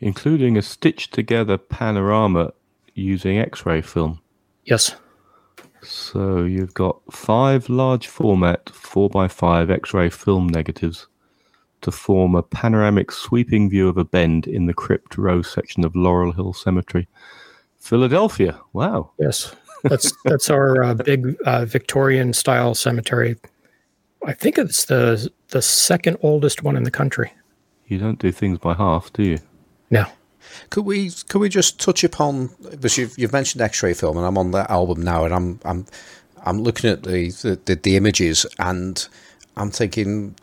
including 0.00 0.56
a 0.58 0.62
stitched 0.62 1.12
together 1.14 1.56
panorama 1.58 2.52
using 2.94 3.38
X-ray 3.38 3.80
film. 3.82 4.20
Yes, 4.64 4.94
So 5.82 6.44
you've 6.44 6.74
got 6.74 7.00
five 7.12 7.68
large 7.68 8.06
format 8.06 8.66
4x5 8.66 9.70
X-ray 9.70 10.10
film 10.10 10.48
negatives 10.48 11.06
to 11.82 11.90
form 11.90 12.34
a 12.34 12.42
panoramic 12.42 13.12
sweeping 13.12 13.70
view 13.70 13.88
of 13.88 13.96
a 13.96 14.04
bend 14.04 14.46
in 14.46 14.66
the 14.66 14.74
crypt 14.74 15.16
row 15.16 15.42
section 15.42 15.84
of 15.84 15.94
Laurel 15.94 16.32
Hill 16.32 16.52
Cemetery, 16.52 17.08
Philadelphia. 17.78 18.58
Wow. 18.72 19.10
yes, 19.18 19.54
that's 19.82 20.12
that's 20.24 20.50
our 20.50 20.82
uh, 20.82 20.94
big 20.94 21.36
uh, 21.44 21.64
Victorian 21.64 22.32
style 22.32 22.74
cemetery. 22.74 23.36
I 24.24 24.32
think 24.32 24.58
it's 24.58 24.86
the 24.86 25.30
the 25.48 25.62
second 25.62 26.18
oldest 26.22 26.62
one 26.62 26.76
in 26.76 26.82
the 26.82 26.90
country. 26.90 27.32
You 27.86 27.98
don't 27.98 28.18
do 28.18 28.32
things 28.32 28.58
by 28.58 28.74
half, 28.74 29.12
do 29.12 29.22
you? 29.22 29.38
No. 29.90 30.06
Could 30.70 30.84
we 30.84 31.10
could 31.28 31.38
we 31.38 31.48
just 31.48 31.80
touch 31.80 32.02
upon 32.02 32.50
because 32.70 32.96
you've 32.98 33.16
you've 33.18 33.32
mentioned 33.32 33.62
X-ray 33.62 33.94
film 33.94 34.16
and 34.16 34.26
I'm 34.26 34.38
on 34.38 34.50
that 34.52 34.70
album 34.70 35.02
now 35.02 35.24
and 35.24 35.34
I'm 35.34 35.60
I'm 35.64 35.86
I'm 36.44 36.60
looking 36.60 36.90
at 36.90 37.02
the 37.02 37.30
the, 37.30 37.60
the, 37.64 37.74
the 37.76 37.96
images 37.96 38.46
and 38.58 39.06
I'm 39.56 39.70
thinking 39.70 40.34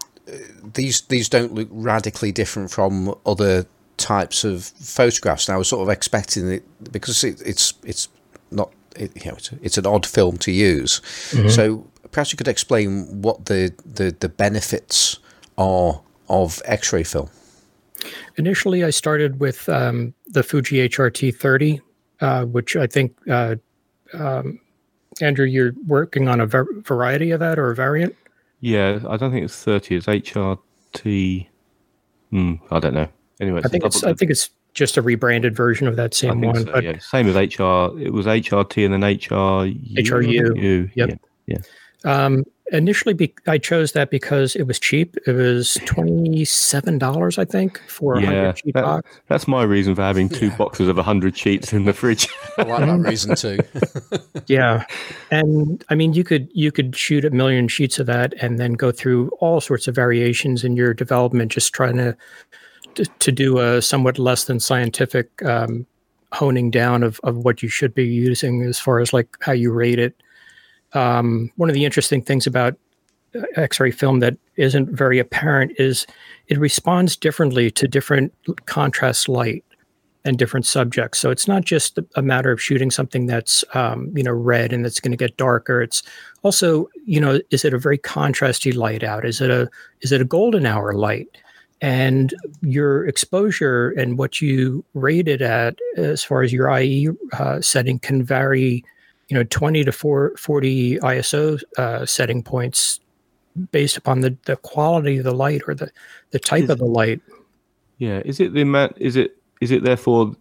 these 0.73 1.01
these 1.01 1.29
don't 1.29 1.53
look 1.53 1.67
radically 1.71 2.31
different 2.31 2.71
from 2.71 3.15
other 3.25 3.65
types 3.97 4.43
of 4.43 4.63
photographs. 4.63 5.47
And 5.47 5.55
I 5.55 5.57
was 5.57 5.67
sort 5.67 5.87
of 5.87 5.89
expecting 5.89 6.49
it 6.49 6.63
because 6.91 7.23
it, 7.23 7.41
it's 7.45 7.73
it's 7.83 8.07
not 8.51 8.71
it, 8.95 9.11
you 9.15 9.31
know 9.31 9.37
it's, 9.37 9.51
it's 9.61 9.77
an 9.77 9.85
odd 9.85 10.05
film 10.05 10.37
to 10.39 10.51
use. 10.51 11.01
So 11.49 11.87
perhaps 12.11 12.31
you 12.31 12.37
could 12.37 12.47
explain 12.47 13.21
what 13.21 13.45
the 13.45 13.73
the, 13.85 14.15
the 14.19 14.29
benefits 14.29 15.19
are 15.57 16.01
of 16.29 16.61
X-ray 16.65 17.03
film. 17.03 17.29
Initially, 18.37 18.83
I 18.83 18.89
started 18.89 19.39
with 19.39 19.69
um, 19.69 20.13
the 20.27 20.43
Fuji 20.43 20.87
HRT 20.89 21.35
30, 21.35 21.79
uh, 22.19 22.45
which 22.45 22.75
I 22.75 22.87
think, 22.87 23.15
uh, 23.29 23.55
um, 24.13 24.59
Andrew, 25.21 25.45
you're 25.45 25.73
working 25.85 26.27
on 26.27 26.41
a 26.41 26.45
var- 26.45 26.67
variety 26.81 27.31
of 27.31 27.39
that 27.39 27.59
or 27.59 27.71
a 27.71 27.75
variant. 27.75 28.15
Yeah, 28.63 28.99
I 29.09 29.17
don't 29.17 29.29
think 29.29 29.43
it's 29.43 29.61
30. 29.61 29.95
It's 29.97 30.05
HRT. 30.05 31.47
Hmm, 32.31 32.53
I 32.71 32.79
don't 32.79 32.93
know. 32.93 33.09
Anyway, 33.41 33.61
I 33.63 33.67
think 33.67 33.83
it's 33.83 33.99
double- 33.99 34.13
I 34.13 34.15
think 34.15 34.31
it's 34.31 34.51
just 34.73 34.95
a 34.95 35.01
rebranded 35.01 35.53
version 35.53 35.85
of 35.85 35.97
that 35.97 36.13
same 36.13 36.39
one. 36.39 36.55
so, 36.65 36.71
but 36.71 36.81
yeah. 36.83 36.97
Same 36.99 37.27
as 37.27 37.35
HR. 37.35 37.99
It 37.99 38.13
was 38.13 38.25
HRT 38.25 38.85
and 38.85 38.93
then 38.93 39.01
HRU. 39.01 39.97
HRU, 39.97 40.89
Yeah. 40.95 41.07
yep. 41.45 41.61
um, 42.05 42.45
initially, 42.71 43.13
be- 43.13 43.33
I 43.47 43.57
chose 43.57 43.91
that 43.91 44.09
because 44.09 44.55
it 44.55 44.63
was 44.63 44.79
cheap. 44.79 45.15
It 45.27 45.33
was 45.33 45.75
twenty 45.85 46.45
seven 46.45 46.97
dollars, 46.97 47.37
I 47.37 47.45
think, 47.45 47.79
for 47.87 48.15
a 48.15 48.21
Yeah, 48.21 48.27
hundred 48.27 48.57
sheet 48.59 48.73
that- 48.75 48.83
box. 48.83 49.09
That's 49.27 49.47
my 49.47 49.63
reason 49.63 49.95
for 49.95 50.01
having 50.01 50.29
two 50.29 50.51
boxes 50.51 50.87
of 50.87 50.95
100 50.95 51.37
sheets 51.37 51.73
in 51.73 51.85
the 51.85 51.93
fridge. 51.93 52.27
I 52.57 52.63
like 52.63 52.79
that 52.85 52.99
reason 53.09 53.35
too. 53.35 53.59
Yeah, 54.47 54.85
and 55.31 55.83
I 55.89 55.95
mean, 55.95 56.13
you 56.13 56.23
could 56.23 56.49
you 56.53 56.71
could 56.71 56.95
shoot 56.95 57.23
a 57.23 57.29
million 57.29 57.67
sheets 57.67 57.97
of 57.99 58.07
that, 58.07 58.33
and 58.41 58.59
then 58.59 58.73
go 58.73 58.91
through 58.91 59.29
all 59.39 59.61
sorts 59.61 59.87
of 59.87 59.95
variations 59.95 60.63
in 60.65 60.75
your 60.75 60.93
development, 60.93 61.51
just 61.51 61.73
trying 61.73 61.95
to 61.97 62.17
to, 62.95 63.05
to 63.05 63.31
do 63.31 63.59
a 63.59 63.81
somewhat 63.81 64.19
less 64.19 64.43
than 64.45 64.59
scientific 64.59 65.41
um, 65.45 65.85
honing 66.33 66.71
down 66.71 67.03
of 67.03 67.19
of 67.23 67.37
what 67.37 67.63
you 67.63 67.69
should 67.69 67.93
be 67.93 68.05
using 68.05 68.63
as 68.63 68.79
far 68.79 68.99
as 68.99 69.13
like 69.13 69.29
how 69.41 69.53
you 69.53 69.71
rate 69.71 69.99
it. 69.99 70.15
Um, 70.93 71.51
one 71.55 71.69
of 71.69 71.75
the 71.75 71.85
interesting 71.85 72.21
things 72.21 72.47
about 72.47 72.75
uh, 73.35 73.41
X-ray 73.55 73.91
film 73.91 74.19
that 74.19 74.37
isn't 74.55 74.89
very 74.89 75.19
apparent 75.19 75.73
is 75.77 76.05
it 76.47 76.59
responds 76.59 77.15
differently 77.15 77.71
to 77.71 77.87
different 77.87 78.33
contrast 78.65 79.27
light 79.27 79.63
and 80.25 80.37
different 80.37 80.65
subjects. 80.65 81.19
So 81.19 81.31
it's 81.31 81.47
not 81.47 81.65
just 81.65 81.99
a 82.15 82.21
matter 82.21 82.51
of 82.51 82.61
shooting 82.61 82.91
something 82.91 83.25
that's 83.25 83.65
um, 83.73 84.11
you 84.15 84.23
know 84.23 84.31
red 84.31 84.71
and 84.71 84.85
that's 84.85 84.99
going 84.99 85.11
to 85.11 85.17
get 85.17 85.37
darker. 85.37 85.81
It's 85.81 86.03
also 86.43 86.87
you 87.05 87.19
know 87.19 87.39
is 87.49 87.65
it 87.65 87.73
a 87.73 87.77
very 87.77 87.97
contrasty 87.97 88.75
light 88.75 89.03
out? 89.03 89.25
Is 89.25 89.41
it 89.41 89.49
a 89.49 89.69
is 90.01 90.11
it 90.11 90.21
a 90.21 90.25
golden 90.25 90.65
hour 90.65 90.93
light? 90.93 91.27
and 91.83 92.33
your 92.61 93.05
exposure 93.05 93.89
and 93.97 94.17
what 94.17 94.39
you 94.39 94.85
rate 94.93 95.27
it 95.27 95.41
at 95.41 95.77
as 95.97 96.23
far 96.23 96.41
as 96.41 96.53
your 96.53 96.71
IE 96.79 97.09
uh, 97.33 97.59
setting 97.59 97.99
can 97.99 98.23
vary, 98.23 98.85
you 99.33 99.39
know, 99.39 99.45
20 99.45 99.83
to 99.83 99.91
40 99.91 100.99
ISO 100.99 101.63
uh, 101.79 102.05
setting 102.05 102.43
points 102.43 102.99
based 103.71 103.97
upon 103.97 104.21
the, 104.21 104.37
the 104.45 104.57
quality 104.57 105.17
of 105.17 105.23
the 105.23 105.33
light 105.33 105.63
or 105.67 105.73
the, 105.73 105.89
the 106.29 106.37
type 106.37 106.65
is, 106.65 106.69
of 106.69 106.77
the 106.77 106.85
light. 106.85 107.19
Yeah. 107.97 108.21
Is 108.25 108.39
it 108.39 108.53
the 108.53 108.61
amount, 108.61 108.95
is 108.99 109.15
it, 109.15 109.35
is 109.59 109.71
it 109.71 109.83
therefore 109.83 110.35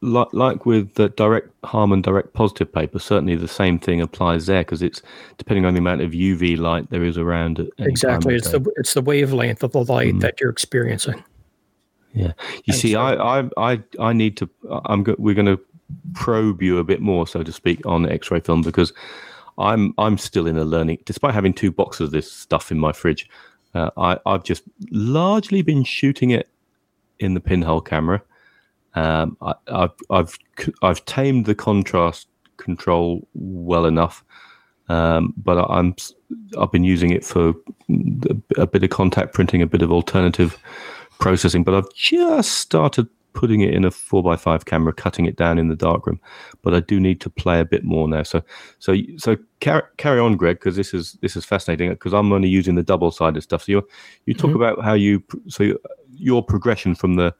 like, 0.00 0.32
like 0.32 0.64
with 0.64 0.94
the 0.94 1.08
direct 1.08 1.50
Harman 1.64 2.02
direct 2.02 2.34
positive 2.34 2.72
paper, 2.72 3.00
certainly 3.00 3.34
the 3.34 3.48
same 3.48 3.80
thing 3.80 4.00
applies 4.00 4.46
there 4.46 4.60
because 4.60 4.80
it's 4.80 5.02
depending 5.38 5.64
on 5.64 5.74
the 5.74 5.80
amount 5.80 6.02
of 6.02 6.12
UV 6.12 6.56
light 6.56 6.88
there 6.90 7.02
is 7.02 7.18
around. 7.18 7.68
exactly, 7.78 8.36
it's 8.36 8.52
the 8.52 8.64
it's 8.76 8.94
the 8.94 9.00
wavelength 9.00 9.64
of 9.64 9.72
the 9.72 9.82
light 9.82 10.14
mm. 10.14 10.20
that 10.20 10.40
you're 10.40 10.50
experiencing. 10.50 11.24
Yeah, 12.12 12.32
you 12.56 12.62
and 12.68 12.76
see, 12.76 12.92
so, 12.92 13.00
I, 13.00 13.40
I 13.40 13.48
I 13.56 13.82
I 13.98 14.12
need 14.12 14.36
to. 14.36 14.50
I'm 14.84 15.02
go, 15.02 15.16
we're 15.18 15.34
going 15.34 15.46
to 15.46 15.58
probe 16.14 16.62
you 16.62 16.78
a 16.78 16.84
bit 16.84 17.00
more, 17.00 17.26
so 17.26 17.42
to 17.42 17.52
speak, 17.52 17.84
on 17.86 18.08
X-ray 18.08 18.40
film 18.40 18.62
because 18.62 18.92
I'm 19.58 19.94
I'm 19.98 20.18
still 20.18 20.46
in 20.46 20.58
a 20.58 20.64
learning. 20.64 20.98
Despite 21.04 21.34
having 21.34 21.54
two 21.54 21.70
boxes 21.70 22.06
of 22.06 22.10
this 22.10 22.30
stuff 22.30 22.70
in 22.70 22.78
my 22.78 22.92
fridge, 22.92 23.28
uh, 23.74 23.90
I 23.96 24.18
I've 24.26 24.44
just 24.44 24.64
largely 24.90 25.62
been 25.62 25.84
shooting 25.84 26.30
it 26.30 26.48
in 27.18 27.34
the 27.34 27.40
pinhole 27.40 27.80
camera 27.80 28.22
um, 28.96 29.36
I, 29.42 29.54
have 29.68 29.92
I've 30.10 30.38
I've 30.82 31.04
tamed 31.04 31.44
the 31.44 31.54
contrast 31.54 32.28
control 32.56 33.28
well 33.34 33.84
enough, 33.84 34.24
um, 34.88 35.34
but 35.36 35.58
I'm 35.58 35.94
I've 36.58 36.72
been 36.72 36.84
using 36.84 37.10
it 37.10 37.24
for 37.24 37.54
a 38.56 38.66
bit 38.66 38.82
of 38.82 38.90
contact 38.90 39.34
printing, 39.34 39.60
a 39.60 39.66
bit 39.66 39.82
of 39.82 39.92
alternative 39.92 40.58
processing. 41.20 41.62
But 41.62 41.74
I've 41.74 41.92
just 41.94 42.52
started 42.52 43.06
putting 43.36 43.60
it 43.60 43.72
in 43.72 43.84
a 43.84 43.90
four 43.90 44.32
x 44.32 44.42
five 44.42 44.64
camera, 44.64 44.92
cutting 44.92 45.26
it 45.26 45.36
down 45.36 45.58
in 45.58 45.68
the 45.68 45.76
darkroom. 45.76 46.18
But 46.62 46.74
I 46.74 46.80
do 46.80 46.98
need 46.98 47.20
to 47.20 47.30
play 47.30 47.60
a 47.60 47.64
bit 47.64 47.84
more 47.84 48.08
now. 48.08 48.24
So 48.24 48.42
so 48.80 48.96
so 49.18 49.36
carry, 49.60 49.82
carry 49.98 50.18
on, 50.18 50.36
Greg, 50.36 50.56
because 50.58 50.74
this 50.74 50.92
is 50.92 51.12
this 51.20 51.36
is 51.36 51.44
fascinating. 51.44 51.90
Because 51.90 52.14
I'm 52.14 52.32
only 52.32 52.48
using 52.48 52.74
the 52.74 52.82
double 52.82 53.12
sided 53.12 53.42
stuff. 53.42 53.64
So 53.64 53.72
you 53.72 53.88
you 54.24 54.34
talk 54.34 54.50
mm-hmm. 54.50 54.62
about 54.62 54.82
how 54.82 54.94
you 54.94 55.22
so 55.46 55.78
your 56.10 56.42
progression 56.42 56.96
from 56.96 57.14
the 57.14 57.32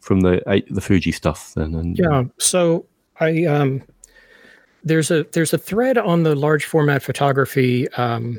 from 0.00 0.20
the 0.20 0.62
the 0.70 0.80
Fuji 0.80 1.12
stuff 1.12 1.54
then. 1.56 1.74
And, 1.74 1.98
yeah, 1.98 2.24
so 2.38 2.84
I 3.18 3.44
um, 3.46 3.82
there's 4.84 5.10
a 5.10 5.24
there's 5.32 5.52
a 5.52 5.58
thread 5.58 5.96
on 5.96 6.24
the 6.24 6.34
large 6.34 6.66
format 6.66 7.02
photography. 7.02 7.88
Um, 7.92 8.38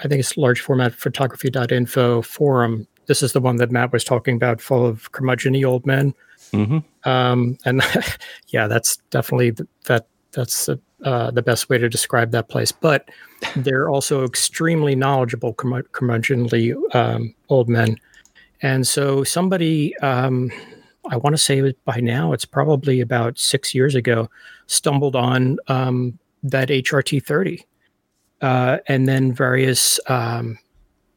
I 0.00 0.08
think 0.08 0.20
it's 0.20 0.36
large 0.36 0.60
format 0.60 0.94
photography.info 0.94 2.22
forum. 2.22 2.88
This 3.06 3.22
is 3.22 3.32
the 3.32 3.40
one 3.40 3.56
that 3.56 3.70
Matt 3.70 3.92
was 3.92 4.04
talking 4.04 4.36
about, 4.36 4.60
full 4.60 4.86
of 4.86 5.10
curmudgeony 5.12 5.66
old 5.66 5.86
men. 5.86 6.14
Mm-hmm. 6.52 7.08
Um, 7.08 7.58
and 7.64 7.82
yeah, 8.48 8.66
that's 8.66 8.98
definitely 9.10 9.54
that 9.86 10.06
that's 10.32 10.66
the, 10.66 10.80
uh, 11.04 11.30
the 11.30 11.42
best 11.42 11.68
way 11.68 11.78
to 11.78 11.88
describe 11.88 12.30
that 12.32 12.48
place. 12.48 12.72
But 12.72 13.08
they're 13.56 13.88
also 13.88 14.24
extremely 14.24 14.94
knowledgeable 14.94 15.54
curmudgeonly 15.54 16.74
um, 16.94 17.34
old 17.48 17.68
men. 17.68 17.98
And 18.62 18.86
so 18.86 19.24
somebody, 19.24 19.96
um, 19.98 20.50
I 21.10 21.16
want 21.16 21.34
to 21.34 21.42
say 21.42 21.74
by 21.84 22.00
now 22.00 22.32
it's 22.32 22.44
probably 22.44 23.00
about 23.00 23.38
six 23.38 23.74
years 23.74 23.94
ago, 23.94 24.30
stumbled 24.66 25.16
on 25.16 25.58
um, 25.68 26.18
that 26.42 26.68
HRT 26.68 27.24
30. 27.24 27.64
Uh, 28.40 28.78
and 28.88 29.06
then 29.06 29.32
various, 29.32 30.00
um, 30.08 30.58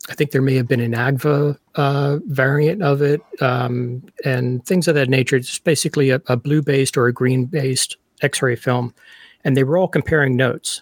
I 0.09 0.13
think 0.13 0.31
there 0.31 0.41
may 0.41 0.55
have 0.55 0.67
been 0.67 0.79
an 0.79 0.93
Agfa 0.93 1.57
uh, 1.75 2.19
variant 2.27 2.83
of 2.83 3.01
it 3.01 3.21
um, 3.41 4.03
and 4.23 4.63
things 4.65 4.87
of 4.87 4.95
that 4.95 5.09
nature. 5.09 5.35
It's 5.35 5.57
basically 5.59 6.11
a, 6.11 6.21
a 6.27 6.37
blue 6.37 6.61
based 6.61 6.95
or 6.95 7.07
a 7.07 7.13
green 7.13 7.45
based 7.45 7.97
X 8.21 8.41
ray 8.41 8.55
film. 8.55 8.93
And 9.43 9.57
they 9.57 9.63
were 9.63 9.77
all 9.77 9.87
comparing 9.87 10.35
notes. 10.35 10.81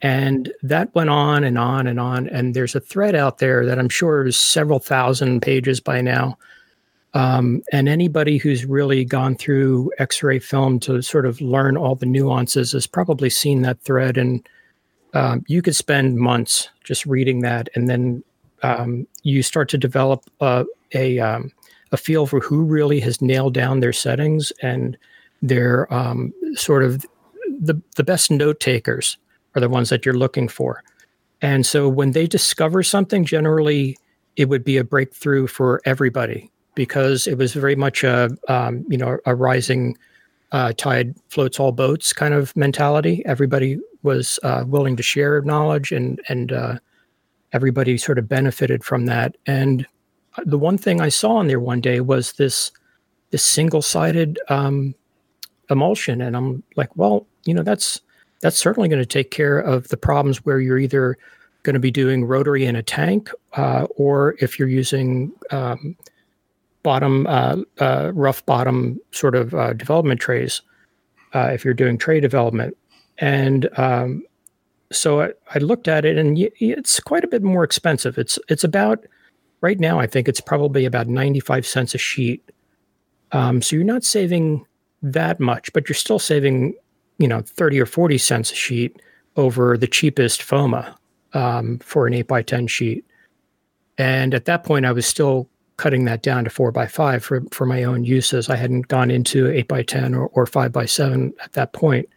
And 0.00 0.52
that 0.62 0.94
went 0.94 1.10
on 1.10 1.44
and 1.44 1.58
on 1.58 1.86
and 1.86 2.00
on. 2.00 2.28
And 2.28 2.54
there's 2.54 2.74
a 2.74 2.80
thread 2.80 3.14
out 3.14 3.38
there 3.38 3.64
that 3.66 3.78
I'm 3.78 3.88
sure 3.88 4.26
is 4.26 4.36
several 4.36 4.78
thousand 4.78 5.42
pages 5.42 5.78
by 5.78 6.00
now 6.00 6.38
um, 7.14 7.62
and 7.72 7.88
anybody 7.88 8.38
who's 8.38 8.64
really 8.64 9.04
gone 9.04 9.36
through 9.36 9.90
X 9.98 10.22
ray 10.22 10.38
film 10.38 10.80
to 10.80 11.02
sort 11.02 11.26
of 11.26 11.40
learn 11.40 11.76
all 11.76 11.94
the 11.94 12.06
nuances 12.06 12.72
has 12.72 12.86
probably 12.86 13.28
seen 13.28 13.62
that 13.62 13.80
thread. 13.82 14.16
And 14.16 14.48
um, 15.12 15.44
you 15.46 15.60
could 15.60 15.76
spend 15.76 16.16
months 16.16 16.68
just 16.84 17.04
reading 17.04 17.40
that. 17.40 17.68
And 17.74 17.88
then 17.88 18.24
um, 18.62 19.06
you 19.22 19.42
start 19.42 19.68
to 19.70 19.78
develop 19.78 20.24
a, 20.40 20.64
a, 20.94 21.18
um, 21.18 21.50
a, 21.90 21.96
feel 21.96 22.26
for 22.26 22.40
who 22.40 22.62
really 22.62 23.00
has 23.00 23.20
nailed 23.20 23.54
down 23.54 23.80
their 23.80 23.92
settings 23.92 24.52
and 24.62 24.96
their 25.42 25.92
um, 25.92 26.32
sort 26.54 26.82
of 26.84 27.04
the, 27.60 27.80
the 27.96 28.04
best 28.04 28.30
note 28.30 28.60
takers 28.60 29.16
are 29.54 29.60
the 29.60 29.68
ones 29.68 29.88
that 29.88 30.04
you're 30.04 30.14
looking 30.14 30.48
for. 30.48 30.82
And 31.40 31.66
so 31.66 31.88
when 31.88 32.12
they 32.12 32.26
discover 32.26 32.82
something, 32.82 33.24
generally 33.24 33.98
it 34.36 34.48
would 34.48 34.64
be 34.64 34.76
a 34.76 34.84
breakthrough 34.84 35.46
for 35.46 35.80
everybody 35.84 36.50
because 36.74 37.26
it 37.26 37.36
was 37.36 37.52
very 37.52 37.76
much 37.76 38.02
a 38.02 38.30
um, 38.48 38.84
you 38.88 38.96
know 38.96 39.18
a 39.26 39.34
rising 39.34 39.96
uh, 40.52 40.72
tide 40.76 41.14
floats 41.28 41.58
all 41.58 41.72
boats 41.72 42.12
kind 42.12 42.34
of 42.34 42.56
mentality. 42.56 43.22
Everybody 43.26 43.78
was 44.02 44.38
uh, 44.42 44.64
willing 44.66 44.96
to 44.96 45.02
share 45.02 45.42
knowledge, 45.42 45.92
and 45.92 46.20
and 46.28 46.52
uh, 46.52 46.78
everybody 47.52 47.98
sort 47.98 48.18
of 48.18 48.28
benefited 48.28 48.84
from 48.84 49.06
that. 49.06 49.36
And 49.46 49.86
the 50.44 50.58
one 50.58 50.78
thing 50.78 51.00
I 51.00 51.08
saw 51.08 51.40
in 51.40 51.46
there 51.46 51.60
one 51.60 51.80
day 51.80 52.00
was 52.00 52.32
this 52.32 52.72
this 53.30 53.42
single 53.42 53.82
sided 53.82 54.38
um, 54.48 54.94
emulsion, 55.70 56.20
and 56.20 56.36
I'm 56.36 56.62
like, 56.76 56.94
well, 56.96 57.26
you 57.44 57.54
know, 57.54 57.62
that's 57.62 58.00
that's 58.40 58.58
certainly 58.58 58.88
going 58.88 59.02
to 59.02 59.06
take 59.06 59.30
care 59.30 59.58
of 59.58 59.88
the 59.88 59.96
problems 59.96 60.44
where 60.44 60.60
you're 60.60 60.78
either 60.78 61.16
going 61.62 61.74
to 61.74 61.80
be 61.80 61.90
doing 61.90 62.24
rotary 62.24 62.64
in 62.64 62.76
a 62.76 62.82
tank, 62.82 63.30
uh, 63.54 63.86
or 63.96 64.34
if 64.40 64.58
you're 64.58 64.68
using 64.68 65.32
um, 65.50 65.96
bottom, 66.82 67.26
uh, 67.28 67.56
uh, 67.78 68.10
rough 68.14 68.44
bottom 68.46 68.98
sort 69.12 69.34
of 69.34 69.54
uh, 69.54 69.72
development 69.72 70.20
trays 70.20 70.62
uh, 71.34 71.50
if 71.52 71.64
you're 71.64 71.74
doing 71.74 71.96
tray 71.96 72.20
development. 72.20 72.76
And 73.18 73.68
um, 73.78 74.24
so 74.92 75.22
I, 75.22 75.30
I, 75.54 75.58
looked 75.58 75.88
at 75.88 76.04
it, 76.04 76.16
and 76.16 76.38
it's 76.38 77.00
quite 77.00 77.24
a 77.24 77.28
bit 77.28 77.42
more 77.42 77.64
expensive. 77.64 78.18
It's 78.18 78.38
it's 78.48 78.64
about 78.64 79.04
right 79.60 79.80
now. 79.80 79.98
I 79.98 80.06
think 80.06 80.28
it's 80.28 80.40
probably 80.40 80.84
about 80.84 81.08
ninety 81.08 81.40
five 81.40 81.66
cents 81.66 81.94
a 81.94 81.98
sheet. 81.98 82.48
Um, 83.32 83.62
so 83.62 83.76
you're 83.76 83.84
not 83.84 84.04
saving 84.04 84.66
that 85.02 85.40
much, 85.40 85.72
but 85.72 85.88
you're 85.88 85.94
still 85.94 86.18
saving, 86.18 86.74
you 87.18 87.28
know, 87.28 87.40
thirty 87.42 87.80
or 87.80 87.86
forty 87.86 88.18
cents 88.18 88.52
a 88.52 88.54
sheet 88.54 89.00
over 89.36 89.76
the 89.76 89.86
cheapest 89.86 90.42
FOMA 90.42 90.94
um, 91.32 91.78
for 91.78 92.06
an 92.06 92.14
eight 92.14 92.28
by 92.28 92.42
ten 92.42 92.66
sheet. 92.66 93.04
And 93.98 94.34
at 94.34 94.44
that 94.46 94.64
point, 94.64 94.86
I 94.86 94.92
was 94.92 95.06
still 95.06 95.48
cutting 95.76 96.04
that 96.04 96.22
down 96.22 96.44
to 96.44 96.50
four 96.50 96.70
by 96.70 96.86
five 96.86 97.24
for, 97.24 97.42
for 97.50 97.66
my 97.66 97.82
own 97.82 98.04
uses. 98.04 98.48
I 98.48 98.56
hadn't 98.56 98.88
gone 98.88 99.10
into 99.10 99.50
eight 99.50 99.68
by 99.68 99.82
10 99.82 100.14
or, 100.14 100.28
or 100.28 100.46
five 100.46 100.72
by 100.72 100.86
seven 100.86 101.32
at 101.42 101.52
that 101.54 101.72
point. 101.72 102.08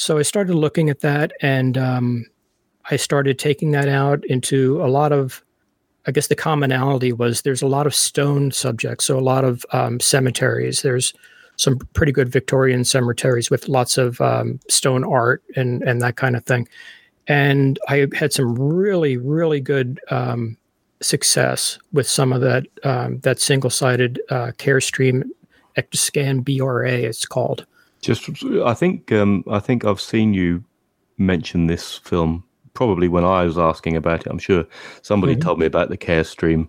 So 0.00 0.16
I 0.16 0.22
started 0.22 0.54
looking 0.54 0.88
at 0.88 1.00
that 1.00 1.32
and 1.42 1.76
um, 1.76 2.24
I 2.90 2.96
started 2.96 3.38
taking 3.38 3.72
that 3.72 3.86
out 3.86 4.24
into 4.24 4.82
a 4.82 4.88
lot 4.88 5.12
of, 5.12 5.44
I 6.06 6.10
guess 6.10 6.28
the 6.28 6.34
commonality 6.34 7.12
was 7.12 7.42
there's 7.42 7.60
a 7.60 7.66
lot 7.66 7.86
of 7.86 7.94
stone 7.94 8.50
subjects. 8.50 9.04
So 9.04 9.18
a 9.18 9.20
lot 9.20 9.44
of 9.44 9.66
um, 9.74 10.00
cemeteries. 10.00 10.80
There's 10.80 11.12
some 11.56 11.80
pretty 11.92 12.12
good 12.12 12.30
Victorian 12.30 12.82
cemeteries 12.82 13.50
with 13.50 13.68
lots 13.68 13.98
of 13.98 14.18
um, 14.22 14.58
stone 14.70 15.04
art 15.04 15.42
and, 15.54 15.82
and 15.82 16.00
that 16.00 16.16
kind 16.16 16.34
of 16.34 16.46
thing. 16.46 16.66
And 17.28 17.78
I 17.86 18.06
had 18.14 18.32
some 18.32 18.54
really, 18.54 19.18
really 19.18 19.60
good 19.60 20.00
um, 20.10 20.56
success 21.02 21.78
with 21.92 22.08
some 22.08 22.32
of 22.32 22.40
that 22.40 22.66
um, 22.84 23.18
that 23.20 23.38
single 23.38 23.68
sided 23.68 24.18
uh, 24.30 24.52
Carestream 24.56 25.24
Ektascan 25.76 26.42
BRA. 26.42 26.90
It's 26.90 27.26
called. 27.26 27.66
Just, 28.00 28.30
I 28.64 28.74
think 28.74 29.12
um, 29.12 29.44
I 29.50 29.58
think 29.58 29.84
I've 29.84 30.00
seen 30.00 30.32
you 30.32 30.64
mention 31.18 31.66
this 31.66 31.98
film 31.98 32.44
probably 32.72 33.08
when 33.08 33.24
I 33.24 33.44
was 33.44 33.58
asking 33.58 33.96
about 33.96 34.20
it. 34.20 34.26
I'm 34.26 34.38
sure 34.38 34.64
somebody 35.02 35.34
mm-hmm. 35.34 35.42
told 35.42 35.58
me 35.58 35.66
about 35.66 35.90
the 35.90 35.98
Carestream. 35.98 36.68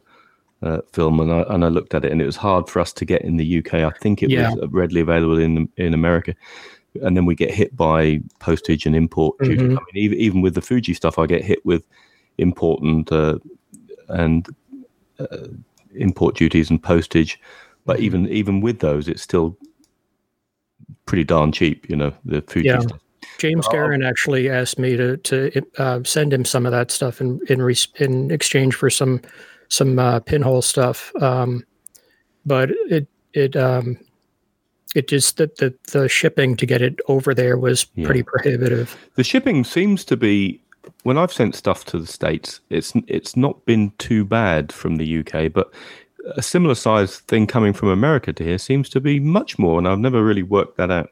Uh, 0.63 0.79
film 0.93 1.19
and 1.19 1.33
I, 1.33 1.41
and 1.49 1.65
I 1.65 1.69
looked 1.69 1.95
at 1.95 2.05
it 2.05 2.11
and 2.11 2.21
it 2.21 2.25
was 2.27 2.35
hard 2.35 2.69
for 2.69 2.79
us 2.79 2.93
to 2.93 3.03
get 3.03 3.23
in 3.23 3.37
the 3.37 3.57
UK. 3.57 3.73
I 3.73 3.89
think 3.99 4.21
it 4.21 4.29
yeah. 4.29 4.53
was 4.53 4.69
readily 4.69 5.01
available 5.01 5.39
in 5.39 5.67
in 5.77 5.95
America, 5.95 6.35
and 7.01 7.17
then 7.17 7.25
we 7.25 7.33
get 7.33 7.51
hit 7.51 7.75
by 7.75 8.21
postage 8.39 8.85
and 8.85 8.95
import 8.95 9.39
duty. 9.39 9.55
Mm-hmm. 9.55 9.77
I 9.77 9.81
mean, 9.91 10.03
even 10.03 10.17
even 10.19 10.41
with 10.41 10.53
the 10.53 10.61
Fuji 10.61 10.93
stuff, 10.93 11.17
I 11.17 11.25
get 11.25 11.43
hit 11.43 11.65
with 11.65 11.87
import 12.37 12.83
and 12.83 13.11
uh, 13.11 13.39
and 14.09 14.47
uh, 15.19 15.47
import 15.95 16.35
duties 16.35 16.69
and 16.69 16.81
postage. 16.81 17.39
But 17.85 17.97
mm-hmm. 17.97 18.05
even 18.05 18.29
even 18.29 18.61
with 18.61 18.79
those, 18.79 19.07
it's 19.07 19.23
still 19.23 19.57
pretty 21.05 21.23
darn 21.23 21.51
cheap. 21.51 21.89
You 21.89 21.95
know, 21.95 22.13
the 22.25 22.41
food. 22.41 22.65
Yeah. 22.65 22.81
James 23.37 23.67
Guerin 23.69 24.03
actually 24.03 24.49
asked 24.49 24.77
me 24.77 24.95
to 24.97 25.17
to 25.17 25.61
uh, 25.77 26.03
send 26.03 26.33
him 26.33 26.45
some 26.45 26.65
of 26.65 26.71
that 26.71 26.91
stuff 26.91 27.21
in 27.21 27.39
in, 27.49 27.61
re- 27.61 27.75
in 27.99 28.31
exchange 28.31 28.75
for 28.75 28.89
some 28.89 29.21
some 29.69 29.97
uh, 29.99 30.19
pinhole 30.19 30.61
stuff. 30.61 31.11
Um, 31.21 31.65
but 32.45 32.71
it 32.89 33.07
it 33.33 33.55
um, 33.55 33.97
it 34.95 35.07
just 35.07 35.37
that 35.37 35.57
the, 35.57 35.73
the 35.91 36.07
shipping 36.09 36.55
to 36.57 36.65
get 36.65 36.81
it 36.81 36.99
over 37.07 37.33
there 37.33 37.57
was 37.57 37.87
Yeah. 37.95 38.05
pretty 38.05 38.23
prohibitive. 38.23 38.97
The 39.15 39.23
shipping 39.23 39.63
seems 39.63 40.03
to 40.05 40.17
be 40.17 40.61
when 41.03 41.17
I've 41.17 41.33
sent 41.33 41.55
stuff 41.55 41.85
to 41.85 41.99
the 41.99 42.07
states, 42.07 42.59
it's 42.69 42.93
it's 43.07 43.35
not 43.35 43.65
been 43.65 43.91
too 43.97 44.25
bad 44.25 44.71
from 44.71 44.95
the 44.97 45.19
UK, 45.19 45.51
but 45.51 45.73
a 46.35 46.41
similar 46.41 46.75
size 46.75 47.19
thing 47.19 47.47
coming 47.47 47.73
from 47.73 47.89
America 47.89 48.33
to 48.33 48.43
here 48.43 48.57
seems 48.57 48.89
to 48.89 48.99
be 48.99 49.19
much 49.19 49.57
more, 49.59 49.77
and 49.77 49.87
I've 49.87 49.99
never 49.99 50.23
really 50.23 50.43
worked 50.43 50.77
that 50.77 50.91
out. 50.91 51.09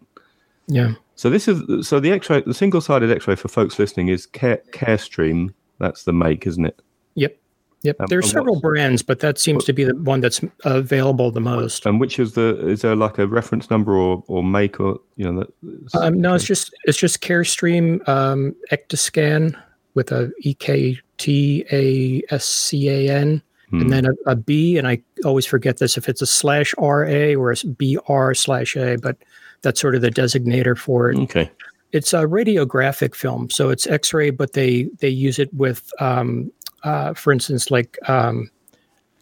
Yeah. 0.67 0.93
So 1.15 1.29
this 1.29 1.47
is 1.47 1.87
so 1.87 1.99
the 1.99 2.11
X-ray, 2.11 2.41
the 2.41 2.53
single-sided 2.53 3.11
X-ray 3.11 3.35
for 3.35 3.47
folks 3.47 3.77
listening 3.77 4.07
is 4.07 4.25
Care, 4.25 4.61
CareStream. 4.71 5.53
That's 5.79 6.03
the 6.03 6.13
make, 6.13 6.47
isn't 6.47 6.65
it? 6.65 6.81
Yep. 7.15 7.37
Yep. 7.83 8.01
Um, 8.01 8.07
There's 8.09 8.25
and 8.25 8.31
several 8.31 8.59
brands, 8.59 9.01
but 9.01 9.19
that 9.19 9.37
seems 9.37 9.63
to 9.65 9.73
be 9.73 9.85
the 9.85 9.95
one 9.95 10.19
that's 10.19 10.41
available 10.65 11.31
the 11.31 11.39
most. 11.39 11.85
And 11.85 11.99
which 11.99 12.19
is 12.19 12.33
the 12.33 12.67
is 12.67 12.81
there 12.81 12.95
like 12.95 13.17
a 13.17 13.27
reference 13.27 13.69
number 13.69 13.97
or 13.97 14.23
or 14.27 14.43
make 14.43 14.79
or 14.79 14.99
you 15.15 15.31
know 15.31 15.39
that? 15.39 15.97
Um, 15.99 16.19
no, 16.19 16.35
it's 16.35 16.43
just 16.43 16.73
it's 16.83 16.97
just 16.97 17.21
CareStream 17.21 18.07
um, 18.07 18.55
Ektascan 18.71 19.61
with 19.93 20.11
a 20.11 20.31
E 20.39 20.53
K 20.53 20.99
T 21.17 21.65
A 21.71 22.21
S 22.33 22.45
C 22.45 22.89
A 22.89 23.13
N 23.13 23.41
Hmm. 23.69 23.81
and 23.81 23.93
then 23.93 24.05
a, 24.05 24.31
a 24.31 24.35
B, 24.35 24.77
and 24.77 24.87
I 24.87 24.99
always 25.23 25.45
forget 25.45 25.77
this 25.77 25.97
if 25.97 26.09
it's 26.09 26.21
a 26.21 26.25
slash 26.25 26.73
R 26.77 27.05
A 27.05 27.35
or 27.35 27.51
a 27.51 27.55
B 27.77 27.97
R 28.07 28.33
slash 28.33 28.75
A, 28.75 28.97
but 28.97 29.17
that's 29.61 29.79
sort 29.79 29.95
of 29.95 30.01
the 30.01 30.09
designator 30.09 30.77
for 30.77 31.11
it. 31.11 31.17
okay. 31.19 31.51
It's 31.91 32.13
a 32.13 32.25
radiographic 32.25 33.15
film, 33.15 33.49
so 33.49 33.69
it's 33.69 33.87
X-ray, 33.87 34.29
but 34.29 34.53
they 34.53 34.83
they 34.99 35.09
use 35.09 35.39
it 35.39 35.51
with, 35.53 35.91
um, 35.99 36.51
uh, 36.83 37.13
for 37.15 37.33
instance, 37.33 37.71
like 37.71 37.97
um, 38.07 38.49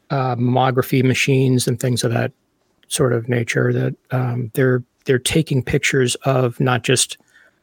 uh, 0.09 0.35
mammography 0.35 1.03
machines 1.03 1.67
and 1.67 1.79
things 1.79 2.03
of 2.03 2.11
that 2.11 2.33
sort 2.89 3.13
of 3.13 3.29
nature. 3.29 3.71
That 3.71 3.95
um, 4.11 4.51
they're 4.53 4.83
they're 5.05 5.17
taking 5.17 5.63
pictures 5.63 6.15
of 6.25 6.59
not 6.59 6.83
just 6.83 7.17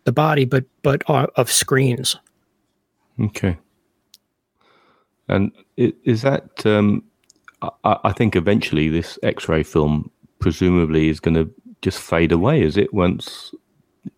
the 0.04 0.12
body, 0.12 0.46
but 0.46 0.64
but 0.82 1.02
uh, 1.08 1.26
of 1.36 1.52
screens. 1.52 2.16
Okay. 3.20 3.58
And 5.28 5.52
is 5.76 6.22
that? 6.22 6.64
Um, 6.64 7.02
I, 7.62 7.96
I 8.04 8.12
think 8.12 8.36
eventually 8.36 8.88
this 8.88 9.18
X-ray 9.22 9.62
film 9.62 10.10
presumably 10.38 11.08
is 11.08 11.20
going 11.20 11.34
to 11.34 11.50
just 11.82 11.98
fade 11.98 12.32
away. 12.32 12.62
Is 12.62 12.76
it 12.76 12.92
once 12.92 13.54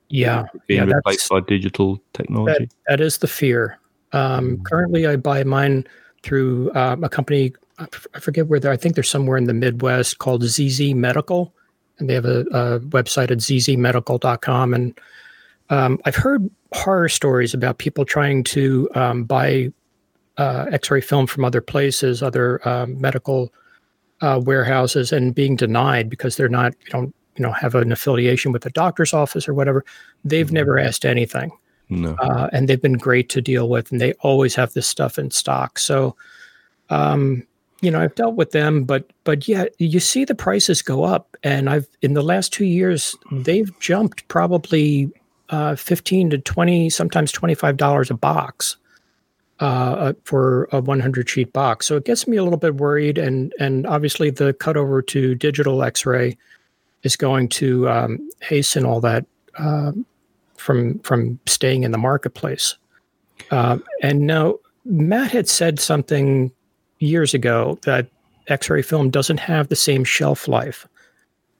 Yeah, 0.09 0.45
being 0.67 0.89
yeah, 0.89 0.97
replaced 0.97 1.29
by 1.29 1.41
digital 1.41 2.01
technology? 2.15 2.67
that, 2.67 2.75
that 2.89 3.01
is 3.01 3.19
the 3.19 3.29
fear. 3.29 3.79
Um, 4.13 4.63
currently, 4.65 5.07
I 5.07 5.17
buy 5.17 5.45
mine 5.45 5.87
through 6.23 6.73
um, 6.75 7.05
a 7.05 7.09
company. 7.09 7.53
I 7.79 8.21
forget 8.21 8.47
where 8.47 8.59
they're. 8.59 8.73
I 8.73 8.77
think 8.77 8.95
they're 8.95 9.05
somewhere 9.05 9.37
in 9.37 9.45
the 9.45 9.55
Midwest 9.55 10.19
called 10.19 10.43
ZZ 10.43 10.95
Medical, 10.95 11.53
and 11.99 12.09
they 12.09 12.15
have 12.15 12.25
a, 12.25 12.41
a 12.53 12.81
website 12.81 13.31
at 13.31 13.39
zzmedical.com. 13.39 14.75
And 14.75 15.01
um, 15.71 16.01
I've 16.05 16.17
heard 16.17 16.49
horror 16.73 17.09
stories 17.09 17.53
about 17.53 17.79
people 17.79 18.05
trying 18.05 18.45
to 18.45 18.89
um, 18.95 19.25
buy 19.25 19.73
uh, 20.39 20.67
X-ray 20.73 21.01
film 21.01 21.27
from 21.27 21.45
other 21.45 21.61
places, 21.61 22.23
other 22.23 22.67
um, 22.69 23.01
medical 23.01 23.53
uh, 24.21 24.41
warehouses, 24.45 25.13
and 25.13 25.35
being 25.35 25.57
denied 25.57 26.11
because 26.11 26.37
they're 26.37 26.49
not, 26.49 26.75
you 26.85 26.91
don't, 26.91 27.15
you 27.37 27.43
know, 27.43 27.53
have 27.53 27.75
an 27.75 27.93
affiliation 27.93 28.53
with 28.53 28.63
the 28.63 28.71
doctor's 28.71 29.13
office 29.13 29.49
or 29.49 29.55
whatever. 29.55 29.85
They've 30.25 30.51
never 30.51 30.79
asked 30.79 31.05
anything 31.05 31.51
no. 31.89 32.15
uh, 32.15 32.49
and 32.53 32.69
they've 32.69 32.81
been 32.81 32.95
great 32.95 33.29
to 33.31 33.41
deal 33.41 33.69
with, 33.69 33.93
and 33.93 34.01
they 34.01 34.13
always 34.15 34.55
have 34.55 34.73
this 34.73 34.89
stuff 34.89 35.19
in 35.19 35.31
stock. 35.31 35.79
So, 35.79 36.17
um, 36.91 37.47
you 37.83 37.91
know, 37.91 38.01
I've 38.01 38.15
dealt 38.15 38.37
with 38.37 38.53
them, 38.53 38.85
but 38.85 39.11
but 39.25 39.47
yeah, 39.47 39.67
you 39.79 40.01
see 40.01 40.25
the 40.25 40.35
prices 40.35 40.83
go 40.83 41.05
up, 41.05 41.37
and 41.43 41.69
I've 41.69 41.87
in 42.03 42.15
the 42.15 42.23
last 42.23 42.53
two 42.53 42.65
years 42.65 43.15
they've 43.31 43.71
jumped 43.81 44.27
probably 44.29 45.11
uh, 45.51 45.77
fifteen 45.77 46.31
to 46.31 46.39
twenty, 46.39 46.89
sometimes 46.91 47.33
twenty 47.33 47.55
five 47.55 47.77
dollars 47.77 48.11
a 48.11 48.15
box 48.15 48.77
uh, 49.61 50.13
for 50.25 50.69
a 50.73 50.81
one 50.81 51.01
hundred 51.01 51.29
sheet 51.29 51.53
box. 51.53 51.87
So 51.87 51.97
it 51.97 52.05
gets 52.05 52.27
me 52.27 52.37
a 52.37 52.45
little 52.45 52.59
bit 52.59 52.77
worried, 52.77 53.19
and 53.19 53.53
and 53.59 53.87
obviously 53.87 54.31
the 54.31 54.53
cutover 54.55 55.07
to 55.07 55.35
digital 55.35 55.83
X 55.83 56.07
ray 56.07 56.37
is 57.03 57.17
going 57.17 57.49
to 57.49 57.89
um, 57.89 58.31
hasten 58.41 58.85
all 58.85 59.01
that. 59.01 59.27
Um, 59.59 60.05
from 60.57 60.99
from 61.01 61.39
staying 61.47 61.85
in 61.85 61.93
the 61.93 61.99
marketplace. 61.99 62.77
Uh, 63.51 63.79
and 64.03 64.21
now 64.21 64.57
Matt 64.87 65.31
had 65.31 65.49
said 65.49 65.79
something 65.79 66.51
years 66.99 67.35
ago 67.35 67.79
that 67.83 68.09
X-ray 68.49 68.83
film 68.83 69.11
doesn't 69.11 69.39
have 69.39 69.69
the 69.69 69.77
same 69.77 70.03
shelf 70.03 70.49
life. 70.49 70.89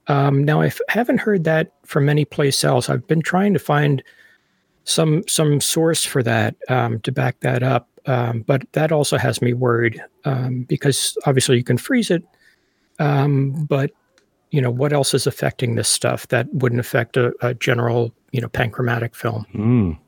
Um, 0.09 0.45
now 0.45 0.63
I 0.63 0.69
f- 0.69 0.81
haven't 0.89 1.21
heard 1.21 1.45
that 1.45 1.73
from 1.85 2.09
any 2.09 2.25
place 2.25 2.65
else. 2.65 2.89
I've 2.89 3.07
been 3.07 3.23
trying 3.23 3.53
to 3.53 3.59
find 3.59 4.03
some 4.87 5.23
some 5.29 5.61
source 5.61 6.05
for 6.05 6.23
that 6.23 6.57
um, 6.69 7.01
to 7.01 7.13
back 7.13 7.41
that 7.41 7.63
up, 7.63 7.89
um, 8.07 8.43
but 8.43 8.63
that 8.73 8.93
also 8.93 9.19
has 9.19 9.43
me 9.43 9.53
worried 9.53 10.03
um, 10.25 10.63
because 10.63 11.19
obviously 11.27 11.57
you 11.57 11.65
can 11.65 11.77
freeze 11.77 12.11
it, 12.11 12.23
um, 12.99 13.67
but 13.67 13.91
you 14.51 14.63
know 14.63 14.71
what 14.71 14.93
else 14.93 15.13
is 15.13 15.27
affecting 15.27 15.75
this 15.75 15.89
stuff 15.89 16.29
that 16.29 16.53
wouldn't 16.55 16.81
affect 16.81 17.17
a, 17.17 17.35
a 17.43 17.53
general 17.55 18.15
you 18.33 18.41
know 18.41 18.49
panchromatic 18.49 19.15
film. 19.15 19.45
Mm. 19.55 19.99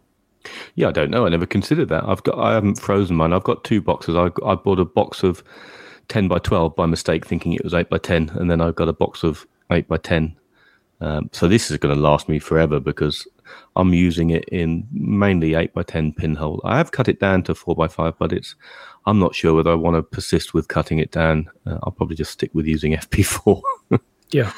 Yeah, 0.76 0.88
I 0.88 0.92
don't 0.92 1.10
know. 1.10 1.26
I 1.26 1.28
never 1.28 1.44
considered 1.44 1.88
that. 1.88 2.04
I've 2.04 2.22
got. 2.22 2.38
I 2.38 2.54
haven't 2.54 2.80
frozen 2.80 3.16
mine. 3.16 3.32
I've 3.32 3.44
got 3.44 3.64
two 3.64 3.82
boxes. 3.82 4.14
I 4.14 4.30
I 4.46 4.54
bought 4.54 4.78
a 4.78 4.84
box 4.84 5.24
of 5.24 5.42
ten 6.06 6.28
by 6.28 6.38
twelve 6.38 6.76
by 6.76 6.86
mistake, 6.86 7.26
thinking 7.26 7.52
it 7.52 7.64
was 7.64 7.74
eight 7.74 7.90
by 7.90 7.98
ten, 7.98 8.30
and 8.34 8.48
then 8.50 8.60
I've 8.60 8.76
got 8.76 8.88
a 8.88 8.92
box 8.92 9.24
of 9.24 9.44
eight 9.72 9.88
by 9.88 9.96
ten. 9.96 10.36
Um, 11.00 11.30
so 11.32 11.46
this 11.46 11.70
is 11.70 11.76
going 11.76 11.94
to 11.94 12.00
last 12.00 12.28
me 12.28 12.38
forever 12.40 12.80
because 12.80 13.26
I'm 13.76 13.94
using 13.94 14.30
it 14.30 14.44
in 14.48 14.86
mainly 14.92 15.54
eight 15.54 15.72
by 15.72 15.82
ten 15.84 16.12
pinhole. 16.12 16.60
I 16.64 16.76
have 16.76 16.90
cut 16.90 17.08
it 17.08 17.20
down 17.20 17.44
to 17.44 17.54
four 17.54 17.74
by 17.76 17.88
five, 17.88 18.18
but 18.18 18.32
it's. 18.32 18.54
I'm 19.06 19.18
not 19.20 19.34
sure 19.34 19.54
whether 19.54 19.70
I 19.70 19.74
want 19.74 19.96
to 19.96 20.02
persist 20.02 20.52
with 20.54 20.68
cutting 20.68 20.98
it 20.98 21.12
down. 21.12 21.48
Uh, 21.66 21.78
I'll 21.82 21.92
probably 21.92 22.16
just 22.16 22.32
stick 22.32 22.50
with 22.52 22.66
using 22.66 22.92
FP4. 22.96 23.62
Yeah. 24.32 24.52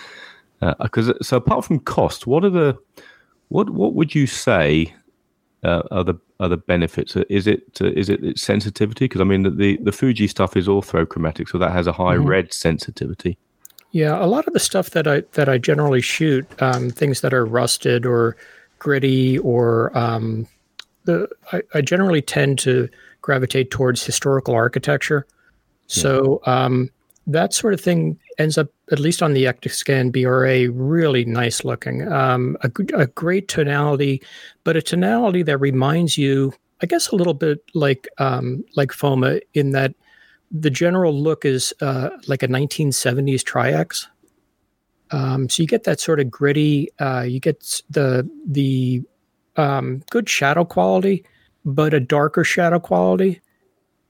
because 0.81 1.13
so 1.23 1.37
apart 1.37 1.65
from 1.65 1.79
cost, 1.81 2.27
what 2.27 2.45
are 2.45 2.51
the 2.51 2.77
what 3.49 3.71
what 3.71 3.95
would 3.95 4.15
you 4.15 4.27
say 4.27 4.93
uh, 5.63 5.83
are 5.91 6.03
the 6.05 6.15
are 6.41 6.49
the 6.49 6.57
benefits? 6.57 7.17
Uh, 7.17 7.25
Is 7.29 7.47
it 7.47 7.79
uh, 7.81 7.93
is 7.93 8.09
it 8.09 8.25
its 8.25 8.43
sensitivity? 8.43 9.05
Because 9.05 9.21
I 9.21 9.25
mean 9.25 9.43
the, 9.43 9.51
the 9.51 9.77
the 9.83 9.93
Fuji 9.93 10.27
stuff 10.27 10.57
is 10.57 10.67
orthochromatic, 10.69 11.49
so 11.49 11.59
that 11.59 11.71
has 11.73 11.87
a 11.87 11.93
high 11.93 12.17
Mhm. 12.17 12.27
red 12.27 12.53
sensitivity. 12.55 13.37
Yeah, 13.93 14.23
a 14.23 14.27
lot 14.27 14.47
of 14.47 14.53
the 14.53 14.61
stuff 14.61 14.91
that 14.91 15.09
I 15.09 15.23
that 15.33 15.49
I 15.49 15.59
generally 15.59 16.01
shoot, 16.01 16.47
um, 16.63 16.91
things 16.91 17.23
that 17.23 17.35
are 17.35 17.45
rusted 17.45 18.07
or 18.07 18.37
gritty, 18.79 19.39
or 19.39 19.97
um, 19.99 20.47
the 21.05 21.29
I, 21.53 21.63
I 21.75 21.81
generally 21.81 22.23
tend 22.23 22.59
to 22.61 22.89
gravitate 23.21 23.71
towards 23.71 24.05
historical 24.05 24.55
architecture. 24.55 25.27
So 25.89 26.41
um, 26.47 26.89
that 27.27 27.53
sort 27.53 27.75
of 27.75 27.81
thing 27.81 28.17
ends 28.39 28.57
up, 28.57 28.69
at 28.93 29.01
least 29.01 29.23
on 29.23 29.35
the 29.35 29.45
Ektascan 29.45 30.13
BRA, 30.13 30.71
really 30.71 31.25
nice 31.25 31.65
looking. 31.65 32.11
Um, 32.11 32.57
a, 32.63 32.71
a 32.95 33.07
great 33.09 33.49
tonality, 33.49 34.23
but 34.63 34.77
a 34.77 34.83
tonality 34.83 35.43
that 35.43 35.59
reminds 35.59 36.17
you, 36.17 36.55
I 36.81 36.87
guess, 36.87 37.09
a 37.09 37.17
little 37.17 37.35
bit 37.35 37.59
like 37.75 38.09
um, 38.19 38.65
like 38.77 38.91
Foma 38.93 39.41
in 39.55 39.73
that 39.73 39.95
the 40.51 40.71
general 40.71 41.13
look 41.15 41.45
is 41.45 41.73
uh, 41.81 42.11
like 42.27 42.43
a 42.43 42.49
1970s 42.49 43.45
Tri-X. 43.45 44.09
Um, 45.13 45.49
so 45.49 45.63
you 45.63 45.67
get 45.67 45.85
that 45.85 46.01
sort 46.01 46.21
of 46.21 46.31
gritty. 46.31 46.89
Uh, 46.99 47.23
you 47.23 47.41
get 47.41 47.83
the 47.91 48.29
the 48.47 49.03
um, 49.57 50.03
good 50.11 50.29
shadow 50.29 50.65
quality, 50.65 51.25
but 51.65 51.95
a 51.95 52.01
darker 52.01 52.45
shadow 52.45 52.79
quality. 52.79 53.41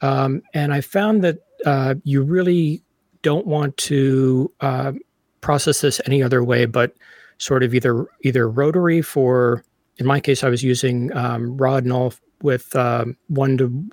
Um, 0.03 0.43
and 0.55 0.73
I 0.73 0.81
found 0.81 1.23
that 1.25 1.39
uh, 1.65 1.95
you 2.05 2.23
really 2.23 2.83
don't 3.23 3.47
want 3.47 3.77
to 3.79 4.53
uh, 4.61 4.93
process 5.41 5.81
this 5.81 6.01
any 6.07 6.23
other 6.23 6.43
way, 6.45 6.67
but 6.67 6.95
sort 7.39 7.63
of 7.63 7.75
either 7.75 8.07
either 8.23 8.49
rotary 8.49 9.03
for. 9.03 9.65
In 9.97 10.07
my 10.07 10.21
case, 10.21 10.43
I 10.43 10.49
was 10.49 10.63
using 10.63 11.15
um, 11.15 11.59
Rodinal 11.59 12.19
with 12.43 12.75
um, 12.75 13.17
one 13.29 13.59
to 13.59 13.91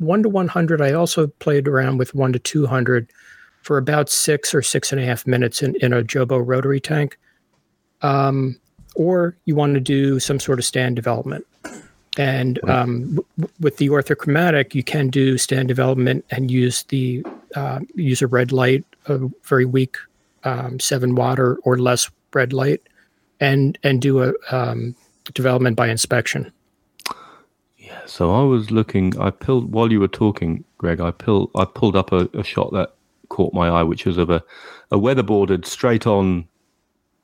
one 0.00 0.22
to 0.22 0.28
100. 0.28 0.80
I 0.80 0.92
also 0.92 1.28
played 1.28 1.68
around 1.68 1.98
with 1.98 2.14
one 2.14 2.32
to 2.32 2.38
200 2.38 3.10
for 3.62 3.78
about 3.78 4.08
six 4.08 4.54
or 4.54 4.62
six 4.62 4.90
and 4.90 5.00
a 5.00 5.04
half 5.04 5.26
minutes 5.26 5.62
in, 5.62 5.76
in 5.76 5.92
a 5.92 6.02
Jobo 6.02 6.42
rotary 6.44 6.80
tank. 6.80 7.18
Um, 8.02 8.58
or 8.96 9.36
you 9.44 9.54
want 9.54 9.74
to 9.74 9.80
do 9.80 10.18
some 10.18 10.40
sort 10.40 10.58
of 10.58 10.64
stand 10.64 10.96
development. 10.96 11.46
And 12.16 12.58
um, 12.68 13.20
w- 13.36 13.54
with 13.60 13.76
the 13.76 13.88
orthochromatic, 13.88 14.74
you 14.74 14.82
can 14.82 15.10
do 15.10 15.38
stand 15.38 15.68
development 15.68 16.24
and 16.30 16.50
use 16.50 16.82
the 16.84 17.24
uh, 17.54 17.80
use 17.94 18.20
a 18.20 18.26
red 18.26 18.52
light, 18.52 18.84
a 19.06 19.18
very 19.44 19.64
weak 19.64 19.96
um, 20.44 20.80
seven 20.80 21.14
watt 21.14 21.38
or, 21.38 21.56
or 21.62 21.78
less 21.78 22.10
red 22.32 22.52
light, 22.52 22.82
and 23.38 23.78
and 23.84 24.02
do 24.02 24.22
a 24.22 24.32
um, 24.50 24.96
development 25.34 25.76
by 25.76 25.88
inspection. 25.88 26.50
So 28.10 28.32
I 28.32 28.42
was 28.42 28.72
looking. 28.72 29.16
I 29.20 29.30
pulled 29.30 29.72
while 29.72 29.92
you 29.92 30.00
were 30.00 30.08
talking, 30.08 30.64
Greg. 30.78 31.00
I 31.00 31.12
pulled. 31.12 31.48
I 31.54 31.64
pulled 31.64 31.94
up 31.94 32.10
a, 32.10 32.28
a 32.34 32.42
shot 32.42 32.72
that 32.72 32.92
caught 33.28 33.54
my 33.54 33.68
eye, 33.68 33.84
which 33.84 34.04
was 34.04 34.18
of 34.18 34.30
a, 34.30 34.42
a 34.90 34.98
weatherboarded, 34.98 35.64
straight 35.64 36.08
on 36.08 36.48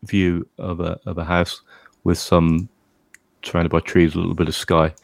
view 0.05 0.49
of 0.59 0.79
a 0.79 0.99
of 1.05 1.19
a 1.19 1.25
house 1.25 1.61
with 2.05 2.19
some 2.19 2.69
surrounded 3.43 3.71
by 3.71 3.81
trees, 3.81 4.15
a 4.15 4.19
little 4.19 4.37
bit 4.37 4.47
of 4.47 4.55
sky. 4.55 4.95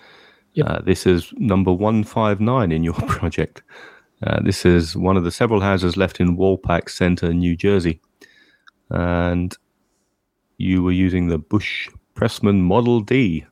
Yep. 0.55 0.67
Uh, 0.69 0.81
this 0.83 1.05
is 1.05 1.33
number 1.37 1.73
one 1.73 2.05
five 2.05 2.41
nine 2.41 2.71
in 2.71 2.85
your 2.85 2.95
project. 3.09 3.61
Uh, 4.25 4.41
this 4.41 4.65
is 4.65 4.97
one 4.97 5.17
of 5.17 5.25
the 5.25 5.33
several 5.33 5.61
houses 5.61 5.97
left 5.97 6.21
in 6.21 6.37
Walpack 6.37 6.91
Center, 6.91 7.35
New 7.35 7.57
Jersey, 7.57 8.01
and 8.91 9.57
you 10.59 10.85
were 10.85 10.93
using 10.93 11.27
the 11.27 11.39
Bush 11.39 11.89
Pressman 12.15 12.61
Model 12.61 13.01
D. 13.01 13.45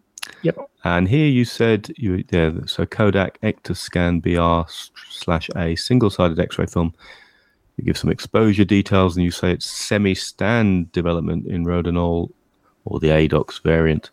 Yep. 0.43 0.70
And 0.85 1.09
here 1.09 1.27
you 1.27 1.45
said 1.45 1.91
you 1.97 2.25
yeah, 2.31 2.53
so 2.67 2.87
Kodak 2.87 3.41
Ektascan 3.43 4.23
BR 4.23 4.71
slash 5.11 5.51
A 5.57 5.77
single 5.77 6.11
sided 6.11 6.39
X 6.39 6.59
ray 6.59 6.67
film. 6.67 6.95
You 7.77 7.85
give 7.85 7.99
some 7.99 8.11
exposure 8.11 8.65
details 8.65 9.17
and 9.17 9.25
you 9.25 9.31
say 9.31 9.53
it's 9.53 9.67
semi 9.67 10.15
stand 10.15 10.91
development 10.93 11.47
in 11.47 11.65
Rodinal 11.65 12.31
or 12.85 12.99
the 13.01 13.09
ADOX 13.09 13.63
variant. 13.63 14.11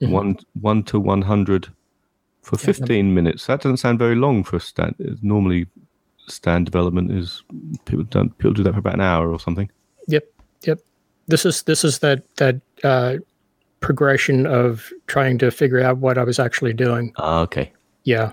Mhm. 0.00 0.10
One 0.10 0.38
one 0.60 0.82
to 0.84 1.00
one 1.00 1.22
hundred 1.22 1.68
for 2.42 2.56
Yeah, 2.56 2.66
fifteen 2.66 3.14
minutes. 3.14 3.46
That 3.46 3.62
doesn't 3.62 3.78
sound 3.78 3.98
very 3.98 4.14
long 4.14 4.44
for 4.44 4.56
a 4.56 4.60
stand. 4.60 4.94
Normally 5.22 5.66
stand 6.26 6.64
development 6.66 7.10
is 7.10 7.42
people 7.84 8.04
don't 8.04 8.36
people 8.38 8.52
do 8.54 8.62
that 8.62 8.72
for 8.72 8.78
about 8.78 8.94
an 8.94 9.00
hour 9.00 9.30
or 9.32 9.40
something. 9.40 9.70
Yep, 10.08 10.24
yep. 10.64 10.80
This 11.26 11.44
is 11.44 11.62
this 11.62 11.84
is 11.84 11.98
that 12.00 12.22
that 12.36 12.60
uh, 12.82 13.16
progression 13.84 14.46
of 14.46 14.90
trying 15.06 15.38
to 15.38 15.50
figure 15.50 15.80
out 15.80 15.98
what 15.98 16.16
I 16.18 16.24
was 16.24 16.38
actually 16.38 16.72
doing. 16.72 17.12
Ah, 17.18 17.40
okay. 17.42 17.72
Yeah. 18.04 18.32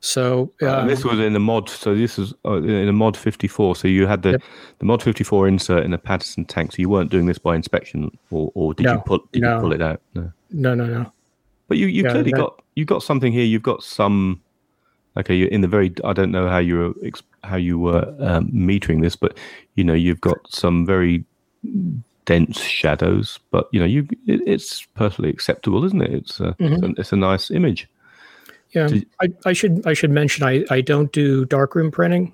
So 0.00 0.50
Uh, 0.62 0.68
um, 0.70 0.80
and 0.80 0.90
this 0.90 1.04
was 1.04 1.18
in 1.20 1.32
the 1.32 1.40
mod. 1.40 1.68
So 1.68 1.94
this 1.94 2.18
is 2.18 2.34
uh, 2.44 2.62
in 2.62 2.88
a 2.88 2.92
mod 2.92 3.16
54. 3.16 3.76
So 3.76 3.88
you 3.88 4.06
had 4.06 4.22
the 4.22 4.30
Yep. 4.32 4.42
the 4.78 4.84
mod 4.84 5.02
54 5.02 5.48
insert 5.48 5.84
in 5.84 5.92
a 5.94 5.98
Paterson 5.98 6.44
tank. 6.44 6.72
So 6.72 6.76
you 6.78 6.88
weren't 6.88 7.10
doing 7.10 7.26
this 7.26 7.38
by 7.38 7.56
inspection, 7.56 8.10
or, 8.30 8.50
or 8.54 8.74
did 8.74 8.84
you 8.86 8.92
No, 8.94 9.00
pull 9.06 9.20
did 9.32 9.42
no. 9.42 9.54
you 9.54 9.60
pull 9.60 9.72
it 9.72 9.80
out? 9.82 10.00
No. 10.14 10.30
no, 10.50 10.74
no, 10.74 10.86
no. 10.86 11.12
But 11.68 11.78
you 11.78 11.86
you 11.86 12.02
Yeah, 12.04 12.10
clearly 12.12 12.30
that- 12.32 12.36
got 12.40 12.62
you 12.74 12.84
got 12.84 13.02
something 13.02 13.32
here. 13.32 13.44
You've 13.44 13.62
got 13.62 13.82
some. 13.82 14.40
Okay, 15.16 15.34
you're 15.34 15.48
in 15.48 15.62
the 15.62 15.68
very. 15.68 15.90
I 16.04 16.12
don't 16.12 16.30
know 16.30 16.46
how 16.48 16.58
you 16.58 16.76
were 16.78 16.94
how 17.42 17.56
you 17.56 17.78
were 17.78 18.04
um, 18.20 18.50
metering 18.52 19.00
this, 19.02 19.16
but 19.16 19.36
you 19.74 19.82
know 19.84 19.94
you've 19.94 20.20
got 20.20 20.38
some 20.50 20.84
very 20.86 21.24
dense 22.26 22.60
shadows. 22.60 23.38
But 23.50 23.68
you 23.72 23.80
know 23.80 23.86
you 23.86 24.06
it, 24.26 24.42
it's 24.46 24.84
perfectly 24.94 25.30
acceptable, 25.30 25.84
isn't 25.84 26.02
it? 26.02 26.12
It's 26.12 26.40
a, 26.40 26.54
it's, 26.58 26.82
a 26.82 26.86
it's 26.98 27.12
a 27.12 27.16
nice 27.16 27.50
image. 27.50 27.88
Yeah, 28.72 28.88
Did- 28.88 29.06
I, 29.20 29.28
I 29.46 29.52
should 29.54 29.86
I 29.86 29.94
should 29.94 30.10
mention 30.10 30.44
I, 30.44 30.64
I 30.70 30.82
don't 30.82 31.10
do 31.12 31.46
darkroom 31.46 31.90
printing. 31.90 32.32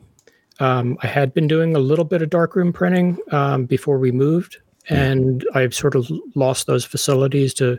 Um, 0.59 0.99
I 1.03 1.07
had 1.07 1.33
been 1.33 1.47
doing 1.47 1.75
a 1.77 1.79
little 1.79 2.05
bit 2.05 2.23
of 2.23 2.31
darkroom 2.31 2.73
printing 2.73 3.19
um, 3.31 3.65
before 3.65 3.99
we 3.99 4.13
moved, 4.13 4.59
and 4.89 5.47
I've 5.55 5.75
sort 5.75 5.95
of 5.95 6.11
lost 6.35 6.67
those 6.67 6.85
facilities 6.85 7.55
to. 7.55 7.79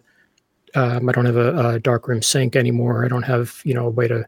Um, 0.76 1.07
I 1.07 1.11
don't 1.11 1.26
have 1.26 1.38
a, 1.38 1.76
a 1.76 1.80
darkroom 1.80 2.24
sink 2.24 2.55
anymore. 2.55 3.05
I 3.05 3.07
don't 3.07 3.24
have 3.24 3.61
you 3.64 3.74
know 3.74 3.88
a 3.88 3.91
way 3.91 4.07
to 4.07 4.26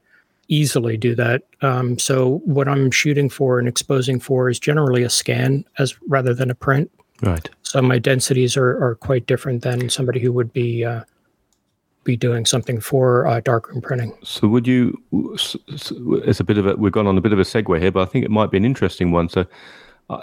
easily 0.48 0.96
do 0.96 1.16
that. 1.16 1.44
Um, 1.62 1.98
so 1.98 2.42
what 2.46 2.68
I'm 2.68 2.92
shooting 2.92 3.30
for 3.30 3.58
and 3.58 3.68
exposing 3.68 4.20
for 4.20 4.50
is 4.50 4.60
generally 4.60 5.02
a 5.02 5.10
scan 5.10 5.66
as 5.80 5.96
rather 6.08 6.34
than 6.34 6.52
a 6.52 6.56
print. 6.56 6.92
Right. 7.22 7.50
So 7.64 7.82
my 7.82 8.00
densities 8.00 8.58
are, 8.58 8.84
are 8.84 8.96
quite 8.96 9.26
different 9.26 9.64
than 9.64 9.90
somebody 9.90 10.20
who 10.20 10.32
would 10.34 10.52
be 10.52 10.84
uh, 10.84 11.04
be 12.06 12.16
doing 12.16 12.46
something 12.46 12.80
for 12.80 13.28
uh, 13.28 13.42
darkroom 13.42 13.82
printing. 13.82 14.14
So 14.24 14.48
would 14.48 14.68
you? 14.68 15.02
It's 15.12 16.40
a 16.40 16.44
bit 16.44 16.58
of 16.58 16.68
a. 16.68 16.76
We've 16.76 16.92
gone 16.92 17.08
on 17.08 17.18
a 17.18 17.22
bit 17.22 17.34
of 17.34 17.40
a 17.40 17.44
segue 17.44 17.82
here, 17.82 17.92
but 17.92 18.02
I 18.02 18.06
think 18.06 18.24
it 18.24 18.32
might 18.32 18.52
be 18.52 18.58
an 18.58 18.66
interesting 18.66 19.12
one. 19.12 19.28
So, 19.28 19.46
uh, 20.10 20.22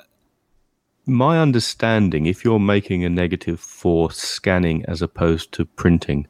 my 1.06 1.38
understanding, 1.38 2.26
if 2.26 2.44
you're 2.44 2.60
making 2.60 3.04
a 3.04 3.10
negative 3.10 3.60
for 3.60 4.10
scanning 4.12 4.84
as 4.86 5.02
opposed 5.02 5.52
to 5.52 5.64
printing, 5.64 6.28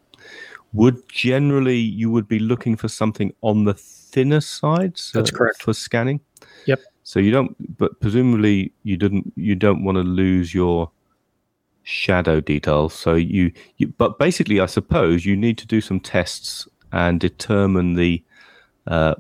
would 0.73 1.07
generally 1.09 1.77
you 1.77 2.11
would 2.11 2.27
be 2.27 2.39
looking 2.39 2.77
for 2.77 2.89
something 2.89 3.35
on 3.43 3.65
the 3.65 3.75
thinner 3.75 4.41
side. 4.41 4.97
So 4.99 5.19
That's 5.19 5.31
correct. 5.31 5.63
for 5.63 5.75
scanning. 5.75 6.21
Yep. 6.67 6.81
So 7.05 7.21
you 7.21 7.31
don't, 7.31 7.77
but 7.79 8.01
presumably 8.01 8.73
you 8.85 8.97
didn't. 8.97 9.33
You 9.37 9.55
don't 9.55 9.85
want 9.85 9.97
to 9.97 10.03
lose 10.03 10.55
your 10.55 10.91
shadow 11.83 12.41
details. 12.41 12.95
So 12.95 13.15
you, 13.15 13.53
you, 13.77 13.89
but 13.99 14.19
basically, 14.19 14.61
I 14.61 14.67
suppose 14.67 15.27
you 15.27 15.37
need 15.37 15.59
to 15.59 15.67
do 15.67 15.81
some 15.81 15.99
tests 16.01 16.69
and 16.93 17.19
determine 17.19 17.95
the 17.95 18.23
uh, 18.87 19.15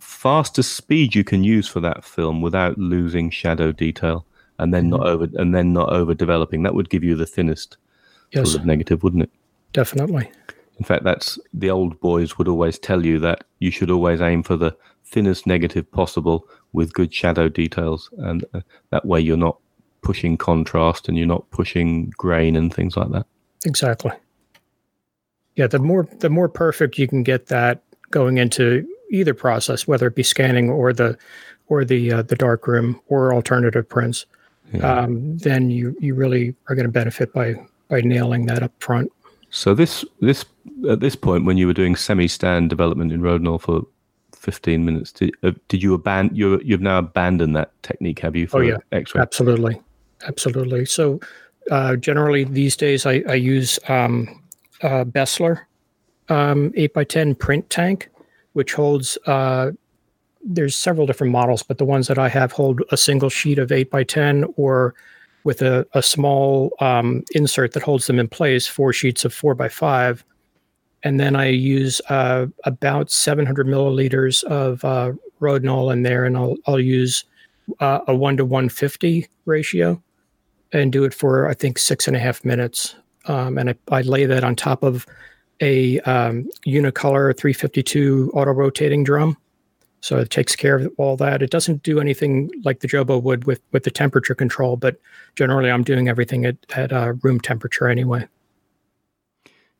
fastest 0.00 0.74
speed 0.74 1.14
you 1.14 1.24
can 1.24 1.42
use 1.42 1.66
for 1.68 1.80
that 1.80 2.04
film 2.04 2.42
without 2.42 2.76
losing 2.78 3.30
shadow 3.30 3.72
detail, 3.72 4.26
and 4.58 4.74
then 4.74 4.90
not 4.90 5.06
over 5.06 5.26
and 5.34 5.54
then 5.54 5.72
not 5.72 5.90
over 5.92 6.14
developing. 6.14 6.62
That 6.62 6.74
would 6.74 6.90
give 6.90 7.02
you 7.04 7.14
the 7.16 7.26
thinnest 7.26 7.76
Yes, 8.32 8.50
sort 8.50 8.60
of 8.60 8.66
negative, 8.66 9.02
wouldn't 9.02 9.24
it? 9.24 9.30
definitely. 9.72 10.30
In 10.78 10.84
fact, 10.84 11.04
that's 11.04 11.38
the 11.52 11.70
old 11.70 12.00
boys 12.00 12.38
would 12.38 12.48
always 12.48 12.78
tell 12.78 13.04
you 13.06 13.18
that 13.20 13.44
you 13.60 13.70
should 13.70 13.90
always 13.90 14.20
aim 14.20 14.42
for 14.42 14.56
the 14.56 14.76
thinnest 15.04 15.46
negative 15.46 15.90
possible 15.92 16.48
with 16.72 16.92
good 16.94 17.12
shadow 17.12 17.48
details, 17.48 18.10
and 18.18 18.44
uh, 18.54 18.60
that 18.90 19.04
way 19.04 19.20
you're 19.20 19.36
not 19.36 19.58
pushing 20.02 20.36
contrast 20.36 21.08
and 21.08 21.16
you're 21.16 21.26
not 21.26 21.48
pushing 21.50 22.12
grain 22.16 22.56
and 22.56 22.74
things 22.74 22.96
like 22.96 23.10
that. 23.10 23.26
Exactly. 23.64 24.12
Yeah, 25.54 25.66
the 25.66 25.78
more 25.78 26.08
the 26.18 26.30
more 26.30 26.48
perfect 26.48 26.98
you 26.98 27.06
can 27.06 27.22
get 27.22 27.46
that 27.46 27.82
going 28.10 28.38
into 28.38 28.86
either 29.10 29.34
process, 29.34 29.86
whether 29.86 30.06
it 30.06 30.14
be 30.14 30.22
scanning 30.22 30.70
or 30.70 30.92
the 30.92 31.16
or 31.68 31.84
the 31.84 32.12
uh, 32.12 32.22
the 32.22 32.36
dark 32.36 32.66
room 32.66 33.00
or 33.08 33.34
alternative 33.34 33.88
prints, 33.88 34.26
Yeah. 34.72 35.00
um, 35.00 35.36
then 35.38 35.70
you 35.70 35.96
you 36.00 36.14
really 36.14 36.54
are 36.68 36.74
going 36.74 36.86
to 36.86 36.92
benefit 36.92 37.32
by 37.32 37.54
by 37.88 38.00
nailing 38.00 38.46
that 38.46 38.62
up 38.62 38.72
front. 38.82 39.12
So 39.50 39.74
this 39.74 40.04
this 40.20 40.46
at 40.88 41.00
this 41.00 41.14
point, 41.14 41.44
when 41.44 41.58
you 41.58 41.66
were 41.66 41.74
doing 41.74 41.94
semi-stand 41.96 42.70
development 42.70 43.12
in 43.12 43.20
Rodinal 43.20 43.60
for 43.60 43.82
15 44.42 44.84
minutes, 44.84 45.12
did, 45.12 45.32
uh, 45.44 45.52
did 45.68 45.82
you 45.82 45.94
abandon? 45.94 46.34
You 46.34 46.60
you've 46.64 46.80
now 46.80 46.98
abandoned 46.98 47.54
that 47.54 47.70
technique, 47.82 48.18
have 48.18 48.34
you? 48.34 48.48
For 48.48 48.58
Oh, 48.58 48.66
yeah. 48.66 48.76
X-ray. 48.90 49.22
Absolutely, 49.22 49.80
absolutely. 50.26 50.84
So 50.84 51.20
uh, 51.70 51.94
generally 51.94 52.42
these 52.42 52.76
days 52.76 53.06
I, 53.06 53.22
I 53.28 53.34
use 53.34 53.78
um, 53.88 54.42
uh, 54.82 55.04
Beseler 55.04 55.60
um, 56.28 56.72
eight 56.74 56.90
x 56.96 57.14
ten 57.14 57.34
print 57.34 57.70
tank, 57.70 58.10
which 58.54 58.74
holds. 58.74 59.16
Uh, 59.26 59.70
there's 60.44 60.74
several 60.74 61.06
different 61.06 61.32
models, 61.32 61.62
but 61.62 61.78
the 61.78 61.84
ones 61.84 62.08
that 62.08 62.18
I 62.18 62.28
have 62.28 62.50
hold 62.50 62.82
a 62.90 62.96
single 62.96 63.30
sheet 63.30 63.60
of 63.60 63.70
eight 63.70 63.94
x 63.94 64.12
ten, 64.12 64.44
or 64.56 64.94
with 65.44 65.62
a, 65.62 65.86
a 65.94 66.02
small 66.02 66.72
um, 66.80 67.22
insert 67.32 67.74
that 67.74 67.82
holds 67.84 68.08
them 68.08 68.18
in 68.18 68.26
place, 68.26 68.66
four 68.66 68.92
sheets 68.92 69.24
of 69.24 69.32
four 69.32 69.54
by 69.54 69.68
five. 69.68 70.24
And 71.04 71.18
then 71.18 71.34
I 71.34 71.48
use 71.48 72.00
uh, 72.08 72.46
about 72.64 73.10
700 73.10 73.66
milliliters 73.66 74.44
of 74.44 74.84
uh, 74.84 75.12
Rodinal 75.40 75.92
in 75.92 76.02
there, 76.02 76.24
and 76.24 76.36
I'll, 76.36 76.56
I'll 76.66 76.80
use 76.80 77.24
uh, 77.80 78.00
a 78.06 78.14
one 78.14 78.36
to 78.36 78.44
150 78.44 79.26
ratio 79.44 80.02
and 80.72 80.92
do 80.92 81.04
it 81.04 81.12
for 81.12 81.48
I 81.48 81.54
think 81.54 81.78
six 81.78 82.06
and 82.06 82.16
a 82.16 82.20
half 82.20 82.44
minutes. 82.44 82.94
Um, 83.26 83.58
and 83.58 83.70
I, 83.70 83.74
I 83.90 84.00
lay 84.02 84.26
that 84.26 84.44
on 84.44 84.56
top 84.56 84.82
of 84.82 85.06
a 85.60 86.00
um, 86.00 86.48
Unicolor 86.66 87.36
352 87.36 88.32
auto 88.34 88.50
rotating 88.50 89.04
drum. 89.04 89.36
So 90.00 90.18
it 90.18 90.30
takes 90.30 90.56
care 90.56 90.78
of 90.78 90.92
all 90.98 91.16
that. 91.18 91.42
It 91.42 91.50
doesn't 91.50 91.84
do 91.84 92.00
anything 92.00 92.50
like 92.64 92.80
the 92.80 92.88
Jobo 92.88 93.22
would 93.22 93.44
with 93.44 93.60
with 93.70 93.84
the 93.84 93.90
temperature 93.90 94.34
control, 94.34 94.76
but 94.76 94.96
generally 95.36 95.70
I'm 95.70 95.84
doing 95.84 96.08
everything 96.08 96.44
at 96.44 96.56
at 96.74 96.92
uh, 96.92 97.12
room 97.22 97.38
temperature 97.38 97.86
anyway. 97.86 98.26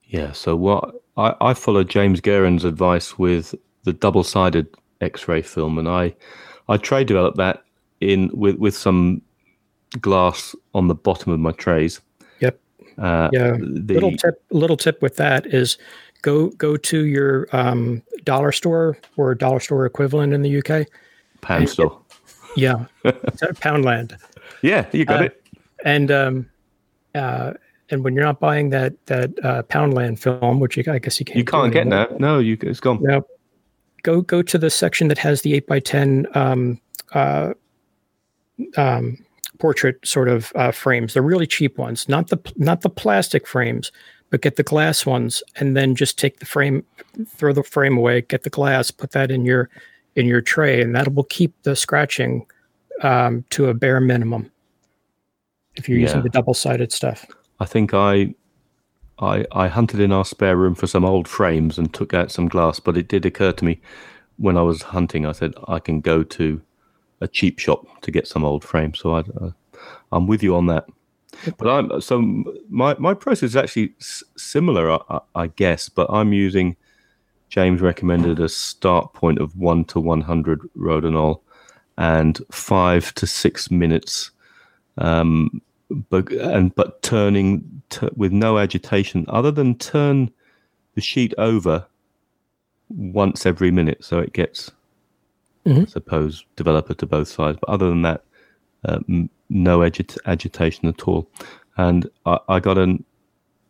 Yeah. 0.05 0.31
So 0.31 0.55
what 0.55 1.02
I, 1.17 1.35
I 1.41 1.55
followed 1.55 1.89
James 1.91 2.21
Guerin's 2.21 2.65
advice 2.65 3.19
with 3.19 3.55
the 3.85 3.93
double-sided 3.93 4.67
X-ray 5.01 5.43
film, 5.43 5.79
and 5.79 5.89
I 5.89 6.15
I 6.69 6.77
trade 6.77 7.07
developed 7.09 7.37
that 7.39 7.65
in 8.01 8.31
with 8.33 8.57
with 8.57 8.75
some 8.77 9.21
glass 10.01 10.55
on 10.75 10.89
the 10.89 10.95
bottom 10.95 11.33
of 11.33 11.41
my 11.41 11.53
trays. 11.53 12.01
Yep. 12.41 12.59
Uh, 12.99 13.29
Yeah. 13.33 13.57
the- 13.59 13.95
little 13.95 14.13
tip 14.17 14.43
little 14.51 14.77
tip 14.77 15.03
with 15.03 15.17
that 15.17 15.47
is 15.47 15.77
go 16.23 16.49
go 16.51 16.77
to 16.77 17.05
your 17.05 17.49
um, 17.53 18.03
dollar 18.25 18.53
store 18.53 18.97
or 19.17 19.35
dollar 19.35 19.61
store 19.61 19.85
equivalent 19.87 20.33
in 20.33 20.43
the 20.43 20.59
UK. 20.63 20.87
pound 21.41 21.69
store. 21.69 21.99
Yeah, 22.57 22.85
Poundland. 23.05 24.17
Yeah, 24.63 24.87
you 24.93 25.05
got 25.05 25.21
Uh, 25.23 25.25
it. 25.25 25.43
and 25.85 26.11
um, 26.13 26.47
uh, 27.15 27.55
and 27.93 28.03
when 28.03 28.15
you're 28.15 28.25
not 28.25 28.41
buying 28.41 28.71
that 28.71 28.95
that 29.07 29.31
uh, 29.45 29.63
Poundland 29.65 30.19
film, 30.19 30.59
which 30.59 30.77
you, 30.77 30.85
I 30.91 30.99
guess 30.99 31.21
you 31.21 31.27
can't, 31.27 31.39
You 31.39 31.45
can't 31.45 31.73
get 31.73 31.83
anymore, 31.83 32.09
now. 32.11 32.17
No, 32.19 32.39
you 32.39 32.57
it's 32.63 32.81
gone. 32.81 32.99
No, 33.03 33.25
go 34.03 34.23
go 34.23 34.43
to 34.43 34.59
the 34.59 34.71
section 34.71 35.09
that 35.09 35.19
has 35.19 35.43
the 35.43 35.55
eight 35.55 35.67
by 35.67 35.79
ten 35.79 36.27
um, 36.35 36.81
uh, 37.13 37.53
um, 38.77 39.25
portrait 39.59 40.05
sort 40.05 40.29
of 40.29 40.53
uh, 40.57 40.73
frames. 40.73 41.13
They're 41.13 41.23
really 41.23 41.47
cheap 41.47 41.79
ones, 41.79 42.09
not 42.09 42.29
the 42.29 42.39
not 42.57 42.81
the 42.81 42.91
plastic 42.91 43.47
frames, 43.47 43.93
but 44.31 44.41
get 44.41 44.57
the 44.57 44.63
glass 44.63 45.05
ones, 45.05 45.43
and 45.57 45.77
then 45.77 45.95
just 45.95 46.19
take 46.19 46.41
the 46.41 46.47
frame, 46.47 46.85
throw 47.29 47.53
the 47.53 47.63
frame 47.63 47.99
away, 47.99 48.23
get 48.23 48.43
the 48.43 48.51
glass, 48.51 48.91
put 48.91 49.13
that 49.13 49.31
in 49.31 49.45
your 49.45 49.69
in 50.17 50.27
your 50.27 50.41
tray, 50.41 50.81
and 50.81 50.97
that 50.97 51.15
will 51.15 51.25
keep 51.25 51.55
the 51.63 51.77
scratching 51.77 52.47
um, 53.03 53.45
to 53.51 53.67
a 53.67 53.75
bare 53.75 54.01
minimum 54.01 54.51
if 55.75 55.89
you're 55.89 55.99
using 55.99 56.23
the 56.23 56.29
double 56.31 56.55
sided 56.55 56.91
stuff. 56.91 57.27
I 57.63 57.65
think 57.65 57.95
I, 57.95 58.35
I, 59.21 59.47
I 59.53 59.69
hunted 59.69 60.01
in 60.01 60.11
our 60.11 60.25
spare 60.25 60.57
room 60.57 60.75
for 60.75 60.89
some 60.89 61.05
old 61.05 61.29
frames 61.29 61.79
and 61.79 61.95
took 61.95 62.13
out 62.13 62.33
some 62.33 62.49
glass. 62.49 62.81
But 62.81 62.97
it 62.97 63.07
did 63.07 63.25
occur 63.25 63.53
to 63.53 63.65
me 63.65 63.81
when 64.37 64.57
I 64.57 64.63
was 64.63 64.83
hunting. 64.83 65.27
I 65.27 65.33
said 65.33 65.55
I 65.69 65.79
can 65.79 66.01
go 66.01 66.25
to 66.25 66.61
a 67.21 67.29
cheap 67.29 67.61
shop 67.61 67.87
to 68.03 68.11
get 68.11 68.27
some 68.27 68.45
old 68.45 68.65
frames. 68.65 68.99
So 68.99 69.15
I, 69.15 69.21
uh, 69.41 69.53
I'm 70.11 70.27
with 70.27 70.43
you 70.43 70.57
on 70.57 70.67
that. 70.67 70.87
But 71.57 71.69
I'm 71.69 72.01
so 72.01 72.21
my 72.69 72.95
my 72.99 73.15
process 73.15 73.51
is 73.51 73.57
actually 73.57 73.95
s- 74.01 74.25
similar, 74.37 74.91
I, 74.93 75.21
I- 75.35 75.47
guess. 75.47 75.89
But 75.89 76.11
I'm 76.11 76.33
using 76.33 76.77
James 77.49 77.81
recommended 77.81 78.41
a 78.41 78.49
start 78.49 79.13
point 79.15 79.39
of 79.39 79.57
one 79.57 79.85
to 79.87 80.01
one 80.01 80.21
hundred 80.21 80.61
Rodinal 80.77 81.41
and 81.97 82.41
five 82.51 83.15
to 83.15 83.27
six 83.27 83.71
minutes 83.71 84.33
um, 84.99 85.63
but 86.11 86.31
and 86.33 86.75
but 86.75 87.03
turning 87.03 87.83
t- 87.91 88.09
with 88.17 88.33
no 88.33 88.59
agitation 88.59 89.25
other 89.29 89.51
than 89.51 89.77
turn 89.77 90.31
the 90.95 91.01
sheet 91.01 91.35
over 91.39 91.87
once 92.89 93.47
every 93.47 93.71
minute 93.71 94.05
so 94.05 94.19
it 94.19 94.33
gets 94.33 94.71
Mhm. 95.65 95.83
I 95.83 95.85
suppose 95.85 96.45
developer 96.57 96.93
to 96.95 97.07
both 97.07 97.29
sides 97.29 97.57
but 97.61 97.71
other 97.71 97.89
than 97.89 98.03
that 98.03 98.25
uh, 98.85 98.99
m- 99.09 99.31
no 99.49 99.79
agit- 99.81 100.19
agitation 100.27 100.89
at 100.89 101.07
all 101.07 101.29
and 101.77 102.11
I, 102.27 102.39
I 102.49 102.61
got 102.61 102.79
an 102.79 103.05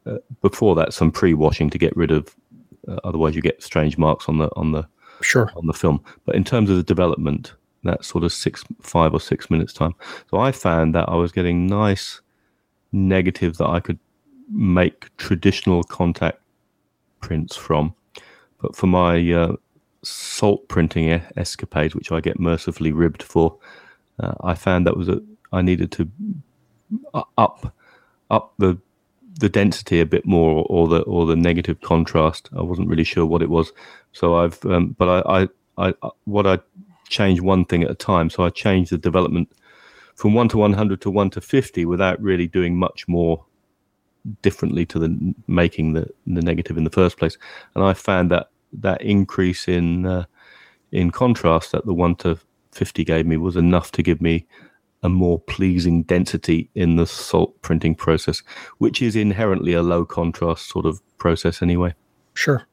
uh, 0.07 0.16
before 0.41 0.75
that 0.77 0.93
some 0.95 1.11
pre-washing 1.11 1.68
to 1.70 1.79
get 1.79 1.95
rid 1.97 2.11
of 2.11 2.35
uh, 2.89 2.97
otherwise 3.05 3.37
you 3.37 3.43
get 3.43 3.62
strange 3.62 3.99
marks 3.99 4.29
on 4.29 4.39
the 4.39 4.49
on 4.57 4.73
the 4.73 4.87
Sure. 5.20 5.53
on 5.55 5.66
the 5.68 5.73
film. 5.73 6.03
But 6.25 6.35
in 6.35 6.43
terms 6.43 6.68
of 6.68 6.77
the 6.77 6.83
development, 6.83 7.53
that 7.85 8.05
sort 8.05 8.24
of 8.24 8.33
six, 8.33 8.64
five 8.80 9.12
or 9.12 9.20
six 9.20 9.51
minutes 9.51 9.72
time. 9.72 9.95
So 10.30 10.39
I 10.39 10.53
found 10.53 10.95
that 10.95 11.09
I 11.09 11.14
was 11.16 11.33
getting 11.33 11.66
nice 11.66 12.20
negatives 12.93 13.59
that 13.59 13.68
I 13.68 13.80
could 13.80 13.99
make 14.51 15.14
traditional 15.16 15.83
contact 15.83 16.41
prints 17.20 17.57
from. 17.57 17.95
But 18.61 18.76
for 18.76 18.87
my 18.87 19.33
uh, 19.33 19.57
salt 20.03 20.68
printing 20.68 21.09
escapades, 21.37 21.95
which 21.95 22.12
I 22.12 22.20
get 22.20 22.39
mercifully 22.39 22.93
ribbed 22.93 23.22
for, 23.22 23.57
uh, 24.20 24.35
I 24.43 24.55
found 24.55 24.87
that 24.87 24.97
was 24.97 25.09
a 25.09 25.20
I 25.53 25.62
needed 25.62 25.93
to 25.93 26.09
up 27.37 27.74
up 28.30 28.55
the 28.59 28.78
the 29.41 29.49
density 29.49 30.01
a 30.01 30.07
bit 30.07 30.26
more 30.26 30.64
or 30.68 30.89
the 30.89 31.01
or 31.03 31.26
the 31.26 31.37
negative 31.37 31.80
contrast. 31.80 32.49
I 32.57 32.62
wasn't 32.62 32.89
really 32.89 33.05
sure 33.05 33.26
what 33.26 33.43
it 33.43 33.51
was. 33.51 33.72
So 34.12 34.37
I've 34.37 34.64
um, 34.66 34.95
but 34.99 35.26
I, 35.26 35.49
I 35.78 35.89
I 35.89 36.11
what 36.24 36.47
I 36.47 36.59
changed 37.09 37.42
one 37.42 37.64
thing 37.64 37.82
at 37.82 37.90
a 37.90 37.94
time. 37.94 38.30
So 38.30 38.44
I 38.44 38.50
changed 38.50 38.90
the 38.90 38.98
development 38.98 39.50
from 40.14 40.34
one 40.34 40.48
to 40.48 40.59
one 40.59 40.72
hundred 40.72 41.00
to 41.03 41.11
one 41.11 41.30
to 41.30 41.40
fifty 41.40 41.84
without 41.84 42.20
really 42.22 42.46
doing 42.46 42.76
much 42.76 43.09
more 43.09 43.44
differently 44.42 44.86
to 44.86 44.98
the 44.98 45.34
making 45.46 45.94
the 45.94 46.09
the 46.26 46.42
negative 46.42 46.76
in 46.76 46.84
the 46.84 46.90
first 46.90 47.18
place. 47.18 47.38
And 47.74 47.84
I 47.84 47.94
found 47.94 48.30
that 48.30 48.50
that 48.72 49.03
increase 49.03 49.68
in 49.68 50.07
uh, 50.07 50.24
in 50.90 51.11
contrast 51.11 51.72
that 51.72 51.86
the 51.86 51.94
one 51.94 52.14
to 52.16 52.38
fifty 52.70 53.05
gave 53.05 53.26
me 53.26 53.36
was 53.36 53.57
enough 53.57 53.90
to 53.92 54.03
give 54.03 54.20
me 54.20 54.46
a 55.03 55.09
more 55.09 55.40
pleasing 55.40 56.05
density 56.05 56.70
in 56.74 56.96
the 56.96 57.07
salt 57.07 57.61
printing 57.62 57.94
process, 57.94 58.42
which 58.78 59.03
is 59.03 59.16
inherently 59.16 59.72
a 59.72 59.82
low 59.82 60.05
contrast 60.05 60.68
sort 60.68 60.86
of 60.86 61.03
process 61.18 61.61
anyway. 61.61 61.92
Sure. 62.34 62.64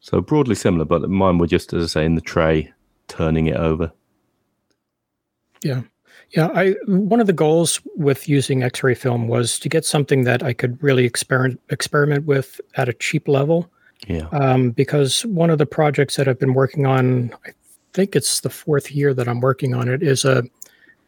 So 0.00 0.20
broadly 0.20 0.54
similar, 0.54 0.86
but 0.86 1.08
mine 1.10 1.38
were 1.38 1.46
just, 1.46 1.72
as 1.74 1.84
I 1.84 2.00
say, 2.00 2.04
in 2.06 2.14
the 2.14 2.20
tray, 2.22 2.72
turning 3.08 3.46
it 3.46 3.56
over. 3.56 3.92
Yeah. 5.62 5.82
Yeah. 6.30 6.48
I 6.54 6.74
one 6.86 7.20
of 7.20 7.26
the 7.26 7.32
goals 7.32 7.80
with 7.96 8.28
using 8.28 8.62
X-ray 8.62 8.94
film 8.94 9.28
was 9.28 9.58
to 9.60 9.68
get 9.68 9.84
something 9.84 10.24
that 10.24 10.42
I 10.42 10.52
could 10.52 10.82
really 10.82 11.04
experiment 11.04 11.60
experiment 11.70 12.26
with 12.26 12.60
at 12.76 12.88
a 12.88 12.92
cheap 12.92 13.28
level. 13.28 13.70
Yeah. 14.06 14.28
Um, 14.32 14.70
because 14.70 15.24
one 15.26 15.50
of 15.50 15.58
the 15.58 15.66
projects 15.66 16.16
that 16.16 16.28
I've 16.28 16.38
been 16.38 16.54
working 16.54 16.86
on, 16.86 17.32
I 17.46 17.50
think 17.92 18.14
it's 18.14 18.40
the 18.40 18.50
fourth 18.50 18.90
year 18.90 19.14
that 19.14 19.28
I'm 19.28 19.40
working 19.40 19.74
on 19.74 19.88
it, 19.88 20.02
is 20.02 20.24
a 20.24 20.44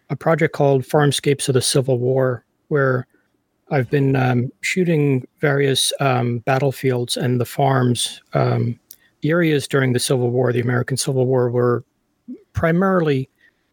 a 0.08 0.16
project 0.16 0.54
called 0.54 0.82
Farmscapes 0.84 1.48
of 1.48 1.54
the 1.54 1.62
Civil 1.62 1.98
War, 1.98 2.44
where 2.68 3.06
I've 3.70 3.90
been 3.90 4.14
um, 4.14 4.52
shooting 4.60 5.26
various 5.40 5.92
um, 6.00 6.38
battlefields 6.40 7.16
and 7.16 7.40
the 7.40 7.44
farms. 7.44 8.22
Um, 8.32 8.78
the 9.26 9.32
areas 9.32 9.66
during 9.66 9.92
the 9.92 9.98
Civil 9.98 10.30
War, 10.30 10.52
the 10.52 10.60
American 10.60 10.96
Civil 10.96 11.26
War, 11.26 11.50
were 11.50 11.82
primarily 12.52 13.28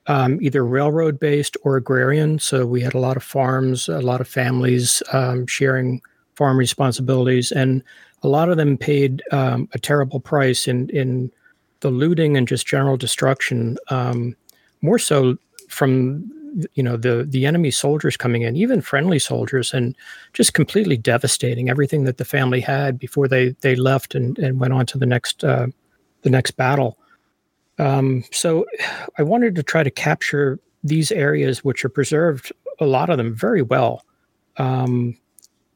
um, 0.08 0.39
either 0.41 0.66
railroad 0.66 1.20
based 1.20 1.56
or 1.64 1.78
agrarian. 1.78 2.39
So 2.39 2.66
we 2.66 2.82
had 2.82 2.95
a 2.95 2.99
lot 2.99 3.18
of 3.18 3.24
farms, 3.24 3.88
a 3.88 3.99
lot 3.99 4.20
of 4.20 4.28
families 4.28 5.04
um, 5.12 5.45
sharing 5.45 6.01
farm 6.36 6.58
responsibilities, 6.58 7.51
and 7.51 7.84
a 8.24 8.28
lot 8.28 8.49
of 8.49 8.58
them 8.58 8.78
paid 8.78 9.22
um, 9.32 9.70
a 9.74 9.80
terrible 9.80 10.20
price 10.20 10.68
in 10.68 10.89
in 10.89 11.32
the 11.82 11.91
looting 11.91 12.36
and 12.36 12.47
just 12.47 12.66
general 12.66 12.97
destruction. 12.97 13.78
Um, 13.89 14.36
more 14.82 14.97
so 14.97 15.38
from 15.70 16.32
you 16.74 16.84
know 16.84 16.97
the 16.97 17.26
the 17.28 17.45
enemy 17.45 17.72
soldiers 17.72 18.18
coming 18.18 18.41
in, 18.43 18.56
even 18.56 18.82
friendly 18.82 19.20
soldiers, 19.20 19.74
and 19.74 19.95
just 20.34 20.54
completely 20.54 20.97
devastating 20.97 21.70
everything 21.70 22.04
that 22.04 22.18
the 22.18 22.26
family 22.26 22.62
had 22.62 22.99
before 22.99 23.28
they 23.28 23.49
they 23.62 23.76
left 23.76 24.16
and 24.16 24.38
and 24.39 24.60
went 24.60 24.74
on 24.74 24.86
to 24.88 24.97
the 24.97 25.06
next 25.06 25.43
uh, 25.43 25.68
the 26.22 26.30
next 26.30 26.51
battle. 26.51 26.97
Um, 27.80 28.24
so 28.32 28.66
I 29.18 29.24
wanted 29.24 29.56
to 29.56 29.64
try 29.64 29.84
to 29.84 29.91
capture 29.91 30.60
these 30.84 31.12
areas, 31.12 31.64
which 31.64 31.86
are 31.86 31.89
preserved, 31.89 32.51
a 32.80 32.86
lot 32.86 33.10
of 33.10 33.18
them 33.18 33.34
very 33.34 33.62
well. 33.62 34.04
Um, 34.58 35.18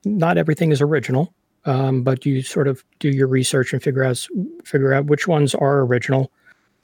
not 0.04 0.38
everything 0.38 0.72
is 0.72 0.82
original, 0.82 1.34
um, 1.66 2.04
but 2.04 2.26
you 2.26 2.42
sort 2.42 2.68
of 2.68 2.84
do 3.00 3.10
your 3.10 3.28
research 3.28 3.74
and 3.74 3.82
figure 3.82 4.04
out 4.04 4.26
figure 4.64 4.94
out 4.94 5.06
which 5.06 5.28
ones 5.28 5.56
are 5.56 5.82
original. 5.82 6.32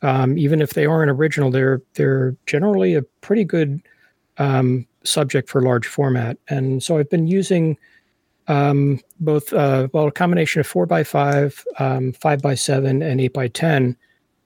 Um, 0.03 0.37
even 0.37 0.61
if 0.61 0.73
they 0.73 0.85
aren't 0.85 1.09
original, 1.09 1.49
they're 1.49 1.81
they're 1.95 2.35
generally 2.45 2.93
a 2.93 3.01
pretty 3.21 3.43
good 3.45 3.81
um, 4.37 4.85
subject 5.03 5.49
for 5.49 5.61
large 5.61 5.87
format. 5.87 6.37
And 6.49 6.83
so 6.83 6.97
I've 6.97 7.09
been 7.09 7.25
using 7.27 7.77
um, 8.47 8.99
both 9.21 9.53
uh, 9.53 9.87
well 9.93 10.07
a 10.07 10.11
combination 10.11 10.59
of 10.59 10.67
four 10.67 10.85
by 10.85 11.03
five, 11.03 11.63
um, 11.79 12.11
five 12.13 12.41
by 12.41 12.55
seven, 12.55 13.01
and 13.01 13.21
eight 13.21 13.33
by 13.33 13.47
ten, 13.47 13.95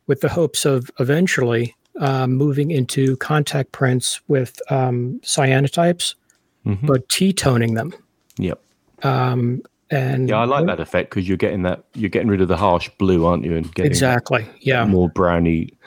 with 0.06 0.22
the 0.22 0.30
hopes 0.30 0.64
of 0.66 0.90
eventually 1.00 1.76
um, 2.00 2.34
moving 2.36 2.70
into 2.72 3.18
contact 3.18 3.72
prints 3.72 4.22
with 4.28 4.62
um, 4.72 5.20
cyanotypes, 5.24 6.14
Mhm. 6.66 6.86
but 6.86 7.10
T-toning 7.10 7.74
them. 7.74 7.92
Yep. 8.38 8.60
Um, 9.04 9.64
and 9.90 10.30
Yeah, 10.30 10.40
I 10.40 10.46
like 10.46 10.66
that 10.66 10.80
effect 10.80 11.10
because 11.10 11.28
you're 11.28 11.38
getting 11.38 11.64
that 11.64 11.84
you're 11.94 12.10
getting 12.10 12.28
rid 12.28 12.42
of 12.42 12.48
the 12.48 12.58
harsh 12.58 12.90
blue, 12.98 13.26
aren't 13.26 13.44
you? 13.46 13.56
And 13.56 13.74
getting 13.74 13.92
exactly. 13.92 14.46
Yeah. 14.60 14.86
more 14.86 15.10
brownie, 15.10 15.78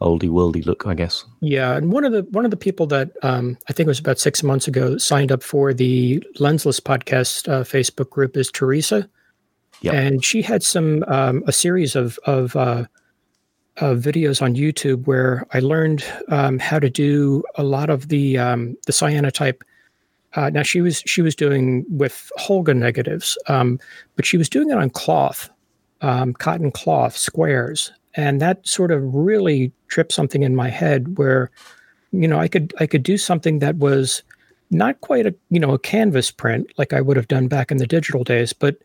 oldie 0.00 0.30
worldy 0.30 0.64
look, 0.64 0.86
I 0.86 0.94
guess. 0.94 1.24
Yeah, 1.40 1.76
and 1.76 1.92
one 1.92 2.04
of 2.04 2.12
the 2.12 2.22
one 2.30 2.44
of 2.44 2.50
the 2.50 2.56
people 2.56 2.86
that 2.86 3.10
um, 3.22 3.58
I 3.68 3.72
think 3.72 3.86
it 3.86 3.90
was 3.90 3.98
about 4.00 4.18
six 4.18 4.42
months 4.42 4.66
ago 4.66 4.96
signed 4.98 5.30
up 5.30 5.42
for 5.42 5.74
the 5.74 6.22
Lensless 6.38 6.80
podcast 6.80 7.48
uh, 7.52 7.62
Facebook 7.64 8.10
group 8.10 8.36
is 8.36 8.50
Teresa, 8.50 9.08
Yep. 9.82 9.94
and 9.94 10.24
she 10.24 10.42
had 10.42 10.62
some 10.62 11.04
um, 11.08 11.42
a 11.46 11.52
series 11.52 11.96
of 11.96 12.18
of 12.24 12.56
uh, 12.56 12.84
uh, 13.78 13.94
videos 13.94 14.42
on 14.42 14.54
YouTube 14.54 15.06
where 15.06 15.46
I 15.52 15.60
learned 15.60 16.04
um, 16.28 16.58
how 16.58 16.78
to 16.78 16.90
do 16.90 17.42
a 17.56 17.62
lot 17.62 17.90
of 17.90 18.08
the 18.08 18.38
um, 18.38 18.76
the 18.86 18.92
cyanotype. 18.92 19.60
Uh, 20.34 20.50
now 20.50 20.62
she 20.62 20.80
was 20.80 21.02
she 21.06 21.22
was 21.22 21.34
doing 21.34 21.84
with 21.88 22.30
Holga 22.38 22.76
negatives, 22.76 23.36
um, 23.48 23.78
but 24.16 24.24
she 24.24 24.36
was 24.36 24.48
doing 24.48 24.70
it 24.70 24.76
on 24.76 24.90
cloth, 24.90 25.50
um, 26.02 26.32
cotton 26.34 26.70
cloth 26.70 27.16
squares, 27.16 27.92
and 28.14 28.40
that 28.40 28.66
sort 28.66 28.92
of 28.92 29.14
really 29.14 29.72
tripped 29.88 30.12
something 30.12 30.42
in 30.42 30.54
my 30.54 30.68
head 30.68 31.18
where, 31.18 31.50
you 32.12 32.28
know, 32.28 32.38
I 32.38 32.46
could 32.46 32.72
I 32.78 32.86
could 32.86 33.02
do 33.02 33.18
something 33.18 33.58
that 33.58 33.76
was 33.76 34.22
not 34.70 35.00
quite 35.00 35.26
a 35.26 35.34
you 35.50 35.58
know 35.58 35.72
a 35.72 35.78
canvas 35.78 36.30
print 36.30 36.70
like 36.78 36.92
I 36.92 37.00
would 37.00 37.16
have 37.16 37.28
done 37.28 37.48
back 37.48 37.72
in 37.72 37.78
the 37.78 37.86
digital 37.86 38.22
days, 38.22 38.52
but 38.52 38.76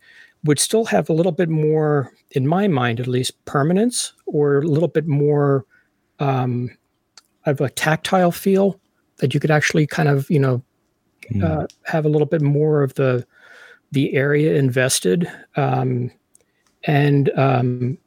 would 0.46 0.60
still 0.60 0.86
have 0.86 1.10
a 1.10 1.14
little 1.14 1.32
bit 1.32 1.50
more, 1.50 2.12
in 2.32 2.48
my 2.48 2.68
mind 2.68 3.00
at 3.00 3.08
least, 3.08 3.44
permanence 3.46 4.14
or 4.28 4.60
a 4.60 4.68
little 4.68 4.88
bit 4.88 5.08
more 5.08 5.66
um, 6.20 6.70
of 7.46 7.62
a 7.62 7.70
tactile 7.70 8.32
feel 8.32 8.80
that 9.18 9.34
you 9.34 9.40
could 9.40 9.52
actually 9.52 9.86
kind 9.88 10.10
of 10.10 10.30
you 10.30 10.40
know 10.40 10.64
uh, 11.44 11.66
have 11.84 12.06
a 12.06 12.10
little 12.10 12.28
bit 12.28 12.42
more 12.42 12.84
of 12.84 12.94
the 12.96 13.26
the 13.92 14.14
area 14.14 14.56
invested. 14.56 15.32
Um, 15.56 16.12
and 16.84 17.32
um, 17.38 17.98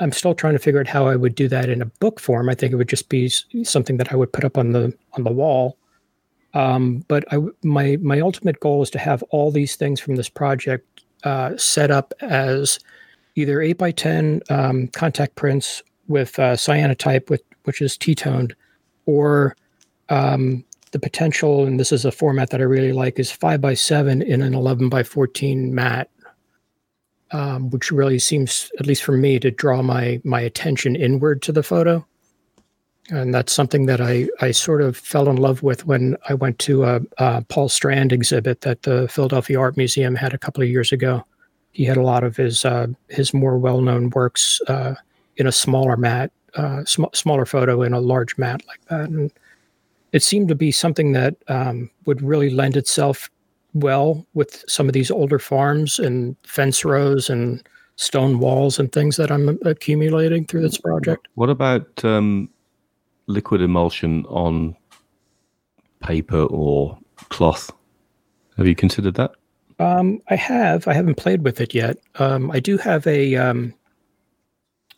i'm 0.00 0.12
still 0.12 0.34
trying 0.34 0.54
to 0.54 0.58
figure 0.58 0.80
out 0.80 0.88
how 0.88 1.06
i 1.06 1.16
would 1.16 1.34
do 1.34 1.48
that 1.48 1.68
in 1.68 1.82
a 1.82 1.86
book 1.86 2.20
form. 2.20 2.48
I 2.48 2.54
think 2.54 2.72
it 2.72 2.76
would 2.76 2.88
just 2.88 3.08
be 3.08 3.28
something 3.64 3.96
that 3.98 4.12
i 4.12 4.16
would 4.16 4.32
put 4.32 4.44
up 4.44 4.58
on 4.58 4.72
the 4.72 4.92
on 5.14 5.24
the 5.24 5.32
wall. 5.32 5.78
Um, 6.54 7.04
but 7.08 7.24
I, 7.32 7.38
my 7.62 7.98
my 8.00 8.20
ultimate 8.20 8.60
goal 8.60 8.82
is 8.82 8.90
to 8.90 8.98
have 8.98 9.22
all 9.30 9.50
these 9.50 9.76
things 9.76 10.00
from 10.00 10.16
this 10.16 10.28
project 10.28 11.04
uh, 11.24 11.56
set 11.56 11.90
up 11.90 12.12
as 12.20 12.78
either 13.34 13.60
8 13.60 13.78
by 13.78 13.90
10 13.90 14.42
um, 14.50 14.88
contact 14.88 15.34
prints 15.34 15.82
with 16.06 16.38
uh, 16.38 16.52
cyanotype 16.54 17.30
with 17.30 17.42
which 17.64 17.80
is 17.82 17.96
t-toned 17.96 18.54
or 19.06 19.56
Um, 20.08 20.64
the 20.94 21.00
potential, 21.00 21.66
and 21.66 21.78
this 21.78 21.90
is 21.90 22.04
a 22.04 22.12
format 22.12 22.50
that 22.50 22.60
I 22.60 22.64
really 22.64 22.92
like, 22.92 23.18
is 23.18 23.30
five 23.30 23.60
by 23.60 23.74
seven 23.74 24.22
in 24.22 24.40
an 24.40 24.54
11 24.54 24.88
by 24.88 25.02
14 25.02 25.74
mat, 25.74 26.08
um, 27.32 27.68
which 27.70 27.90
really 27.90 28.20
seems, 28.20 28.70
at 28.78 28.86
least 28.86 29.02
for 29.02 29.16
me, 29.16 29.40
to 29.40 29.50
draw 29.50 29.82
my 29.82 30.20
my 30.22 30.40
attention 30.40 30.94
inward 30.94 31.42
to 31.42 31.52
the 31.52 31.64
photo. 31.64 32.06
And 33.10 33.34
that's 33.34 33.52
something 33.52 33.86
that 33.86 34.00
I, 34.00 34.28
I 34.40 34.52
sort 34.52 34.82
of 34.82 34.96
fell 34.96 35.28
in 35.28 35.36
love 35.36 35.64
with 35.64 35.84
when 35.84 36.16
I 36.28 36.34
went 36.34 36.60
to 36.60 36.84
a, 36.84 37.00
a 37.18 37.42
Paul 37.42 37.68
Strand 37.68 38.12
exhibit 38.12 38.60
that 38.60 38.82
the 38.82 39.08
Philadelphia 39.08 39.58
Art 39.58 39.76
Museum 39.76 40.14
had 40.14 40.32
a 40.32 40.38
couple 40.38 40.62
of 40.62 40.70
years 40.70 40.92
ago. 40.92 41.26
He 41.72 41.84
had 41.84 41.96
a 41.96 42.02
lot 42.02 42.22
of 42.22 42.36
his 42.36 42.64
uh, 42.64 42.86
his 43.08 43.34
more 43.34 43.58
well 43.58 43.80
known 43.80 44.10
works 44.10 44.60
uh, 44.68 44.94
in 45.36 45.48
a 45.48 45.52
smaller 45.52 45.96
mat, 45.96 46.30
uh, 46.54 46.84
sm- 46.84 47.12
smaller 47.14 47.46
photo 47.46 47.82
in 47.82 47.92
a 47.92 48.00
large 48.00 48.38
mat 48.38 48.62
like 48.68 48.84
that, 48.86 49.10
and 49.10 49.32
it 50.14 50.22
seemed 50.22 50.46
to 50.48 50.54
be 50.54 50.70
something 50.70 51.10
that 51.10 51.34
um, 51.48 51.90
would 52.06 52.22
really 52.22 52.48
lend 52.48 52.76
itself 52.76 53.28
well 53.74 54.24
with 54.34 54.64
some 54.68 54.86
of 54.86 54.92
these 54.92 55.10
older 55.10 55.40
farms 55.40 55.98
and 55.98 56.36
fence 56.46 56.84
rows 56.84 57.28
and 57.28 57.66
stone 57.96 58.38
walls 58.38 58.78
and 58.78 58.92
things 58.92 59.16
that 59.16 59.32
I'm 59.32 59.58
accumulating 59.64 60.46
through 60.46 60.62
this 60.62 60.78
project. 60.78 61.26
What 61.34 61.50
about 61.50 62.04
um, 62.04 62.48
liquid 63.26 63.60
emulsion 63.60 64.24
on 64.26 64.76
paper 65.98 66.44
or 66.44 66.96
cloth? 67.30 67.72
Have 68.56 68.68
you 68.68 68.76
considered 68.76 69.14
that? 69.14 69.32
Um, 69.80 70.22
I 70.30 70.36
have. 70.36 70.86
I 70.86 70.94
haven't 70.94 71.16
played 71.16 71.42
with 71.42 71.60
it 71.60 71.74
yet. 71.74 71.98
Um, 72.20 72.52
I 72.52 72.60
do 72.60 72.78
have 72.78 73.04
a. 73.08 73.34
Um, 73.34 73.74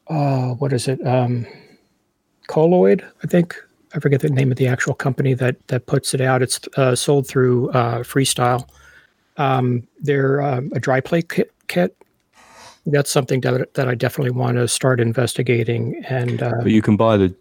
oh, 0.09 0.57
what 0.57 0.75
is 0.75 0.89
it? 0.89 1.05
Um, 1.07 1.47
Colloid, 2.49 3.03
I 3.25 3.27
think. 3.27 3.57
I 3.97 4.01
forget 4.01 4.21
the 4.21 4.29
name 4.29 4.51
of 4.51 4.59
the 4.59 4.69
actual 4.69 4.95
company 4.95 5.33
that 5.35 5.67
that 5.69 5.87
puts 5.87 6.13
it 6.13 6.21
out. 6.21 6.43
It's 6.43 6.61
uh, 6.77 6.95
sold 6.95 7.27
through 7.27 7.71
uh, 7.71 8.01
Freestyle. 8.01 8.69
Um, 9.39 9.89
they're 10.01 10.43
um, 10.43 10.71
a 10.75 10.81
dry 10.81 11.01
plate 11.01 11.31
kit, 11.31 11.51
kit. 11.69 11.97
That's 12.85 13.11
something 13.11 13.41
that, 13.41 13.75
that 13.75 13.89
I 13.89 13.95
definitely 13.95 14.31
want 14.31 14.59
to 14.59 14.69
start 14.69 15.01
investigating. 15.01 16.05
And 16.09 16.43
uh, 16.43 16.53
but 16.63 16.71
you 16.71 16.83
can 16.83 16.97
buy 16.97 17.17
the. 17.17 17.35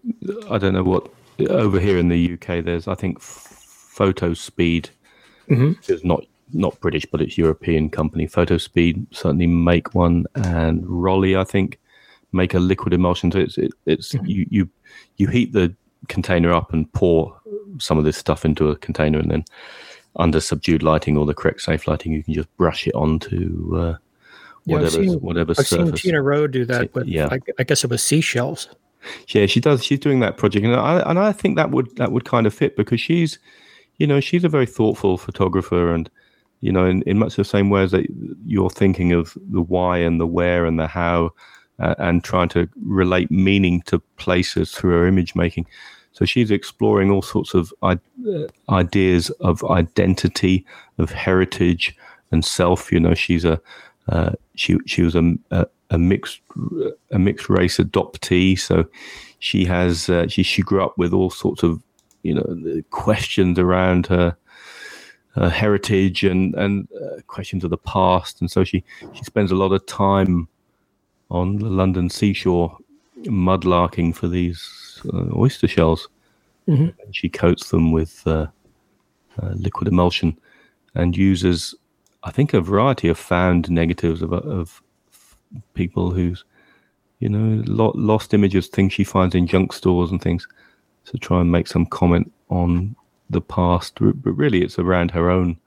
I 0.49 0.57
don't 0.57 0.73
know 0.73 0.83
what 0.83 1.09
over 1.49 1.79
here 1.79 1.97
in 1.97 2.07
the 2.07 2.33
UK. 2.33 2.63
There's 2.63 2.87
I 2.87 2.95
think 2.95 3.19
Fotospeed. 3.19 4.89
Mhm. 5.49 5.77
It's 5.89 6.05
not 6.05 6.25
not 6.53 6.79
British, 6.79 7.05
but 7.05 7.21
it's 7.21 7.37
European 7.37 7.89
company. 7.89 8.27
Fotospeed 8.27 9.05
certainly 9.13 9.47
make 9.47 9.93
one, 9.93 10.25
and 10.35 10.83
Rollei 10.83 11.37
I 11.37 11.43
think 11.43 11.79
make 12.31 12.53
a 12.53 12.59
liquid 12.59 12.93
emulsion. 12.93 13.31
So 13.31 13.39
it's 13.39 13.57
it, 13.57 13.73
it's 13.85 14.13
you 14.23 14.47
you 14.49 14.69
you 15.17 15.27
heat 15.27 15.51
the 15.51 15.75
container 16.07 16.51
up 16.53 16.73
and 16.73 16.91
pour 16.93 17.35
some 17.79 17.97
of 17.97 18.03
this 18.05 18.17
stuff 18.17 18.45
into 18.45 18.69
a 18.69 18.75
container, 18.77 19.19
and 19.19 19.29
then 19.31 19.45
under 20.15 20.39
subdued 20.39 20.81
lighting 20.83 21.17
or 21.17 21.25
the 21.25 21.33
correct 21.33 21.61
safe 21.61 21.87
lighting, 21.87 22.13
you 22.13 22.23
can 22.23 22.33
just 22.33 22.55
brush 22.57 22.87
it 22.87 22.95
onto 22.95 23.75
uh, 23.75 23.79
Yeah, 24.65 24.77
I've 24.77 24.83
whatever 24.83 24.89
seen- 25.03 25.19
whatever 25.19 25.53
I've 25.57 25.67
seen 25.67 25.85
surface. 25.85 26.01
Tina 26.01 26.21
Rowe 26.21 26.47
do 26.47 26.65
that 26.65 26.93
with, 26.93 27.07
Yeah. 27.07 27.27
I, 27.31 27.39
I 27.59 27.63
guess 27.63 27.83
it 27.83 27.89
was 27.89 28.01
seashells. 28.03 28.69
Yeah, 29.27 29.45
she 29.45 29.59
does. 29.59 29.83
She's 29.83 29.99
doing 29.99 30.19
that 30.21 30.37
project, 30.37 30.65
and 30.65 30.75
I 30.75 30.99
and 31.09 31.19
I 31.19 31.31
think 31.31 31.57
that 31.57 31.69
would 31.71 31.95
that 31.97 32.11
would 32.11 32.25
kind 32.25 32.47
of 32.47 32.53
fit 32.55 32.75
because 32.75 32.99
she's, 32.99 33.37
you 33.97 34.07
know, 34.07 34.19
she's 34.19 34.43
a 34.43 34.49
very 34.49 34.65
thoughtful 34.65 35.17
photographer, 35.19 35.93
and 35.93 36.09
you 36.61 36.71
know, 36.71 36.85
in, 36.85 37.03
in 37.03 37.19
much 37.19 37.35
the 37.35 37.43
same 37.43 37.69
way 37.69 37.83
as 37.83 37.91
that 37.91 38.07
you're 38.47 38.71
thinking 38.71 39.11
of 39.11 39.37
the 39.51 39.61
why 39.61 39.99
and 39.99 40.19
the 40.19 40.25
where 40.25 40.65
and 40.65 40.79
the 40.79 40.87
how, 40.87 41.29
uh, 41.77 41.93
and 41.99 42.23
trying 42.23 42.49
to 42.49 42.67
relate 42.83 43.29
meaning 43.29 43.83
to 43.83 43.99
places 44.17 44.71
through 44.71 44.93
her 44.93 45.05
image 45.07 45.35
making. 45.35 45.67
So 46.15 46.23
she's 46.23 46.49
exploring 46.49 47.11
all 47.11 47.21
sorts 47.21 47.53
of 47.53 47.73
uh, 47.81 47.97
ideas 48.69 49.29
of 49.41 49.61
identity, 49.65 50.65
of 50.97 51.11
heritage, 51.11 51.93
and 52.31 52.43
self. 52.43 52.89
You 52.89 53.01
know, 53.01 53.13
she's 53.13 53.43
a 53.43 53.59
uh, 54.07 54.31
she 54.55 54.77
she 54.85 55.01
was 55.01 55.15
a, 55.15 55.33
a 55.51 55.67
a 55.89 55.97
mixed 55.97 56.39
a 57.11 57.19
mixed 57.19 57.49
race 57.49 57.77
adoptee, 57.77 58.57
so 58.57 58.85
she 59.39 59.65
has 59.65 60.09
uh, 60.09 60.27
she 60.29 60.41
she 60.41 60.61
grew 60.61 60.81
up 60.81 60.97
with 60.97 61.13
all 61.13 61.29
sorts 61.29 61.63
of 61.63 61.83
you 62.23 62.33
know 62.33 62.81
questions 62.91 63.59
around 63.59 64.07
her, 64.07 64.37
her 65.31 65.49
heritage 65.49 66.23
and 66.23 66.55
and 66.55 66.87
uh, 66.93 67.19
questions 67.27 67.65
of 67.65 67.71
the 67.71 67.77
past, 67.77 68.39
and 68.39 68.49
so 68.49 68.63
she 68.63 68.85
she 69.13 69.23
spends 69.25 69.51
a 69.51 69.55
lot 69.55 69.73
of 69.73 69.85
time 69.85 70.47
on 71.29 71.57
the 71.57 71.69
London 71.69 72.09
seashore 72.09 72.77
mudlarking 73.25 74.15
for 74.15 74.29
these 74.29 74.84
oyster 75.35 75.67
shells. 75.67 76.07
Mhm. 76.67 76.93
And 77.03 77.15
she 77.15 77.29
coats 77.29 77.69
them 77.69 77.91
with 77.91 78.25
uh, 78.25 78.47
uh, 79.41 79.53
liquid 79.55 79.87
emulsion 79.87 80.37
and 80.95 81.15
uses, 81.15 81.75
I 82.23 82.31
think, 82.31 82.53
a 82.53 82.61
variety 82.61 83.07
of 83.07 83.17
found 83.17 83.69
negatives 83.69 84.21
of, 84.21 84.33
of 84.33 84.81
people 85.73 86.11
who's, 86.11 86.43
you 87.19 87.29
know, 87.29 87.63
lo- 87.67 87.93
lost 87.95 88.33
images, 88.33 88.67
things 88.67 88.93
she 88.93 89.03
finds 89.03 89.35
in 89.35 89.45
junk 89.45 89.73
stores 89.73 90.09
and 90.09 90.21
things, 90.21 90.47
to 91.05 91.17
try 91.17 91.41
and 91.41 91.51
make 91.51 91.67
some 91.67 91.85
comment 91.85 92.31
on 92.49 92.95
the 93.29 93.41
past. 93.41 93.99
But 93.99 94.31
really, 94.31 94.63
it's 94.63 94.79
around 94.79 95.11
her 95.11 95.29
own 95.29 95.57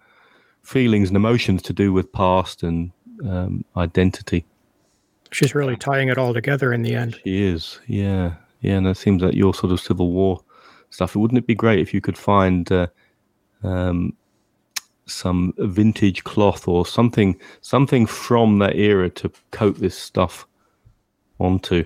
feelings 0.62 1.08
and 1.08 1.16
emotions 1.16 1.62
to 1.62 1.72
do 1.72 1.92
with 1.92 2.12
past 2.12 2.62
and 2.62 2.90
um, 3.24 3.64
identity. 3.76 4.44
She's 5.30 5.54
really 5.54 5.76
tying 5.76 6.08
it 6.08 6.18
all 6.18 6.34
together 6.34 6.72
in 6.72 6.82
the 6.82 6.94
end. 6.94 7.20
She 7.22 7.42
is, 7.44 7.78
yeah, 7.86 8.34
yeah, 8.60 8.74
and 8.74 8.86
it 8.86 8.96
seems 8.96 9.22
like 9.22 9.34
your 9.34 9.54
sort 9.54 9.72
of 9.72 9.80
Civil 9.80 10.10
War 10.12 10.40
stuff. 10.90 11.14
Wouldn't 11.16 11.38
it 11.38 11.46
be 11.46 11.54
great 11.54 11.78
if 11.80 11.92
you 11.94 12.00
could 12.00 12.18
find 12.18 12.70
uh, 12.72 12.86
um, 13.62 14.14
some 15.06 15.54
vintage 15.58 16.24
cloth 16.24 16.66
or 16.68 16.84
something, 16.86 17.38
something 17.60 18.06
from 18.06 18.58
that 18.58 18.76
era 18.76 19.10
to 19.10 19.30
coat 19.50 19.78
this 19.78 19.96
stuff 19.98 20.46
onto? 21.38 21.84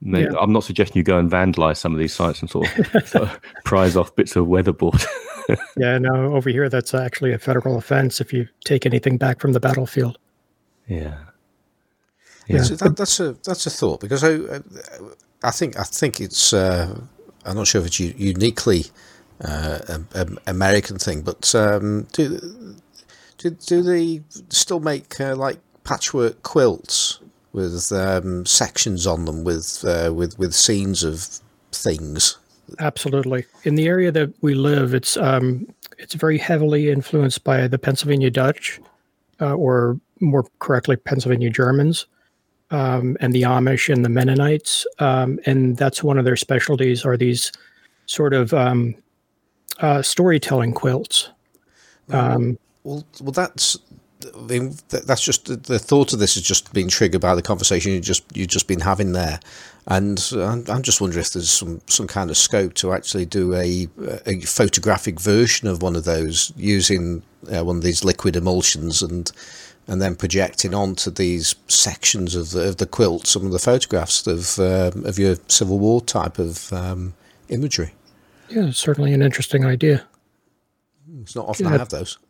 Maybe, 0.00 0.30
Yeah. 0.32 0.38
I'm 0.38 0.52
not 0.52 0.62
suggesting 0.64 0.98
you 0.98 1.04
go 1.04 1.18
and 1.18 1.30
vandalize 1.30 1.78
some 1.78 1.92
of 1.92 1.98
these 1.98 2.12
sites 2.14 2.40
and 2.40 2.50
sort 2.50 2.68
of, 2.78 3.08
sort 3.08 3.24
of 3.28 3.40
prize 3.64 3.96
off 3.96 4.14
bits 4.14 4.36
of 4.36 4.46
weatherboard. 4.46 5.04
Yeah, 5.76 5.96
no, 5.98 6.34
over 6.34 6.50
here 6.50 6.68
that's 6.68 6.92
actually 6.92 7.32
a 7.32 7.38
federal 7.38 7.78
offense 7.78 8.20
if 8.20 8.32
you 8.32 8.48
take 8.64 8.84
anything 8.84 9.16
back 9.16 9.38
from 9.38 9.52
the 9.52 9.60
battlefield. 9.60 10.18
yeah, 10.88 11.18
Yeah. 12.48 12.62
So 12.62 12.76
that, 12.76 12.96
that's 12.96 13.20
a 13.20 13.32
that's 13.44 13.66
a 13.66 13.70
thought 13.70 14.00
because 14.00 14.22
I, 14.22 14.60
I 15.42 15.50
think 15.50 15.78
I 15.78 15.82
think 15.82 16.20
it's 16.20 16.52
uh, 16.52 16.98
I'm 17.44 17.56
not 17.56 17.66
sure 17.66 17.80
if 17.80 17.86
it's 17.88 18.00
uniquely 18.00 18.86
uh, 19.44 19.78
a, 19.88 20.00
a 20.14 20.26
American 20.46 20.98
thing, 20.98 21.22
but 21.22 21.54
um, 21.54 22.06
do, 22.12 22.38
do 23.38 23.50
do 23.50 23.82
they 23.82 24.22
still 24.48 24.80
make 24.80 25.20
uh, 25.20 25.34
like 25.36 25.58
patchwork 25.84 26.42
quilts 26.42 27.20
with 27.52 27.90
um, 27.92 28.44
sections 28.46 29.06
on 29.06 29.24
them 29.24 29.44
with 29.44 29.84
uh, 29.84 30.12
with 30.14 30.38
with 30.38 30.54
scenes 30.54 31.02
of 31.02 31.40
things? 31.72 32.38
Absolutely. 32.80 33.44
In 33.62 33.76
the 33.76 33.86
area 33.86 34.10
that 34.10 34.32
we 34.40 34.54
live, 34.54 34.94
it's 34.94 35.16
um, 35.16 35.66
it's 35.98 36.14
very 36.14 36.38
heavily 36.38 36.90
influenced 36.90 37.44
by 37.44 37.68
the 37.68 37.78
Pennsylvania 37.78 38.30
Dutch, 38.30 38.80
uh, 39.40 39.54
or 39.54 40.00
more 40.20 40.44
correctly, 40.58 40.96
Pennsylvania 40.96 41.50
Germans, 41.50 42.06
um, 42.70 43.16
and 43.20 43.32
the 43.32 43.42
Amish 43.42 43.92
and 43.92 44.04
the 44.04 44.08
Mennonites. 44.08 44.86
Um, 44.98 45.38
and 45.46 45.76
that's 45.76 46.02
one 46.02 46.18
of 46.18 46.24
their 46.24 46.36
specialties 46.36 47.04
are 47.04 47.16
these 47.16 47.52
sort 48.06 48.34
of 48.34 48.52
um, 48.54 48.94
uh, 49.80 50.02
storytelling 50.02 50.72
quilts. 50.72 51.30
Um, 52.10 52.58
Well, 52.84 53.04
well, 53.20 53.32
that's 53.32 53.78
I 54.34 54.40
mean, 54.40 54.74
that's 54.88 55.22
just 55.22 55.46
the, 55.46 55.56
the 55.56 55.78
thought 55.78 56.12
of 56.12 56.18
this 56.18 56.34
has 56.34 56.42
just 56.42 56.72
been 56.72 56.88
triggered 56.88 57.20
by 57.20 57.34
the 57.34 57.42
conversation 57.42 57.92
you 57.92 58.00
just 58.00 58.24
you've 58.34 58.48
just 58.48 58.66
been 58.66 58.80
having 58.80 59.12
there, 59.12 59.40
and 59.86 60.22
I'm, 60.34 60.64
I'm 60.68 60.82
just 60.82 61.00
wondering 61.00 61.20
if 61.20 61.32
there's 61.32 61.50
some 61.50 61.80
some 61.86 62.06
kind 62.06 62.30
of 62.30 62.36
scope 62.36 62.74
to 62.74 62.92
actually 62.92 63.26
do 63.26 63.54
a 63.54 63.88
a 64.26 64.40
photographic 64.40 65.20
version 65.20 65.68
of 65.68 65.82
one 65.82 65.96
of 65.96 66.04
those 66.04 66.52
using 66.56 67.22
uh, 67.54 67.64
one 67.64 67.76
of 67.76 67.82
these 67.82 68.04
liquid 68.04 68.36
emulsions 68.36 69.02
and 69.02 69.30
and 69.88 70.02
then 70.02 70.16
projecting 70.16 70.74
onto 70.74 71.10
these 71.10 71.54
sections 71.68 72.34
of 72.34 72.50
the 72.50 72.68
of 72.68 72.76
the 72.78 72.86
quilt 72.86 73.26
some 73.26 73.46
of 73.46 73.52
the 73.52 73.58
photographs 73.58 74.26
of 74.26 74.58
um, 74.58 75.04
of 75.04 75.18
your 75.18 75.36
Civil 75.48 75.78
War 75.78 76.00
type 76.00 76.38
of 76.38 76.72
um, 76.72 77.14
imagery. 77.48 77.92
yeah, 78.48 78.70
certainly 78.70 79.12
an 79.12 79.22
interesting 79.22 79.64
idea. 79.64 80.04
It's 81.22 81.36
not 81.36 81.46
often 81.48 81.66
I 81.66 81.72
Yeah. 81.72 81.78
have 81.78 81.88
those. 81.90 82.18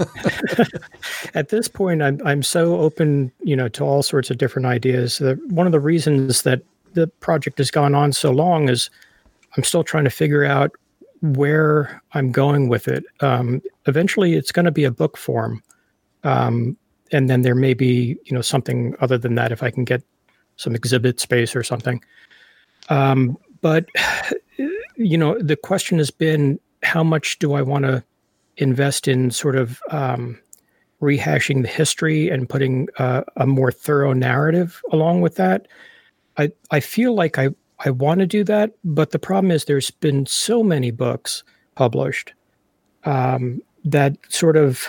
at 1.34 1.50
this 1.50 1.68
point 1.68 2.02
i'm 2.02 2.18
i'm 2.24 2.42
so 2.42 2.80
open 2.80 3.30
you 3.42 3.54
know 3.54 3.68
to 3.68 3.84
all 3.84 4.02
sorts 4.02 4.30
of 4.30 4.38
different 4.38 4.64
ideas 4.64 5.18
that 5.18 5.38
one 5.50 5.66
of 5.66 5.72
the 5.72 5.80
reasons 5.80 6.40
that 6.40 6.62
the 6.94 7.06
project 7.06 7.58
has 7.58 7.70
gone 7.70 7.94
on 7.94 8.10
so 8.10 8.30
long 8.30 8.70
is 8.70 8.88
i'm 9.58 9.62
still 9.62 9.84
trying 9.84 10.04
to 10.04 10.10
figure 10.10 10.42
out 10.42 10.72
where 11.20 12.00
i'm 12.14 12.32
going 12.32 12.68
with 12.70 12.88
it 12.88 13.04
um, 13.20 13.60
eventually 13.86 14.34
it's 14.34 14.52
going 14.52 14.64
to 14.64 14.70
be 14.72 14.84
a 14.84 14.90
book 14.90 15.18
form 15.18 15.62
um, 16.24 16.76
and 17.12 17.28
then 17.28 17.42
there 17.42 17.54
may 17.54 17.74
be 17.74 18.16
you 18.24 18.32
know 18.32 18.42
something 18.42 18.94
other 19.00 19.18
than 19.18 19.34
that 19.34 19.52
if 19.52 19.62
i 19.62 19.70
can 19.70 19.84
get 19.84 20.02
some 20.56 20.74
exhibit 20.74 21.18
space 21.20 21.56
or 21.56 21.62
something 21.62 22.02
um, 22.90 23.38
but 23.60 23.86
you 24.96 25.16
know, 25.16 25.38
the 25.40 25.56
question 25.56 25.98
has 25.98 26.10
been 26.10 26.60
how 26.82 27.02
much 27.02 27.38
do 27.38 27.54
I 27.54 27.62
want 27.62 27.84
to 27.84 28.04
invest 28.56 29.08
in 29.08 29.30
sort 29.30 29.56
of 29.56 29.80
um, 29.90 30.38
rehashing 31.00 31.62
the 31.62 31.68
history 31.68 32.28
and 32.28 32.48
putting 32.48 32.88
uh, 32.98 33.22
a 33.36 33.46
more 33.46 33.72
thorough 33.72 34.12
narrative 34.12 34.82
along 34.92 35.22
with 35.22 35.36
that. 35.36 35.66
I 36.36 36.52
I 36.70 36.80
feel 36.80 37.14
like 37.14 37.38
I 37.38 37.48
I 37.78 37.90
want 37.90 38.20
to 38.20 38.26
do 38.26 38.44
that, 38.44 38.72
but 38.84 39.10
the 39.10 39.18
problem 39.18 39.50
is 39.50 39.64
there's 39.64 39.90
been 39.90 40.26
so 40.26 40.62
many 40.62 40.90
books 40.90 41.42
published 41.74 42.34
um, 43.04 43.62
that 43.84 44.16
sort 44.28 44.56
of 44.56 44.86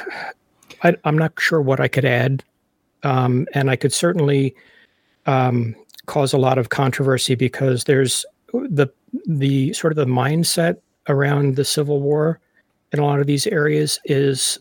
I, 0.84 0.96
am 1.06 1.18
not 1.18 1.34
sure 1.40 1.62
what 1.62 1.80
I 1.80 1.88
could 1.88 2.06
add, 2.06 2.44
um, 3.04 3.48
and 3.54 3.70
I 3.70 3.76
could 3.76 3.94
certainly 3.94 4.56
um, 5.26 5.76
cause 6.06 6.34
a 6.34 6.38
lot 6.38 6.58
of 6.58 6.70
controversy 6.70 7.36
because 7.36 7.86
there's 7.86 8.26
the 8.54 8.88
the 9.26 9.74
sort 9.74 9.94
of 9.94 9.98
the 9.98 10.06
mindset 10.06 10.78
around 11.08 11.56
the 11.56 11.66
Civil 11.66 12.02
War 12.02 12.40
in 12.92 13.00
a 13.00 13.06
lot 13.06 13.20
of 13.20 13.28
these 13.28 13.48
areas 13.48 14.00
is 14.06 14.60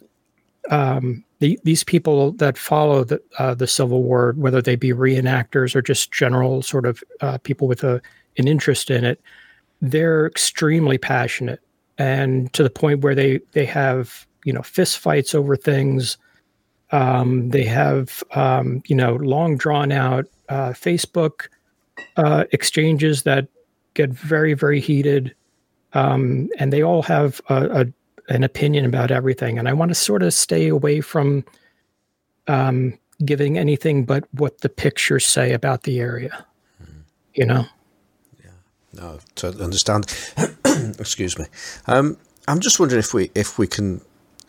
um, 0.70 1.24
the, 1.40 1.58
these 1.64 1.82
people 1.82 2.32
that 2.32 2.58
follow 2.58 3.04
the 3.04 3.20
uh, 3.38 3.54
the 3.54 3.66
Civil 3.66 4.02
War, 4.02 4.34
whether 4.36 4.62
they 4.62 4.76
be 4.76 4.92
reenactors 4.92 5.74
or 5.74 5.82
just 5.82 6.12
general 6.12 6.62
sort 6.62 6.86
of 6.86 7.02
uh, 7.20 7.38
people 7.38 7.66
with 7.66 7.82
a 7.82 8.00
an 8.38 8.46
interest 8.46 8.90
in 8.90 9.04
it, 9.04 9.20
they're 9.80 10.26
extremely 10.26 10.98
passionate 10.98 11.60
and 11.98 12.52
to 12.52 12.62
the 12.62 12.70
point 12.70 13.00
where 13.00 13.14
they 13.14 13.40
they 13.52 13.64
have 13.64 14.26
you 14.44 14.52
know 14.52 14.62
fist 14.62 14.98
fights 14.98 15.34
over 15.34 15.56
things. 15.56 16.16
Um, 16.92 17.50
they 17.50 17.64
have 17.64 18.22
um, 18.32 18.82
you 18.86 18.96
know 18.96 19.16
long 19.16 19.56
drawn 19.56 19.92
out 19.92 20.26
uh, 20.48 20.70
Facebook 20.70 21.48
uh, 22.16 22.44
exchanges 22.52 23.22
that 23.22 23.48
get 23.94 24.10
very 24.10 24.54
very 24.54 24.80
heated, 24.80 25.34
um, 25.92 26.48
and 26.58 26.72
they 26.72 26.82
all 26.82 27.02
have 27.02 27.40
a, 27.48 27.82
a, 27.82 28.32
an 28.32 28.44
opinion 28.44 28.84
about 28.84 29.10
everything. 29.10 29.58
And 29.58 29.68
I 29.68 29.72
want 29.72 29.90
to 29.90 29.94
sort 29.94 30.22
of 30.22 30.32
stay 30.34 30.68
away 30.68 31.00
from 31.00 31.44
um, 32.48 32.98
giving 33.24 33.58
anything 33.58 34.04
but 34.04 34.24
what 34.32 34.60
the 34.60 34.68
pictures 34.68 35.26
say 35.26 35.52
about 35.52 35.82
the 35.82 36.00
area. 36.00 36.46
Mm. 36.82 37.02
You 37.34 37.46
know. 37.46 37.66
Yeah. 38.42 38.50
No, 38.94 39.18
to 39.36 39.48
understand. 39.62 40.06
Excuse 40.98 41.38
me. 41.38 41.46
Um, 41.86 42.16
I'm 42.48 42.60
just 42.60 42.80
wondering 42.80 42.98
if 42.98 43.14
we 43.14 43.30
if 43.34 43.58
we 43.58 43.66
can 43.66 44.00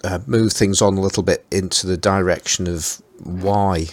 uh, 0.04 0.20
move 0.26 0.54
things 0.54 0.82
on 0.82 0.97
a 0.97 1.02
little 1.02 1.24
bit 1.24 1.45
into 1.52 1.88
the 1.88 1.97
direction 1.97 2.68
of 2.68 3.02
why 3.24 3.88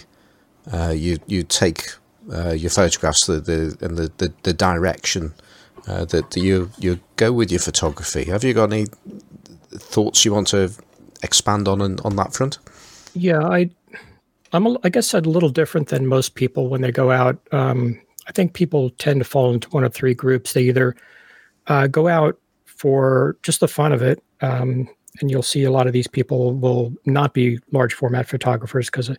uh, 0.71 0.93
you 0.95 1.17
you 1.27 1.43
take 1.43 1.89
uh, 2.31 2.51
your 2.51 2.69
photographs 2.69 3.25
the, 3.25 3.39
the 3.39 3.77
and 3.81 3.97
the, 3.97 4.11
the, 4.17 4.33
the 4.43 4.53
direction 4.53 5.33
uh, 5.87 6.05
that 6.05 6.35
you 6.35 6.71
you 6.77 6.99
go 7.15 7.31
with 7.31 7.51
your 7.51 7.59
photography. 7.59 8.25
Have 8.25 8.43
you 8.43 8.53
got 8.53 8.71
any 8.71 8.87
thoughts 9.71 10.25
you 10.25 10.33
want 10.33 10.47
to 10.47 10.71
expand 11.23 11.67
on 11.67 11.81
on 11.81 12.15
that 12.15 12.33
front? 12.33 12.59
Yeah, 13.13 13.43
I 13.43 13.69
I'm 14.51 14.65
a, 14.65 14.77
I 14.83 14.89
guess 14.89 15.13
I'm 15.13 15.25
a 15.25 15.29
little 15.29 15.49
different 15.49 15.89
than 15.89 16.07
most 16.07 16.35
people 16.35 16.69
when 16.69 16.81
they 16.81 16.91
go 16.91 17.11
out. 17.11 17.39
Um, 17.51 17.99
I 18.27 18.31
think 18.31 18.53
people 18.53 18.91
tend 18.91 19.19
to 19.19 19.25
fall 19.25 19.53
into 19.53 19.69
one 19.69 19.83
of 19.83 19.93
three 19.93 20.13
groups. 20.13 20.53
They 20.53 20.63
either 20.63 20.95
uh, 21.67 21.87
go 21.87 22.07
out 22.07 22.39
for 22.65 23.37
just 23.43 23.59
the 23.59 23.67
fun 23.67 23.91
of 23.91 24.01
it, 24.01 24.23
um, 24.41 24.87
and 25.19 25.29
you'll 25.29 25.41
see 25.41 25.63
a 25.63 25.71
lot 25.71 25.87
of 25.87 25.93
these 25.93 26.07
people 26.07 26.53
will 26.53 26.93
not 27.05 27.33
be 27.33 27.59
large 27.71 27.93
format 27.93 28.27
photographers 28.27 28.87
because 28.87 29.09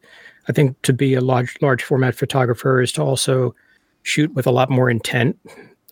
I 0.49 0.53
think 0.53 0.81
to 0.83 0.93
be 0.93 1.15
a 1.15 1.21
large 1.21 1.57
large 1.61 1.83
format 1.83 2.15
photographer 2.15 2.81
is 2.81 2.93
to 2.93 3.03
also 3.03 3.55
shoot 4.03 4.33
with 4.35 4.47
a 4.47 4.51
lot 4.51 4.71
more 4.71 4.89
intent 4.89 5.39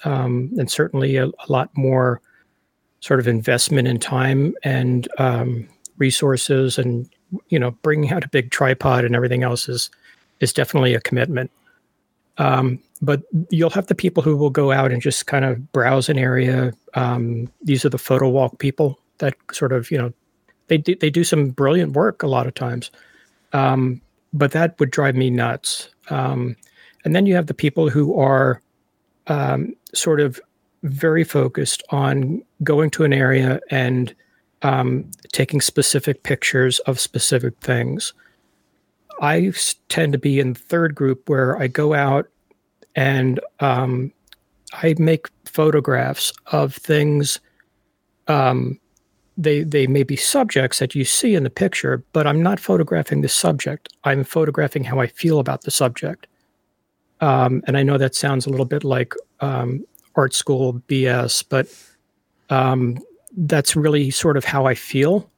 um, 0.05 0.51
and 0.59 0.71
certainly 0.71 1.17
a, 1.17 1.27
a, 1.27 1.49
lot 1.49 1.71
more 1.77 2.21
sort 3.01 3.21
of 3.21 3.29
investment 3.29 3.87
in 3.87 3.99
time 3.99 4.55
and 4.63 5.09
um, 5.19 5.69
resources 5.99 6.79
and 6.79 7.09
you 7.49 7.59
know 7.59 7.73
bringing 7.83 8.11
out 8.11 8.25
a 8.25 8.29
big 8.29 8.51
tripod 8.51 9.05
and 9.05 9.15
everything 9.15 9.43
else 9.43 9.69
is 9.69 9.91
is 10.41 10.53
definitely 10.53 10.95
a 10.95 11.01
commitment. 11.01 11.51
Um, 12.39 12.79
but 13.03 13.23
you'll 13.51 13.71
have 13.71 13.89
the 13.89 13.95
people 13.95 14.23
who 14.23 14.37
will 14.37 14.51
go 14.51 14.71
out 14.71 14.93
and 14.93 15.03
just 15.03 15.27
kind 15.27 15.45
of 15.45 15.73
browse 15.73 16.09
an 16.09 16.19
area. 16.19 16.73
Um, 16.95 17.51
these 17.63 17.85
are 17.85 17.89
the 17.89 17.99
photo 17.99 18.29
walk 18.29 18.59
people 18.59 19.01
that 19.19 19.35
sort 19.53 19.73
of 19.73 19.91
you 19.91 19.99
know 19.99 20.13
they 20.69 20.79
do, 20.79 20.95
they 20.97 21.11
do 21.11 21.25
some 21.25 21.51
brilliant 21.51 21.93
work 21.93 22.23
a 22.23 22.29
lot 22.29 22.47
of 22.47 22.55
times 22.55 22.91
um, 23.53 24.01
but 24.33 24.53
that 24.53 24.79
would 24.79 24.91
drive 24.91 25.15
me 25.15 25.31
nuts 25.31 25.89
um, 26.11 26.57
and 27.05 27.15
then 27.15 27.27
you 27.27 27.35
have 27.35 27.47
the 27.47 27.55
people 27.55 27.89
who 27.89 28.19
are 28.19 28.61
um, 29.29 29.75
sort 29.95 30.21
of 30.21 30.41
very 30.83 31.25
focused 31.25 31.83
on 31.91 32.43
going 32.63 32.91
to 32.91 33.05
an 33.05 33.13
area 33.13 33.61
and 33.71 34.15
um, 34.63 35.11
taking 35.33 35.61
specific 35.61 36.23
pictures 36.23 36.79
of 36.81 36.99
specific 36.99 37.57
things. 37.61 38.13
I 39.21 39.53
tend 39.89 40.13
to 40.13 40.19
be 40.19 40.39
in 40.41 40.55
third 40.55 40.95
group 40.95 41.29
where 41.29 41.57
I 41.59 41.67
go 41.67 41.95
out 41.95 42.29
and 42.95 43.41
um, 43.61 44.13
I 44.73 44.95
make 44.99 45.29
photographs 45.45 46.33
of 46.47 46.75
things. 46.75 47.41
Um, 48.29 48.79
they 49.39 49.63
they 49.63 49.87
may 49.87 50.03
be 50.03 50.17
subjects 50.17 50.81
that 50.81 50.95
you 50.97 51.05
see 51.05 51.37
in 51.37 51.45
the 51.45 51.51
picture, 51.51 52.03
but 52.13 52.27
I'm 52.27 52.43
not 52.43 52.59
photographing 52.59 53.23
the 53.23 53.29
subject. 53.29 53.89
I'm 54.03 54.25
photographing 54.25 54.83
how 54.83 54.99
I 54.99 55.07
feel 55.07 55.39
about 55.39 55.63
the 55.63 55.71
subject. 55.71 56.27
Um, 57.21 57.63
and 57.67 57.79
I 57.79 57.85
know 57.85 57.99
that 57.99 58.15
sounds 58.15 58.47
a 58.47 58.51
little 58.51 58.67
bit 58.67 58.85
like 58.85 59.15
um, 59.41 59.85
art 60.17 60.35
school 60.35 60.83
BS, 60.89 61.45
but 61.49 61.69
um, 62.51 62.99
that's 63.37 63.77
really 63.77 64.11
sort 64.11 64.37
of 64.37 64.45
how 64.45 64.67
I 64.67 64.75
feel. 64.75 65.31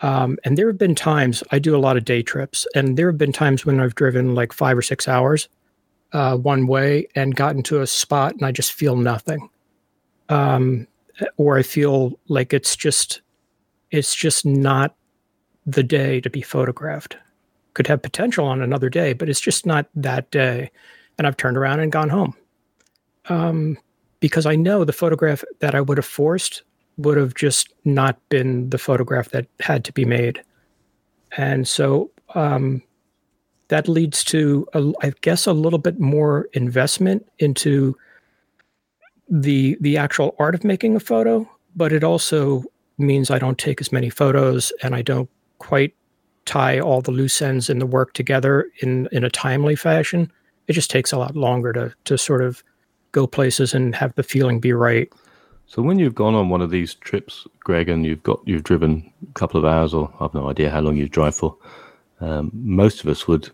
Um, 0.00 0.38
and 0.44 0.58
there 0.58 0.66
have 0.66 0.78
been 0.78 0.94
times 0.94 1.42
I 1.50 1.58
do 1.58 1.76
a 1.76 1.78
lot 1.78 1.96
of 1.96 2.04
day 2.04 2.22
trips, 2.22 2.66
and 2.74 2.96
there 2.96 3.10
have 3.10 3.18
been 3.18 3.32
times 3.32 3.66
when 3.66 3.78
I've 3.78 3.94
driven 3.94 4.34
like 4.34 4.52
five 4.52 4.76
or 4.76 4.82
six 4.82 5.06
hours 5.06 5.48
uh, 6.12 6.36
one 6.36 6.66
way 6.66 7.06
and 7.14 7.36
gotten 7.36 7.62
to 7.64 7.82
a 7.82 7.86
spot 7.86 8.32
and 8.32 8.44
I 8.44 8.52
just 8.52 8.72
feel 8.72 8.96
nothing, 8.96 9.50
um, 10.30 10.86
or 11.36 11.58
I 11.58 11.62
feel 11.62 12.18
like 12.28 12.52
it's 12.54 12.74
just 12.76 13.20
it's 13.90 14.14
just 14.14 14.44
not 14.44 14.94
the 15.66 15.82
day 15.82 16.20
to 16.20 16.30
be 16.30 16.42
photographed. 16.42 17.16
Could 17.74 17.86
have 17.86 18.02
potential 18.02 18.46
on 18.46 18.62
another 18.62 18.88
day, 18.88 19.12
but 19.12 19.28
it's 19.28 19.40
just 19.40 19.66
not 19.66 19.86
that 19.94 20.30
day. 20.30 20.70
And 21.18 21.26
I've 21.26 21.36
turned 21.36 21.56
around 21.56 21.80
and 21.80 21.90
gone 21.92 22.08
home 22.08 22.34
um, 23.28 23.78
because 24.20 24.46
I 24.46 24.56
know 24.56 24.84
the 24.84 24.92
photograph 24.92 25.44
that 25.60 25.74
I 25.74 25.80
would 25.80 25.98
have 25.98 26.06
forced 26.06 26.62
would 26.96 27.16
have 27.16 27.34
just 27.34 27.72
not 27.84 28.18
been 28.28 28.70
the 28.70 28.78
photograph 28.78 29.30
that 29.30 29.46
had 29.60 29.84
to 29.84 29.92
be 29.92 30.04
made. 30.04 30.42
And 31.36 31.66
so 31.66 32.10
um, 32.34 32.82
that 33.68 33.88
leads 33.88 34.22
to, 34.24 34.66
a, 34.74 34.92
I 35.02 35.12
guess, 35.20 35.46
a 35.46 35.52
little 35.52 35.78
bit 35.78 35.98
more 35.98 36.48
investment 36.52 37.26
into 37.38 37.96
the 39.28 39.76
the 39.80 39.96
actual 39.96 40.36
art 40.38 40.54
of 40.54 40.64
making 40.64 40.94
a 40.94 41.00
photo, 41.00 41.48
but 41.74 41.92
it 41.92 42.04
also 42.04 42.62
means 42.98 43.30
I 43.30 43.38
don't 43.38 43.58
take 43.58 43.80
as 43.80 43.92
many 43.92 44.10
photos 44.10 44.72
and 44.82 44.94
I 44.94 45.02
don't 45.02 45.28
quite 45.58 45.94
tie 46.44 46.78
all 46.78 47.00
the 47.00 47.10
loose 47.10 47.40
ends 47.40 47.70
in 47.70 47.78
the 47.78 47.86
work 47.86 48.12
together 48.12 48.70
in 48.80 49.08
in 49.12 49.24
a 49.24 49.30
timely 49.30 49.76
fashion. 49.76 50.30
It 50.68 50.72
just 50.74 50.90
takes 50.90 51.12
a 51.12 51.18
lot 51.18 51.36
longer 51.36 51.72
to 51.72 51.94
to 52.04 52.18
sort 52.18 52.42
of 52.42 52.62
go 53.12 53.26
places 53.26 53.74
and 53.74 53.94
have 53.94 54.14
the 54.14 54.22
feeling 54.22 54.60
be 54.60 54.72
right. 54.72 55.10
So 55.66 55.82
when 55.82 55.98
you've 55.98 56.14
gone 56.14 56.34
on 56.34 56.50
one 56.50 56.60
of 56.60 56.70
these 56.70 56.94
trips, 56.94 57.46
Greg, 57.60 57.88
and 57.88 58.04
you've 58.04 58.22
got 58.22 58.40
you've 58.44 58.64
driven 58.64 59.10
a 59.28 59.32
couple 59.32 59.58
of 59.58 59.64
hours, 59.64 59.94
or 59.94 60.12
I've 60.20 60.34
no 60.34 60.50
idea 60.50 60.70
how 60.70 60.80
long 60.80 60.96
you 60.96 61.08
drive 61.08 61.34
for. 61.34 61.56
Um, 62.20 62.50
most 62.52 63.02
of 63.02 63.08
us 63.08 63.26
would, 63.26 63.50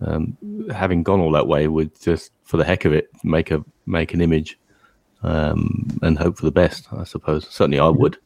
um, 0.00 0.36
having 0.74 1.02
gone 1.02 1.20
all 1.20 1.32
that 1.32 1.46
way, 1.46 1.68
would 1.68 1.98
just 2.00 2.32
for 2.44 2.56
the 2.56 2.64
heck 2.64 2.84
of 2.84 2.92
it 2.92 3.10
make 3.22 3.50
a 3.50 3.64
make 3.86 4.14
an 4.14 4.20
image 4.20 4.58
um, 5.22 5.98
and 6.02 6.18
hope 6.18 6.38
for 6.38 6.46
the 6.46 6.50
best. 6.50 6.88
I 6.92 7.04
suppose 7.04 7.46
certainly 7.48 7.78
I 7.78 7.88
would 7.88 8.16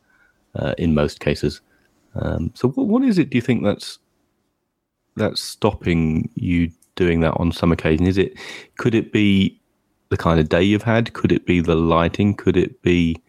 uh, 0.56 0.74
in 0.78 0.94
most 0.94 1.20
cases. 1.20 1.60
Um, 2.14 2.52
so 2.54 2.68
what, 2.68 2.86
what 2.86 3.02
is 3.02 3.18
it? 3.18 3.30
Do 3.30 3.38
you 3.38 3.42
think 3.42 3.64
that's 3.64 3.98
that's 5.16 5.42
stopping 5.42 6.30
you 6.34 6.70
doing 6.96 7.20
that 7.20 7.34
on 7.34 7.52
some 7.52 7.72
occasion? 7.72 8.06
Is 8.06 8.18
it 8.18 8.34
could 8.78 8.94
it 8.94 9.12
be 9.12 9.60
the 10.10 10.16
kind 10.16 10.38
of 10.38 10.48
day 10.48 10.62
you've 10.62 10.82
had? 10.82 11.12
Could 11.12 11.32
it 11.32 11.46
be 11.46 11.60
the 11.60 11.74
lighting? 11.74 12.34
Could 12.34 12.56
it 12.56 12.82
be 12.82 13.20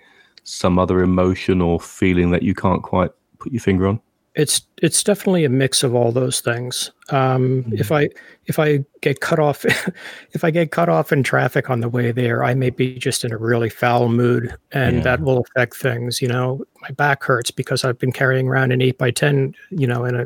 some 0.44 0.78
other 0.78 1.02
emotion 1.02 1.62
or 1.62 1.80
feeling 1.80 2.32
that 2.32 2.44
you 2.44 2.54
can't 2.54 2.84
quite 2.84 3.12
put 3.40 3.52
your 3.52 3.62
finger 3.62 3.88
on? 3.88 4.00
It's 4.36 4.62
it's 4.82 5.02
definitely 5.04 5.46
a 5.46 5.50
mix 5.50 5.82
of 5.82 5.96
all 5.96 6.12
those 6.12 6.42
things. 6.42 6.92
Um, 7.10 7.64
mm-hmm. 7.64 7.76
If 7.76 7.92
I 7.92 8.10
if 8.48 8.60
I 8.60 8.84
get 9.02 9.22
cut 9.22 9.40
off, 9.40 9.64
if 10.34 10.44
I 10.44 10.52
get 10.52 10.72
cut 10.72 10.90
off 10.90 11.14
in 11.14 11.24
traffic 11.24 11.70
on 11.70 11.80
the 11.80 11.90
way 11.90 12.12
there, 12.12 12.44
I 12.44 12.54
may 12.54 12.70
be 12.70 12.98
just 12.98 13.24
in 13.24 13.32
a 13.32 13.38
really 13.38 13.70
foul 13.70 14.10
mood, 14.10 14.54
and 14.72 14.98
yeah. 14.98 15.04
that 15.04 15.22
will 15.22 15.40
affect 15.40 15.78
things. 15.78 16.22
You 16.22 16.28
know, 16.28 16.66
my 16.82 16.90
back 16.92 17.24
hurts 17.24 17.50
because 17.50 17.86
I've 17.86 17.98
been 17.98 18.12
carrying 18.12 18.48
around 18.48 18.72
an 18.72 18.82
eight 18.82 18.98
by 18.98 19.12
ten, 19.12 19.56
you 19.70 19.88
know, 19.88 20.04
in 20.04 20.16
a 20.16 20.26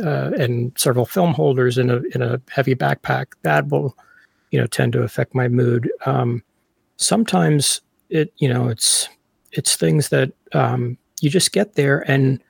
uh, 0.00 0.30
and 0.38 0.72
several 0.76 1.04
film 1.04 1.34
holders 1.34 1.78
in 1.78 1.90
a 1.90 2.00
in 2.14 2.22
a 2.22 2.40
heavy 2.48 2.74
backpack. 2.74 3.32
That 3.42 3.68
will 3.68 3.96
you 4.52 4.60
know 4.60 4.66
tend 4.66 4.92
to 4.92 5.02
affect 5.02 5.34
my 5.34 5.48
mood. 5.48 5.90
Um, 6.06 6.42
sometimes 6.96 7.80
it 8.08 8.32
you 8.36 8.48
know 8.48 8.68
it's 8.68 9.08
it's 9.52 9.76
things 9.76 10.10
that 10.10 10.32
um, 10.52 10.96
you 11.20 11.30
just 11.30 11.52
get 11.52 11.74
there 11.74 12.08
and 12.10 12.42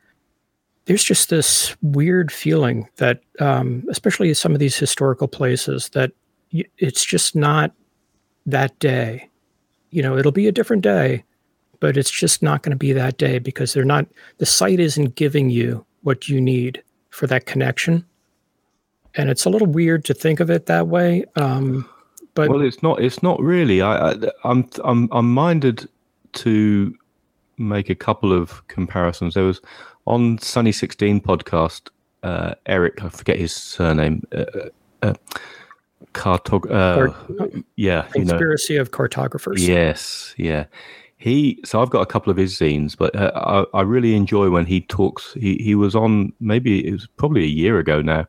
there's 0.86 1.04
just 1.04 1.30
this 1.30 1.76
weird 1.82 2.32
feeling 2.32 2.88
that 2.96 3.20
um, 3.40 3.84
especially 3.90 4.32
some 4.34 4.52
of 4.52 4.58
these 4.58 4.76
historical 4.76 5.28
places 5.28 5.88
that 5.90 6.12
it's 6.78 7.04
just 7.04 7.34
not 7.34 7.72
that 8.46 8.78
day 8.78 9.28
you 9.90 10.02
know 10.02 10.16
it'll 10.16 10.32
be 10.32 10.48
a 10.48 10.52
different 10.52 10.82
day 10.82 11.24
but 11.80 11.96
it's 11.96 12.10
just 12.10 12.42
not 12.42 12.62
going 12.62 12.70
to 12.70 12.76
be 12.76 12.92
that 12.92 13.18
day 13.18 13.38
because 13.38 13.72
they're 13.72 13.84
not 13.84 14.06
the 14.38 14.46
site 14.46 14.80
isn't 14.80 15.14
giving 15.14 15.50
you 15.50 15.84
what 16.02 16.28
you 16.28 16.40
need 16.40 16.82
for 17.10 17.26
that 17.26 17.46
connection 17.46 18.04
and 19.14 19.30
it's 19.30 19.44
a 19.44 19.50
little 19.50 19.68
weird 19.68 20.04
to 20.04 20.14
think 20.14 20.40
of 20.40 20.50
it 20.50 20.66
that 20.66 20.88
way 20.88 21.24
um, 21.36 21.88
but 22.34 22.48
well, 22.48 22.62
it's 22.62 22.82
not. 22.82 23.02
It's 23.02 23.22
not 23.22 23.40
really. 23.40 23.82
I, 23.82 24.12
I, 24.12 24.14
I'm. 24.44 24.68
I'm. 24.84 25.08
I'm 25.12 25.32
minded 25.32 25.88
to 26.34 26.96
make 27.58 27.90
a 27.90 27.94
couple 27.94 28.32
of 28.32 28.66
comparisons. 28.68 29.34
There 29.34 29.44
was 29.44 29.60
on 30.06 30.38
Sunny 30.38 30.72
Sixteen 30.72 31.20
podcast. 31.20 31.88
Uh, 32.22 32.54
Eric, 32.66 33.02
I 33.02 33.08
forget 33.08 33.38
his 33.38 33.52
surname. 33.52 34.22
Uh, 34.32 34.44
uh, 35.02 35.14
cartog. 36.14 36.70
Uh, 36.70 37.12
yeah, 37.76 38.06
you 38.14 38.24
know. 38.24 38.30
conspiracy 38.30 38.76
of 38.76 38.90
cartographers 38.90 39.66
Yes, 39.66 40.34
yeah. 40.36 40.66
He 41.16 41.60
so 41.64 41.80
I've 41.80 41.90
got 41.90 42.00
a 42.00 42.06
couple 42.06 42.30
of 42.30 42.36
his 42.36 42.54
zines, 42.54 42.96
but 42.96 43.14
uh, 43.14 43.64
I, 43.72 43.78
I 43.78 43.82
really 43.82 44.14
enjoy 44.16 44.50
when 44.50 44.66
he 44.66 44.80
talks. 44.80 45.32
He 45.34 45.56
he 45.56 45.74
was 45.74 45.94
on 45.94 46.32
maybe 46.40 46.86
it 46.86 46.92
was 46.92 47.06
probably 47.16 47.44
a 47.44 47.48
year 47.48 47.78
ago 47.78 48.02
now, 48.02 48.26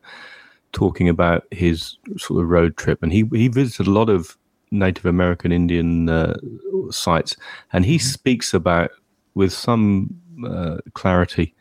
talking 0.74 1.10
about 1.10 1.46
his 1.50 1.98
sort 2.18 2.44
of 2.44 2.50
road 2.50 2.78
trip, 2.78 3.02
and 3.02 3.12
he 3.12 3.24
he 3.32 3.48
visited 3.48 3.88
a 3.88 3.92
lot 3.92 4.10
of 4.10 4.38
Native 4.70 5.08
American 5.08 5.52
Indian 5.52 6.08
uh, 6.08 6.36
sites, 6.92 7.36
and 7.72 7.84
he 7.84 7.98
speaks 7.98 8.54
about 8.54 8.92
with 9.34 9.52
some 9.52 10.16
uh, 10.48 10.78
clarity 10.94 11.56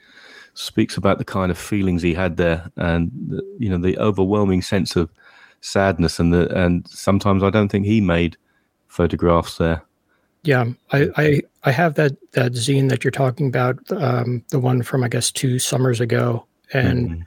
speaks 0.55 0.97
about 0.97 1.19
the 1.19 1.25
kind 1.25 1.51
of 1.51 1.59
feelings 1.59 2.03
he 2.03 2.15
had 2.15 2.37
there, 2.37 2.71
and 2.77 3.11
you 3.59 3.69
know 3.69 3.79
the 3.79 3.99
overwhelming 3.99 4.63
sense 4.63 4.97
of 4.97 5.11
sadness, 5.61 6.19
and 6.19 6.33
the 6.33 6.49
and 6.57 6.87
sometimes 6.89 7.43
I 7.43 7.51
don't 7.51 7.69
think 7.69 7.87
he 7.87 8.01
made 8.01 8.37
photographs 8.89 9.59
there. 9.59 9.83
Yeah, 10.45 10.67
I, 10.91 11.09
I 11.17 11.43
I 11.65 11.71
have 11.71 11.95
that 11.95 12.17
that 12.33 12.53
zine 12.53 12.89
that 12.89 13.05
you're 13.05 13.11
talking 13.11 13.47
about, 13.47 13.79
um, 13.93 14.45
the 14.51 14.59
one 14.59 14.83
from 14.83 15.05
I 15.05 15.09
guess 15.09 15.31
two 15.31 15.59
summers 15.59 16.01
ago, 16.01 16.47
and 16.73 17.25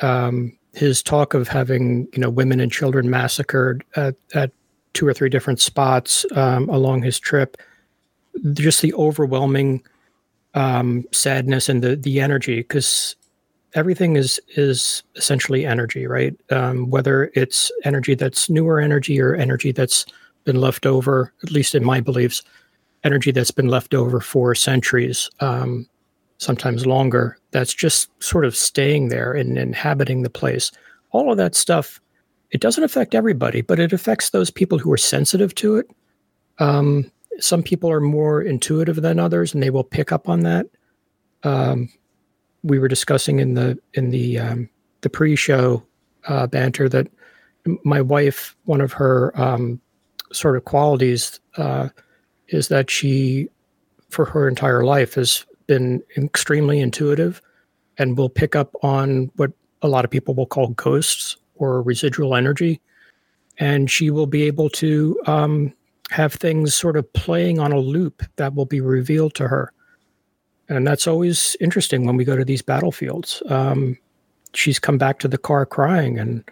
um, 0.00 0.56
his 0.74 1.02
talk 1.02 1.34
of 1.34 1.48
having 1.48 2.08
you 2.12 2.20
know 2.20 2.30
women 2.30 2.60
and 2.60 2.72
children 2.72 3.10
massacred 3.10 3.84
at, 3.96 4.14
at 4.34 4.52
two 4.94 5.06
or 5.06 5.14
three 5.14 5.28
different 5.28 5.60
spots 5.60 6.24
um, 6.36 6.68
along 6.68 7.02
his 7.02 7.18
trip, 7.18 7.56
just 8.52 8.80
the 8.80 8.94
overwhelming 8.94 9.82
um, 10.54 11.04
sadness 11.12 11.68
and 11.68 11.82
the 11.82 11.96
the 11.96 12.20
energy 12.20 12.56
because 12.56 13.16
everything 13.74 14.16
is 14.16 14.40
is 14.56 15.02
essentially 15.16 15.64
energy, 15.66 16.06
right? 16.06 16.38
Um, 16.50 16.90
whether 16.90 17.30
it's 17.34 17.70
energy 17.84 18.14
that's 18.14 18.50
newer 18.50 18.80
energy 18.80 19.20
or 19.20 19.34
energy 19.34 19.72
that's 19.72 20.04
been 20.44 20.60
left 20.60 20.86
over, 20.86 21.32
at 21.42 21.50
least 21.50 21.74
in 21.74 21.84
my 21.84 22.00
beliefs, 22.00 22.42
energy 23.04 23.30
that's 23.30 23.50
been 23.50 23.68
left 23.68 23.94
over 23.94 24.20
for 24.20 24.54
centuries, 24.54 25.30
um, 25.40 25.88
sometimes 26.38 26.86
longer, 26.86 27.38
that's 27.52 27.72
just 27.72 28.10
sort 28.22 28.44
of 28.44 28.56
staying 28.56 29.08
there 29.08 29.32
and 29.32 29.56
inhabiting 29.56 30.22
the 30.22 30.30
place. 30.30 30.72
All 31.10 31.30
of 31.30 31.38
that 31.38 31.54
stuff, 31.54 32.00
it 32.50 32.60
doesn't 32.60 32.84
affect 32.84 33.14
everybody, 33.14 33.60
but 33.60 33.78
it 33.78 33.92
affects 33.92 34.30
those 34.30 34.50
people 34.50 34.78
who 34.78 34.92
are 34.92 34.98
sensitive 34.98 35.54
to 35.56 35.76
it. 35.76 35.90
Um, 36.58 37.10
some 37.38 37.62
people 37.62 37.90
are 37.90 38.00
more 38.00 38.42
intuitive 38.42 38.96
than 38.96 39.18
others, 39.18 39.54
and 39.54 39.62
they 39.62 39.70
will 39.70 39.84
pick 39.84 40.12
up 40.12 40.28
on 40.28 40.40
that. 40.40 40.66
Um, 41.42 41.88
we 42.62 42.78
were 42.78 42.88
discussing 42.88 43.40
in 43.40 43.54
the 43.54 43.78
in 43.94 44.10
the 44.10 44.38
um, 44.38 44.68
the 45.00 45.10
pre-show 45.10 45.82
uh, 46.28 46.46
banter 46.46 46.88
that 46.88 47.08
my 47.84 48.00
wife, 48.00 48.56
one 48.64 48.80
of 48.80 48.92
her 48.92 49.32
um, 49.40 49.80
sort 50.32 50.56
of 50.56 50.64
qualities 50.64 51.40
uh, 51.56 51.88
is 52.48 52.68
that 52.68 52.90
she, 52.90 53.48
for 54.10 54.24
her 54.24 54.48
entire 54.48 54.84
life, 54.84 55.14
has 55.14 55.44
been 55.66 56.02
extremely 56.16 56.80
intuitive 56.80 57.40
and 57.98 58.16
will 58.16 58.28
pick 58.28 58.56
up 58.56 58.74
on 58.82 59.30
what 59.36 59.52
a 59.82 59.88
lot 59.88 60.04
of 60.04 60.10
people 60.10 60.34
will 60.34 60.46
call 60.46 60.68
ghosts 60.68 61.36
or 61.54 61.82
residual 61.82 62.34
energy. 62.34 62.80
And 63.58 63.90
she 63.90 64.10
will 64.10 64.26
be 64.26 64.42
able 64.42 64.70
to 64.70 65.20
um, 65.26 65.74
have 66.12 66.34
things 66.34 66.74
sort 66.74 66.96
of 66.96 67.12
playing 67.12 67.58
on 67.58 67.72
a 67.72 67.78
loop 67.78 68.22
that 68.36 68.54
will 68.54 68.66
be 68.66 68.80
revealed 68.80 69.34
to 69.34 69.48
her. 69.48 69.72
And 70.68 70.86
that's 70.86 71.06
always 71.06 71.56
interesting 71.60 72.06
when 72.06 72.16
we 72.16 72.24
go 72.24 72.36
to 72.36 72.44
these 72.44 72.62
battlefields. 72.62 73.42
Um, 73.48 73.98
she's 74.54 74.78
come 74.78 74.98
back 74.98 75.18
to 75.20 75.28
the 75.28 75.38
car 75.38 75.66
crying 75.66 76.18
and 76.18 76.44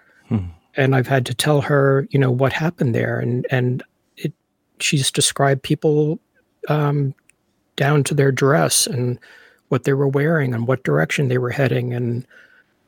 and 0.77 0.95
I've 0.95 1.07
had 1.07 1.27
to 1.27 1.35
tell 1.35 1.61
her, 1.63 2.07
you 2.11 2.19
know, 2.19 2.31
what 2.31 2.53
happened 2.53 2.95
there, 2.95 3.19
and 3.19 3.47
and 3.51 3.83
it, 4.17 4.33
she's 4.79 5.11
described 5.11 5.63
people 5.63 6.21
um, 6.69 7.15
down 7.77 8.05
to 8.05 8.15
their 8.15 8.33
dress 8.33 8.87
and 8.87 9.19
what 9.69 9.85
they 9.85 9.93
were 9.93 10.09
wearing 10.09 10.55
and 10.55 10.67
what 10.67 10.85
direction 10.85 11.29
they 11.29 11.39
were 11.39 11.51
heading 11.51 11.93
and 11.93 12.27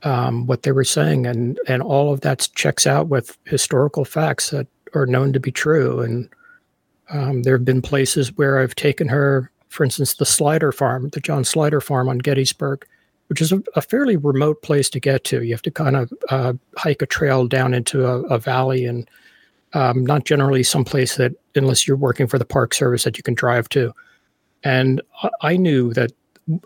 um, 0.03 0.47
what 0.47 0.63
they 0.63 0.73
were 0.73 0.85
saying, 0.85 1.27
and 1.27 1.59
and 1.67 1.83
all 1.83 2.13
of 2.13 2.21
that 2.23 2.49
checks 2.55 2.87
out 2.87 3.09
with 3.09 3.37
historical 3.45 4.05
facts 4.05 4.51
that 4.51 4.67
are 4.95 5.07
known 5.07 5.33
to 5.33 5.41
be 5.41 5.53
true. 5.53 6.01
And 6.01 6.29
um, 7.13 7.43
there 7.43 7.57
have 7.57 7.65
been 7.65 7.83
places 7.83 8.37
where 8.37 8.59
I've 8.59 8.75
taken 8.75 9.09
her, 9.09 9.51
for 9.69 9.85
instance, 9.85 10.15
the 10.15 10.25
Slyder 10.25 10.75
Farm, 10.75 11.09
the 11.11 11.21
John 11.21 11.43
Slyder 11.43 11.83
Farm 11.83 12.09
on 12.09 12.19
Gettysburg 12.19 12.87
which 13.33 13.41
is 13.41 13.51
a, 13.51 13.63
a, 13.77 13.81
fairly 13.81 14.19
remote 14.19 14.61
place 14.61 14.91
to 14.91 15.01
get 15.01 15.25
to. 15.25 15.43
You 15.43 15.55
have 15.55 15.63
to 15.63 15.71
kind 15.71 15.97
of 15.97 16.13
uh, 16.29 16.53
hike 16.77 17.01
a 17.01 17.07
trail 17.07 17.47
down 17.47 17.73
into 17.73 18.05
a, 18.05 18.21
a 18.25 18.39
valley, 18.39 18.85
and 18.85 19.09
um, 19.73 20.05
not 20.05 20.27
generally 20.27 20.63
someplace 20.63 21.17
that, 21.17 21.33
unless 21.55 21.89
you're 21.89 21.97
working 21.97 22.27
for 22.27 22.39
the 22.39 22.45
Park 22.45 22.75
Service, 22.75 23.05
that 23.05 23.17
you 23.17 23.23
can 23.23 23.33
drive 23.33 23.71
to. 23.71 23.95
And 24.65 25.01
I, 25.41 25.57
knew 25.57 25.95
that 25.95 26.13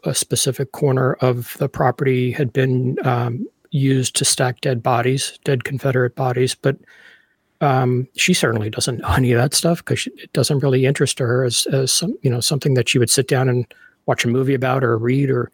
a 0.03 0.13
specific 0.13 0.73
corner 0.73 1.13
of 1.21 1.57
the 1.59 1.69
property 1.69 2.33
had 2.33 2.53
been 2.53 2.97
um, 3.07 3.47
used 3.71 4.17
to 4.17 4.25
stack 4.25 4.61
dead 4.61 4.83
bodies, 4.83 5.39
dead 5.45 5.63
Confederate 5.63 6.17
bodies, 6.17 6.57
but 6.57 6.77
um, 7.61 8.09
she 8.17 8.35
certainly 8.35 8.71
doesn't 8.71 8.99
know 8.99 9.13
any 9.13 9.33
of 9.33 9.41
that 9.41 9.55
stuff 9.55 9.85
because 9.85 10.07
it 10.07 10.33
doesn't 10.33 10.61
really 10.61 10.87
interest 10.87 11.19
her 11.19 11.45
as, 11.45 11.67
as 11.73 11.93
some, 11.93 12.17
you 12.23 12.31
know, 12.31 12.41
something 12.41 12.75
that 12.75 12.89
she 12.89 12.99
would 12.99 13.11
sit 13.11 13.29
down 13.29 13.49
and 13.49 13.67
watch 14.07 14.25
a 14.25 14.29
movie 14.29 14.55
about 14.55 14.85
or 14.85 14.97
read 14.97 15.31
or 15.31 15.51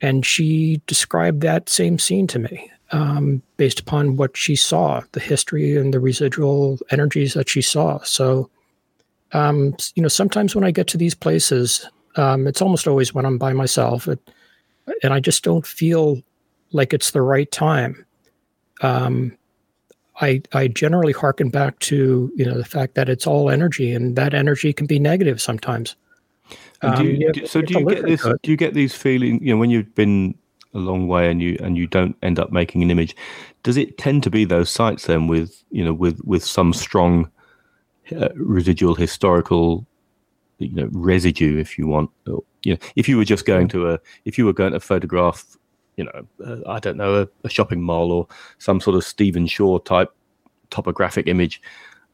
and 0.00 0.26
she 0.26 0.82
described 0.86 1.40
that 1.40 1.68
same 1.68 1.98
scene 1.98 2.26
to 2.26 2.38
me 2.38 2.70
um, 2.92 3.42
based 3.56 3.80
upon 3.80 4.16
what 4.16 4.36
she 4.36 4.54
saw, 4.54 5.02
the 5.12 5.20
history 5.20 5.76
and 5.76 5.92
the 5.92 6.00
residual 6.00 6.78
energies 6.90 7.34
that 7.34 7.48
she 7.48 7.62
saw. 7.62 7.98
So, 8.02 8.50
um, 9.32 9.74
you 9.94 10.02
know, 10.02 10.08
sometimes 10.08 10.54
when 10.54 10.64
I 10.64 10.70
get 10.70 10.86
to 10.88 10.98
these 10.98 11.14
places, 11.14 11.88
um, 12.16 12.46
it's 12.46 12.62
almost 12.62 12.86
always 12.86 13.14
when 13.14 13.24
I'm 13.24 13.38
by 13.38 13.52
myself, 13.52 14.06
it, 14.06 14.20
and 15.02 15.12
I 15.12 15.20
just 15.20 15.42
don't 15.42 15.66
feel 15.66 16.22
like 16.72 16.92
it's 16.92 17.10
the 17.10 17.22
right 17.22 17.50
time. 17.50 18.04
Um, 18.82 19.36
I 20.20 20.42
I 20.52 20.68
generally 20.68 21.12
harken 21.12 21.50
back 21.50 21.78
to 21.80 22.30
you 22.34 22.44
know 22.44 22.56
the 22.56 22.64
fact 22.64 22.94
that 22.94 23.08
it's 23.08 23.26
all 23.26 23.50
energy, 23.50 23.92
and 23.92 24.16
that 24.16 24.34
energy 24.34 24.72
can 24.72 24.86
be 24.86 24.98
negative 24.98 25.40
sometimes. 25.40 25.96
Do 26.82 26.88
Um, 26.88 27.06
you, 27.06 27.32
do- 27.32 27.46
so 27.46 27.60
do 27.62 27.78
you 27.78 27.86
get 27.86 28.04
this? 28.04 28.22
Do 28.22 28.50
you 28.50 28.56
get 28.56 28.74
these 28.74 28.94
feelings? 28.94 29.40
You 29.42 29.52
know, 29.54 29.58
when 29.58 29.70
you've 29.70 29.94
been 29.94 30.34
a 30.74 30.78
long 30.78 31.08
way 31.08 31.30
and 31.30 31.40
you 31.42 31.58
and 31.62 31.76
you 31.76 31.86
don't 31.86 32.16
end 32.22 32.38
up 32.38 32.52
making 32.52 32.82
an 32.82 32.90
image, 32.90 33.16
does 33.62 33.76
it 33.76 33.98
tend 33.98 34.22
to 34.24 34.30
be 34.30 34.44
those 34.44 34.70
sites 34.70 35.06
then 35.06 35.26
with 35.26 35.62
you 35.70 35.84
know 35.84 35.92
with 35.94 36.20
with 36.24 36.44
some 36.44 36.72
strong 36.72 37.30
uh, 38.12 38.28
residual 38.34 38.94
historical 38.94 39.86
you 40.58 40.72
know 40.72 40.88
residue, 40.92 41.58
if 41.58 41.78
you 41.78 41.86
want? 41.86 42.10
Or, 42.26 42.42
you 42.62 42.74
know, 42.74 42.78
if 42.94 43.08
you 43.08 43.16
were 43.16 43.24
just 43.24 43.46
going 43.46 43.68
to 43.68 43.90
a 43.90 43.98
if 44.24 44.38
you 44.38 44.44
were 44.46 44.52
going 44.52 44.72
to 44.72 44.80
photograph, 44.80 45.44
you 45.96 46.04
know, 46.04 46.26
uh, 46.44 46.70
I 46.70 46.78
don't 46.78 46.96
know, 46.96 47.22
a, 47.22 47.28
a 47.44 47.48
shopping 47.48 47.82
mall 47.82 48.12
or 48.12 48.28
some 48.58 48.80
sort 48.80 48.96
of 48.96 49.04
Stephen 49.04 49.46
Shore 49.46 49.80
type 49.80 50.12
topographic 50.70 51.26
image. 51.26 51.60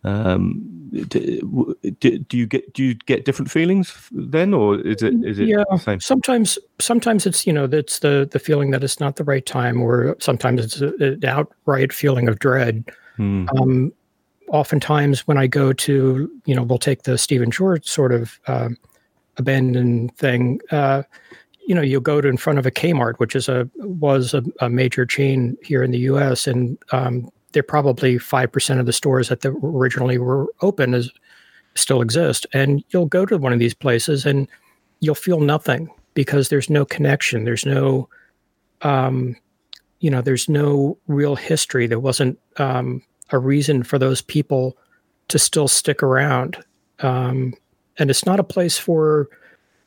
Um, 0.04 0.90
do, 1.08 1.76
do, 2.00 2.18
do 2.18 2.36
you 2.36 2.46
get 2.46 2.72
do 2.74 2.82
you 2.82 2.94
get 2.94 3.24
different 3.24 3.50
feelings 3.50 4.08
then, 4.10 4.52
or 4.52 4.80
is 4.80 5.02
it 5.02 5.14
is 5.24 5.38
it 5.38 5.48
Yeah, 5.48 5.64
the 5.70 5.78
same? 5.78 6.00
sometimes 6.00 6.58
sometimes 6.80 7.24
it's 7.24 7.46
you 7.46 7.52
know 7.52 7.66
that's 7.68 8.00
the 8.00 8.28
the 8.30 8.40
feeling 8.40 8.72
that 8.72 8.82
it's 8.82 8.98
not 8.98 9.14
the 9.16 9.24
right 9.24 9.46
time 9.46 9.80
or 9.80 10.16
sometimes 10.18 10.64
it's 10.64 10.80
an 10.80 11.24
outright 11.24 11.92
feeling 11.92 12.28
of 12.28 12.38
dread 12.40 12.84
Hmm. 13.16 13.46
um 13.56 13.92
oftentimes 14.48 15.26
when 15.26 15.36
i 15.36 15.46
go 15.46 15.72
to 15.72 16.30
you 16.46 16.54
know 16.54 16.62
we'll 16.62 16.78
take 16.78 17.02
the 17.02 17.16
stephen 17.18 17.50
shore 17.50 17.78
sort 17.82 18.10
of 18.10 18.40
um, 18.46 18.76
abandoned 19.36 20.16
thing 20.16 20.60
uh 20.70 21.02
you 21.66 21.74
know 21.74 21.82
you'll 21.82 22.00
go 22.00 22.20
to 22.20 22.28
in 22.28 22.36
front 22.36 22.58
of 22.58 22.66
a 22.66 22.70
kmart 22.70 23.14
which 23.18 23.36
is 23.36 23.48
a 23.48 23.68
was 23.76 24.34
a, 24.34 24.42
a 24.60 24.68
major 24.68 25.06
chain 25.06 25.56
here 25.62 25.82
in 25.82 25.90
the 25.90 25.98
us 25.98 26.46
and 26.46 26.78
um 26.92 27.30
they're 27.52 27.62
probably 27.62 28.16
5% 28.16 28.80
of 28.80 28.86
the 28.86 28.92
stores 28.92 29.28
that 29.28 29.42
the, 29.42 29.50
originally 29.62 30.18
were 30.18 30.46
open 30.60 30.94
is 30.94 31.10
still 31.74 32.02
exist. 32.02 32.46
And 32.52 32.84
you'll 32.90 33.06
go 33.06 33.24
to 33.26 33.38
one 33.38 33.52
of 33.52 33.58
these 33.58 33.74
places 33.74 34.26
and 34.26 34.48
you'll 35.00 35.14
feel 35.14 35.40
nothing 35.40 35.90
because 36.14 36.48
there's 36.48 36.68
no 36.68 36.84
connection. 36.84 37.44
There's 37.44 37.64
no, 37.64 38.08
um, 38.82 39.36
you 40.00 40.10
know, 40.10 40.20
there's 40.20 40.48
no 40.48 40.98
real 41.06 41.36
history. 41.36 41.86
There 41.86 42.00
wasn't 42.00 42.38
um, 42.56 43.02
a 43.30 43.38
reason 43.38 43.82
for 43.82 43.98
those 43.98 44.20
people 44.20 44.76
to 45.28 45.38
still 45.38 45.68
stick 45.68 46.02
around. 46.02 46.62
Um, 47.00 47.54
and 47.98 48.10
it's 48.10 48.26
not 48.26 48.40
a 48.40 48.44
place 48.44 48.78
for 48.78 49.28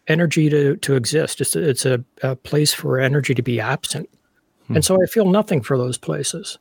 energy 0.08 0.50
to, 0.50 0.76
to 0.78 0.96
exist. 0.96 1.42
It's, 1.42 1.56
a, 1.56 1.70
it's 1.70 1.86
a, 1.86 2.04
a 2.22 2.36
place 2.36 2.74
for 2.74 3.00
energy 3.00 3.34
to 3.34 3.42
be 3.42 3.60
absent. 3.60 4.10
Hmm. 4.68 4.76
And 4.76 4.86
so 4.86 5.02
I 5.02 5.06
feel 5.06 5.26
nothing 5.26 5.62
for 5.62 5.78
those 5.78 5.98
places. 5.98 6.58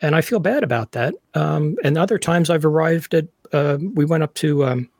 And 0.00 0.14
I 0.14 0.20
feel 0.20 0.40
bad 0.40 0.62
about 0.62 0.92
that. 0.92 1.14
Um, 1.34 1.76
and 1.82 1.96
other 1.96 2.18
times 2.18 2.50
I've 2.50 2.64
arrived 2.64 3.14
at, 3.14 3.26
uh, 3.52 3.78
we 3.94 4.04
went 4.04 4.22
up 4.22 4.34
to 4.34 4.64
um, 4.64 4.90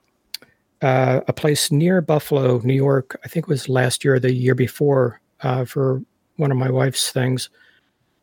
uh, 0.82 1.20
a 1.28 1.32
place 1.32 1.70
near 1.70 2.00
Buffalo, 2.00 2.60
New 2.64 2.74
York. 2.74 3.18
I 3.24 3.28
think 3.28 3.44
it 3.44 3.48
was 3.48 3.68
last 3.68 4.04
year 4.04 4.14
or 4.14 4.20
the 4.20 4.32
year 4.32 4.54
before 4.54 5.20
uh, 5.42 5.64
for 5.64 6.02
one 6.36 6.50
of 6.50 6.56
my 6.56 6.70
wife's 6.70 7.10
things. 7.10 7.50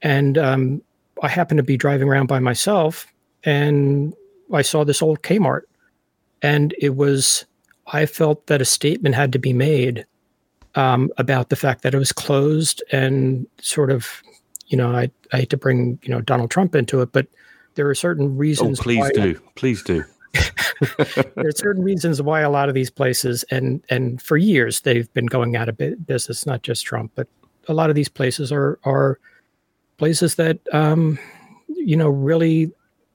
And 0.02 0.38
um, 0.38 0.82
I 1.22 1.28
happened 1.28 1.60
to 1.60 1.64
be 1.64 1.78
driving 1.78 2.10
around 2.10 2.28
by 2.28 2.40
myself 2.40 3.08
and 3.44 4.14
I 4.52 4.62
saw 4.62 4.84
this 4.84 5.02
old 5.02 5.22
Kmart. 5.22 5.62
And 6.42 6.76
it 6.80 6.96
was, 6.96 7.46
I 7.88 8.06
felt 8.06 8.48
that 8.48 8.62
a 8.62 8.66
statement 8.66 9.16
had 9.16 9.32
to 9.34 9.40
be 9.40 9.54
made 9.54 10.06
um, 10.76 11.12
about 11.18 11.50
the 11.50 11.56
fact 11.56 11.84
that 11.84 11.94
it 11.94 11.98
was 11.98 12.12
closed 12.12 12.84
and 12.92 13.46
sort 13.62 13.92
of, 13.92 14.24
you 14.68 14.78
know, 14.78 14.96
I, 14.96 15.12
I 15.32 15.38
hate 15.38 15.50
to 15.52 15.58
bring, 15.58 16.00
you 16.02 16.10
know, 16.10 16.22
Donald 16.22 16.50
Trump 16.50 16.76
into 16.76 17.02
it, 17.02 17.12
but 17.12 17.28
there 17.76 17.90
are 17.90 17.96
certain 17.96 18.28
oh, 18.28 18.30
reasons. 18.30 18.80
Oh, 18.80 18.84
please 18.84 19.12
do. 19.14 19.40
Please 19.56 19.84
do. 19.84 20.04
there 21.36 21.48
are 21.48 21.52
certain 21.52 21.84
reasons 21.84 22.22
why 22.22 22.42
a 22.42 22.50
lot 22.50 22.68
of 22.68 22.74
these 22.74 22.90
places 22.90 23.44
and 23.52 23.84
and 23.90 24.20
for 24.20 24.36
years 24.36 24.82
they've 24.82 25.14
been 25.14 25.28
going 25.28 25.56
out 25.56 25.70
of 25.70 25.78
business 26.08 26.48
not 26.48 26.64
just 26.64 26.84
trump 26.84 27.12
but 27.14 27.28
a 27.68 27.74
lot 27.74 27.92
of 27.92 27.96
these 27.96 28.10
places 28.10 28.52
are 28.52 28.80
are 28.84 29.20
places 29.98 30.34
that 30.36 30.58
um, 30.74 31.20
you 31.68 31.96
know 31.96 32.10
really 32.10 32.72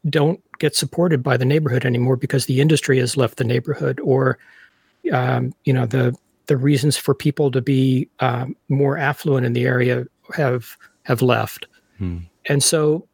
don't 0.08 0.40
get 0.58 0.74
supported 0.76 1.22
by 1.22 1.36
the 1.36 1.44
neighborhood 1.44 1.84
anymore 1.84 2.16
because 2.16 2.46
the 2.46 2.60
industry 2.60 2.98
has 2.98 3.16
left 3.16 3.36
the 3.36 3.44
neighborhood 3.44 4.00
or 4.00 4.38
um, 5.12 5.54
you 5.64 5.72
know 5.72 5.86
the 5.86 6.16
the 6.46 6.56
reasons 6.56 6.96
for 6.96 7.14
people 7.14 7.50
to 7.50 7.60
be 7.60 8.08
um, 8.20 8.56
more 8.68 8.96
affluent 8.96 9.44
in 9.44 9.52
the 9.52 9.66
area 9.66 10.04
have 10.34 10.76
have 11.04 11.22
left 11.22 11.66
hmm. 11.98 12.18
and 12.48 12.62
so 12.62 13.06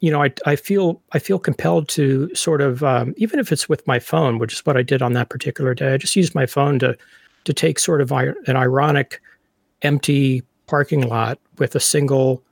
you 0.00 0.10
know, 0.10 0.22
I, 0.22 0.32
I 0.46 0.56
feel 0.56 1.00
I 1.12 1.18
feel 1.18 1.38
compelled 1.38 1.88
to 1.90 2.34
sort 2.34 2.62
of 2.62 2.82
um, 2.82 3.14
even 3.18 3.38
if 3.38 3.52
it's 3.52 3.68
with 3.68 3.86
my 3.86 3.98
phone, 3.98 4.38
which 4.38 4.54
is 4.54 4.60
what 4.64 4.76
I 4.76 4.82
did 4.82 5.02
on 5.02 5.12
that 5.12 5.28
particular 5.28 5.74
day. 5.74 5.94
I 5.94 5.98
just 5.98 6.16
used 6.16 6.34
my 6.34 6.46
phone 6.46 6.78
to 6.80 6.96
to 7.44 7.52
take 7.52 7.78
sort 7.78 8.00
of 8.00 8.10
an 8.10 8.56
ironic 8.56 9.20
empty 9.82 10.42
parking 10.66 11.02
lot 11.02 11.38
with 11.58 11.74
a 11.74 11.80
single, 11.80 12.42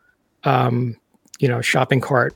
um, 0.44 0.96
you 1.38 1.48
know, 1.48 1.60
shopping 1.60 2.00
cart 2.00 2.34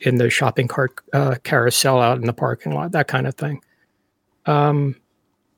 in 0.00 0.16
the 0.16 0.30
shopping 0.30 0.66
cart 0.66 0.98
uh, 1.12 1.36
carousel 1.44 2.00
out 2.00 2.18
in 2.18 2.26
the 2.26 2.32
parking 2.32 2.72
lot, 2.72 2.92
that 2.92 3.06
kind 3.06 3.26
of 3.26 3.34
thing. 3.34 3.62
Um, 4.46 4.96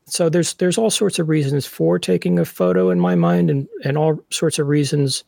so 0.06 0.28
there's 0.28 0.54
there's 0.54 0.78
all 0.78 0.90
sorts 0.90 1.18
of 1.18 1.28
reasons 1.28 1.66
for 1.66 1.98
taking 1.98 2.38
a 2.38 2.44
photo 2.44 2.90
in 2.90 3.00
my 3.00 3.14
mind, 3.14 3.50
and 3.50 3.68
and 3.84 3.96
all 3.96 4.18
sorts 4.30 4.58
of 4.58 4.66
reasons, 4.68 5.24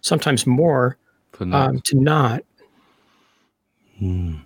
sometimes 0.00 0.46
more, 0.46 0.96
um, 1.52 1.80
to 1.84 1.96
not. 1.96 2.42
Hmm. 3.98 4.36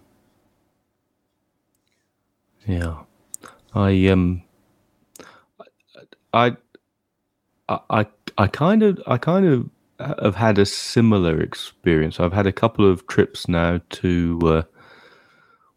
Yeah, 2.67 2.99
I 3.75 4.07
um, 4.09 4.43
I, 6.33 6.57
I, 7.69 8.07
I 8.39 8.47
kind 8.47 8.83
of, 8.83 9.01
I 9.07 9.17
kind 9.17 9.47
of 9.47 9.71
have 10.23 10.35
had 10.35 10.59
a 10.59 10.67
similar 10.67 11.41
experience. 11.41 12.21
I've 12.21 12.33
had 12.33 12.47
a 12.47 12.53
couple 12.53 12.91
of 12.91 13.07
trips 13.07 13.49
now 13.49 13.81
to 13.91 14.41
uh, 14.45 14.63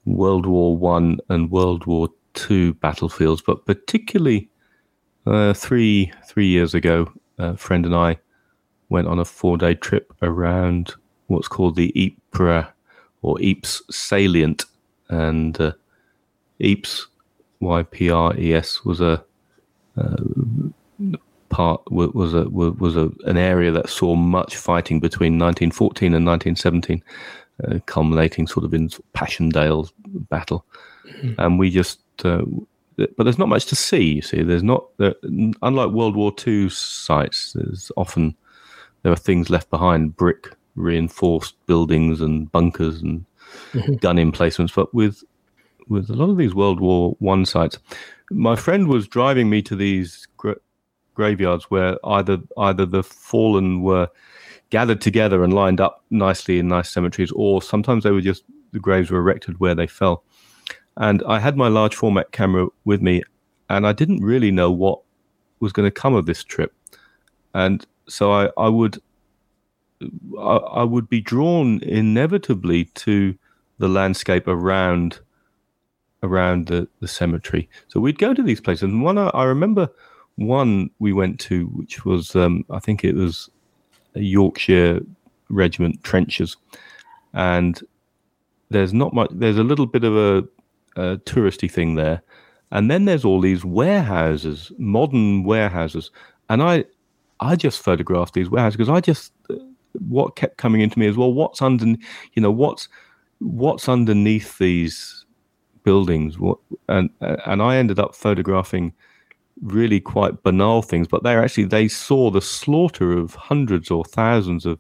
World 0.06 0.46
War 0.46 0.78
One 0.78 1.20
and 1.30 1.52
World 1.52 1.86
War 1.86 2.10
Two 2.34 2.74
battlefields, 2.76 3.42
but 3.42 3.66
particularly 3.66 4.50
uh, 5.26 5.54
three 5.54 6.12
three 6.28 6.48
years 6.48 6.74
ago, 6.74 7.12
a 7.38 7.56
friend 7.58 7.86
and 7.86 7.96
I 7.96 8.18
went 8.90 9.08
on 9.08 9.20
a 9.20 9.26
four 9.26 9.58
day 9.58 9.76
trip 9.76 10.14
around 10.22 10.94
what's 11.28 11.48
called 11.48 11.76
the 11.76 11.92
Ypres 11.96 12.66
or 13.22 13.38
Ypres 13.42 13.82
salient, 13.90 14.66
and 15.10 15.60
uh, 15.60 15.72
Ypres 16.60 17.08
Y 17.60 17.84
P 17.84 18.10
R 18.10 18.36
E 18.38 18.54
S 18.54 18.84
was 18.84 19.00
a 19.00 19.24
uh, 19.98 20.16
part 21.50 21.82
was 21.92 22.34
a 22.34 22.50
was 22.50 22.98
a 22.98 23.12
an 23.26 23.38
area 23.38 23.72
that 23.72 23.90
saw 23.90 24.16
much 24.16 24.58
fighting 24.58 25.00
between 25.00 25.34
1914 25.34 26.14
and 26.14 26.26
1917, 26.26 27.04
uh, 27.64 27.80
culminating 27.86 28.48
sort 28.48 28.66
of 28.66 28.74
in 28.74 28.90
Passchendaele 29.14 29.90
battle, 30.30 30.66
mm-hmm. 31.06 31.40
and 31.40 31.60
we 31.60 31.70
just. 31.70 32.00
Uh, 32.24 32.44
but 32.96 33.24
there's 33.24 33.40
not 33.40 33.50
much 33.50 33.66
to 33.66 33.76
see. 33.76 34.04
You 34.04 34.22
see, 34.22 34.44
there's 34.44 34.64
not. 34.64 34.86
There, 34.98 35.16
unlike 35.64 35.92
World 35.92 36.16
War 36.16 36.32
II 36.46 36.70
sites, 36.70 37.54
there's 37.54 37.92
often 37.98 38.36
there 39.02 39.12
are 39.12 39.18
things 39.18 39.50
left 39.50 39.70
behind, 39.70 40.16
brick 40.16 40.50
reinforced 40.76 41.56
buildings 41.66 42.22
and 42.22 42.52
bunkers 42.52 43.02
and 43.02 43.26
mm-hmm. 43.74 43.96
gun 43.96 44.18
emplacements. 44.18 44.74
But 44.74 44.94
with 44.94 45.24
with 45.88 46.10
a 46.10 46.14
lot 46.14 46.30
of 46.30 46.38
these 46.38 46.56
World 46.56 46.80
War 46.80 47.16
One 47.20 47.46
sites, 47.46 47.78
my 48.32 48.56
friend 48.56 48.88
was 48.88 49.08
driving 49.08 49.50
me 49.50 49.62
to 49.64 49.76
these 49.76 50.28
gra- 50.38 50.56
graveyards 51.14 51.66
where 51.66 51.98
either 52.06 52.40
either 52.58 52.86
the 52.86 53.04
fallen 53.04 53.82
were 53.82 54.10
gathered 54.74 55.02
together 55.02 55.44
and 55.44 55.54
lined 55.54 55.80
up 55.80 56.04
nicely 56.10 56.58
in 56.58 56.68
nice 56.68 56.90
cemeteries, 56.90 57.32
or 57.34 57.62
sometimes 57.62 58.04
they 58.04 58.10
were 58.10 58.20
just 58.20 58.44
the 58.72 58.80
graves 58.80 59.12
were 59.12 59.20
erected 59.20 59.60
where 59.60 59.76
they 59.76 59.86
fell. 59.86 60.24
And 60.98 61.22
I 61.28 61.38
had 61.38 61.56
my 61.56 61.68
large 61.68 61.94
format 61.94 62.32
camera 62.32 62.70
with 62.84 63.00
me, 63.00 63.22
and 63.70 63.86
I 63.86 63.94
didn't 63.94 64.24
really 64.24 64.50
know 64.50 64.72
what 64.72 65.00
was 65.60 65.74
going 65.74 65.86
to 65.86 66.02
come 66.02 66.16
of 66.16 66.26
this 66.26 66.44
trip. 66.44 66.74
And 67.54 67.86
so 68.08 68.34
I, 68.34 68.50
I 68.58 68.68
would 68.68 69.00
I, 70.40 70.56
I 70.82 70.84
would 70.84 71.08
be 71.08 71.22
drawn 71.22 71.80
inevitably 71.84 72.86
to 73.06 73.38
the 73.78 73.88
landscape 73.88 74.48
around 74.48 75.20
around 76.24 76.66
the, 76.66 76.88
the 77.00 77.08
cemetery. 77.08 77.70
So 77.90 78.00
we'd 78.00 78.18
go 78.18 78.34
to 78.34 78.42
these 78.42 78.60
places, 78.60 78.84
and 78.84 79.04
one 79.04 79.20
I, 79.20 79.28
I 79.36 79.44
remember 79.44 79.88
one 80.36 80.90
we 80.98 81.14
went 81.14 81.40
to, 81.42 81.68
which 81.68 82.06
was 82.06 82.36
um, 82.36 82.66
I 82.72 82.80
think 82.80 83.04
it 83.04 83.14
was 83.14 83.52
Yorkshire 84.16 85.02
Regiment 85.50 86.04
trenches, 86.04 86.58
and 87.34 87.82
there's 88.70 88.94
not 88.94 89.14
much. 89.14 89.30
There's 89.32 89.58
a 89.58 89.64
little 89.64 89.86
bit 89.86 90.04
of 90.04 90.16
a, 90.16 90.38
a 91.02 91.18
touristy 91.18 91.70
thing 91.70 91.96
there, 91.96 92.22
and 92.72 92.90
then 92.90 93.06
there's 93.06 93.26
all 93.26 93.40
these 93.40 93.64
warehouses, 93.64 94.72
modern 94.78 95.44
warehouses, 95.44 96.12
and 96.50 96.64
I 96.64 96.86
I 97.40 97.56
just 97.56 97.82
photographed 97.82 98.34
these 98.34 98.50
warehouses 98.50 98.78
because 98.78 98.90
I 98.90 99.00
just 99.00 99.34
uh, 99.50 99.56
what 100.08 100.36
kept 100.36 100.58
coming 100.58 100.82
into 100.82 100.98
me 100.98 101.08
as 101.08 101.18
well. 101.18 101.34
What's 101.34 101.62
under, 101.62 101.86
you 101.86 102.42
know, 102.42 102.52
what's 102.52 102.88
what's 103.40 103.90
underneath 103.90 104.58
these 104.58 105.26
buildings? 105.84 106.40
What 106.40 106.58
and 106.90 107.10
uh, 107.22 107.38
and 107.46 107.62
I 107.62 107.78
ended 107.78 108.00
up 108.00 108.16
photographing 108.16 108.94
really 109.64 110.00
quite 110.00 110.44
banal 110.44 110.82
things, 110.82 111.08
but 111.08 111.24
they 111.24 111.36
actually 111.36 111.66
they 111.66 111.88
saw 111.88 112.30
the 112.30 112.42
slaughter 112.42 113.18
of 113.18 113.36
hundreds 113.36 113.90
or 113.90 114.04
thousands 114.06 114.66
of 114.66 114.80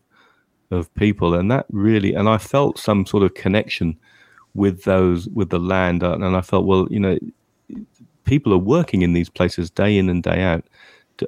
of 0.72 0.93
people, 0.95 1.34
and 1.34 1.49
that 1.51 1.65
really 1.69 2.14
and 2.14 2.27
I 2.30 2.38
felt 2.38 2.77
some 2.77 3.05
sort 3.05 3.23
of 3.23 3.34
connection 3.34 3.97
with 4.53 4.84
those 4.84 5.27
with 5.30 5.49
the 5.49 5.60
land, 5.60 6.03
and 6.03 6.35
I 6.35 6.41
felt 6.41 6.65
well, 6.65 6.88
you 6.91 6.99
know, 6.99 7.18
people 8.26 8.53
are 8.53 8.57
working 8.57 9.01
in 9.01 9.14
these 9.14 9.30
places 9.30 9.69
day 9.69 9.97
in 9.97 10.10
and 10.10 10.22
day 10.23 10.41
out. 10.41 10.64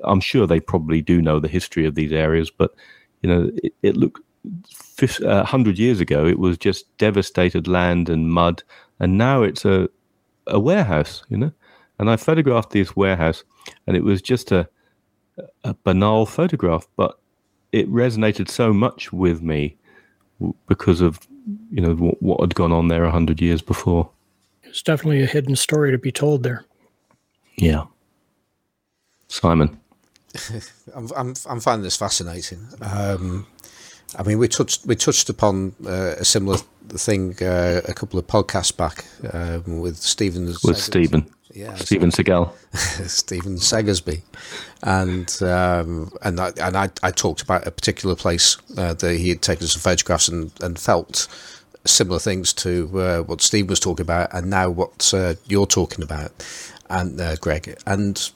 I'm 0.03 0.19
sure 0.19 0.47
they 0.47 0.59
probably 0.59 1.01
do 1.01 1.21
know 1.21 1.39
the 1.39 1.47
history 1.47 1.85
of 1.85 1.95
these 1.95 2.11
areas, 2.11 2.51
but 2.51 2.73
you 3.21 3.29
know, 3.29 3.51
it, 3.63 3.73
it 3.81 3.97
looked 3.97 4.21
uh, 5.23 5.43
hundred 5.43 5.77
years 5.77 5.99
ago 5.99 6.25
it 6.25 6.39
was 6.39 6.57
just 6.57 6.85
devastated 6.97 7.67
land 7.67 8.09
and 8.09 8.29
mud, 8.31 8.63
and 8.99 9.17
now 9.17 9.43
it's 9.43 9.65
a 9.65 9.89
a 10.47 10.59
warehouse. 10.59 11.23
You 11.29 11.37
know, 11.37 11.51
and 11.99 12.09
I 12.09 12.15
photographed 12.15 12.71
this 12.71 12.95
warehouse, 12.95 13.43
and 13.87 13.95
it 13.95 14.03
was 14.03 14.21
just 14.21 14.51
a 14.51 14.69
a 15.63 15.73
banal 15.83 16.25
photograph, 16.25 16.87
but 16.95 17.19
it 17.71 17.91
resonated 17.91 18.49
so 18.49 18.73
much 18.73 19.11
with 19.11 19.41
me 19.41 19.75
because 20.67 21.01
of 21.01 21.19
you 21.71 21.81
know 21.81 21.95
what, 21.95 22.21
what 22.21 22.41
had 22.41 22.55
gone 22.55 22.71
on 22.71 22.87
there 22.87 23.03
a 23.03 23.11
hundred 23.11 23.41
years 23.41 23.61
before. 23.61 24.09
It's 24.63 24.81
definitely 24.81 25.23
a 25.23 25.27
hidden 25.27 25.55
story 25.55 25.91
to 25.91 25.97
be 25.97 26.11
told 26.11 26.43
there. 26.43 26.65
Yeah, 27.57 27.85
Simon. 29.27 29.79
I'm, 30.95 31.09
I'm, 31.15 31.33
I'm 31.49 31.59
finding 31.61 31.83
this 31.83 31.95
fascinating. 31.95 32.67
Um, 32.81 33.47
I 34.17 34.23
mean, 34.23 34.37
we 34.37 34.47
touched 34.47 34.85
we 34.85 34.95
touched 34.95 35.29
upon 35.29 35.75
uh, 35.85 36.15
a 36.17 36.25
similar 36.25 36.57
thing 36.89 37.35
uh, 37.41 37.81
a 37.87 37.93
couple 37.93 38.19
of 38.19 38.27
podcasts 38.27 38.75
back 38.75 39.05
um, 39.33 39.79
with 39.79 39.97
Stephen. 39.97 40.53
With 40.63 40.77
Stephen, 40.77 41.29
Yeah, 41.55 41.73
Steven 41.75 42.09
Seagal. 42.09 42.51
Stephen 43.07 43.55
Segersby, 43.55 44.23
and 44.83 45.41
um, 45.41 46.11
and 46.21 46.37
I, 46.37 46.51
and 46.61 46.75
I, 46.75 46.89
I 47.01 47.11
talked 47.11 47.41
about 47.41 47.65
a 47.65 47.71
particular 47.71 48.13
place 48.13 48.57
uh, 48.77 48.93
that 48.93 49.17
he 49.17 49.29
had 49.29 49.41
taken 49.41 49.65
some 49.65 49.79
photographs 49.79 50.27
and, 50.27 50.51
and 50.61 50.77
felt 50.77 51.29
similar 51.85 52.19
things 52.19 52.51
to 52.53 52.99
uh, 52.99 53.21
what 53.21 53.41
Steve 53.41 53.69
was 53.69 53.79
talking 53.79 54.03
about, 54.03 54.33
and 54.33 54.49
now 54.49 54.69
what 54.69 55.13
uh, 55.13 55.35
you're 55.45 55.65
talking 55.65 56.03
about, 56.03 56.45
and 56.89 57.21
uh, 57.21 57.37
Greg, 57.37 57.77
and 57.87 58.31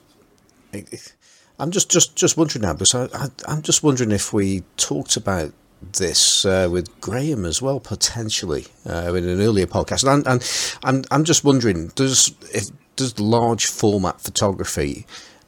I'm 1.60 1.72
just 1.72 1.92
just 1.92 2.16
just 2.16 2.38
wondering 2.38 2.62
now 2.62 2.74
because 2.74 2.96
I, 2.96 3.28
I 3.50 3.52
am 3.52 3.64
just 3.64 3.84
wondering 3.84 4.12
if 4.12 4.32
we 4.32 4.64
talked 4.78 5.18
about 5.18 5.52
this 5.82 6.46
uh, 6.46 6.70
with 6.72 7.02
Graham 7.02 7.44
as 7.44 7.62
well 7.62 7.82
potentially 7.82 8.68
uh, 8.86 9.14
in 9.14 9.28
an 9.28 9.42
earlier 9.42 9.68
podcast, 9.68 10.10
and, 10.10 10.26
and 10.26 10.80
I'm 10.86 11.04
I'm 11.12 11.26
just 11.26 11.44
wondering 11.44 11.90
does 11.96 12.34
if 12.54 12.70
does 13.00 13.18
large 13.18 13.66
format 13.66 14.20
photography 14.20 15.06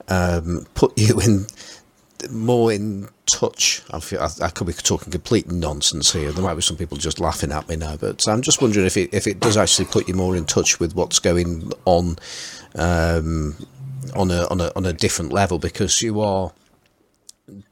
um, 0.07 0.65
put 0.73 0.97
you 0.97 1.19
in 1.19 1.45
more 2.29 2.71
in 2.71 3.09
touch? 3.29 3.83
I, 3.91 3.99
feel, 3.99 4.21
I, 4.21 4.29
I, 4.41 4.49
could 4.49 4.67
be 4.67 4.73
talking 4.73 5.11
complete 5.11 5.51
nonsense 5.51 6.13
here. 6.13 6.31
There 6.31 6.43
might 6.43 6.55
be 6.55 6.61
some 6.61 6.77
people 6.77 6.95
just 6.95 7.19
laughing 7.19 7.51
at 7.51 7.67
me 7.67 7.75
now, 7.75 7.97
but 7.97 8.25
I'm 8.25 8.41
just 8.41 8.61
wondering 8.61 8.85
if 8.85 8.95
it 8.95 9.13
if 9.13 9.27
it 9.27 9.41
does 9.41 9.57
actually 9.57 9.85
put 9.85 10.07
you 10.07 10.13
more 10.13 10.37
in 10.37 10.45
touch 10.45 10.79
with 10.79 10.95
what's 10.95 11.19
going 11.19 11.73
on 11.83 12.17
um, 12.75 13.57
on 14.15 14.31
a 14.31 14.47
on 14.47 14.61
a 14.61 14.71
on 14.77 14.85
a 14.85 14.93
different 14.93 15.33
level 15.33 15.59
because 15.59 16.01
you 16.01 16.21
are 16.21 16.53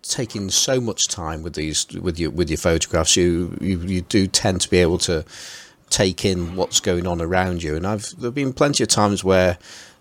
taking 0.02 0.50
so 0.50 0.82
much 0.82 1.08
time 1.08 1.42
with 1.42 1.54
these 1.56 1.88
with 1.94 2.20
your 2.20 2.32
with 2.32 2.50
your 2.50 2.58
photographs. 2.58 3.16
You 3.16 3.58
you, 3.62 3.80
you 3.80 4.02
do 4.02 4.28
tend 4.28 4.60
to 4.60 4.70
be 4.70 4.80
able 4.80 4.98
to 5.00 5.24
take 5.90 6.26
in 6.26 6.56
what's 6.56 6.80
going 6.80 7.08
on 7.08 7.22
around 7.22 7.64
you. 7.64 7.76
And 7.76 7.86
I've 7.86 8.16
there've 8.20 8.34
been 8.34 8.54
plenty 8.54 8.84
of 8.84 8.90
times 8.90 9.24
where, 9.24 9.58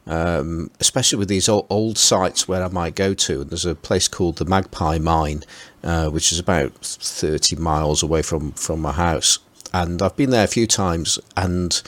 um, 0.06 0.70
especially 0.80 1.18
with 1.18 1.28
these 1.28 1.48
old, 1.48 1.66
old, 1.70 1.98
sites 1.98 2.46
where 2.46 2.62
I 2.62 2.68
might 2.68 2.94
go 2.94 3.14
to, 3.14 3.42
and 3.42 3.50
there's 3.50 3.66
a 3.66 3.74
place 3.74 4.08
called 4.08 4.36
the 4.36 4.44
Magpie 4.44 4.98
Mine, 4.98 5.42
uh, 5.82 6.08
which 6.10 6.32
is 6.32 6.38
about 6.38 6.72
30 6.82 7.56
miles 7.56 8.02
away 8.02 8.22
from 8.22 8.52
from 8.52 8.80
my 8.80 8.92
house, 8.92 9.38
and 9.72 10.02
I've 10.02 10.16
been 10.16 10.30
there 10.30 10.44
a 10.44 10.48
few 10.48 10.66
times, 10.66 11.18
and 11.36 11.80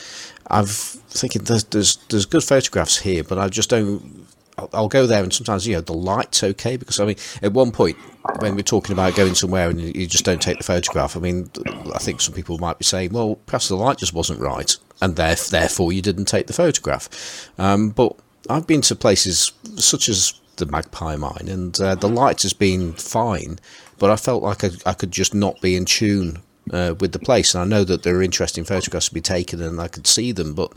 I've 0.49 0.71
thinking 0.71 1.45
there's 1.45 1.65
there's 1.65 1.97
there's 2.09 2.27
good 2.27 2.45
photographs 2.45 2.99
here, 2.99 3.25
but 3.25 3.39
I 3.39 3.49
just 3.49 3.71
don't 3.71 4.27
I'll, 4.73 4.89
go 4.89 5.07
there 5.07 5.23
and 5.23 5.33
sometimes 5.33 5.67
you 5.67 5.75
know 5.75 5.81
the 5.81 5.95
light's 5.95 6.43
okay 6.43 6.77
because 6.77 7.01
I 7.01 7.07
mean 7.07 7.17
at 7.43 7.53
one 7.53 7.73
point 7.73 7.97
when 8.39 8.55
we're 8.55 8.63
talking 8.63 8.93
about 8.93 9.15
going 9.15 9.35
somewhere 9.35 9.71
and 9.71 9.81
you 9.81 10.07
just 10.07 10.25
don't 10.25 10.43
take 10.43 10.59
the 10.59 10.65
photograph, 10.65 11.17
I 11.17 11.21
mean 11.21 11.51
I 11.95 11.99
think 11.99 12.21
some 12.21 12.35
people 12.35 12.59
might 12.59 12.79
be 12.79 12.85
saying, 12.85 13.13
well, 13.13 13.37
perhaps 13.47 13.69
the 13.69 13.77
light 13.77 13.99
just 13.99 14.15
wasn't 14.15 14.41
right 14.41 14.77
and 15.01 15.17
therefore 15.17 15.93
you 15.93 16.03
didn't 16.03 16.27
take 16.27 16.47
the 16.47 16.53
photograph. 16.53 17.51
Um, 17.59 17.91
but 17.91 18.17
I've 18.49 18.67
been 18.67 18.83
to 18.83 18.95
places 18.95 19.53
such 19.77 20.09
as 20.09 20.35
the 20.57 20.67
Magpie 20.67 21.17
Mine 21.17 21.49
and 21.49 21.81
uh, 21.81 21.95
the 21.95 22.09
light 22.09 22.43
has 22.43 22.53
been 22.53 22.93
fine, 22.93 23.59
but 23.99 24.11
I 24.11 24.17
felt 24.17 24.43
like 24.43 24.65
I, 24.65 24.71
I 24.87 24.93
could 24.93 25.11
just 25.11 25.35
not 25.35 25.61
be 25.61 25.75
in 25.75 25.85
tune 25.85 26.43
uh, 26.73 26.95
with 27.01 27.13
the 27.13 27.19
place. 27.19 27.55
And 27.55 27.63
I 27.63 27.67
know 27.67 27.85
that 27.85 28.03
there 28.03 28.17
are 28.17 28.23
interesting 28.23 28.65
photographs 28.65 29.09
to 29.09 29.15
be 29.15 29.21
taken, 29.21 29.63
and 29.63 29.81
I 29.81 29.89
could 29.89 30.07
see 30.07 30.33
them, 30.33 30.55
but 30.55 30.73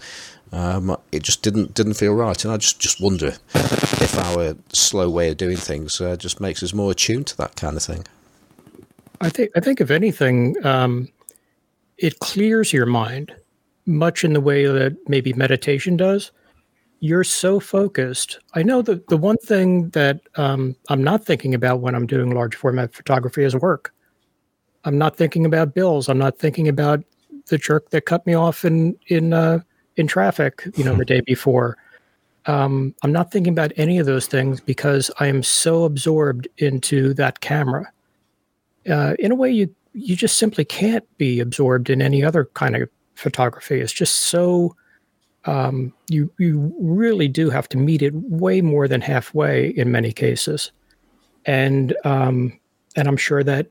um, 0.54 0.96
it 1.12 1.24
just 1.24 1.42
didn't 1.42 1.74
didn't 1.74 1.96
feel 1.96 2.14
right, 2.14 2.44
and 2.46 2.54
I 2.54 2.58
just, 2.58 2.80
just 2.80 3.02
wonder 3.02 3.34
if 3.56 4.18
our 4.18 4.56
slow 4.72 5.10
way 5.10 5.30
of 5.30 5.38
doing 5.38 5.58
things 5.58 6.00
uh, 6.00 6.16
just 6.16 6.40
makes 6.40 6.62
us 6.62 6.74
more 6.74 6.92
attuned 6.92 7.28
to 7.28 7.38
that 7.38 7.56
kind 7.56 7.76
of 7.76 7.82
thing. 7.82 8.06
I 9.20 9.30
think 9.30 9.50
I 9.56 9.60
think 9.60 9.82
if 9.82 9.90
anything, 9.90 10.64
um, 10.64 11.10
it 11.98 12.20
clears 12.20 12.72
your 12.72 12.86
mind, 12.86 13.34
much 13.88 14.24
in 14.24 14.34
the 14.34 14.42
way 14.42 14.66
that 14.68 14.96
maybe 15.08 15.34
meditation 15.34 15.98
does. 15.98 16.32
You're 17.00 17.24
so 17.24 17.60
focused. 17.60 18.40
I 18.54 18.64
know 18.64 18.82
that 18.84 19.08
the 19.08 19.18
one 19.18 19.38
thing 19.38 19.90
that 19.90 20.22
um, 20.36 20.76
I'm 20.88 21.04
not 21.04 21.26
thinking 21.26 21.54
about 21.54 21.82
when 21.82 21.96
I'm 21.96 22.08
doing 22.08 22.30
large 22.30 22.56
format 22.56 22.94
photography 22.94 23.44
is 23.44 23.56
work. 23.56 23.94
I'm 24.86 24.98
not 24.98 25.18
thinking 25.18 25.46
about 25.46 25.74
bills. 25.74 26.10
I'm 26.10 26.18
not 26.18 26.38
thinking 26.38 26.68
about 26.68 27.04
the 27.48 27.58
jerk 27.58 27.90
that 27.90 28.06
cut 28.06 28.26
me 28.28 28.36
off 28.36 28.64
in 28.64 28.96
in 29.08 29.34
uh, 29.34 29.60
in 29.96 30.08
traffic, 30.08 30.68
you 30.76 30.84
know, 30.84 30.96
the 30.96 31.06
day 31.06 31.22
before. 31.22 31.78
Um, 32.46 32.94
I'm 33.04 33.12
not 33.12 33.32
thinking 33.32 33.54
about 33.54 33.72
any 33.78 34.00
of 34.00 34.06
those 34.06 34.28
things 34.28 34.60
because 34.60 35.10
I 35.20 35.28
am 35.28 35.44
so 35.44 35.86
absorbed 35.86 36.48
into 36.58 37.14
that 37.14 37.40
camera. 37.40 37.92
Uh, 38.90 39.16
in 39.20 39.32
a 39.32 39.36
way, 39.36 39.52
you 39.52 39.74
you 39.94 40.16
just 40.16 40.38
simply 40.38 40.66
can't 40.66 41.06
be 41.18 41.40
absorbed 41.40 41.90
in 41.90 42.02
any 42.02 42.24
other 42.24 42.46
kind 42.56 42.76
of 42.76 42.90
photography. 43.16 43.80
It's 43.80 43.94
just 43.94 44.16
so 44.16 44.76
um, 45.46 45.94
you 46.10 46.32
you 46.38 46.74
really 46.80 47.28
do 47.28 47.50
have 47.50 47.70
to 47.70 47.78
meet 47.78 48.02
it 48.02 48.14
way 48.14 48.62
more 48.62 48.88
than 48.88 49.02
halfway 49.02 49.70
in 49.70 49.92
many 49.92 50.12
cases, 50.12 50.72
and 51.46 51.96
um, 52.04 52.60
and 52.96 53.08
I'm 53.08 53.18
sure 53.18 53.44
that 53.44 53.68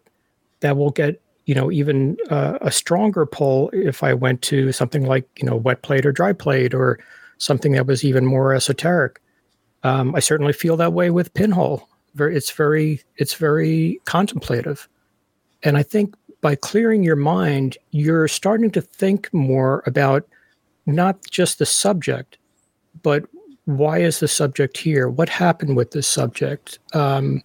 that 0.60 0.76
will 0.76 0.90
get 0.90 1.20
you 1.46 1.54
know, 1.54 1.70
even 1.70 2.16
uh, 2.30 2.58
a 2.60 2.70
stronger 2.70 3.26
pull 3.26 3.70
if 3.72 4.02
I 4.02 4.14
went 4.14 4.42
to 4.42 4.72
something 4.72 5.06
like, 5.06 5.28
you 5.38 5.48
know, 5.48 5.56
wet 5.56 5.82
plate 5.82 6.06
or 6.06 6.12
dry 6.12 6.32
plate 6.32 6.74
or 6.74 6.98
something 7.38 7.72
that 7.72 7.86
was 7.86 8.04
even 8.04 8.24
more 8.24 8.54
esoteric. 8.54 9.20
Um, 9.82 10.14
I 10.14 10.20
certainly 10.20 10.52
feel 10.52 10.76
that 10.76 10.92
way 10.92 11.10
with 11.10 11.34
pinhole. 11.34 11.88
It's 12.18 12.50
very, 12.50 13.02
it's 13.16 13.34
very 13.34 14.00
contemplative, 14.04 14.88
and 15.62 15.76
I 15.76 15.82
think 15.82 16.14
by 16.42 16.56
clearing 16.56 17.02
your 17.02 17.16
mind, 17.16 17.78
you're 17.90 18.28
starting 18.28 18.70
to 18.72 18.82
think 18.82 19.32
more 19.32 19.82
about 19.86 20.28
not 20.84 21.18
just 21.30 21.58
the 21.58 21.66
subject, 21.66 22.36
but 23.02 23.24
why 23.64 23.98
is 23.98 24.20
the 24.20 24.28
subject 24.28 24.76
here? 24.76 25.08
What 25.08 25.28
happened 25.28 25.76
with 25.76 25.92
this 25.92 26.08
subject? 26.08 26.80
Um, 26.92 27.42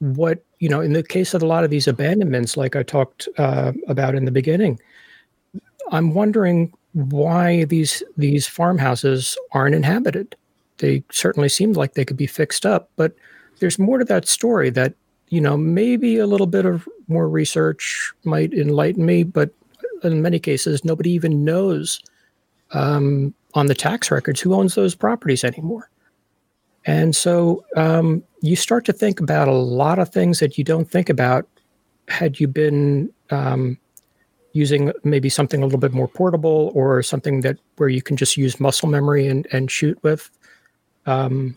what 0.00 0.44
you 0.58 0.68
know 0.68 0.80
in 0.80 0.92
the 0.92 1.02
case 1.02 1.34
of 1.34 1.42
a 1.42 1.46
lot 1.46 1.64
of 1.64 1.70
these 1.70 1.88
abandonments 1.88 2.56
like 2.56 2.76
i 2.76 2.82
talked 2.82 3.28
uh, 3.38 3.72
about 3.88 4.14
in 4.14 4.24
the 4.24 4.30
beginning 4.30 4.78
i'm 5.90 6.14
wondering 6.14 6.72
why 6.92 7.64
these 7.64 8.02
these 8.16 8.46
farmhouses 8.46 9.36
aren't 9.52 9.74
inhabited. 9.74 10.34
They 10.78 11.04
certainly 11.10 11.48
seem 11.48 11.72
like 11.72 11.94
they 11.94 12.04
could 12.04 12.16
be 12.16 12.26
fixed 12.26 12.64
up 12.64 12.90
but 12.96 13.14
there's 13.60 13.78
more 13.78 13.98
to 13.98 14.04
that 14.04 14.28
story 14.28 14.70
that 14.70 14.94
you 15.28 15.40
know 15.40 15.56
maybe 15.56 16.18
a 16.18 16.26
little 16.26 16.46
bit 16.46 16.64
of 16.64 16.88
more 17.08 17.28
research 17.28 18.12
might 18.24 18.52
enlighten 18.52 19.04
me 19.04 19.22
but 19.22 19.50
in 20.02 20.22
many 20.22 20.38
cases 20.38 20.84
nobody 20.84 21.10
even 21.10 21.44
knows 21.44 22.00
um, 22.72 23.34
on 23.54 23.66
the 23.66 23.74
tax 23.74 24.10
records 24.10 24.40
who 24.40 24.54
owns 24.54 24.74
those 24.74 24.94
properties 24.94 25.42
anymore 25.42 25.90
and 26.84 27.14
so 27.14 27.64
um, 27.76 28.22
you 28.40 28.56
start 28.56 28.84
to 28.86 28.92
think 28.92 29.20
about 29.20 29.48
a 29.48 29.52
lot 29.52 29.98
of 29.98 30.08
things 30.08 30.40
that 30.40 30.58
you 30.58 30.64
don't 30.64 30.90
think 30.90 31.08
about 31.08 31.46
had 32.08 32.40
you 32.40 32.48
been 32.48 33.12
um, 33.30 33.78
using 34.52 34.92
maybe 35.04 35.28
something 35.28 35.62
a 35.62 35.64
little 35.64 35.78
bit 35.78 35.92
more 35.92 36.08
portable 36.08 36.72
or 36.74 37.02
something 37.02 37.42
that 37.42 37.58
where 37.76 37.88
you 37.88 38.02
can 38.02 38.16
just 38.16 38.36
use 38.36 38.58
muscle 38.58 38.88
memory 38.88 39.26
and, 39.26 39.46
and 39.52 39.70
shoot 39.70 39.98
with. 40.02 40.30
Um, 41.06 41.56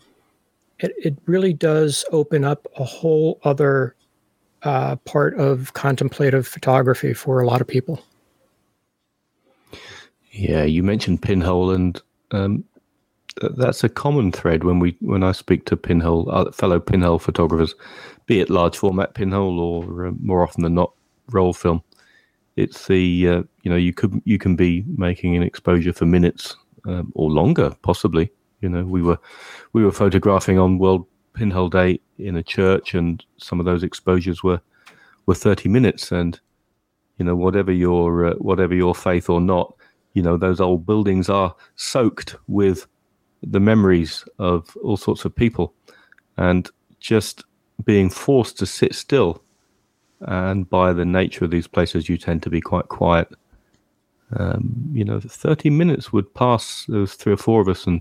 it, 0.78 0.92
it 0.98 1.18
really 1.26 1.52
does 1.52 2.04
open 2.12 2.44
up 2.44 2.66
a 2.76 2.84
whole 2.84 3.40
other 3.44 3.94
uh, 4.62 4.96
part 4.96 5.34
of 5.38 5.72
contemplative 5.72 6.46
photography 6.46 7.14
for 7.14 7.40
a 7.40 7.46
lot 7.46 7.60
of 7.60 7.66
people. 7.66 8.02
Yeah, 10.30 10.62
you 10.64 10.82
mentioned 10.82 11.20
Pinhole, 11.20 11.72
and 11.72 12.00
um, 12.30 12.64
that's 13.40 13.82
a 13.82 13.88
common 13.88 14.32
thread 14.32 14.64
when 14.64 14.78
we 14.78 14.96
when 15.00 15.22
I 15.22 15.32
speak 15.32 15.64
to 15.66 15.76
pinhole 15.76 16.30
uh, 16.30 16.52
fellow 16.52 16.80
pinhole 16.80 17.18
photographers, 17.18 17.74
be 18.26 18.40
it 18.40 18.50
large 18.50 18.76
format 18.76 19.14
pinhole 19.14 19.58
or 19.58 20.06
uh, 20.06 20.12
more 20.20 20.42
often 20.42 20.62
than 20.62 20.74
not 20.74 20.92
roll 21.30 21.52
film. 21.52 21.82
It's 22.56 22.86
the 22.86 23.28
uh, 23.28 23.42
you 23.62 23.70
know 23.70 23.76
you 23.76 23.92
could 23.92 24.20
you 24.24 24.38
can 24.38 24.56
be 24.56 24.84
making 24.96 25.36
an 25.36 25.42
exposure 25.42 25.92
for 25.92 26.04
minutes 26.04 26.56
um, 26.86 27.12
or 27.14 27.30
longer 27.30 27.74
possibly. 27.82 28.30
You 28.60 28.68
know 28.68 28.84
we 28.84 29.02
were 29.02 29.18
we 29.72 29.84
were 29.84 29.92
photographing 29.92 30.58
on 30.58 30.78
World 30.78 31.06
Pinhole 31.34 31.70
Day 31.70 32.00
in 32.18 32.36
a 32.36 32.42
church, 32.42 32.94
and 32.94 33.24
some 33.38 33.58
of 33.58 33.66
those 33.66 33.82
exposures 33.82 34.42
were 34.42 34.60
were 35.26 35.34
thirty 35.34 35.68
minutes. 35.68 36.12
And 36.12 36.38
you 37.18 37.24
know 37.24 37.34
whatever 37.34 37.72
your 37.72 38.26
uh, 38.26 38.34
whatever 38.34 38.74
your 38.74 38.94
faith 38.94 39.30
or 39.30 39.40
not, 39.40 39.74
you 40.12 40.22
know 40.22 40.36
those 40.36 40.60
old 40.60 40.84
buildings 40.84 41.30
are 41.30 41.54
soaked 41.76 42.36
with 42.46 42.86
the 43.42 43.60
memories 43.60 44.24
of 44.38 44.76
all 44.82 44.96
sorts 44.96 45.24
of 45.24 45.34
people 45.34 45.74
and 46.36 46.70
just 47.00 47.44
being 47.84 48.08
forced 48.08 48.58
to 48.58 48.66
sit 48.66 48.94
still. 48.94 49.42
And 50.20 50.68
by 50.68 50.92
the 50.92 51.04
nature 51.04 51.44
of 51.44 51.50
these 51.50 51.66
places, 51.66 52.08
you 52.08 52.16
tend 52.16 52.42
to 52.44 52.50
be 52.50 52.60
quite 52.60 52.88
quiet. 52.88 53.28
Um, 54.36 54.90
you 54.92 55.04
know, 55.04 55.20
30 55.20 55.70
minutes 55.70 56.12
would 56.12 56.32
pass. 56.34 56.86
There 56.88 57.00
was 57.00 57.14
three 57.14 57.32
or 57.32 57.38
four 57.38 57.60
of 57.60 57.68
us, 57.68 57.86
and 57.86 58.00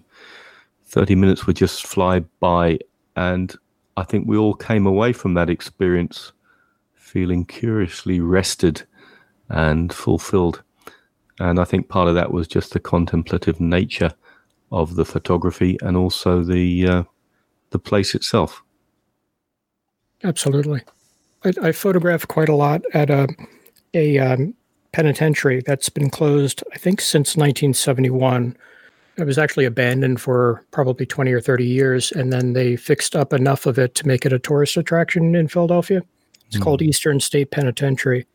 30 0.85 1.15
minutes 1.15 1.47
would 1.47 1.55
just 1.55 1.85
fly 1.87 2.19
by. 2.39 2.79
And 3.15 3.53
I 3.97 4.03
think 4.03 4.27
we 4.27 4.37
all 4.37 4.53
came 4.53 4.85
away 4.85 5.13
from 5.13 5.33
that 5.33 5.49
experience 5.49 6.31
feeling 6.93 7.43
curiously 7.43 8.19
rested 8.19 8.83
and 9.49 9.91
fulfilled. 9.91 10.61
And 11.39 11.59
I 11.59 11.65
think 11.65 11.89
part 11.89 12.07
of 12.07 12.15
that 12.15 12.31
was 12.31 12.47
just 12.47 12.71
the 12.71 12.79
contemplative 12.79 13.59
nature 13.59 14.13
of 14.71 14.95
the 14.95 15.05
photography 15.05 15.77
and 15.81 15.97
also 15.97 16.43
the 16.43 16.87
uh, 16.87 17.03
the 17.71 17.79
place 17.79 18.15
itself. 18.15 18.63
Absolutely, 20.23 20.81
I, 21.43 21.53
I 21.61 21.71
photograph 21.71 22.27
quite 22.27 22.49
a 22.49 22.55
lot 22.55 22.83
at 22.93 23.09
a 23.09 23.27
a 23.93 24.17
um, 24.19 24.53
penitentiary 24.91 25.61
that's 25.65 25.89
been 25.89 26.09
closed, 26.09 26.63
I 26.73 26.77
think, 26.77 27.01
since 27.01 27.35
1971. 27.35 28.55
It 29.17 29.25
was 29.25 29.37
actually 29.37 29.65
abandoned 29.65 30.21
for 30.21 30.65
probably 30.71 31.05
20 31.05 31.31
or 31.31 31.41
30 31.41 31.65
years, 31.65 32.11
and 32.11 32.31
then 32.31 32.53
they 32.53 32.75
fixed 32.75 33.15
up 33.15 33.33
enough 33.33 33.65
of 33.65 33.77
it 33.77 33.95
to 33.95 34.07
make 34.07 34.25
it 34.25 34.33
a 34.33 34.39
tourist 34.39 34.77
attraction 34.77 35.35
in 35.35 35.47
Philadelphia. 35.47 36.01
It's 36.47 36.57
mm. 36.57 36.61
called 36.61 36.81
Eastern 36.81 37.19
State 37.19 37.51
Penitentiary, 37.51 38.25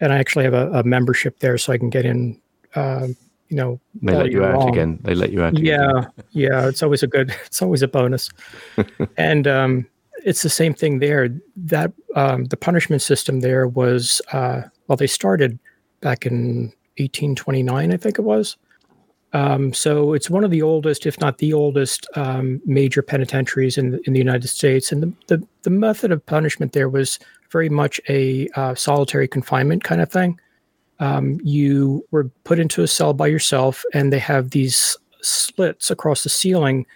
and 0.00 0.12
I 0.12 0.18
actually 0.18 0.44
have 0.44 0.54
a, 0.54 0.70
a 0.72 0.84
membership 0.84 1.38
there, 1.40 1.58
so 1.58 1.72
I 1.72 1.78
can 1.78 1.90
get 1.90 2.04
in. 2.04 2.40
Uh, 2.74 3.08
you 3.52 3.58
know, 3.58 3.80
they 4.00 4.14
let 4.14 4.32
you 4.32 4.42
out 4.42 4.68
again. 4.70 4.98
They 5.02 5.14
let 5.14 5.30
you 5.30 5.42
out. 5.42 5.58
Yeah, 5.58 6.06
yeah. 6.30 6.66
It's 6.68 6.82
always 6.82 7.02
a 7.02 7.06
good. 7.06 7.34
It's 7.46 7.60
always 7.60 7.82
a 7.82 7.88
bonus, 7.88 8.30
and 9.18 9.46
um, 9.46 9.86
it's 10.24 10.40
the 10.40 10.48
same 10.48 10.72
thing 10.72 11.00
there. 11.00 11.28
That 11.54 11.92
um, 12.16 12.46
the 12.46 12.56
punishment 12.56 13.02
system 13.02 13.40
there 13.40 13.68
was 13.68 14.22
uh, 14.32 14.62
well, 14.88 14.96
they 14.96 15.06
started 15.06 15.58
back 16.00 16.24
in 16.24 16.72
1829, 16.96 17.92
I 17.92 17.96
think 17.98 18.18
it 18.18 18.22
was. 18.22 18.56
Um, 19.34 19.72
so 19.72 20.12
it's 20.12 20.30
one 20.30 20.44
of 20.44 20.50
the 20.50 20.62
oldest, 20.62 21.06
if 21.06 21.20
not 21.20 21.38
the 21.38 21.52
oldest, 21.52 22.06
um, 22.16 22.60
major 22.66 23.02
penitentiaries 23.02 23.78
in 23.78 23.92
the, 23.92 24.00
in 24.06 24.12
the 24.12 24.18
United 24.18 24.48
States. 24.48 24.92
And 24.92 25.02
the, 25.02 25.12
the, 25.28 25.46
the 25.62 25.70
method 25.70 26.12
of 26.12 26.24
punishment 26.24 26.72
there 26.72 26.88
was 26.88 27.18
very 27.50 27.68
much 27.68 28.00
a 28.08 28.48
uh, 28.56 28.74
solitary 28.74 29.28
confinement 29.28 29.84
kind 29.84 30.00
of 30.00 30.10
thing. 30.10 30.38
Um, 31.02 31.40
you 31.42 32.06
were 32.12 32.30
put 32.44 32.60
into 32.60 32.82
a 32.82 32.86
cell 32.86 33.12
by 33.12 33.26
yourself, 33.26 33.84
and 33.92 34.12
they 34.12 34.20
have 34.20 34.50
these 34.50 34.96
slits 35.20 35.90
across 35.90 36.22
the 36.22 36.28
ceiling, 36.28 36.86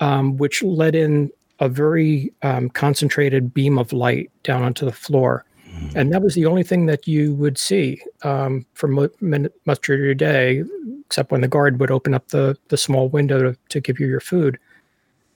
um, 0.00 0.36
which 0.36 0.62
let 0.62 0.94
in 0.94 1.30
a 1.58 1.68
very 1.68 2.32
um, 2.42 2.68
concentrated 2.68 3.54
beam 3.54 3.78
of 3.78 3.94
light 3.94 4.30
down 4.42 4.62
onto 4.62 4.84
the 4.84 4.92
floor. 4.92 5.46
And 5.94 6.12
that 6.12 6.22
was 6.22 6.34
the 6.34 6.46
only 6.46 6.62
thing 6.62 6.86
that 6.86 7.06
you 7.06 7.34
would 7.34 7.58
see 7.58 8.00
um, 8.22 8.64
for 8.74 8.88
mo- 8.88 9.10
much 9.20 9.88
of 9.88 9.98
your 9.98 10.14
day, 10.14 10.62
except 11.06 11.30
when 11.30 11.40
the 11.40 11.48
guard 11.48 11.80
would 11.80 11.90
open 11.90 12.14
up 12.14 12.28
the, 12.28 12.56
the 12.68 12.76
small 12.76 13.08
window 13.08 13.52
to, 13.52 13.58
to 13.70 13.80
give 13.80 14.00
you 14.00 14.06
your 14.06 14.20
food. 14.20 14.58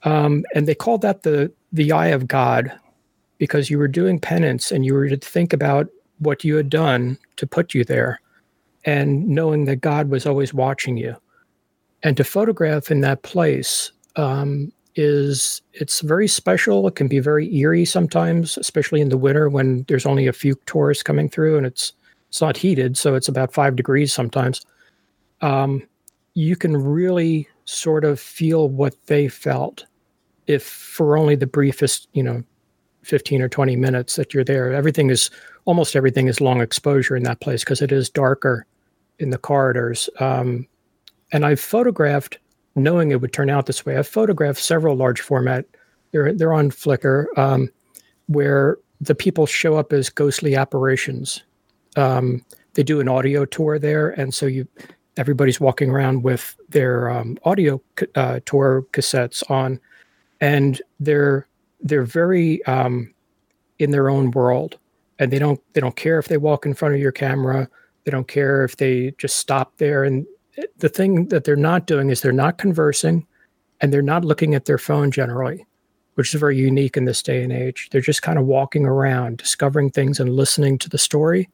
Um, 0.03 0.43
and 0.55 0.67
they 0.67 0.75
called 0.75 1.01
that 1.01 1.23
the, 1.23 1.51
the 1.71 1.91
eye 1.91 2.07
of 2.07 2.27
God 2.27 2.71
because 3.37 3.69
you 3.69 3.77
were 3.77 3.87
doing 3.87 4.19
penance 4.19 4.71
and 4.71 4.85
you 4.85 4.93
were 4.93 5.09
to 5.09 5.17
think 5.17 5.53
about 5.53 5.89
what 6.21 6.43
you 6.43 6.55
had 6.55 6.69
done 6.69 7.17
to 7.37 7.47
put 7.47 7.73
you 7.73 7.83
there 7.83 8.19
and 8.85 9.27
knowing 9.27 9.65
that 9.65 9.77
God 9.77 10.09
was 10.09 10.25
always 10.25 10.53
watching 10.53 10.97
you. 10.97 11.15
And 12.03 12.17
to 12.17 12.23
photograph 12.23 12.89
in 12.89 13.01
that 13.01 13.23
place 13.23 13.91
um, 14.15 14.71
is 14.95 15.61
it's 15.73 16.01
very 16.01 16.27
special. 16.27 16.87
It 16.87 16.95
can 16.95 17.07
be 17.07 17.19
very 17.19 17.53
eerie 17.55 17.85
sometimes, 17.85 18.57
especially 18.57 19.01
in 19.01 19.09
the 19.09 19.17
winter 19.17 19.49
when 19.49 19.83
there's 19.87 20.05
only 20.05 20.27
a 20.27 20.33
few 20.33 20.55
tourists 20.65 21.03
coming 21.03 21.29
through 21.29 21.57
and 21.57 21.65
it's 21.65 21.93
it's 22.29 22.39
not 22.39 22.55
heated, 22.55 22.97
so 22.97 23.13
it's 23.13 23.27
about 23.27 23.51
five 23.51 23.75
degrees 23.75 24.13
sometimes. 24.13 24.65
Um, 25.41 25.85
you 26.33 26.55
can 26.55 26.77
really 26.77 27.45
sort 27.65 28.05
of 28.05 28.21
feel 28.21 28.69
what 28.69 28.95
they 29.07 29.27
felt 29.27 29.85
if 30.47 30.63
for 30.63 31.17
only 31.17 31.35
the 31.35 31.45
briefest, 31.45 32.07
you 32.13 32.23
know, 32.23 32.41
15 33.03 33.41
or 33.41 33.49
20 33.49 33.75
minutes 33.75 34.15
that 34.15 34.33
you're 34.33 34.45
there. 34.45 34.71
Everything 34.71 35.09
is 35.09 35.29
almost 35.65 35.95
everything 35.95 36.27
is 36.27 36.41
long 36.41 36.61
exposure 36.61 37.15
in 37.15 37.23
that 37.23 37.39
place 37.39 37.63
because 37.63 37.81
it 37.81 37.91
is 37.91 38.09
darker 38.09 38.65
in 39.19 39.29
the 39.29 39.37
corridors. 39.37 40.09
Um, 40.19 40.67
and 41.31 41.45
I've 41.45 41.59
photographed 41.59 42.37
knowing 42.75 43.11
it 43.11 43.21
would 43.21 43.33
turn 43.33 43.49
out 43.49 43.65
this 43.65 43.85
way. 43.85 43.97
I've 43.97 44.07
photographed 44.07 44.59
several 44.59 44.95
large 44.95 45.21
format. 45.21 45.65
They're 46.11 46.33
they're 46.33 46.53
on 46.53 46.71
Flickr 46.71 47.25
um, 47.37 47.69
where 48.27 48.77
the 48.99 49.15
people 49.15 49.45
show 49.45 49.75
up 49.75 49.93
as 49.93 50.09
ghostly 50.09 50.55
apparitions. 50.55 51.43
Um, 51.95 52.45
they 52.73 52.83
do 52.83 52.99
an 52.99 53.09
audio 53.09 53.45
tour 53.45 53.79
there, 53.79 54.09
and 54.09 54.33
so 54.33 54.45
you 54.45 54.67
everybody's 55.17 55.59
walking 55.59 55.89
around 55.89 56.23
with 56.23 56.55
their 56.69 57.09
um, 57.09 57.37
audio 57.43 57.81
uh, 58.15 58.39
tour 58.45 58.85
cassettes 58.93 59.49
on, 59.49 59.79
and 60.39 60.81
they're 60.99 61.47
they're 61.81 62.03
very 62.03 62.63
um, 62.65 63.13
in 63.79 63.91
their 63.91 64.09
own 64.09 64.31
world, 64.31 64.77
and 65.21 65.31
they 65.31 65.39
don't 65.39 65.61
they 65.73 65.79
don't 65.79 65.95
care 65.95 66.19
if 66.19 66.27
they 66.27 66.37
walk 66.37 66.65
in 66.65 66.73
front 66.73 66.95
of 66.95 66.99
your 66.99 67.13
camera. 67.13 67.69
They 68.03 68.11
don't 68.11 68.27
care 68.27 68.65
if 68.65 68.75
they 68.75 69.13
just 69.17 69.37
stop 69.37 69.77
there 69.77 70.03
and 70.03 70.25
the 70.77 70.89
thing 70.89 71.27
that 71.29 71.43
they're 71.43 71.55
not 71.55 71.87
doing 71.87 72.09
is 72.09 72.21
they're 72.21 72.31
not 72.31 72.57
conversing 72.57 73.25
and 73.79 73.93
they're 73.93 74.01
not 74.01 74.25
looking 74.25 74.53
at 74.53 74.65
their 74.65 74.77
phone 74.77 75.11
generally, 75.11 75.65
which 76.15 76.33
is 76.33 76.39
very 76.39 76.57
unique 76.57 76.97
in 76.97 77.05
this 77.05 77.23
day 77.23 77.43
and 77.43 77.53
age. 77.53 77.89
They're 77.91 78.01
just 78.01 78.21
kind 78.21 78.37
of 78.37 78.45
walking 78.45 78.85
around, 78.85 79.37
discovering 79.37 79.89
things 79.89 80.19
and 80.19 80.35
listening 80.35 80.77
to 80.79 80.89
the 80.89 80.97
story. 80.97 81.49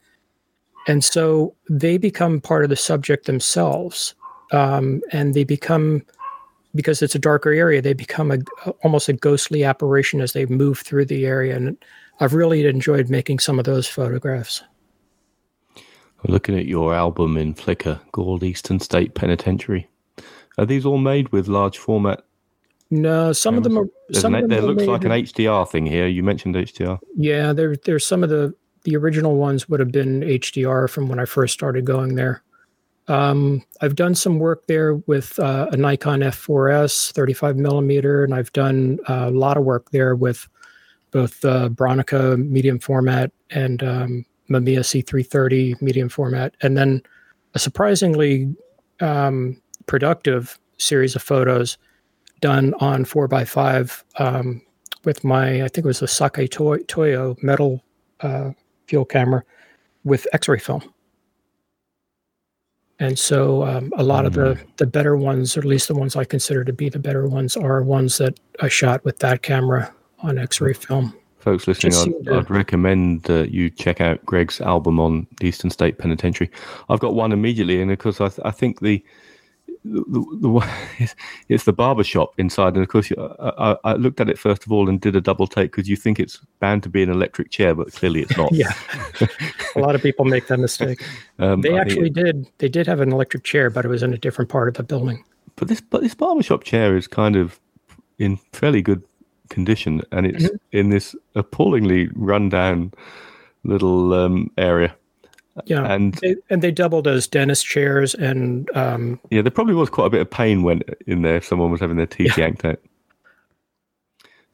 And 0.88 1.03
so 1.03 1.53
they 1.69 1.98
become 1.98 2.41
part 2.41 2.64
of 2.64 2.69
the 2.69 2.76
subject 2.76 3.26
themselves. 3.26 4.15
Um, 4.52 5.02
and 5.11 5.34
they 5.34 5.44
become, 5.44 6.03
because 6.73 7.02
it's 7.02 7.15
a 7.15 7.19
darker 7.19 7.52
area, 7.52 7.81
they 7.81 7.94
become 7.94 8.31
a, 8.31 8.39
almost 8.84 9.10
a 9.10 9.14
ghostly 9.14 9.64
apparition 9.64 10.22
as 10.22 10.34
they 10.34 10.45
move 10.45 10.80
through 10.80 11.06
the 11.06 11.26
area. 11.26 11.56
And 11.56 11.77
I've 12.19 12.34
really 12.34 12.65
enjoyed 12.65 13.10
making 13.10 13.39
some 13.39 13.60
of 13.60 13.65
those 13.65 13.88
photographs. 13.88 14.64
I'm 15.76 16.34
Looking 16.34 16.57
at 16.57 16.65
your 16.65 16.95
album 16.95 17.38
in 17.38 17.53
Flickr 17.53 17.99
called 18.11 18.44
Eastern 18.44 18.80
State 18.80 19.14
Penitentiary. 19.14 19.88
Are 20.57 20.65
these 20.65 20.85
all 20.85 20.98
made 20.98 21.30
with 21.30 21.48
large 21.48 21.77
format? 21.77 22.23
No, 22.89 23.34
some 23.34 23.56
cameras? 23.56 23.65
of 23.68 23.72
them 23.73 23.77
are. 23.77 24.19
Some 24.19 24.35
an, 24.35 24.44
of 24.44 24.49
them 24.49 24.60
there 24.60 24.68
looks 24.68 24.84
like 24.85 25.03
an 25.03 25.11
HDR 25.11 25.69
thing 25.69 25.85
here. 25.85 26.07
You 26.07 26.23
mentioned 26.23 26.56
HDR. 26.56 26.99
Yeah, 27.15 27.53
there, 27.53 27.76
there's 27.76 28.06
some 28.06 28.23
of 28.23 28.30
the 28.30 28.56
the 28.84 28.95
original 28.95 29.35
ones 29.35 29.68
would 29.68 29.81
have 29.81 29.91
been 29.91 30.22
HDR 30.22 30.89
from 30.89 31.10
when 31.10 31.19
I 31.19 31.26
first 31.26 31.53
started 31.53 31.85
going 31.85 32.15
there. 32.15 32.41
Um, 33.10 33.64
I've 33.81 33.95
done 33.95 34.15
some 34.15 34.39
work 34.39 34.68
there 34.68 34.95
with 34.95 35.38
uh, 35.39 35.68
a 35.72 35.77
Nikon 35.77 36.22
F4S 36.22 37.11
35 37.11 37.57
millimeter, 37.57 38.23
and 38.23 38.34
I've 38.34 38.52
done 38.53 38.99
uh, 39.10 39.26
a 39.27 39.31
lot 39.31 39.57
of 39.57 39.64
work 39.64 39.91
there 39.91 40.15
with 40.15 40.48
both 41.11 41.43
uh, 41.45 41.69
Bronica 41.69 42.38
medium 42.38 42.79
format 42.79 43.31
and 43.49 43.81
um, 43.84 44.25
Mamiya 44.49 44.79
C330 44.79 45.81
medium 45.81 46.09
format, 46.09 46.55
and 46.61 46.77
then 46.77 47.01
a 47.53 47.59
surprisingly 47.59 48.55
um, 48.99 49.61
productive 49.85 50.59
series 50.77 51.15
of 51.15 51.23
photos 51.23 51.77
done 52.39 52.73
on 52.79 53.03
4x5 53.03 54.03
um, 54.19 54.61
with 55.05 55.23
my, 55.23 55.63
I 55.63 55.67
think 55.67 55.79
it 55.79 55.85
was 55.85 56.01
a 56.01 56.05
Sakae 56.05 56.88
Toyo 56.88 57.35
metal 57.41 57.84
uh, 58.21 58.51
field 58.85 59.09
camera 59.09 59.43
with 60.03 60.27
x 60.34 60.47
ray 60.47 60.59
film. 60.59 60.84
And 62.99 63.17
so 63.17 63.63
um, 63.63 63.91
a 63.97 64.03
lot 64.03 64.25
mm-hmm. 64.25 64.27
of 64.27 64.34
the, 64.34 64.61
mm-hmm. 64.61 64.71
the 64.77 64.88
better 64.88 65.15
ones, 65.15 65.55
or 65.55 65.59
at 65.59 65.65
least 65.65 65.88
the 65.88 65.95
ones 65.95 66.15
I 66.15 66.25
consider 66.25 66.63
to 66.63 66.73
be 66.73 66.89
the 66.89 66.99
better 66.99 67.27
ones, 67.27 67.55
are 67.55 67.81
ones 67.84 68.17
that 68.17 68.39
I 68.59 68.69
shot 68.69 69.05
with 69.05 69.19
that 69.19 69.43
camera 69.43 69.93
on 70.19 70.38
x 70.38 70.61
ray 70.61 70.73
film 70.73 71.14
folks 71.48 71.65
listening, 71.65 71.94
I'd, 72.27 72.34
I'd, 72.34 72.49
recommend 72.49 73.23
that 73.23 73.52
you 73.52 73.69
check 73.69 74.02
out 74.02 74.26
Greg's 74.26 74.60
album 74.60 74.99
on 74.99 75.27
the 75.39 75.48
Eastern 75.48 75.69
State 75.69 75.98
Penitentiary. 75.98 76.52
I've 76.89 76.99
got 76.99 77.15
one 77.15 77.31
immediately, 77.31 77.81
and 77.81 77.89
of 77.89 77.99
course, 77.99 78.19
I, 78.19 78.27
th- 78.27 78.41
I 78.44 78.52
think 78.52 78.81
the 78.81 79.02
the, 79.85 80.03
the, 80.10 80.38
the 80.41 81.14
it's 81.48 81.64
the 81.64 81.72
barber 81.72 82.03
shop 82.03 82.34
inside, 82.38 82.73
and 82.73 82.84
of 82.84 82.89
course, 82.89 83.11
I, 83.18 83.77
I, 83.85 83.94
looked 83.94 84.19
at 84.19 84.30
it 84.30 84.38
first 84.38 84.65
of 84.65 84.73
all 84.73 84.89
and 84.89 84.99
did 84.99 85.15
a 85.15 85.22
double 85.22 85.48
take 85.48 85.72
because 85.72 85.88
you 85.88 85.95
think 85.95 86.19
it's 86.19 86.41
bound 86.60 86.84
to 86.84 86.89
be 86.89 87.02
an 87.02 87.10
electric 87.10 87.49
chair, 87.49 87.73
but 87.73 87.94
clearly 87.94 88.23
it's 88.23 88.35
not. 88.35 88.52
yeah, 88.53 88.73
a 89.76 89.80
lot 89.80 89.95
of 89.95 90.02
people 90.02 90.26
make 90.26 90.48
that 90.48 90.60
mistake. 90.60 91.03
Um, 91.39 91.61
they 91.61 91.77
actually 91.77 92.07
it, 92.07 92.14
did. 92.14 92.48
They 92.57 92.68
did 92.68 92.88
have 92.88 92.99
an 92.99 93.11
electric 93.11 93.44
chair, 93.44 93.69
but 93.69 93.85
it 93.85 93.89
was 93.89 94.02
in 94.02 94.11
a 94.11 94.18
different 94.18 94.49
part 94.49 94.68
of 94.68 94.73
the 94.73 94.81
building. 94.81 95.23
But 95.56 95.68
this, 95.68 95.81
but 95.81 96.02
this 96.02 96.15
barbershop 96.15 96.64
chair 96.64 96.98
is 96.98 97.07
kind 97.07 97.35
of 97.35 97.60
in 98.18 98.38
fairly 98.53 98.81
good 98.81 99.03
condition, 99.49 100.01
and 100.11 100.25
it's 100.25 100.45
mm-hmm. 100.45 100.55
in 100.71 100.89
this 100.89 101.15
appallingly 101.35 102.09
rundown 102.13 102.93
little 103.63 104.13
um, 104.13 104.51
area. 104.57 104.95
Yeah, 105.65 105.91
and 105.91 106.13
they, 106.15 106.35
and 106.49 106.61
they 106.61 106.71
doubled 106.71 107.07
as 107.07 107.27
dentist 107.27 107.65
chairs, 107.65 108.13
and 108.13 108.69
um, 108.75 109.19
yeah, 109.31 109.41
there 109.41 109.51
probably 109.51 109.73
was 109.73 109.89
quite 109.89 110.05
a 110.05 110.09
bit 110.09 110.21
of 110.21 110.29
pain 110.29 110.63
when 110.63 110.83
in 111.07 111.23
there 111.23 111.37
if 111.37 111.45
someone 111.45 111.71
was 111.71 111.81
having 111.81 111.97
their 111.97 112.05
teeth 112.05 112.37
yeah. 112.37 112.45
yanked 112.45 112.65
out. 112.65 112.79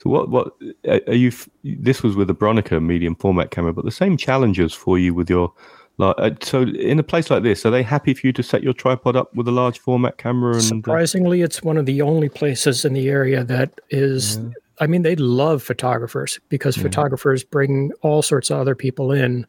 So 0.04 0.10
what 0.10 0.30
what 0.30 0.54
are 0.88 1.14
you? 1.14 1.32
This 1.64 2.04
was 2.04 2.16
with 2.16 2.30
a 2.30 2.34
Bronica 2.34 2.84
medium 2.84 3.16
format 3.16 3.52
camera, 3.52 3.74
but 3.74 3.86
the 3.86 3.92
same 3.92 4.18
challenges 4.18 4.74
for 4.74 4.98
you 4.98 5.14
with 5.14 5.30
your. 5.30 5.54
Uh, 6.00 6.32
so 6.42 6.64
in 6.64 6.98
a 6.98 7.04
place 7.04 7.30
like 7.30 7.44
this, 7.44 7.66
are 7.66 7.70
they 7.70 7.84
happy 7.84 8.14
for 8.16 8.26
you 8.26 8.34
to 8.34 8.42
set 8.42 8.64
your 8.64 8.74
tripod 8.74 9.16
up 9.16 9.34
with 9.36 9.48
a 9.48 9.52
large 9.52 9.80
format 9.80 10.18
camera? 10.18 10.54
And, 10.54 10.58
uh, 10.58 10.68
Surprisingly, 10.68 11.42
it's 11.42 11.62
one 11.62 11.78
of 11.78 11.86
the 11.86 12.02
only 12.02 12.30
places 12.30 12.84
in 12.84 12.94
the 12.94 13.10
area 13.10 13.44
that 13.44 13.80
is 13.92 14.38
yeah. 14.38 14.50
I 14.80 14.88
mean, 14.88 15.04
they 15.04 15.16
love 15.16 15.62
photographers 15.62 16.40
because 16.50 16.76
mm-hmm. 16.76 16.84
photographers 16.84 17.44
bring 17.44 17.92
all 18.02 18.22
sorts 18.22 18.50
of 18.50 18.60
other 18.60 18.76
people 18.76 19.12
in, 19.12 19.46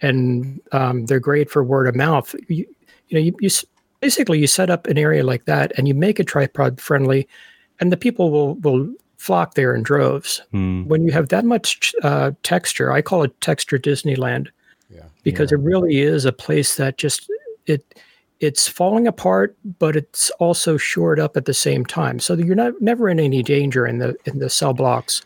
and 0.00 0.60
um, 0.72 1.06
they're 1.06 1.20
great 1.20 1.50
for 1.50 1.64
word 1.64 1.88
of 1.88 1.94
mouth. 1.94 2.34
You, 2.48 2.66
you 3.08 3.18
know, 3.18 3.20
you, 3.20 3.34
you, 3.40 3.50
basically 4.00 4.38
you 4.38 4.46
set 4.46 4.70
up 4.70 4.86
an 4.86 4.98
area 4.98 5.24
like 5.24 5.46
that 5.46 5.72
and 5.76 5.88
you 5.88 5.94
make 5.94 6.20
it 6.20 6.26
tripod 6.26 6.80
friendly, 6.80 7.28
and 7.80 7.90
the 7.92 7.96
people 7.96 8.30
will 8.30 8.54
will 8.56 8.92
flock 9.16 9.54
there 9.54 9.74
in 9.74 9.82
droves. 9.82 10.40
Hmm. 10.52 10.84
When 10.84 11.02
you 11.02 11.12
have 11.12 11.28
that 11.28 11.44
much 11.44 11.94
uh, 12.02 12.32
texture, 12.42 12.92
I 12.92 13.02
call 13.02 13.24
it 13.24 13.40
texture 13.40 13.78
Disneyland 13.78 14.48
Yeah. 14.88 15.06
because 15.24 15.50
it 15.50 15.58
really 15.58 15.98
is 15.98 16.24
a 16.24 16.32
place 16.32 16.76
that 16.76 16.98
just 16.98 17.28
it 17.66 18.00
it's 18.40 18.68
falling 18.68 19.06
apart, 19.06 19.56
but 19.78 19.96
it's 19.96 20.30
also 20.38 20.76
shored 20.76 21.18
up 21.18 21.36
at 21.36 21.44
the 21.44 21.54
same 21.54 21.84
time. 21.84 22.20
So 22.20 22.34
you're 22.34 22.54
not 22.54 22.80
never 22.80 23.08
in 23.08 23.18
any 23.18 23.42
danger 23.42 23.86
in 23.86 23.98
the 23.98 24.16
in 24.24 24.38
the 24.38 24.50
cell 24.50 24.74
blocks 24.74 25.22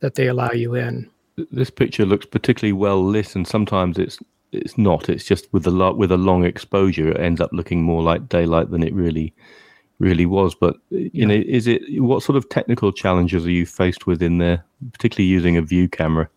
that 0.00 0.14
they 0.14 0.28
allow 0.28 0.50
you 0.52 0.74
in. 0.74 1.08
This 1.50 1.70
picture 1.70 2.06
looks 2.06 2.26
particularly 2.26 2.72
well 2.72 3.04
lit, 3.04 3.34
and 3.34 3.46
sometimes 3.46 3.98
it's 3.98 4.18
it's 4.52 4.78
not. 4.78 5.08
It's 5.08 5.24
just 5.24 5.52
with 5.52 5.66
a 5.66 5.70
lot 5.70 5.98
with 5.98 6.12
a 6.12 6.16
long 6.16 6.44
exposure, 6.44 7.10
it 7.10 7.20
ends 7.20 7.40
up 7.40 7.50
looking 7.52 7.82
more 7.82 8.02
like 8.02 8.28
daylight 8.28 8.70
than 8.70 8.82
it 8.82 8.94
really 8.94 9.34
really 9.98 10.26
was. 10.26 10.54
But 10.54 10.76
you 10.90 11.26
know, 11.26 11.34
is 11.34 11.66
it 11.66 11.82
what 12.00 12.22
sort 12.22 12.36
of 12.36 12.48
technical 12.48 12.92
challenges 12.92 13.44
are 13.46 13.50
you 13.50 13.66
faced 13.66 14.06
with 14.06 14.22
in 14.22 14.38
there, 14.38 14.64
particularly 14.92 15.28
using 15.28 15.56
a 15.56 15.62
view 15.62 15.88
camera? 15.88 16.28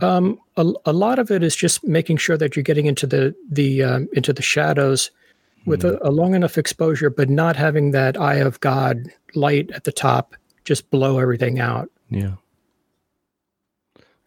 Um, 0.00 0.38
a, 0.56 0.72
a 0.86 0.92
lot 0.92 1.18
of 1.18 1.30
it 1.30 1.42
is 1.42 1.54
just 1.54 1.84
making 1.84 2.16
sure 2.16 2.36
that 2.36 2.56
you're 2.56 2.62
getting 2.62 2.86
into 2.86 3.06
the 3.06 3.34
the 3.50 3.82
um, 3.82 4.08
into 4.12 4.32
the 4.32 4.42
shadows 4.42 5.10
with 5.66 5.84
a, 5.84 5.98
a 6.06 6.10
long 6.10 6.34
enough 6.34 6.56
exposure, 6.58 7.10
but 7.10 7.28
not 7.28 7.56
having 7.56 7.90
that 7.90 8.16
eye 8.20 8.36
of 8.36 8.60
God 8.60 9.10
light 9.34 9.70
at 9.72 9.82
the 9.84 9.90
top 9.92 10.36
just 10.64 10.88
blow 10.90 11.18
everything 11.18 11.58
out. 11.58 11.90
Yeah. 12.08 12.34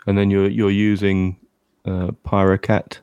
And 0.06 0.18
then 0.18 0.30
you're 0.30 0.50
you're 0.50 0.72
using 0.72 1.38
uh, 1.86 2.12
PyroCat, 2.26 3.00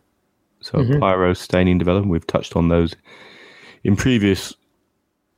so 0.60 0.78
Mhm. 0.78 1.00
pyro 1.00 1.32
staining 1.34 1.78
development. 1.78 2.10
We've 2.10 2.26
touched 2.26 2.56
on 2.56 2.68
those 2.68 2.94
in 3.84 3.96
previous 3.96 4.54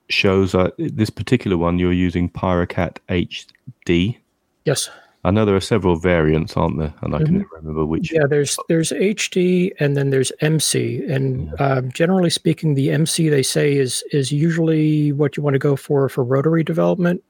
shows. 0.09 0.55
Uh, 0.55 0.70
this 0.78 1.10
particular 1.10 1.56
one, 1.56 1.78
you're 1.78 1.93
using 1.93 2.28
PyroCat 2.31 2.98
HD. 3.09 4.19
Yes. 4.65 4.90
I 5.29 5.31
know 5.31 5.45
there 5.45 5.55
are 5.55 5.61
several 5.61 5.97
variants, 5.97 6.57
aren't 6.57 6.79
there? 6.79 6.95
And 7.03 7.15
I 7.15 7.19
can 7.19 7.27
Mhm. 7.29 7.33
never 7.41 7.57
remember 7.57 7.85
which. 7.85 8.11
Yeah, 8.11 8.27
there's 8.27 8.57
there's 8.69 8.93
HD 8.93 9.73
and 9.79 9.95
then 9.95 10.09
there's 10.09 10.33
MC, 10.41 11.03
and 11.07 11.53
uh, 11.59 11.83
generally 11.83 12.31
speaking, 12.31 12.75
the 12.75 12.91
MC 12.91 13.29
they 13.29 13.43
say 13.43 13.77
is 13.77 14.03
is 14.11 14.33
usually 14.33 15.13
what 15.13 15.37
you 15.37 15.43
want 15.43 15.53
to 15.53 15.59
go 15.59 15.77
for 15.77 16.09
for 16.09 16.25
rotary 16.25 16.65
development, 16.65 17.23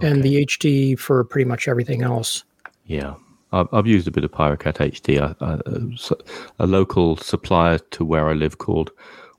and 0.00 0.24
the 0.24 0.44
HD 0.44 0.96
for 0.98 1.22
pretty 1.22 1.44
much 1.48 1.68
everything 1.68 2.02
else. 2.02 2.42
Yeah, 2.86 3.14
I've, 3.52 3.68
I've 3.72 3.86
used 3.86 4.08
a 4.08 4.10
bit 4.10 4.24
of 4.24 4.32
PyroCat 4.32 4.80
HD. 4.80 5.20
I, 5.20 5.34
I, 5.40 5.52
uh, 5.52 6.16
a 6.58 6.66
local 6.66 7.16
supplier 7.18 7.78
to 7.78 8.04
where 8.04 8.28
I 8.28 8.32
live 8.32 8.58
called 8.58 8.90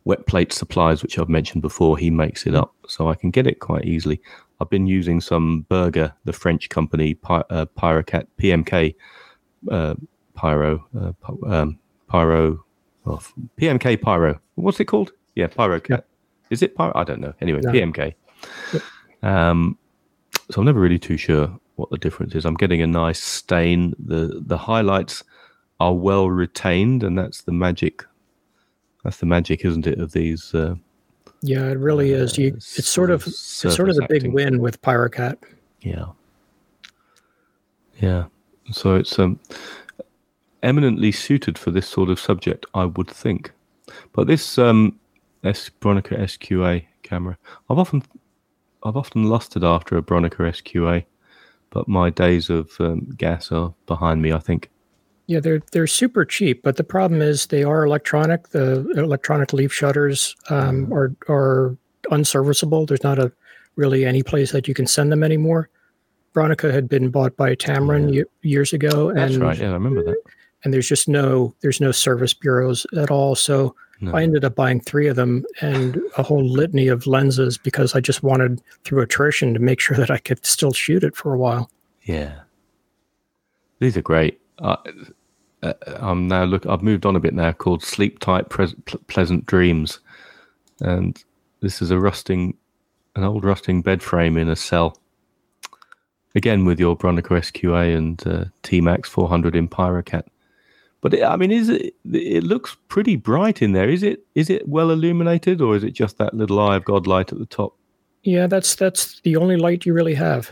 Wet 0.06 0.26
Plate 0.26 0.54
Supplies, 0.54 1.04
which 1.04 1.20
I've 1.20 1.28
mentioned 1.28 1.64
before. 1.64 1.98
He 1.98 2.10
makes 2.12 2.48
it 2.48 2.56
up, 2.56 2.74
so 2.88 3.10
I 3.10 3.16
can 3.16 3.30
get 3.30 3.46
it 3.46 3.60
quite 3.60 3.84
easily. 3.84 4.22
I've 4.60 4.70
been 4.70 4.88
using 4.88 5.22
some 5.22 5.66
Bergger, 5.70 6.14
the 6.26 6.34
French 6.34 6.70
company, 6.70 7.14
Py, 7.14 7.42
uh, 7.50 7.66
PyroCat 7.78 8.28
PMK 8.38 8.96
uh, 9.72 9.96
Pyro 10.34 10.86
uh, 11.00 11.12
Py- 11.26 11.48
um, 11.48 11.80
Pyro 12.08 12.64
oh, 13.06 13.22
PMK 13.60 14.02
Pyro. 14.02 14.40
What's 14.56 14.80
it 14.80 14.86
called? 14.86 15.12
Yeah, 15.36 15.48
PyroCat. 15.48 16.04
Is 16.50 16.62
it 16.62 16.76
Pyro? 16.76 16.92
I 16.96 17.04
don't 17.04 17.22
know. 17.22 17.34
Anyway, 17.42 17.62
No. 17.62 17.72
PMK. 17.72 18.14
Um, 19.22 19.78
so 20.50 20.62
I'm 20.62 20.66
never 20.66 20.80
really 20.80 21.00
too 21.00 21.18
sure 21.18 21.54
what 21.76 21.90
the 21.90 21.98
difference 21.98 22.36
is. 22.36 22.46
I'm 22.46 22.56
getting 22.56 22.82
a 22.82 22.88
nice 22.88 23.22
stain. 23.22 23.94
the 24.00 24.42
The 24.46 24.58
highlights 24.58 25.24
are 25.80 25.94
well 25.94 26.30
retained, 26.30 27.04
and 27.04 27.18
that's 27.18 27.42
the 27.42 27.52
magic. 27.52 28.04
That's 29.04 29.18
the 29.18 29.26
magic, 29.26 29.64
isn't 29.64 29.88
it, 29.88 30.00
of 30.00 30.12
these? 30.12 30.54
Uh, 30.54 30.76
Yeah, 31.42 31.68
it 31.68 31.78
really 31.78 32.12
is. 32.12 32.38
You, 32.38 32.56
it's 32.56 32.90
sort 32.90 33.12
of 33.12 33.26
it's 33.26 33.40
sort 33.40 33.90
of 33.90 33.96
the 33.96 34.06
big 34.10 34.34
win 34.34 34.60
with 34.60 34.82
Pyrocat. 34.82 35.38
Yeah. 35.82 36.08
Yeah. 38.00 38.26
So 38.72 38.96
it's 38.96 39.18
um, 39.18 39.40
eminently 40.64 41.12
suited 41.12 41.58
for 41.58 41.72
this 41.72 41.88
sort 41.88 42.10
of 42.10 42.20
subject, 42.20 42.66
I 42.74 42.86
would 42.86 43.10
think. 43.10 43.52
But 44.14 44.28
this 44.28 44.58
um, 44.58 45.00
S 45.44 45.70
Bronica 45.82 46.20
SQA 46.20 46.86
camera, 47.04 47.38
I've 47.70 47.78
often, 47.78 48.04
I've 48.84 48.98
often 48.98 49.24
lusted 49.24 49.64
after 49.64 49.98
a 49.98 50.02
Bronica 50.02 50.38
SQA, 50.38 51.06
but 51.70 51.88
my 51.88 52.10
days 52.10 52.50
of 52.50 52.72
um, 52.80 53.10
gas 53.18 53.52
are 53.52 53.74
behind 53.86 54.22
me. 54.22 54.34
I 54.34 54.40
think. 54.40 54.70
Yeah, 55.30 55.40
they're 55.40 55.62
they're 55.72 55.86
super 55.86 56.26
cheap, 56.26 56.64
but 56.64 56.78
the 56.78 56.84
problem 56.84 57.22
is 57.22 57.46
they 57.46 57.64
are 57.64 57.86
electronic. 57.86 58.50
The 58.50 58.90
electronic 58.98 59.54
leaf 59.54 59.72
shutters 59.72 60.36
um, 60.50 60.92
are 60.92 61.14
are 61.30 61.78
unserviceable. 62.10 62.88
There's 62.88 63.04
not 63.04 63.20
a 63.20 63.32
really 63.76 64.06
any 64.06 64.24
place 64.24 64.52
that 64.54 64.68
you 64.68 64.74
can 64.74 64.88
send 64.88 65.12
them 65.12 65.24
anymore. 65.24 65.70
Bronica 66.34 66.74
had 66.74 66.90
been 66.90 67.10
bought 67.12 67.38
by 67.38 67.54
Tamron 67.56 68.12
ye- 68.12 68.24
years 68.42 68.74
ago, 68.74 69.10
and 69.10 69.20
That's 69.20 69.38
right. 69.38 69.58
Yeah, 69.60 69.70
I 69.70 69.74
remember 69.74 70.04
that. 70.04 70.18
and 70.64 70.74
there's 70.74 70.88
just 70.90 71.08
no 71.08 71.54
there's 71.62 71.80
no 71.80 71.92
service 71.92 72.34
bureaus 72.34 72.88
at 72.98 73.12
all. 73.12 73.36
So 73.36 73.76
No. 74.02 74.16
I 74.16 74.24
ended 74.24 74.44
up 74.44 74.56
buying 74.56 74.80
three 74.82 75.06
of 75.10 75.16
them 75.16 75.46
and 75.62 76.02
a 76.18 76.24
whole 76.24 76.44
litany 76.44 76.88
of 76.88 77.06
lenses 77.06 77.60
because 77.60 77.94
I 77.94 78.00
just 78.00 78.24
wanted 78.24 78.62
through 78.84 79.02
attrition 79.04 79.54
to 79.54 79.60
make 79.60 79.80
sure 79.80 79.96
that 79.98 80.10
I 80.10 80.18
could 80.18 80.44
still 80.44 80.72
shoot 80.74 81.04
it 81.04 81.16
for 81.16 81.36
a 81.36 81.38
while. 81.38 81.70
Yeah, 82.04 82.40
these 83.80 83.96
are 83.96 84.02
great. 84.02 84.42
Uh, 84.58 84.78
uh, 85.64 85.74
I'm 85.98 86.28
now 86.28 86.44
look. 86.44 86.66
I've 86.66 86.82
moved 86.82 87.06
on 87.06 87.16
a 87.16 87.20
bit 87.20 87.34
now. 87.34 87.52
Called 87.52 87.84
Sleep 87.84 88.20
Tight 88.20 88.50
Ple- 88.50 88.74
Pleasant 89.08 89.46
Dreams, 89.46 90.00
and 90.80 91.22
this 91.62 91.82
is 91.82 91.92
a 91.92 92.00
rusting, 92.00 92.58
an 93.16 93.24
old 93.24 93.44
rusting 93.44 93.82
bed 93.82 94.02
frame 94.02 94.38
in 94.38 94.50
a 94.50 94.56
cell. 94.56 94.98
Again 96.36 96.64
with 96.64 96.80
your 96.80 96.96
Bronica 96.96 97.30
SQA 97.30 97.98
and 97.98 98.28
uh, 98.28 98.46
T 98.64 98.82
Max 98.82 99.10
400 99.10 99.56
in 99.56 99.68
PyroCat. 99.68 100.24
But 101.02 101.14
it, 101.14 101.24
I 101.24 101.36
mean, 101.38 101.52
is 101.52 101.70
it? 101.70 101.96
It 102.12 102.44
looks 102.44 102.78
pretty 102.88 103.16
bright 103.16 103.62
in 103.62 103.72
there. 103.72 103.90
Is 103.90 104.04
it? 104.04 104.26
Is 104.36 104.50
it 104.50 104.68
well 104.68 104.92
illuminated, 104.92 105.62
or 105.62 105.76
is 105.76 105.84
it 105.84 105.92
just 105.92 106.18
that 106.18 106.34
little 106.34 106.60
eye 106.60 106.76
of 106.76 106.86
God 106.86 107.08
light 107.08 107.32
at 107.32 107.40
the 107.40 107.46
top? 107.46 107.76
Yeah, 108.24 108.48
that's 108.48 108.76
that's 108.76 109.22
the 109.22 109.38
only 109.38 109.56
light 109.56 109.86
you 109.86 109.94
really 109.94 110.16
have. 110.16 110.52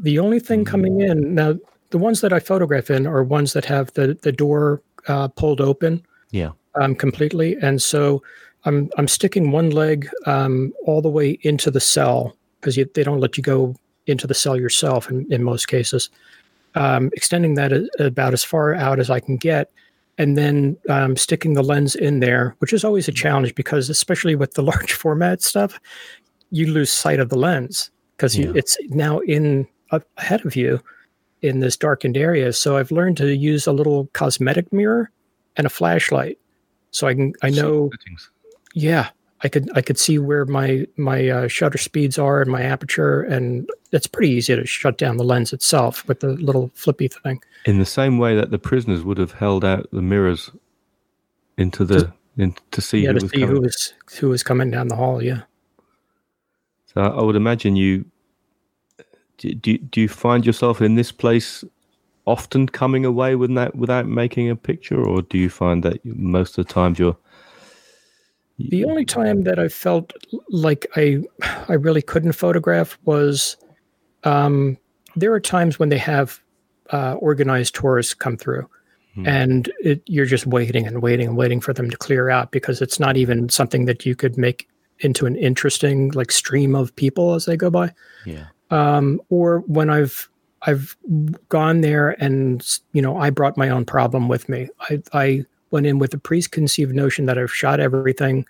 The 0.00 0.18
only 0.18 0.40
thing 0.40 0.64
coming 0.64 1.00
in 1.00 1.34
now, 1.34 1.54
the 1.94 1.98
ones 1.98 2.20
that 2.22 2.32
I 2.32 2.40
photograph 2.40 2.90
in 2.90 3.06
are 3.06 3.22
ones 3.22 3.52
that 3.52 3.64
have 3.66 3.92
the 3.92 4.18
the 4.22 4.32
door 4.32 4.82
uh, 5.06 5.28
pulled 5.28 5.60
open 5.60 6.02
Yeah. 6.32 6.50
um, 6.74 6.96
completely, 6.96 7.56
and 7.62 7.80
so 7.80 8.20
I'm 8.64 8.90
I'm 8.98 9.06
sticking 9.06 9.52
one 9.52 9.70
leg 9.70 10.08
um, 10.26 10.72
all 10.86 11.00
the 11.00 11.08
way 11.18 11.38
into 11.42 11.70
the 11.70 11.78
cell 11.78 12.36
because 12.60 12.74
they 12.94 13.04
don't 13.04 13.20
let 13.20 13.36
you 13.36 13.44
go 13.44 13.76
into 14.08 14.26
the 14.26 14.34
cell 14.34 14.56
yourself 14.58 15.08
in, 15.08 15.24
in 15.32 15.44
most 15.44 15.68
cases. 15.68 16.10
Um, 16.74 17.10
extending 17.12 17.54
that 17.54 17.70
about 18.00 18.32
as 18.32 18.42
far 18.42 18.74
out 18.74 18.98
as 18.98 19.08
I 19.08 19.20
can 19.20 19.36
get, 19.36 19.70
and 20.18 20.36
then 20.36 20.76
um, 20.88 21.16
sticking 21.16 21.54
the 21.54 21.62
lens 21.62 21.94
in 21.94 22.18
there, 22.18 22.56
which 22.58 22.72
is 22.72 22.82
always 22.84 23.06
a 23.06 23.12
challenge 23.12 23.54
because 23.54 23.88
especially 23.88 24.34
with 24.34 24.54
the 24.54 24.62
large 24.72 24.92
format 24.94 25.42
stuff, 25.42 25.78
you 26.50 26.66
lose 26.66 26.90
sight 26.92 27.20
of 27.20 27.28
the 27.28 27.38
lens 27.38 27.92
because 28.16 28.36
Yeah. 28.36 28.50
it's 28.56 28.76
now 28.88 29.20
in 29.20 29.68
up 29.92 30.02
ahead 30.16 30.44
of 30.44 30.56
you 30.56 30.80
in 31.44 31.60
this 31.60 31.76
darkened 31.76 32.16
area. 32.16 32.52
So 32.52 32.76
I've 32.76 32.90
learned 32.90 33.16
to 33.18 33.34
use 33.34 33.66
a 33.66 33.72
little 33.72 34.08
cosmetic 34.12 34.72
mirror 34.72 35.10
and 35.56 35.66
a 35.66 35.70
flashlight, 35.70 36.38
so 36.90 37.06
I 37.06 37.14
can 37.14 37.34
I 37.42 37.50
know 37.50 37.90
yeah 38.74 39.10
I 39.42 39.48
could 39.48 39.70
I 39.76 39.82
could 39.82 39.98
see 39.98 40.18
where 40.18 40.46
my 40.46 40.86
my 40.96 41.28
uh, 41.28 41.48
shutter 41.48 41.78
speeds 41.78 42.18
are 42.18 42.40
and 42.40 42.50
my 42.50 42.62
aperture, 42.62 43.22
and 43.22 43.68
it's 43.92 44.06
pretty 44.06 44.30
easy 44.30 44.56
to 44.56 44.66
shut 44.66 44.96
down 44.96 45.18
the 45.18 45.24
lens 45.24 45.52
itself 45.52 46.08
with 46.08 46.20
the 46.20 46.28
little 46.28 46.70
flippy 46.74 47.08
thing. 47.08 47.40
in 47.66 47.78
the 47.78 47.84
same 47.84 48.18
way 48.18 48.34
that 48.34 48.50
the 48.50 48.58
prisoners 48.58 49.02
would 49.02 49.18
have 49.18 49.32
held 49.32 49.64
out 49.64 49.88
the 49.92 50.02
mirrors 50.02 50.50
into 51.58 51.84
the 51.84 52.12
in, 52.36 52.56
to 52.70 52.80
see 52.80 53.02
yeah, 53.02 53.12
who 53.12 53.18
to 53.18 53.24
was 53.24 53.30
see 53.30 53.40
coming. 53.40 53.54
who 53.54 53.60
was 53.60 53.94
who 54.18 54.28
was 54.30 54.42
coming 54.42 54.70
down 54.70 54.88
the 54.88 54.96
hall. 54.96 55.22
Yeah. 55.22 55.42
So 56.86 57.02
I 57.02 57.22
would 57.22 57.36
imagine 57.36 57.76
you 57.76 58.06
do, 59.38 59.54
do. 59.54 59.78
Do 59.78 60.00
you 60.00 60.08
find 60.08 60.44
yourself 60.46 60.80
in 60.80 60.94
this 60.94 61.12
place 61.12 61.64
often 62.26 62.68
coming 62.68 63.04
away 63.04 63.34
with 63.36 63.54
that 63.54 63.74
without 63.74 64.06
making 64.06 64.48
a 64.50 64.56
picture, 64.56 65.02
or 65.02 65.22
do 65.22 65.38
you 65.38 65.50
find 65.50 65.82
that 65.82 66.04
most 66.04 66.58
of 66.58 66.66
the 66.66 66.72
times 66.72 66.98
you're 66.98 67.16
The 68.58 68.84
only 68.84 69.04
time 69.04 69.42
that 69.42 69.58
I 69.58 69.68
felt 69.68 70.12
like 70.48 70.86
I 70.96 71.22
I 71.68 71.74
really 71.74 72.02
couldn't 72.02 72.32
photograph 72.32 72.98
was 73.04 73.56
um, 74.24 74.78
there 75.16 75.32
are 75.32 75.40
times 75.40 75.78
when 75.78 75.88
they 75.88 75.98
have 75.98 76.40
uh, 76.90 77.14
organized 77.14 77.74
tours 77.74 78.14
come 78.14 78.36
through, 78.36 78.68
and 79.26 79.70
it, 79.80 80.02
you're 80.06 80.26
just 80.26 80.46
waiting 80.46 80.86
and 80.86 81.02
waiting 81.02 81.28
and 81.28 81.36
waiting 81.36 81.60
for 81.60 81.72
them 81.72 81.90
to 81.90 81.96
clear 81.96 82.30
out 82.30 82.50
because 82.50 82.80
it's 82.82 82.98
not 82.98 83.16
even 83.16 83.48
something 83.48 83.84
that 83.84 84.06
you 84.06 84.16
could 84.16 84.36
make 84.36 84.68
into 85.00 85.26
an 85.26 85.36
interesting 85.36 86.10
like 86.12 86.32
stream 86.32 86.74
of 86.74 86.94
people 86.96 87.34
as 87.34 87.44
they 87.44 87.56
go 87.56 87.70
by. 87.70 87.92
yeah 88.24 88.46
Um, 88.74 89.20
or 89.28 89.60
when 89.60 89.88
I've 89.88 90.28
I've 90.62 90.96
gone 91.48 91.80
there 91.80 92.10
and 92.22 92.80
you 92.92 93.00
know 93.00 93.16
I 93.16 93.30
brought 93.30 93.56
my 93.56 93.68
own 93.68 93.84
problem 93.84 94.28
with 94.28 94.48
me. 94.48 94.68
I 94.80 95.00
I 95.12 95.44
went 95.70 95.86
in 95.86 96.00
with 96.00 96.12
a 96.12 96.18
preconceived 96.18 96.94
notion 96.94 97.26
that 97.26 97.38
I've 97.38 97.54
shot 97.54 97.78
everything, 97.78 98.46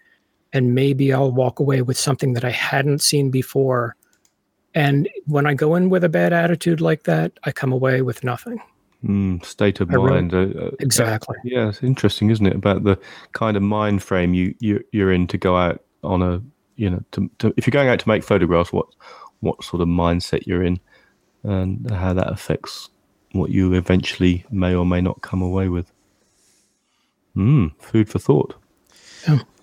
and 0.52 0.74
maybe 0.74 1.12
I'll 1.12 1.30
walk 1.32 1.60
away 1.60 1.82
with 1.82 1.98
something 1.98 2.32
that 2.34 2.44
I 2.44 2.50
hadn't 2.50 3.02
seen 3.02 3.30
before. 3.30 3.96
And 4.74 5.08
when 5.26 5.46
I 5.46 5.54
go 5.54 5.74
in 5.74 5.90
with 5.90 6.04
a 6.04 6.08
bad 6.08 6.32
attitude 6.32 6.80
like 6.80 7.04
that, 7.04 7.32
I 7.44 7.52
come 7.52 7.72
away 7.72 8.02
with 8.02 8.24
nothing. 8.24 8.60
Mm, 9.04 9.44
state 9.44 9.80
of 9.80 9.90
I 9.90 9.96
mind. 9.96 10.32
uh, 10.32 10.38
uh, 10.38 10.70
Exactly. 10.80 11.36
Yeah, 11.44 11.68
it's 11.68 11.82
interesting, 11.82 12.30
isn't 12.30 12.46
it, 12.46 12.56
about 12.56 12.84
the 12.84 12.98
kind 13.32 13.56
of 13.56 13.62
mind 13.62 14.02
frame 14.02 14.32
you, 14.32 14.54
you 14.60 14.82
you're 14.92 15.12
in 15.12 15.26
to 15.26 15.36
go 15.36 15.56
out 15.56 15.84
on 16.02 16.22
a 16.22 16.42
you 16.76 16.88
know 16.88 17.02
to, 17.12 17.30
to 17.40 17.52
if 17.58 17.66
you're 17.66 17.72
going 17.72 17.88
out 17.88 17.98
to 17.98 18.08
make 18.08 18.24
photographs, 18.24 18.72
what 18.72 18.86
what 19.44 19.62
sort 19.62 19.80
of 19.82 19.88
mindset 19.88 20.46
you're 20.46 20.64
in, 20.64 20.80
and 21.42 21.90
how 21.90 22.12
that 22.14 22.32
affects 22.32 22.88
what 23.32 23.50
you 23.50 23.72
eventually 23.74 24.44
may 24.50 24.74
or 24.74 24.86
may 24.86 25.00
not 25.00 25.20
come 25.22 25.42
away 25.42 25.68
with. 25.68 25.92
Hmm, 27.34 27.68
food 27.80 28.08
for 28.08 28.18
thought. 28.18 28.54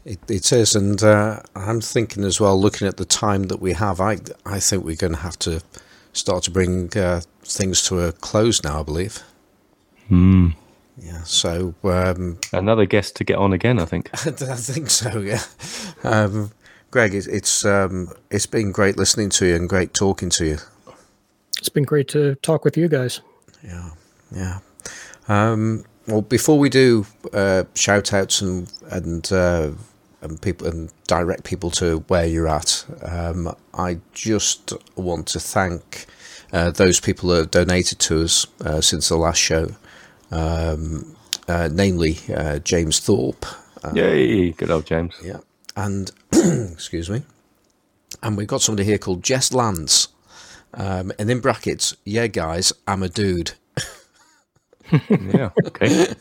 It, 0.04 0.20
it 0.30 0.52
is, 0.52 0.76
and 0.76 1.02
uh, 1.04 1.42
I'm 1.56 1.80
thinking 1.80 2.24
as 2.24 2.40
well. 2.40 2.60
Looking 2.60 2.88
at 2.88 2.98
the 2.98 3.06
time 3.06 3.44
that 3.44 3.62
we 3.62 3.74
have, 3.74 4.02
I 4.02 4.18
I 4.46 4.60
think 4.60 4.84
we're 4.84 4.96
going 4.96 5.14
to 5.14 5.20
have 5.20 5.38
to 5.40 5.62
start 6.14 6.44
to 6.46 6.52
bring 6.52 6.96
uh, 6.98 7.22
things 7.44 7.84
to 7.84 8.02
a 8.02 8.12
close 8.12 8.64
now. 8.64 8.80
I 8.80 8.84
believe. 8.84 9.22
Hmm. 10.08 10.50
Yeah. 10.98 11.24
So 11.24 11.76
um, 11.84 12.40
Another 12.52 12.86
guest 12.86 13.16
to 13.18 13.24
get 13.24 13.38
on 13.38 13.54
again, 13.54 13.80
I 13.80 13.86
think. 13.86 14.10
I 14.26 14.56
think 14.56 14.90
so. 14.90 15.20
Yeah. 15.20 15.44
Um, 16.04 16.52
Greg, 16.92 17.16
it, 17.16 17.26
it's 17.28 17.64
um, 17.64 18.10
it's 18.30 18.46
been 18.46 18.74
great 18.74 18.98
listening 18.98 19.30
to 19.30 19.46
you 19.46 19.56
and 19.56 19.68
great 19.68 19.94
talking 19.94 20.30
to 20.32 20.46
you. 20.46 20.58
It's 21.58 21.70
been 21.70 21.86
great 21.86 22.10
to 22.10 22.36
talk 22.36 22.66
with 22.66 22.76
you 22.76 22.90
guys. 22.90 23.22
Yeah, 23.64 23.92
yeah. 24.32 24.60
Um, 25.30 25.86
well, 26.08 26.22
before 26.22 26.60
we 26.60 26.70
do 26.70 27.06
uh, 27.32 27.64
shout 27.76 28.14
outs 28.14 28.42
and 28.42 28.72
and 28.90 29.32
uh, 29.32 29.72
and 30.22 30.42
people 30.42 30.68
and 30.68 30.92
direct 31.08 31.46
people 31.46 31.72
to 31.72 32.00
where 32.10 32.26
you're 32.26 32.50
at, 32.50 32.86
um, 33.04 33.56
I 33.74 34.00
just 34.14 34.74
want 34.98 35.28
to 35.28 35.40
thank 35.40 36.08
uh, 36.52 36.72
those 36.72 37.00
people 37.00 37.30
that 37.30 37.38
have 37.38 37.52
donated 37.52 38.00
to 38.00 38.24
us 38.24 38.46
uh, 38.66 38.82
since 38.82 39.08
the 39.08 39.16
last 39.16 39.40
show, 39.40 39.70
um, 40.30 41.16
uh, 41.48 41.70
namely 41.72 42.18
uh, 42.36 42.60
James 42.60 43.00
Thorpe. 43.00 43.46
Yay, 43.94 44.52
good 44.52 44.70
old 44.70 44.86
James. 44.86 45.16
yeah, 45.24 45.40
and 45.78 46.12
excuse 46.72 47.10
me, 47.10 47.22
and 48.24 48.36
we've 48.36 48.48
got 48.48 48.62
somebody 48.62 48.86
here 48.86 48.98
called 48.98 49.24
Jess 49.24 49.54
Lands, 49.54 50.08
um, 50.74 51.12
and 51.20 51.30
in 51.30 51.40
brackets, 51.40 51.96
yeah, 52.06 52.28
guys, 52.28 52.74
I'm 52.88 53.04
a 53.04 53.10
dude. 53.10 53.52
Yeah, 54.92 55.50
okay. 55.66 56.14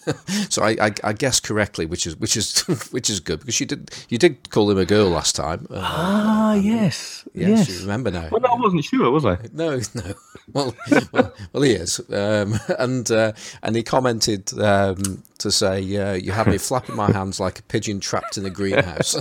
So 0.48 0.62
I, 0.62 0.76
I, 0.80 0.94
I 1.04 1.12
guessed 1.12 1.42
correctly, 1.42 1.86
which 1.86 2.06
is 2.06 2.16
which 2.16 2.36
is 2.36 2.60
which 2.92 3.10
is 3.10 3.20
good 3.20 3.40
because 3.40 3.58
you 3.60 3.66
did 3.66 3.90
you 4.08 4.18
did 4.18 4.50
call 4.50 4.70
him 4.70 4.78
a 4.78 4.84
girl 4.84 5.08
last 5.08 5.36
time. 5.36 5.66
Uh, 5.70 5.80
ah, 5.82 6.54
yes, 6.54 7.26
yes, 7.34 7.48
yes. 7.48 7.68
you 7.70 7.80
remember 7.80 8.10
now. 8.10 8.28
Well, 8.30 8.44
I 8.46 8.54
wasn't 8.60 8.84
sure, 8.84 9.10
was 9.10 9.24
I? 9.24 9.38
No, 9.52 9.80
no. 9.94 10.14
Well, 10.52 10.74
well, 11.12 11.34
well, 11.52 11.62
he 11.62 11.72
is, 11.72 12.00
um, 12.10 12.54
and 12.78 13.10
uh, 13.10 13.32
and 13.62 13.76
he 13.76 13.82
commented 13.82 14.52
um, 14.60 15.22
to 15.38 15.50
say, 15.50 15.78
uh, 15.96 16.14
"You 16.14 16.32
have 16.32 16.46
me 16.46 16.58
flapping 16.58 16.96
my 16.96 17.10
hands 17.10 17.40
like 17.40 17.58
a 17.60 17.62
pigeon 17.64 18.00
trapped 18.00 18.36
in 18.36 18.46
a 18.46 18.50
greenhouse." 18.50 19.16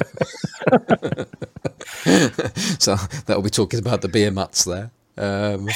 so 2.79 2.95
that'll 3.25 3.43
be 3.43 3.49
talking 3.49 3.79
about 3.79 4.01
the 4.01 4.09
beer 4.09 4.31
mats 4.31 4.63
there. 4.65 4.91
Um, 5.19 5.67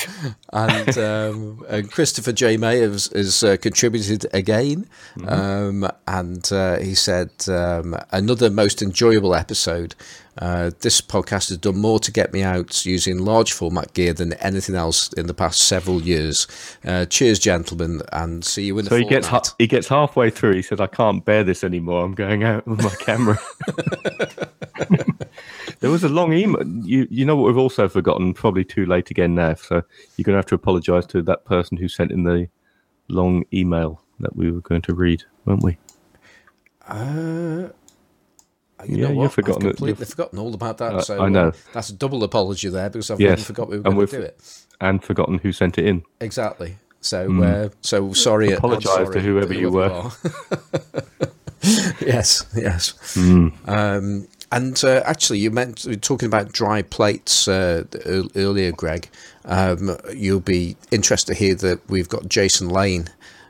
and, 0.53 0.97
um, 0.97 1.65
and 1.67 1.91
Christopher 1.91 2.31
J. 2.31 2.55
May 2.55 2.79
has, 2.79 3.07
has 3.07 3.43
uh, 3.43 3.57
contributed 3.57 4.25
again, 4.33 4.87
um, 5.27 5.85
and 6.07 6.49
uh, 6.51 6.79
he 6.79 6.95
said 6.95 7.29
um, 7.49 7.95
another 8.11 8.49
most 8.49 8.81
enjoyable 8.81 9.35
episode. 9.35 9.95
Uh, 10.37 10.71
this 10.79 10.99
podcast 10.99 11.49
has 11.49 11.57
done 11.57 11.77
more 11.77 11.99
to 11.99 12.11
get 12.11 12.33
me 12.33 12.41
out 12.41 12.85
using 12.85 13.19
large 13.19 13.51
format 13.51 13.93
gear 13.93 14.13
than 14.13 14.33
anything 14.33 14.73
else 14.75 15.13
in 15.13 15.27
the 15.27 15.33
past 15.33 15.61
several 15.61 16.01
years. 16.01 16.47
Uh, 16.83 17.05
cheers, 17.05 17.37
gentlemen, 17.37 18.01
and 18.11 18.43
see 18.43 18.63
you 18.63 18.79
in 18.79 18.85
the 18.85 18.89
So 18.89 18.97
he 18.97 19.05
gets 19.05 19.27
ha- 19.27 19.43
he 19.59 19.67
gets 19.67 19.87
halfway 19.89 20.29
through. 20.31 20.53
He 20.53 20.61
said, 20.61 20.81
"I 20.81 20.87
can't 20.87 21.23
bear 21.23 21.43
this 21.43 21.63
anymore. 21.63 22.03
I'm 22.03 22.15
going 22.15 22.43
out 22.43 22.65
with 22.65 22.81
my 22.81 22.95
camera." 22.99 23.37
there 25.79 25.89
was 25.89 26.03
a 26.03 26.09
long 26.09 26.33
email. 26.33 26.63
You 26.85 27.07
you 27.09 27.25
know 27.25 27.35
what 27.35 27.47
we've 27.47 27.57
also 27.57 27.87
forgotten? 27.87 28.33
Probably 28.33 28.63
too 28.63 28.85
late 28.85 29.09
again 29.11 29.35
now. 29.35 29.53
So 29.55 29.75
you're 30.17 30.23
going 30.23 30.33
to 30.33 30.37
have 30.37 30.45
to 30.47 30.55
apologise 30.55 31.05
to 31.07 31.21
that 31.23 31.45
person 31.45 31.77
who 31.77 31.87
sent 31.87 32.11
in 32.11 32.23
the 32.23 32.47
long 33.09 33.45
email 33.53 34.01
that 34.19 34.35
we 34.35 34.51
were 34.51 34.61
going 34.61 34.81
to 34.83 34.93
read, 34.93 35.23
weren't 35.45 35.63
we? 35.63 35.77
Uh, 36.87 37.69
you 38.85 38.97
Yeah, 38.97 39.07
know 39.09 39.23
you've 39.23 39.33
forgotten 39.33 39.67
I've 39.67 39.75
completely 39.75 40.05
forgotten 40.05 40.39
all 40.39 40.53
about 40.53 40.77
that. 40.79 40.93
Uh, 40.93 41.01
so 41.01 41.19
I 41.21 41.29
know. 41.29 41.47
uh, 41.49 41.51
that's 41.73 41.89
a 41.89 41.93
double 41.93 42.23
apology 42.23 42.69
there 42.69 42.89
because 42.89 43.09
I've 43.11 43.19
Yes, 43.19 43.31
really 43.31 43.43
forgot 43.43 43.69
we 43.69 43.77
were 43.77 43.83
going 43.83 44.07
to 44.07 44.17
do 44.17 44.21
it. 44.21 44.65
And 44.81 45.03
forgotten 45.03 45.37
who 45.39 45.51
sent 45.51 45.77
it 45.77 45.85
in. 45.85 46.03
Exactly. 46.19 46.77
So, 46.99 47.43
uh, 47.43 47.69
so 47.81 48.13
sorry. 48.13 48.51
Apologise 48.53 48.85
to 48.85 49.03
sorry 49.03 49.21
whoever 49.21 49.53
you 49.53 49.69
were. 49.71 50.09
yes, 52.01 52.45
yes. 52.55 53.13
Hmm. 53.13 53.49
Um, 53.65 54.27
and 54.53 54.83
uh, 54.83 55.01
actually, 55.03 55.39
you 55.39 55.49
meant 55.49 55.85
talking 56.03 56.27
about 56.27 56.51
dry 56.51 56.83
plates 56.83 57.47
uh, 57.47 57.85
earlier, 58.35 58.71
Greg. 58.71 59.09
Um, 59.45 59.97
you'll 60.13 60.39
be 60.39 60.77
interested 60.91 61.33
to 61.33 61.39
hear 61.39 61.55
that 61.55 61.81
we've 61.89 62.07
got 62.07 62.29
Jason 62.29 62.69
Lane 62.69 63.09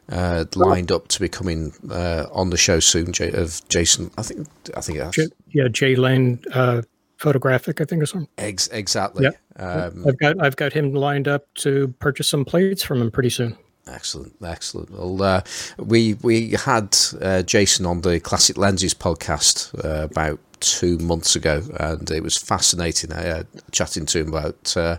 uh, 0.09 0.45
lined 0.55 0.93
up 0.93 1.09
to 1.09 1.19
be 1.19 1.27
coming 1.27 1.73
uh, 1.91 2.27
on 2.31 2.51
the 2.51 2.57
show 2.57 2.79
soon. 2.79 3.11
J- 3.11 3.31
of 3.33 3.61
Jason, 3.67 4.11
I 4.17 4.21
think, 4.21 4.47
I 4.77 4.81
think 4.81 4.99
that's 4.99 5.15
J- 5.15 5.27
yeah, 5.49 5.67
Jay 5.67 5.95
Lane 5.97 6.39
uh, 6.53 6.83
photographic, 7.17 7.81
I 7.81 7.83
think, 7.83 8.01
or 8.01 8.05
something. 8.05 8.29
ex- 8.37 8.69
exactly. 8.69 9.25
Yep. 9.25 9.37
Um, 9.57 10.05
I've 10.07 10.17
got 10.17 10.41
I've 10.41 10.55
got 10.55 10.71
him 10.71 10.93
lined 10.93 11.27
up 11.27 11.53
to 11.55 11.93
purchase 11.99 12.29
some 12.29 12.45
plates 12.45 12.81
from 12.81 13.01
him 13.01 13.11
pretty 13.11 13.29
soon. 13.29 13.57
Excellent, 13.87 14.33
excellent. 14.43 14.91
Well, 14.91 15.21
uh, 15.21 15.41
we 15.77 16.13
we 16.15 16.51
had 16.51 16.95
uh, 17.21 17.41
Jason 17.41 17.85
on 17.85 18.01
the 18.01 18.19
Classic 18.19 18.57
Lenses 18.57 18.93
podcast 18.93 19.73
uh, 19.83 20.05
about 20.05 20.39
two 20.61 20.97
months 20.99 21.35
ago, 21.35 21.61
and 21.79 22.09
it 22.09 22.23
was 22.23 22.37
fascinating 22.37 23.11
uh, 23.11 23.43
chatting 23.71 24.05
to 24.07 24.19
him 24.21 24.29
about 24.29 24.75
uh, 24.77 24.97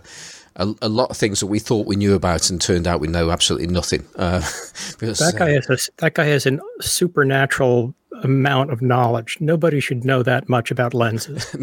a, 0.55 0.73
a 0.83 0.89
lot 0.89 1.09
of 1.09 1.17
things 1.17 1.39
that 1.39 1.47
we 1.47 1.57
thought 1.57 1.87
we 1.87 1.95
knew 1.95 2.13
about, 2.13 2.49
and 2.49 2.61
turned 2.61 2.85
out 2.85 2.99
we 2.99 3.07
know 3.07 3.31
absolutely 3.31 3.67
nothing. 3.67 4.05
Uh, 4.15 4.39
because, 4.99 5.17
That 5.19 5.35
guy 5.37 5.51
has 5.51 5.69
a, 5.69 5.91
that 5.97 6.13
guy 6.13 6.25
has 6.25 6.45
a 6.45 6.59
supernatural 6.81 7.95
amount 8.25 8.71
of 8.71 8.81
knowledge. 8.81 9.37
Nobody 9.39 9.79
should 9.79 10.03
know 10.03 10.21
that 10.23 10.49
much 10.49 10.71
about 10.71 10.93
lenses. 10.93 11.45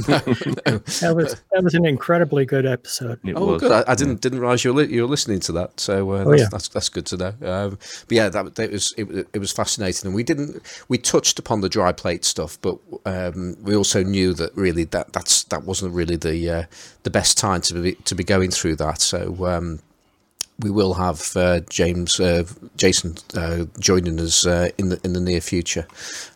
That 1.02 1.14
was 1.16 1.34
that 1.52 1.62
was 1.62 1.74
an 1.74 1.84
incredibly 1.84 2.44
good 2.46 2.64
episode. 2.66 3.18
It 3.24 3.34
Oh, 3.36 3.46
was. 3.54 3.60
good! 3.62 3.72
I, 3.72 3.84
I 3.86 3.94
didn't 3.94 4.20
didn't 4.20 4.40
realize 4.40 4.64
you 4.64 4.72
were 4.72 4.82
li- 4.82 4.92
you 4.94 5.02
were 5.02 5.08
listening 5.08 5.40
to 5.40 5.52
that. 5.52 5.80
So 5.80 6.12
uh, 6.12 6.24
Oh, 6.24 6.30
that's, 6.30 6.42
yeah. 6.42 6.48
that's 6.50 6.68
that's 6.68 6.88
good 6.88 7.06
to 7.06 7.16
know. 7.16 7.34
Um, 7.42 7.78
but 8.08 8.12
yeah, 8.16 8.28
that, 8.28 8.54
that 8.54 8.70
was 8.72 8.94
it, 8.96 9.08
was- 9.08 9.24
it 9.32 9.38
was 9.38 9.52
fascinating, 9.52 10.06
and 10.06 10.14
we 10.14 10.22
didn't 10.22 10.62
we 10.88 10.98
touched 10.98 11.38
upon 11.38 11.60
the 11.60 11.68
dry 11.68 11.92
plate 11.92 12.24
stuff, 12.24 12.58
but 12.62 12.78
um, 13.04 13.56
we 13.62 13.74
also 13.76 14.02
knew 14.02 14.32
that 14.34 14.54
really 14.56 14.84
that 14.84 15.12
that's 15.12 15.44
that 15.44 15.64
wasn't 15.64 15.92
really 15.94 16.16
the 16.16 16.48
uh, 16.50 16.62
the 17.02 17.10
best 17.10 17.36
time 17.38 17.60
to 17.62 17.74
be 17.82 17.94
to 17.94 18.14
be 18.14 18.24
going 18.24 18.50
through 18.50 18.76
that. 18.76 19.00
So. 19.00 19.46
Um, 19.46 19.80
we 20.62 20.70
will 20.70 20.94
have 20.94 21.36
uh, 21.36 21.60
James, 21.68 22.20
uh, 22.20 22.44
Jason 22.76 23.16
uh, 23.36 23.64
joining 23.78 24.20
us 24.20 24.46
uh, 24.46 24.70
in 24.78 24.90
the 24.90 25.00
in 25.04 25.12
the 25.12 25.20
near 25.20 25.40
future. 25.40 25.86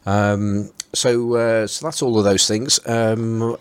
Um, 0.04 0.70
so, 0.92 1.34
uh, 1.34 1.66
so 1.66 1.86
that's 1.86 2.02
all 2.02 2.18
of 2.18 2.24
those 2.24 2.48
things. 2.48 2.80
Um, 2.86 3.56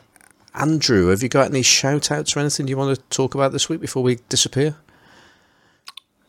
Andrew, 0.54 1.08
have 1.08 1.22
you 1.22 1.30
got 1.30 1.50
any 1.50 1.62
shout 1.62 2.12
outs 2.12 2.36
or 2.36 2.40
anything 2.40 2.68
you 2.68 2.78
want 2.78 2.98
to 2.98 3.04
talk 3.16 3.36
about 3.36 3.52
this 3.52 3.68
week 3.68 3.82
before 3.82 4.04
we 4.04 4.20
disappear? 4.30 4.76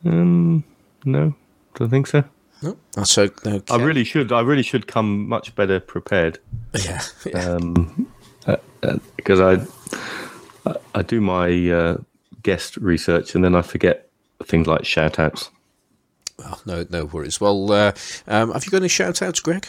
Um, 0.04 0.64
no, 1.04 1.34
don't 1.74 1.90
think 1.90 2.06
so. 2.06 2.24
No, 2.62 2.76
that's 2.92 3.16
okay. 3.18 3.62
I 3.70 3.76
really 3.76 4.04
should. 4.04 4.32
I 4.32 4.40
really 4.40 4.62
should 4.62 4.86
come 4.86 5.28
much 5.28 5.54
better 5.54 5.78
prepared. 5.78 6.38
yeah, 6.84 7.02
yeah. 7.24 7.38
um, 7.38 8.10
uh, 8.46 8.56
uh, 8.82 8.98
because 9.16 9.40
I, 9.40 10.70
I 10.70 10.76
I 10.94 11.02
do 11.02 11.20
my 11.20 11.70
uh, 11.70 11.96
guest 12.42 12.76
research 12.78 13.34
and 13.34 13.44
then 13.44 13.54
I 13.54 13.62
forget 13.62 14.05
things 14.46 14.66
like 14.66 14.84
shout 14.84 15.18
outs. 15.18 15.50
Well, 16.38 16.60
no, 16.66 16.86
no 16.90 17.04
worries. 17.06 17.40
Well, 17.40 17.72
uh, 17.72 17.92
um, 18.26 18.52
have 18.52 18.64
you 18.64 18.70
got 18.70 18.78
any 18.78 18.88
shout 18.88 19.22
outs, 19.22 19.40
Greg? 19.40 19.66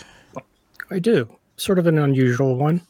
I 0.92 1.00
do. 1.00 1.30
Sort 1.58 1.80
of 1.80 1.88
an 1.88 1.98
unusual 1.98 2.56
one. 2.56 2.82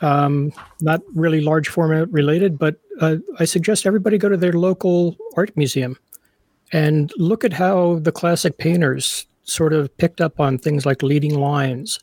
Um, 0.00 0.52
not 0.80 1.00
really 1.14 1.40
large 1.40 1.68
format 1.68 2.10
related, 2.12 2.58
but 2.58 2.76
uh, 3.00 3.16
I 3.38 3.44
suggest 3.44 3.86
everybody 3.86 4.18
go 4.18 4.28
to 4.28 4.36
their 4.36 4.52
local 4.52 5.16
art 5.36 5.56
museum 5.56 5.96
and 6.72 7.12
look 7.16 7.44
at 7.44 7.52
how 7.52 7.98
the 8.00 8.12
classic 8.12 8.58
painters 8.58 9.26
sort 9.44 9.72
of 9.72 9.94
picked 9.96 10.20
up 10.20 10.40
on 10.40 10.58
things 10.58 10.84
like 10.84 11.02
leading 11.02 11.38
lines 11.38 12.00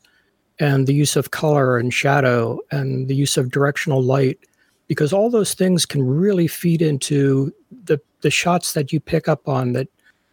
and 0.60 0.88
the 0.88 0.94
use 0.94 1.16
of 1.16 1.32
color 1.32 1.78
and 1.78 1.94
shadow 1.94 2.60
and 2.72 3.08
the 3.08 3.16
use 3.16 3.38
of 3.38 3.52
directional 3.52 4.02
light 4.02 4.40
because 4.88 5.14
all 5.14 5.30
those 5.30 5.54
things 5.54 5.86
can 5.86 6.04
really 6.04 6.48
feed 6.48 6.82
into 6.82 7.54
the 7.86 8.00
the 8.22 8.32
shots 8.32 8.74
that 8.74 8.92
you 8.92 9.00
pick 9.00 9.28
up 9.28 9.48
on 9.48 9.74
that 9.74 9.88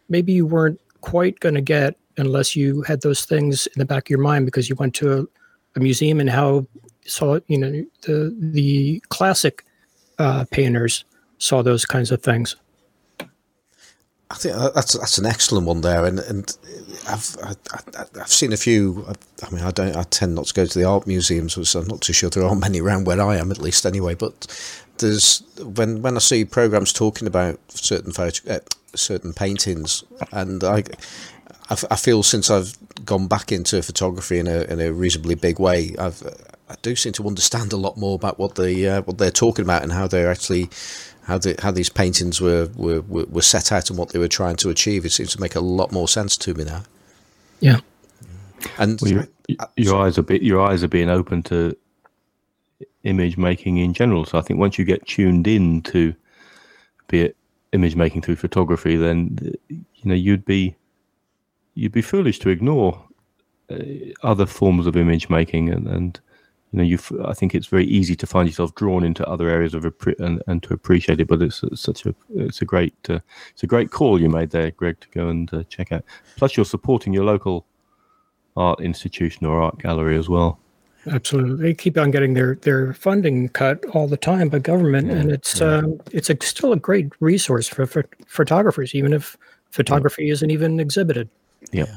maybe 0.09 0.33
you 0.33 0.45
weren't 0.45 0.79
quite 1.01 1.39
going 1.39 1.55
to 1.55 1.61
get 1.61 1.95
unless 2.17 2.55
you 2.55 2.81
had 2.83 3.01
those 3.01 3.25
things 3.25 3.67
in 3.67 3.79
the 3.79 3.85
back 3.85 4.07
of 4.07 4.09
your 4.09 4.19
mind 4.19 4.45
because 4.45 4.69
you 4.69 4.75
went 4.75 4.93
to 4.95 5.19
a, 5.19 5.25
a 5.75 5.79
museum 5.79 6.19
and 6.19 6.29
how 6.29 6.65
saw 7.05 7.39
you 7.47 7.57
know 7.57 7.71
the 8.03 8.35
the 8.39 9.01
classic 9.09 9.65
uh, 10.19 10.45
painters 10.51 11.05
saw 11.37 11.61
those 11.63 11.85
kinds 11.85 12.11
of 12.11 12.21
things. 12.21 12.55
I 14.31 14.35
think 14.35 14.55
that's 14.75 14.97
that's 14.97 15.17
an 15.17 15.25
excellent 15.25 15.65
one 15.65 15.81
there, 15.81 16.05
and 16.05 16.19
and 16.19 16.55
I've 17.07 17.35
I, 17.41 17.55
have 18.19 18.27
seen 18.27 18.53
a 18.53 18.57
few. 18.57 19.05
I 19.41 19.49
mean, 19.49 19.63
I 19.63 19.71
don't. 19.71 19.95
I 19.95 20.03
tend 20.03 20.35
not 20.35 20.45
to 20.47 20.53
go 20.53 20.65
to 20.65 20.79
the 20.79 20.85
art 20.85 21.07
museums, 21.07 21.57
so 21.67 21.79
I'm 21.79 21.87
not 21.87 22.01
too 22.01 22.13
sure 22.13 22.29
there 22.29 22.43
are 22.43 22.55
many 22.55 22.79
around 22.79 23.07
where 23.07 23.19
I 23.19 23.37
am, 23.37 23.49
at 23.49 23.57
least 23.57 23.87
anyway. 23.87 24.13
But 24.13 24.45
there's 24.99 25.43
when 25.59 26.01
when 26.01 26.15
I 26.15 26.19
see 26.19 26.45
programs 26.45 26.93
talking 26.93 27.27
about 27.27 27.59
certain 27.69 28.11
photo, 28.11 28.53
uh, 28.53 28.59
certain 28.95 29.33
paintings, 29.33 30.03
and 30.31 30.63
I, 30.63 30.83
I, 31.69 31.77
I 31.91 31.95
feel 31.95 32.23
since 32.23 32.49
I've 32.49 32.77
gone 33.05 33.27
back 33.27 33.51
into 33.51 33.81
photography 33.81 34.39
in 34.39 34.47
a 34.47 34.61
in 34.63 34.79
a 34.79 34.91
reasonably 34.91 35.35
big 35.35 35.59
way, 35.59 35.95
I've 35.97 36.23
I 36.69 36.75
do 36.81 36.95
seem 36.95 37.13
to 37.13 37.27
understand 37.27 37.73
a 37.73 37.77
lot 37.77 37.97
more 37.97 38.15
about 38.15 38.37
what 38.37 38.55
they 38.55 38.87
uh, 38.87 39.01
what 39.01 39.17
they're 39.17 39.31
talking 39.31 39.65
about 39.65 39.83
and 39.83 39.91
how 39.91 40.07
they're 40.07 40.31
actually 40.31 40.69
how 41.23 41.37
the, 41.37 41.55
how 41.61 41.71
these 41.71 41.89
paintings 41.89 42.39
were, 42.39 42.69
were 42.75 43.01
were 43.01 43.41
set 43.41 43.71
out 43.71 43.89
and 43.89 43.97
what 43.97 44.09
they 44.09 44.19
were 44.19 44.27
trying 44.27 44.55
to 44.57 44.69
achieve. 44.69 45.05
It 45.05 45.11
seems 45.11 45.31
to 45.31 45.41
make 45.41 45.55
a 45.55 45.61
lot 45.61 45.91
more 45.91 46.07
sense 46.07 46.37
to 46.37 46.53
me 46.53 46.65
now. 46.65 46.83
Yeah, 47.59 47.79
and 48.77 48.99
well, 49.01 49.11
your, 49.11 49.27
your 49.75 49.95
eyes 50.01 50.17
are 50.17 50.23
bit 50.23 50.41
your 50.41 50.61
eyes 50.61 50.83
are 50.83 50.87
being 50.87 51.09
open 51.09 51.43
to 51.43 51.75
image 53.03 53.37
making 53.37 53.77
in 53.77 53.93
general. 53.93 54.25
So 54.25 54.37
I 54.37 54.41
think 54.41 54.59
once 54.59 54.77
you 54.77 54.85
get 54.85 55.05
tuned 55.05 55.47
in 55.47 55.81
to 55.83 56.13
be 57.07 57.21
it 57.21 57.37
image 57.71 57.95
making 57.95 58.21
through 58.21 58.35
photography, 58.35 58.95
then 58.95 59.37
you 59.69 60.05
know 60.05 60.15
you'd 60.15 60.45
be 60.45 60.75
you'd 61.75 61.91
be 61.91 62.01
foolish 62.01 62.39
to 62.39 62.49
ignore 62.49 63.03
uh, 63.69 63.77
other 64.23 64.45
forms 64.45 64.87
of 64.87 64.97
image 64.97 65.29
making 65.29 65.69
and, 65.69 65.87
and 65.87 66.19
you 66.71 66.77
know, 66.77 66.83
you 66.83 66.99
I 67.25 67.33
think 67.33 67.55
it's 67.55 67.67
very 67.67 67.85
easy 67.85 68.15
to 68.15 68.27
find 68.27 68.47
yourself 68.47 68.75
drawn 68.75 69.03
into 69.03 69.27
other 69.27 69.49
areas 69.49 69.73
of 69.73 69.85
and, 70.19 70.41
and 70.45 70.61
to 70.63 70.73
appreciate 70.73 71.19
it. 71.19 71.27
But 71.27 71.41
it's, 71.41 71.63
it's 71.63 71.81
such 71.81 72.05
a 72.05 72.13
it's 72.35 72.61
a 72.61 72.65
great 72.65 72.93
uh, 73.09 73.19
it's 73.51 73.63
a 73.63 73.67
great 73.67 73.91
call 73.91 74.21
you 74.21 74.29
made 74.29 74.51
there, 74.51 74.69
Greg, 74.71 74.99
to 74.99 75.07
go 75.09 75.29
and 75.29 75.51
uh, 75.53 75.63
check 75.63 75.91
out. 75.91 76.03
Plus, 76.37 76.55
you're 76.55 76.65
supporting 76.65 77.11
your 77.11 77.25
local 77.25 77.65
art 78.55 78.81
institution 78.81 79.47
or 79.47 79.61
art 79.61 79.79
gallery 79.79 80.17
as 80.17 80.29
well. 80.29 80.59
Absolutely, 81.07 81.61
they 81.61 81.73
keep 81.73 81.97
on 81.97 82.11
getting 82.11 82.33
their 82.33 82.55
their 82.55 82.93
funding 82.93 83.49
cut 83.49 83.83
all 83.93 84.07
the 84.07 84.17
time 84.17 84.49
by 84.49 84.59
government, 84.59 85.07
yeah, 85.07 85.13
and 85.13 85.31
it's 85.31 85.59
yeah. 85.59 85.77
um, 85.77 85.99
it's 86.11 86.29
a, 86.29 86.37
still 86.41 86.73
a 86.73 86.77
great 86.77 87.09
resource 87.19 87.67
for, 87.67 87.85
for 87.85 88.05
photographers, 88.27 88.93
even 88.93 89.13
if 89.13 89.37
photography 89.71 90.25
yeah. 90.25 90.33
isn't 90.33 90.51
even 90.51 90.79
exhibited. 90.79 91.29
Yeah. 91.71 91.95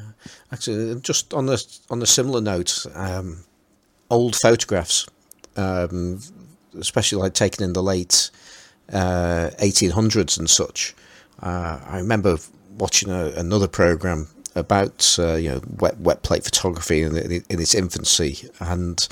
Actually, 0.52 1.00
just 1.00 1.34
on 1.34 1.46
the 1.46 1.64
on 1.90 2.00
a 2.00 2.06
similar 2.06 2.40
note, 2.40 2.86
um, 2.94 3.38
old 4.10 4.36
photographs, 4.36 5.06
um, 5.56 6.20
especially 6.78 7.20
like 7.20 7.34
taken 7.34 7.64
in 7.64 7.72
the 7.72 7.82
late 7.82 8.30
uh, 8.92 9.50
1800s 9.58 10.38
and 10.38 10.48
such. 10.48 10.94
Uh, 11.40 11.80
I 11.86 11.98
remember 11.98 12.38
watching 12.78 13.10
a, 13.10 13.26
another 13.36 13.68
program 13.68 14.28
about 14.54 15.16
uh, 15.18 15.34
you 15.34 15.50
know 15.50 15.60
wet 15.78 15.98
wet 16.00 16.22
plate 16.22 16.44
photography 16.44 17.02
in, 17.02 17.16
in 17.16 17.42
its 17.48 17.74
infancy, 17.74 18.48
and 18.60 19.06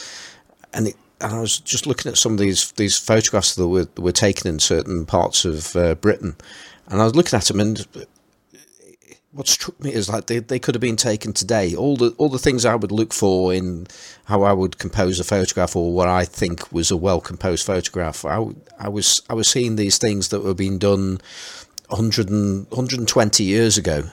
and 0.72 0.88
it, 0.88 0.96
and 1.20 1.34
I 1.34 1.40
was 1.40 1.58
just 1.58 1.86
looking 1.86 2.10
at 2.10 2.18
some 2.18 2.32
of 2.32 2.38
these 2.38 2.72
these 2.72 2.98
photographs 2.98 3.54
that 3.54 3.68
were 3.68 3.88
were 3.98 4.12
taken 4.12 4.48
in 4.48 4.58
certain 4.58 5.06
parts 5.06 5.44
of 5.44 5.74
uh, 5.76 5.94
Britain, 5.96 6.36
and 6.88 7.00
I 7.00 7.04
was 7.04 7.14
looking 7.14 7.36
at 7.36 7.44
them 7.44 7.60
and 7.60 7.86
what 9.32 9.46
struck 9.46 9.78
me 9.80 9.92
is 9.92 10.08
like 10.08 10.26
they, 10.26 10.40
they 10.40 10.58
could 10.58 10.74
have 10.74 10.80
been 10.80 10.96
taken 10.96 11.32
today. 11.32 11.74
All 11.74 11.96
the 11.96 12.10
all 12.18 12.28
the 12.28 12.38
things 12.38 12.64
I 12.64 12.74
would 12.74 12.90
look 12.90 13.12
for 13.12 13.54
in 13.54 13.86
how 14.24 14.42
I 14.42 14.52
would 14.52 14.78
compose 14.78 15.20
a 15.20 15.24
photograph 15.24 15.76
or 15.76 15.92
what 15.92 16.08
I 16.08 16.24
think 16.24 16.72
was 16.72 16.90
a 16.90 16.96
well 16.96 17.20
composed 17.20 17.64
photograph. 17.64 18.24
I, 18.24 18.48
I 18.78 18.88
was 18.88 19.22
I 19.30 19.34
was 19.34 19.48
seeing 19.48 19.76
these 19.76 19.98
things 19.98 20.28
that 20.28 20.42
were 20.42 20.54
being 20.54 20.78
done 20.78 21.20
100 21.88 22.28
and, 22.28 22.66
120 22.70 23.44
years 23.44 23.78
ago, 23.78 24.04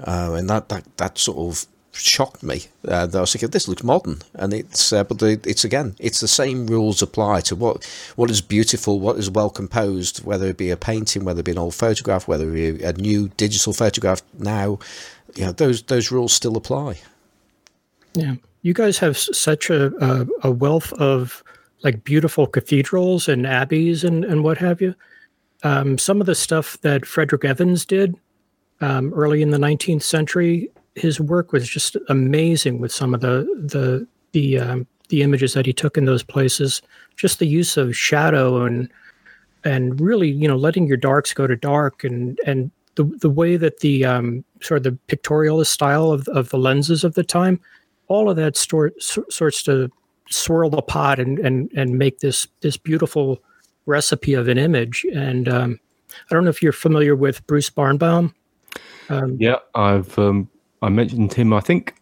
uh, 0.00 0.34
and 0.36 0.48
that, 0.50 0.68
that 0.68 0.84
that 0.96 1.18
sort 1.18 1.38
of 1.38 1.66
shocked 1.98 2.42
me. 2.42 2.64
Uh, 2.86 3.08
I 3.12 3.20
was 3.20 3.32
thinking, 3.32 3.50
this 3.50 3.68
looks 3.68 3.82
modern, 3.82 4.18
and 4.34 4.52
it's 4.52 4.92
uh, 4.92 5.04
but 5.04 5.18
the, 5.18 5.40
it's 5.44 5.64
again, 5.64 5.96
it's 5.98 6.20
the 6.20 6.28
same 6.28 6.66
rules 6.66 7.02
apply 7.02 7.40
to 7.42 7.56
what 7.56 7.84
what 8.16 8.30
is 8.30 8.40
beautiful, 8.40 9.00
what 9.00 9.16
is 9.16 9.30
well 9.30 9.50
composed, 9.50 10.24
whether 10.24 10.46
it 10.46 10.56
be 10.56 10.70
a 10.70 10.76
painting, 10.76 11.24
whether 11.24 11.40
it 11.40 11.46
be 11.46 11.52
an 11.52 11.58
old 11.58 11.74
photograph, 11.74 12.28
whether 12.28 12.54
it 12.54 12.78
be 12.78 12.84
a 12.84 12.92
new 12.92 13.28
digital 13.36 13.72
photograph. 13.72 14.22
Now, 14.38 14.78
you 15.34 15.44
know, 15.44 15.52
those 15.52 15.82
those 15.82 16.10
rules 16.10 16.32
still 16.32 16.56
apply. 16.56 16.98
Yeah, 18.14 18.36
you 18.62 18.74
guys 18.74 18.98
have 18.98 19.16
such 19.16 19.70
a 19.70 19.92
a, 20.04 20.26
a 20.48 20.50
wealth 20.50 20.92
of 20.94 21.42
like 21.82 22.04
beautiful 22.04 22.46
cathedrals 22.46 23.28
and 23.28 23.46
abbeys 23.46 24.04
and 24.04 24.24
and 24.24 24.42
what 24.44 24.58
have 24.58 24.80
you. 24.80 24.94
Um, 25.62 25.98
some 25.98 26.20
of 26.20 26.26
the 26.26 26.34
stuff 26.34 26.78
that 26.82 27.06
Frederick 27.06 27.44
Evans 27.44 27.86
did 27.86 28.14
um, 28.80 29.12
early 29.14 29.42
in 29.42 29.50
the 29.50 29.58
19th 29.58 30.02
century 30.02 30.70
his 30.96 31.20
work 31.20 31.52
was 31.52 31.68
just 31.68 31.96
amazing 32.08 32.80
with 32.80 32.90
some 32.90 33.14
of 33.14 33.20
the 33.20 33.46
the 33.54 34.06
the 34.32 34.58
um, 34.58 34.86
the 35.08 35.22
images 35.22 35.52
that 35.52 35.66
he 35.66 35.72
took 35.72 35.96
in 35.96 36.06
those 36.06 36.24
places. 36.24 36.82
Just 37.16 37.38
the 37.38 37.46
use 37.46 37.76
of 37.76 37.96
shadow 37.96 38.64
and 38.64 38.90
and 39.64 40.00
really, 40.00 40.30
you 40.30 40.48
know, 40.48 40.56
letting 40.56 40.86
your 40.86 40.96
darks 40.96 41.32
go 41.32 41.46
to 41.46 41.54
dark 41.54 42.02
and 42.02 42.40
and 42.44 42.70
the 42.96 43.04
the 43.20 43.30
way 43.30 43.56
that 43.56 43.80
the 43.80 44.04
um, 44.04 44.42
sort 44.62 44.78
of 44.78 44.84
the 44.84 44.98
pictorialist 45.14 45.66
style 45.66 46.10
of 46.10 46.26
of 46.28 46.48
the 46.48 46.58
lenses 46.58 47.04
of 47.04 47.14
the 47.14 47.24
time, 47.24 47.60
all 48.08 48.30
of 48.30 48.36
that 48.36 48.56
sort 48.56 49.00
sorts 49.00 49.62
to 49.64 49.90
swirl 50.30 50.70
the 50.70 50.82
pot 50.82 51.20
and 51.20 51.38
and 51.38 51.70
and 51.76 51.98
make 51.98 52.20
this 52.20 52.48
this 52.62 52.78
beautiful 52.78 53.38
recipe 53.84 54.32
of 54.32 54.48
an 54.48 54.56
image. 54.56 55.04
And 55.14 55.46
um, 55.46 55.80
I 56.30 56.34
don't 56.34 56.44
know 56.44 56.50
if 56.50 56.62
you're 56.62 56.72
familiar 56.72 57.14
with 57.14 57.46
Bruce 57.46 57.70
Barnbaum. 57.70 58.34
Um, 59.08 59.36
yeah, 59.38 59.56
I've 59.74 60.18
um, 60.18 60.48
I 60.82 60.88
mentioned 60.88 61.32
him, 61.32 61.52
I 61.52 61.60
think, 61.60 61.94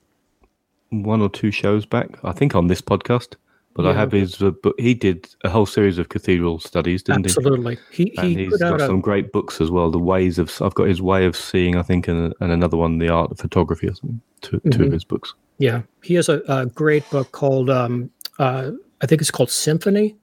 one 0.90 1.20
or 1.20 1.28
two 1.28 1.50
shows 1.50 1.86
back. 1.86 2.18
I 2.24 2.32
think 2.32 2.54
on 2.54 2.66
this 2.66 2.80
podcast. 2.80 3.36
But 3.74 3.86
yeah. 3.86 3.90
I 3.90 3.94
have 3.94 4.12
his 4.12 4.40
uh, 4.40 4.52
book. 4.52 4.76
He 4.78 4.94
did 4.94 5.28
a 5.42 5.50
whole 5.50 5.66
series 5.66 5.98
of 5.98 6.08
cathedral 6.08 6.60
studies, 6.60 7.02
didn't 7.02 7.26
Absolutely. 7.26 7.76
he? 7.90 8.12
Absolutely. 8.12 8.28
He, 8.28 8.44
he 8.44 8.44
he's 8.50 8.58
got 8.58 8.78
some 8.80 8.98
a... 8.98 9.02
great 9.02 9.32
books 9.32 9.60
as 9.60 9.68
well. 9.68 9.90
The 9.90 9.98
ways 9.98 10.38
of 10.38 10.62
I've 10.62 10.74
got 10.74 10.86
his 10.86 11.02
way 11.02 11.26
of 11.26 11.36
seeing, 11.36 11.76
I 11.76 11.82
think, 11.82 12.06
and, 12.06 12.32
and 12.38 12.52
another 12.52 12.76
one, 12.76 12.98
the 12.98 13.08
art 13.08 13.32
of 13.32 13.38
photography, 13.38 13.88
or 13.88 13.94
something. 13.94 14.20
2 14.42 14.58
mm-hmm. 14.58 14.70
two 14.70 14.84
of 14.84 14.92
his 14.92 15.02
books. 15.02 15.34
Yeah, 15.58 15.82
he 16.04 16.14
has 16.14 16.28
a, 16.28 16.40
a 16.46 16.66
great 16.66 17.08
book 17.10 17.32
called 17.32 17.68
um, 17.68 18.10
uh, 18.38 18.70
I 19.00 19.06
think 19.06 19.20
it's 19.20 19.30
called 19.30 19.50
Symphony, 19.50 20.16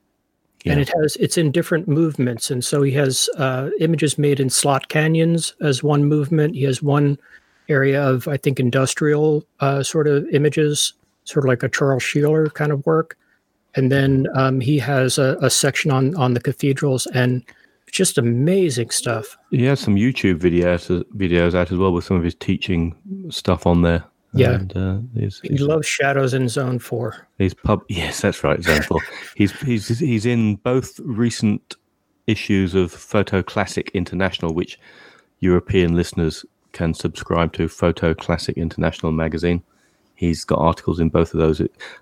yeah. 0.63 0.73
and 0.73 0.81
it 0.81 0.91
has 1.01 1.15
it's 1.17 1.37
in 1.37 1.51
different 1.51 1.87
movements, 1.87 2.51
and 2.51 2.63
so 2.63 2.81
he 2.81 2.91
has 2.93 3.29
uh, 3.37 3.69
images 3.79 4.17
made 4.17 4.39
in 4.39 4.49
slot 4.49 4.89
canyons 4.89 5.55
as 5.61 5.83
one 5.83 6.05
movement. 6.05 6.55
He 6.55 6.63
has 6.63 6.81
one 6.81 7.17
area 7.69 8.01
of 8.01 8.27
I 8.27 8.37
think 8.37 8.59
industrial 8.59 9.45
uh, 9.59 9.83
sort 9.83 10.07
of 10.07 10.27
images, 10.29 10.93
sort 11.23 11.45
of 11.45 11.49
like 11.49 11.63
a 11.63 11.69
Charles 11.69 12.03
Sheeler 12.03 12.53
kind 12.53 12.71
of 12.71 12.85
work. 12.85 13.17
And 13.73 13.89
then 13.89 14.27
um, 14.35 14.59
he 14.59 14.77
has 14.79 15.17
a, 15.17 15.37
a, 15.41 15.49
section 15.49 15.91
on 15.91 16.13
on 16.15 16.33
the 16.33 16.41
cathedrals 16.41 17.07
and 17.07 17.43
just 17.89 18.17
amazing 18.17 18.89
stuff. 18.89 19.37
He 19.49 19.63
has 19.65 19.79
some 19.79 19.95
YouTube 19.95 20.39
videos 20.39 21.03
videos 21.15 21.55
out 21.55 21.71
as 21.71 21.77
well 21.77 21.93
with 21.93 22.03
some 22.03 22.17
of 22.17 22.23
his 22.23 22.35
teaching 22.35 22.95
stuff 23.29 23.65
on 23.65 23.81
there. 23.81 24.03
Yeah, 24.33 24.51
and, 24.51 24.77
uh, 24.77 24.97
he's, 25.13 25.41
he 25.41 25.49
he's, 25.49 25.61
loves 25.61 25.85
shadows 25.85 26.33
in 26.33 26.47
Zone 26.47 26.79
Four. 26.79 27.27
He's 27.37 27.53
pub. 27.53 27.83
Yes, 27.89 28.21
that's 28.21 28.43
right, 28.43 28.63
Zone 28.63 28.81
Four. 28.83 29.01
he's 29.35 29.51
he's 29.61 29.99
he's 29.99 30.25
in 30.25 30.55
both 30.57 30.99
recent 31.03 31.75
issues 32.27 32.73
of 32.73 32.91
Photo 32.91 33.43
Classic 33.43 33.91
International, 33.93 34.53
which 34.53 34.79
European 35.41 35.95
listeners 35.95 36.45
can 36.71 36.93
subscribe 36.93 37.51
to 37.53 37.67
Photo 37.67 38.13
Classic 38.13 38.55
International 38.57 39.11
magazine. 39.11 39.61
He's 40.15 40.45
got 40.45 40.59
articles 40.59 40.99
in 40.99 41.09
both 41.09 41.33
of 41.33 41.39
those. 41.39 41.61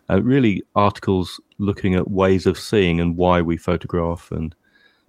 Uh, 0.09 0.21
really, 0.21 0.61
articles 0.75 1.39
looking 1.57 1.95
at 1.95 2.11
ways 2.11 2.45
of 2.45 2.59
seeing 2.59 2.99
and 2.99 3.17
why 3.17 3.41
we 3.41 3.57
photograph. 3.57 4.29
And 4.31 4.53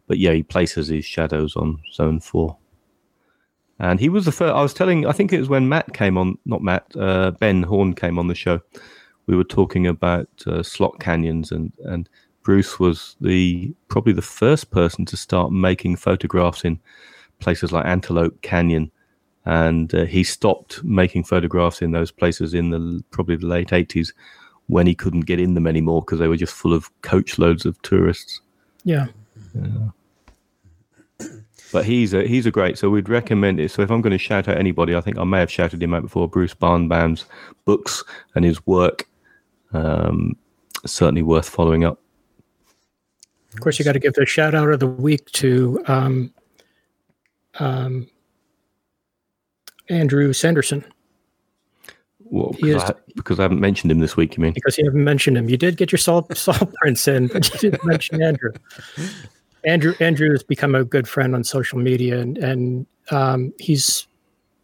but 0.07 0.19
yeah, 0.19 0.33
he 0.33 0.43
places 0.43 0.89
his 0.89 1.05
shadows 1.05 1.57
on 1.57 1.81
Zone 1.93 2.21
Four. 2.21 2.57
And 3.81 3.99
he 3.99 4.09
was 4.09 4.25
the 4.25 4.33
first. 4.33 4.55
I 4.55 4.63
was 4.63 4.75
telling. 4.75 5.07
I 5.07 5.13
think 5.13 5.33
it 5.33 5.41
was 5.41 5.49
when 5.49 5.69
Matt 5.69 5.93
came 5.95 6.17
on. 6.17 6.39
Not 6.45 6.63
Matt. 6.63 6.85
Uh, 6.97 7.33
ben 7.33 7.63
Horne 7.63 7.95
came 7.95 8.19
on 8.19 8.29
the 8.29 8.35
show. 8.35 8.61
We 9.27 9.37
were 9.37 9.45
talking 9.45 9.87
about 9.87 10.29
uh, 10.47 10.63
slot 10.63 11.01
canyons, 11.01 11.51
and 11.51 11.73
and 11.85 12.09
Bruce 12.43 12.79
was 12.79 13.17
the 13.21 13.75
probably 13.89 14.13
the 14.13 14.23
first 14.23 14.71
person 14.71 15.05
to 15.07 15.17
start 15.17 15.51
making 15.51 15.97
photographs 15.97 16.65
in 16.65 16.79
places 17.41 17.73
like 17.73 17.87
Antelope 17.87 18.41
Canyon 18.43 18.91
and 19.47 19.95
uh, 19.95 20.05
he 20.05 20.23
stopped 20.23 20.83
making 20.85 21.25
photographs 21.25 21.83
in 21.83 21.93
those 21.93 22.11
places 22.11 22.55
in 22.55 22.71
the 22.71 23.03
probably 23.11 23.37
the 23.37 23.47
late 23.47 23.69
80s 23.69 24.13
when 24.67 24.87
he 24.87 24.95
couldn't 24.95 25.23
get 25.23 25.41
in 25.41 25.55
them 25.55 25.67
anymore 25.67 26.03
because 26.03 26.19
they 26.19 26.29
were 26.29 26.37
just 26.37 26.55
full 26.55 26.73
of 26.73 26.91
coach 27.03 27.39
loads 27.39 27.65
of 27.65 27.81
tourists 27.83 28.41
yeah, 28.85 29.07
yeah. 29.55 29.89
But 31.73 31.85
he's 31.85 32.15
a 32.15 32.27
he's 32.27 32.47
a 32.47 32.51
great 32.51 32.77
so 32.77 32.91
we'd 32.91 33.09
recommend 33.09 33.61
it 33.61 33.71
so 33.71 33.83
if 33.83 33.91
i'm 33.91 34.01
going 34.01 34.11
to 34.11 34.19
shout 34.19 34.49
out 34.49 34.57
anybody 34.57 34.95
i 34.95 35.01
think 35.01 35.19
i 35.19 35.25
may 35.25 35.39
have 35.39 35.51
shouted 35.51 35.83
him 35.83 35.95
out 35.95 36.03
before 36.03 36.29
bruce 36.29 36.55
barnbaum's 36.55 37.25
books 37.65 38.03
and 38.35 38.45
his 38.45 38.67
work 38.67 39.07
um, 39.73 40.37
certainly 40.87 41.23
worth 41.23 41.49
following 41.49 41.85
up. 41.85 42.01
Of 43.55 43.61
course, 43.61 43.79
you 43.79 43.85
got 43.85 43.93
to 43.93 43.99
give 43.99 44.15
the 44.15 44.27
shout 44.27 44.55
out 44.55 44.71
of 44.71 44.81
the 44.81 44.87
week 44.87 45.31
to 45.33 45.83
um, 45.89 46.33
um, 47.59 48.09
Andrew 49.89 50.33
Sanderson. 50.33 50.85
Well, 52.21 52.55
because, 52.61 52.85
I, 52.85 52.95
because 53.17 53.41
I 53.41 53.43
haven't 53.43 53.61
mentioned 53.61 53.91
him 53.91 53.99
this 53.99 54.17
week, 54.17 54.37
you 54.37 54.43
mean? 54.43 54.53
Because 54.53 54.79
you 54.79 54.85
haven't 54.85 55.03
mentioned 55.03 55.37
him. 55.37 55.49
You 55.49 55.57
did 55.57 55.77
get 55.77 55.91
your 55.91 55.99
salt 55.99 56.37
salt 56.37 56.73
prints 56.75 57.09
in, 57.09 57.27
but 57.27 57.53
you 57.53 57.59
didn't 57.59 57.85
mention 57.85 58.23
Andrew. 58.23 58.53
Andrew 59.65 59.95
Andrew 60.01 60.31
has 60.31 60.43
become 60.43 60.75
a 60.75 60.85
good 60.85 61.07
friend 61.09 61.35
on 61.35 61.45
social 61.45 61.79
media, 61.79 62.19
and 62.19 62.39
and 62.39 62.87
um, 63.11 63.53
he's 63.59 64.07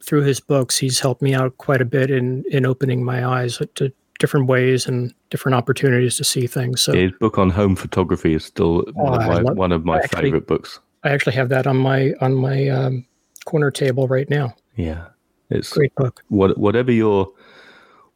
through 0.03 0.23
his 0.23 0.39
books, 0.39 0.79
he's 0.79 1.01
helped 1.01 1.21
me 1.21 1.35
out 1.35 1.57
quite 1.59 1.81
a 1.81 1.85
bit 1.85 2.11
in 2.11 2.45
in 2.51 2.65
opening 2.65 3.05
my 3.05 3.27
eyes 3.27 3.61
to 3.75 3.93
different 4.19 4.47
ways 4.47 4.87
and 4.87 5.13
different 5.31 5.55
opportunities 5.55 6.17
to 6.17 6.25
see 6.25 6.47
things. 6.47 6.83
So 6.83 6.93
his 6.93 7.13
book 7.21 7.39
on 7.39 7.51
home 7.51 7.77
photography 7.77 8.35
is 8.35 8.45
still 8.45 8.85
oh, 8.97 9.03
one, 9.03 9.15
of 9.15 9.29
my, 9.29 9.41
love, 9.41 9.57
one 9.57 9.73
of 9.73 9.85
my 9.85 9.99
actually, 9.99 10.23
favorite 10.23 10.47
books. 10.47 10.81
I 11.05 11.11
actually 11.11 11.35
have 11.35 11.49
that 11.51 11.67
on 11.67 11.77
my 11.77 12.15
on 12.21 12.35
my 12.35 12.69
um, 12.69 13.05
corner 13.45 13.71
table 13.71 14.09
right 14.09 14.31
now. 14.31 14.55
Yeah, 14.77 15.09
it's 15.51 15.73
great 15.73 15.95
book. 15.97 16.23
What, 16.29 16.57
whatever 16.57 16.93
your 16.93 17.33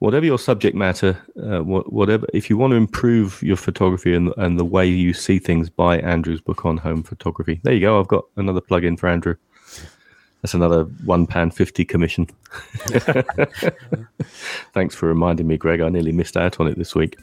whatever 0.01 0.27
your 0.27 0.39
subject 0.39 0.75
matter, 0.75 1.17
uh, 1.43 1.61
whatever 1.61 2.27
if 2.35 2.51
you 2.51 2.57
want 2.57 2.73
to 2.73 2.77
improve 2.77 3.41
your 3.43 3.57
photography 3.57 4.15
and 4.15 4.35
and 4.37 4.59
the 4.59 4.65
way 4.65 4.87
you 4.87 5.15
see 5.15 5.39
things, 5.39 5.71
buy 5.71 5.99
Andrew's 5.99 6.41
book 6.41 6.65
on 6.65 6.77
home 6.77 7.05
photography. 7.05 7.61
There 7.63 7.73
you 7.73 7.81
go. 7.81 8.01
I've 8.01 8.09
got 8.09 8.25
another 8.37 8.61
plug 8.61 8.85
in 8.85 8.97
for 8.97 9.09
Andrew. 9.09 9.37
That's 10.43 10.55
another 10.55 10.85
one 11.05 11.27
pound 11.27 11.55
fifty 11.55 11.85
commission. 11.85 12.27
Thanks 14.75 14.95
for 14.95 15.07
reminding 15.07 15.47
me, 15.47 15.57
Greg. 15.57 15.81
I 15.81 15.89
nearly 15.91 16.13
missed 16.13 16.37
out 16.37 16.59
on 16.59 16.67
it 16.67 16.77
this 16.77 16.95
week. 16.95 17.17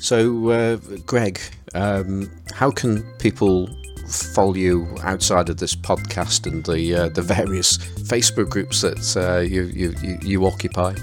So, 0.00 0.50
uh, 0.50 0.76
Greg, 1.06 1.40
um, 1.74 2.30
how 2.52 2.70
can 2.70 3.02
people 3.18 3.68
follow 4.08 4.54
you 4.54 4.86
outside 5.02 5.48
of 5.48 5.58
this 5.58 5.74
podcast 5.76 6.46
and 6.50 6.64
the 6.64 6.94
uh, 6.94 7.08
the 7.10 7.22
various 7.22 7.78
Facebook 7.78 8.48
groups 8.48 8.80
that 8.80 9.16
uh, 9.16 9.40
you, 9.40 9.62
you 9.64 9.94
you 10.22 10.44
occupy? 10.44 10.94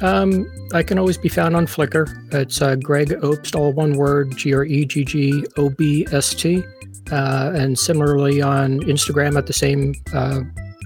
Um, 0.00 0.46
I 0.72 0.82
can 0.82 0.98
always 0.98 1.18
be 1.18 1.28
found 1.28 1.56
on 1.56 1.66
Flickr. 1.66 2.06
It's 2.32 2.62
uh, 2.62 2.76
Gregg 2.76 3.08
Obst, 3.08 3.56
all 3.56 3.72
one 3.72 3.94
word, 3.94 4.36
G 4.36 4.54
R 4.54 4.64
E 4.64 4.84
G 4.84 5.04
G 5.04 5.44
O 5.56 5.70
B 5.70 6.06
S 6.12 6.34
T 6.34 6.62
uh, 7.10 7.52
and 7.54 7.78
similarly 7.78 8.42
on 8.42 8.80
Instagram 8.80 9.36
at 9.36 9.46
the 9.46 9.52
same 9.52 9.94
uh, 10.14 10.40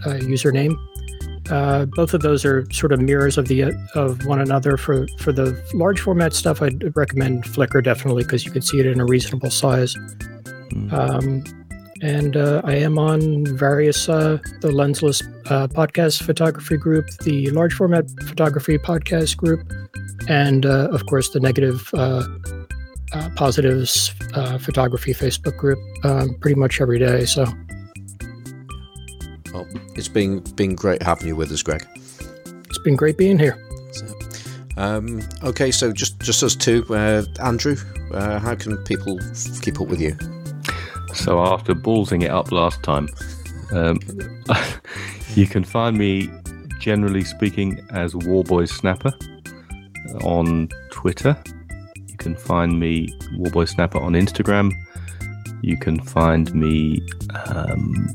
uh, 0.05 0.19
username. 0.21 0.77
Uh, 1.51 1.87
both 1.87 2.15
of 2.15 2.23
those 2.23 2.45
are 2.45 2.71
sort 2.71 2.93
of 2.93 3.01
mirrors 3.01 3.37
of 3.37 3.49
the 3.49 3.75
of 3.95 4.25
one 4.27 4.41
another. 4.41 4.77
For 4.77 5.07
for 5.19 5.33
the 5.33 5.61
large 5.75 6.01
format 6.01 6.33
stuff, 6.33 6.63
I'd 6.63 6.97
recommend 6.97 7.45
Flickr 7.45 7.83
definitely 7.83 8.23
because 8.23 8.45
you 8.45 8.53
can 8.53 8.63
see 8.63 8.79
it 8.79 8.87
in 8.87 9.01
a 9.01 9.05
reasonable 9.05 9.51
size. 9.51 9.95
Mm. 10.71 10.93
Um, 10.93 11.62
and 12.03 12.37
uh, 12.37 12.61
I 12.65 12.75
am 12.75 12.99
on 12.99 13.47
various 13.47 14.09
uh, 14.09 14.39
the 14.61 14.69
lensless 14.69 15.23
podcast 15.73 16.23
photography 16.23 16.77
group, 16.77 17.07
the 17.23 17.51
large 17.51 17.75
format 17.75 18.11
photography 18.27 18.77
podcast 18.79 19.37
group, 19.37 19.61
and 20.29 20.67
of 20.67 21.07
course 21.07 21.31
the 21.31 21.41
negative 21.41 21.89
uh, 23.15 23.29
positives 23.37 24.15
uh, 24.33 24.57
photography 24.57 25.13
Facebook 25.13 25.57
group 25.59 25.79
um, 26.05 26.35
pretty 26.41 26.59
much 26.59 26.81
every 26.81 26.99
day. 26.99 27.27
So, 27.27 27.45
well, 29.53 29.67
it's 29.95 30.09
been 30.09 30.41
been 30.57 30.75
great 30.75 31.03
having 31.03 31.29
you 31.29 31.37
with 31.37 31.53
us, 31.53 31.63
Greg. 31.63 31.87
It's 31.97 32.79
been 32.79 32.97
great 32.97 33.19
being 33.19 33.39
here. 33.39 33.59
So, 33.93 34.07
um, 34.79 35.21
okay, 35.43 35.71
so 35.71 35.93
just 35.93 36.21
just 36.21 36.43
us 36.43 36.57
two, 36.57 36.87
uh, 36.89 37.25
Andrew. 37.43 37.77
Uh, 38.13 38.39
how 38.39 38.55
can 38.55 38.79
people 38.79 39.19
keep 39.61 39.79
up 39.79 39.89
with 39.89 40.01
you? 40.01 40.17
So 41.15 41.41
after 41.41 41.75
ballsing 41.75 42.23
it 42.23 42.31
up 42.31 42.53
last 42.53 42.83
time, 42.83 43.09
um, 43.73 43.99
you 45.35 45.47
can 45.47 45.65
find 45.65 45.97
me 45.97 46.31
generally 46.81 47.25
speaking 47.25 47.81
as 47.91 48.15
Warboy 48.15 48.69
Snapper 48.69 49.13
on 50.25 50.69
Twitter 50.91 51.37
You 52.09 52.17
can 52.17 52.37
find 52.37 52.79
me, 52.79 53.09
Warboy 53.39 53.69
Snapper, 53.69 54.01
on 54.01 54.13
Instagram. 54.13 54.73
You 55.63 55.79
can 55.79 56.01
find 56.01 56.53
me 56.55 57.01
um, 57.47 58.09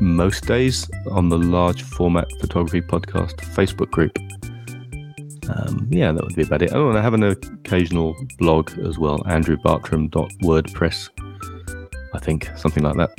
most 0.00 0.46
days 0.46 0.88
on 1.10 1.30
the 1.30 1.38
Large 1.38 1.82
Format 1.82 2.30
Photography 2.40 2.82
Podcast 2.82 3.36
Facebook 3.54 3.90
group. 3.90 4.16
Um, 5.48 5.88
yeah, 5.90 6.12
that 6.12 6.22
would 6.22 6.34
be 6.34 6.42
about 6.42 6.62
it. 6.62 6.72
Oh, 6.74 6.90
and 6.90 6.98
I 6.98 7.02
have 7.02 7.14
an 7.14 7.22
occasional 7.22 8.14
blog 8.38 8.70
as 8.78 8.98
well, 8.98 9.18
andrewbartram.wordpress, 9.20 11.08
I 12.14 12.18
think, 12.18 12.50
something 12.56 12.82
like 12.82 12.96
that. 12.96 13.10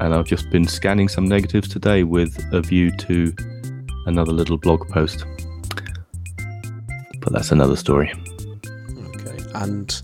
And 0.00 0.14
I've 0.14 0.26
just 0.26 0.50
been 0.50 0.66
scanning 0.66 1.08
some 1.08 1.26
negatives 1.26 1.68
today 1.68 2.02
with 2.04 2.38
a 2.52 2.60
view 2.60 2.90
to 2.98 3.34
another 4.06 4.32
little 4.32 4.56
blog 4.58 4.88
post. 4.88 5.24
But 7.20 7.32
that's 7.34 7.52
another 7.52 7.76
story 7.76 8.12
Okay. 9.14 9.38
and 9.54 10.00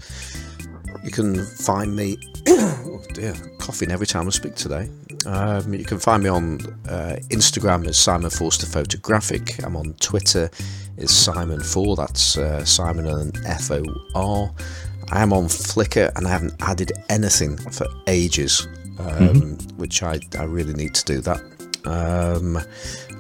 you 1.03 1.11
can 1.11 1.45
find 1.45 1.97
me. 1.97 2.19
oh 2.49 3.03
dear, 3.15 3.35
coughing 3.59 3.91
every 3.91 4.07
time 4.07 4.27
I 4.27 4.31
speak 4.31 4.55
today. 4.55 4.91
Um, 5.25 5.73
you 5.75 5.85
can 5.85 5.99
find 5.99 6.23
me 6.23 6.29
on 6.29 6.61
uh, 6.89 7.17
Instagram 7.31 7.87
as 7.89 7.97
Simon 7.99 8.31
Forster 8.31 8.67
Photographic. 8.67 9.65
I'm 9.65 9.77
on 9.77 9.95
Twitter 9.95 10.51
is 10.99 11.11
Simon 11.11 11.61
Four. 11.61 11.97
That's 11.97 12.37
uh, 12.37 12.65
Simon 12.65 13.07
and 13.07 13.37
F 13.47 13.71
O 13.71 13.83
R. 14.15 14.53
I 15.11 15.23
am 15.23 15.33
on 15.33 15.45
Flickr 15.45 16.11
and 16.17 16.27
I 16.27 16.31
haven't 16.31 16.55
added 16.61 16.93
anything 17.09 17.57
for 17.57 17.87
ages, 18.07 18.67
um, 18.99 19.07
mm-hmm. 19.07 19.77
which 19.77 20.03
I, 20.03 20.19
I 20.39 20.45
really 20.45 20.75
need 20.75 20.95
to 20.95 21.05
do 21.05 21.21
that. 21.21 21.41
Um, 21.87 22.59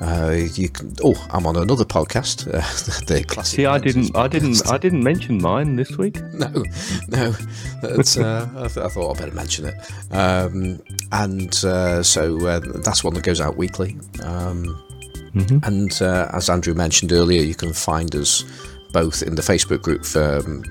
uh, 0.00 0.32
you 0.54 0.68
can. 0.68 0.94
Oh, 1.02 1.14
I'm 1.30 1.46
on 1.46 1.56
another 1.56 1.84
podcast. 1.84 2.48
Uh, 2.48 2.60
the 3.06 3.24
classic. 3.24 3.56
See, 3.56 3.66
I 3.66 3.78
didn't. 3.78 4.08
Podcast. 4.12 4.18
I 4.18 4.28
didn't. 4.28 4.70
I 4.72 4.78
didn't 4.78 5.02
mention 5.02 5.40
mine 5.40 5.76
this 5.76 5.96
week. 5.96 6.18
No, 6.36 6.64
no. 7.08 7.34
Uh, 7.82 7.92
I, 7.92 8.02
th- 8.02 8.76
I, 8.76 8.88
thought 8.88 9.12
I'd 9.12 9.18
better 9.18 9.34
mention 9.34 9.66
it. 9.66 9.74
Um, 10.12 10.80
and 11.12 11.64
uh, 11.64 12.02
so 12.02 12.46
uh, 12.46 12.60
that's 12.60 13.02
one 13.02 13.14
that 13.14 13.24
goes 13.24 13.40
out 13.40 13.56
weekly. 13.56 13.96
Um, 14.22 14.82
mm-hmm. 15.32 15.58
And 15.62 15.96
uh, 16.02 16.28
as 16.34 16.50
Andrew 16.50 16.74
mentioned 16.74 17.12
earlier, 17.12 17.40
you 17.40 17.54
can 17.54 17.72
find 17.72 18.14
us 18.14 18.44
both 18.92 19.22
in 19.22 19.34
the 19.34 19.42
Facebook 19.42 19.80
group 19.80 20.04
for 20.04 20.38
um, 20.38 20.64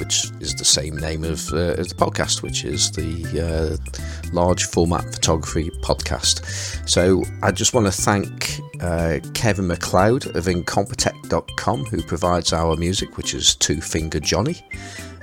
which 0.00 0.30
is 0.40 0.54
the 0.54 0.64
same 0.64 0.96
name 0.96 1.22
of 1.22 1.52
uh, 1.52 1.74
as 1.78 1.88
the 1.88 1.94
podcast, 1.94 2.42
which 2.42 2.64
is 2.64 2.90
the 2.92 3.78
uh, 3.78 4.30
Large 4.32 4.64
Format 4.64 5.04
Photography 5.04 5.70
Podcast. 5.82 6.88
So 6.88 7.22
I 7.42 7.52
just 7.52 7.74
want 7.74 7.86
to 7.86 7.92
thank 7.92 8.58
uh, 8.80 9.20
Kevin 9.34 9.68
MacLeod 9.68 10.34
of 10.34 10.46
Incompetech.com, 10.46 11.84
who 11.84 12.02
provides 12.02 12.52
our 12.52 12.76
music, 12.76 13.16
which 13.16 13.34
is 13.34 13.54
Two 13.54 13.80
Finger 13.80 14.18
Johnny. 14.18 14.60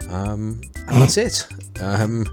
Um, 0.10 0.62
and 0.88 1.02
that's 1.02 1.18
it. 1.18 1.48
Um, 1.82 2.26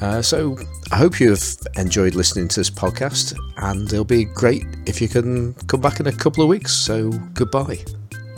uh, 0.00 0.22
so 0.22 0.56
I 0.92 0.96
hope 0.96 1.18
you've 1.18 1.56
enjoyed 1.76 2.14
listening 2.14 2.48
to 2.48 2.60
this 2.60 2.70
podcast, 2.70 3.36
and 3.56 3.92
it'll 3.92 4.04
be 4.04 4.24
great 4.24 4.64
if 4.86 5.00
you 5.00 5.08
can 5.08 5.54
come 5.66 5.80
back 5.80 5.98
in 5.98 6.06
a 6.06 6.12
couple 6.12 6.42
of 6.42 6.48
weeks. 6.48 6.72
So 6.72 7.10
goodbye. 7.34 7.78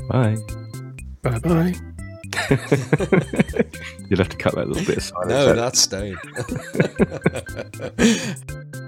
Bye. 0.09 0.36
Bye 1.22 1.39
bye. 1.40 1.74
You'll 4.09 4.19
have 4.19 4.28
to 4.28 4.36
cut 4.36 4.55
that 4.55 4.69
little 4.69 4.85
bit 4.85 4.98
of 4.98 5.02
silence. 5.02 5.31
No, 5.31 5.51
out. 5.51 5.57
that's 5.57 5.81
staying. 5.81 6.16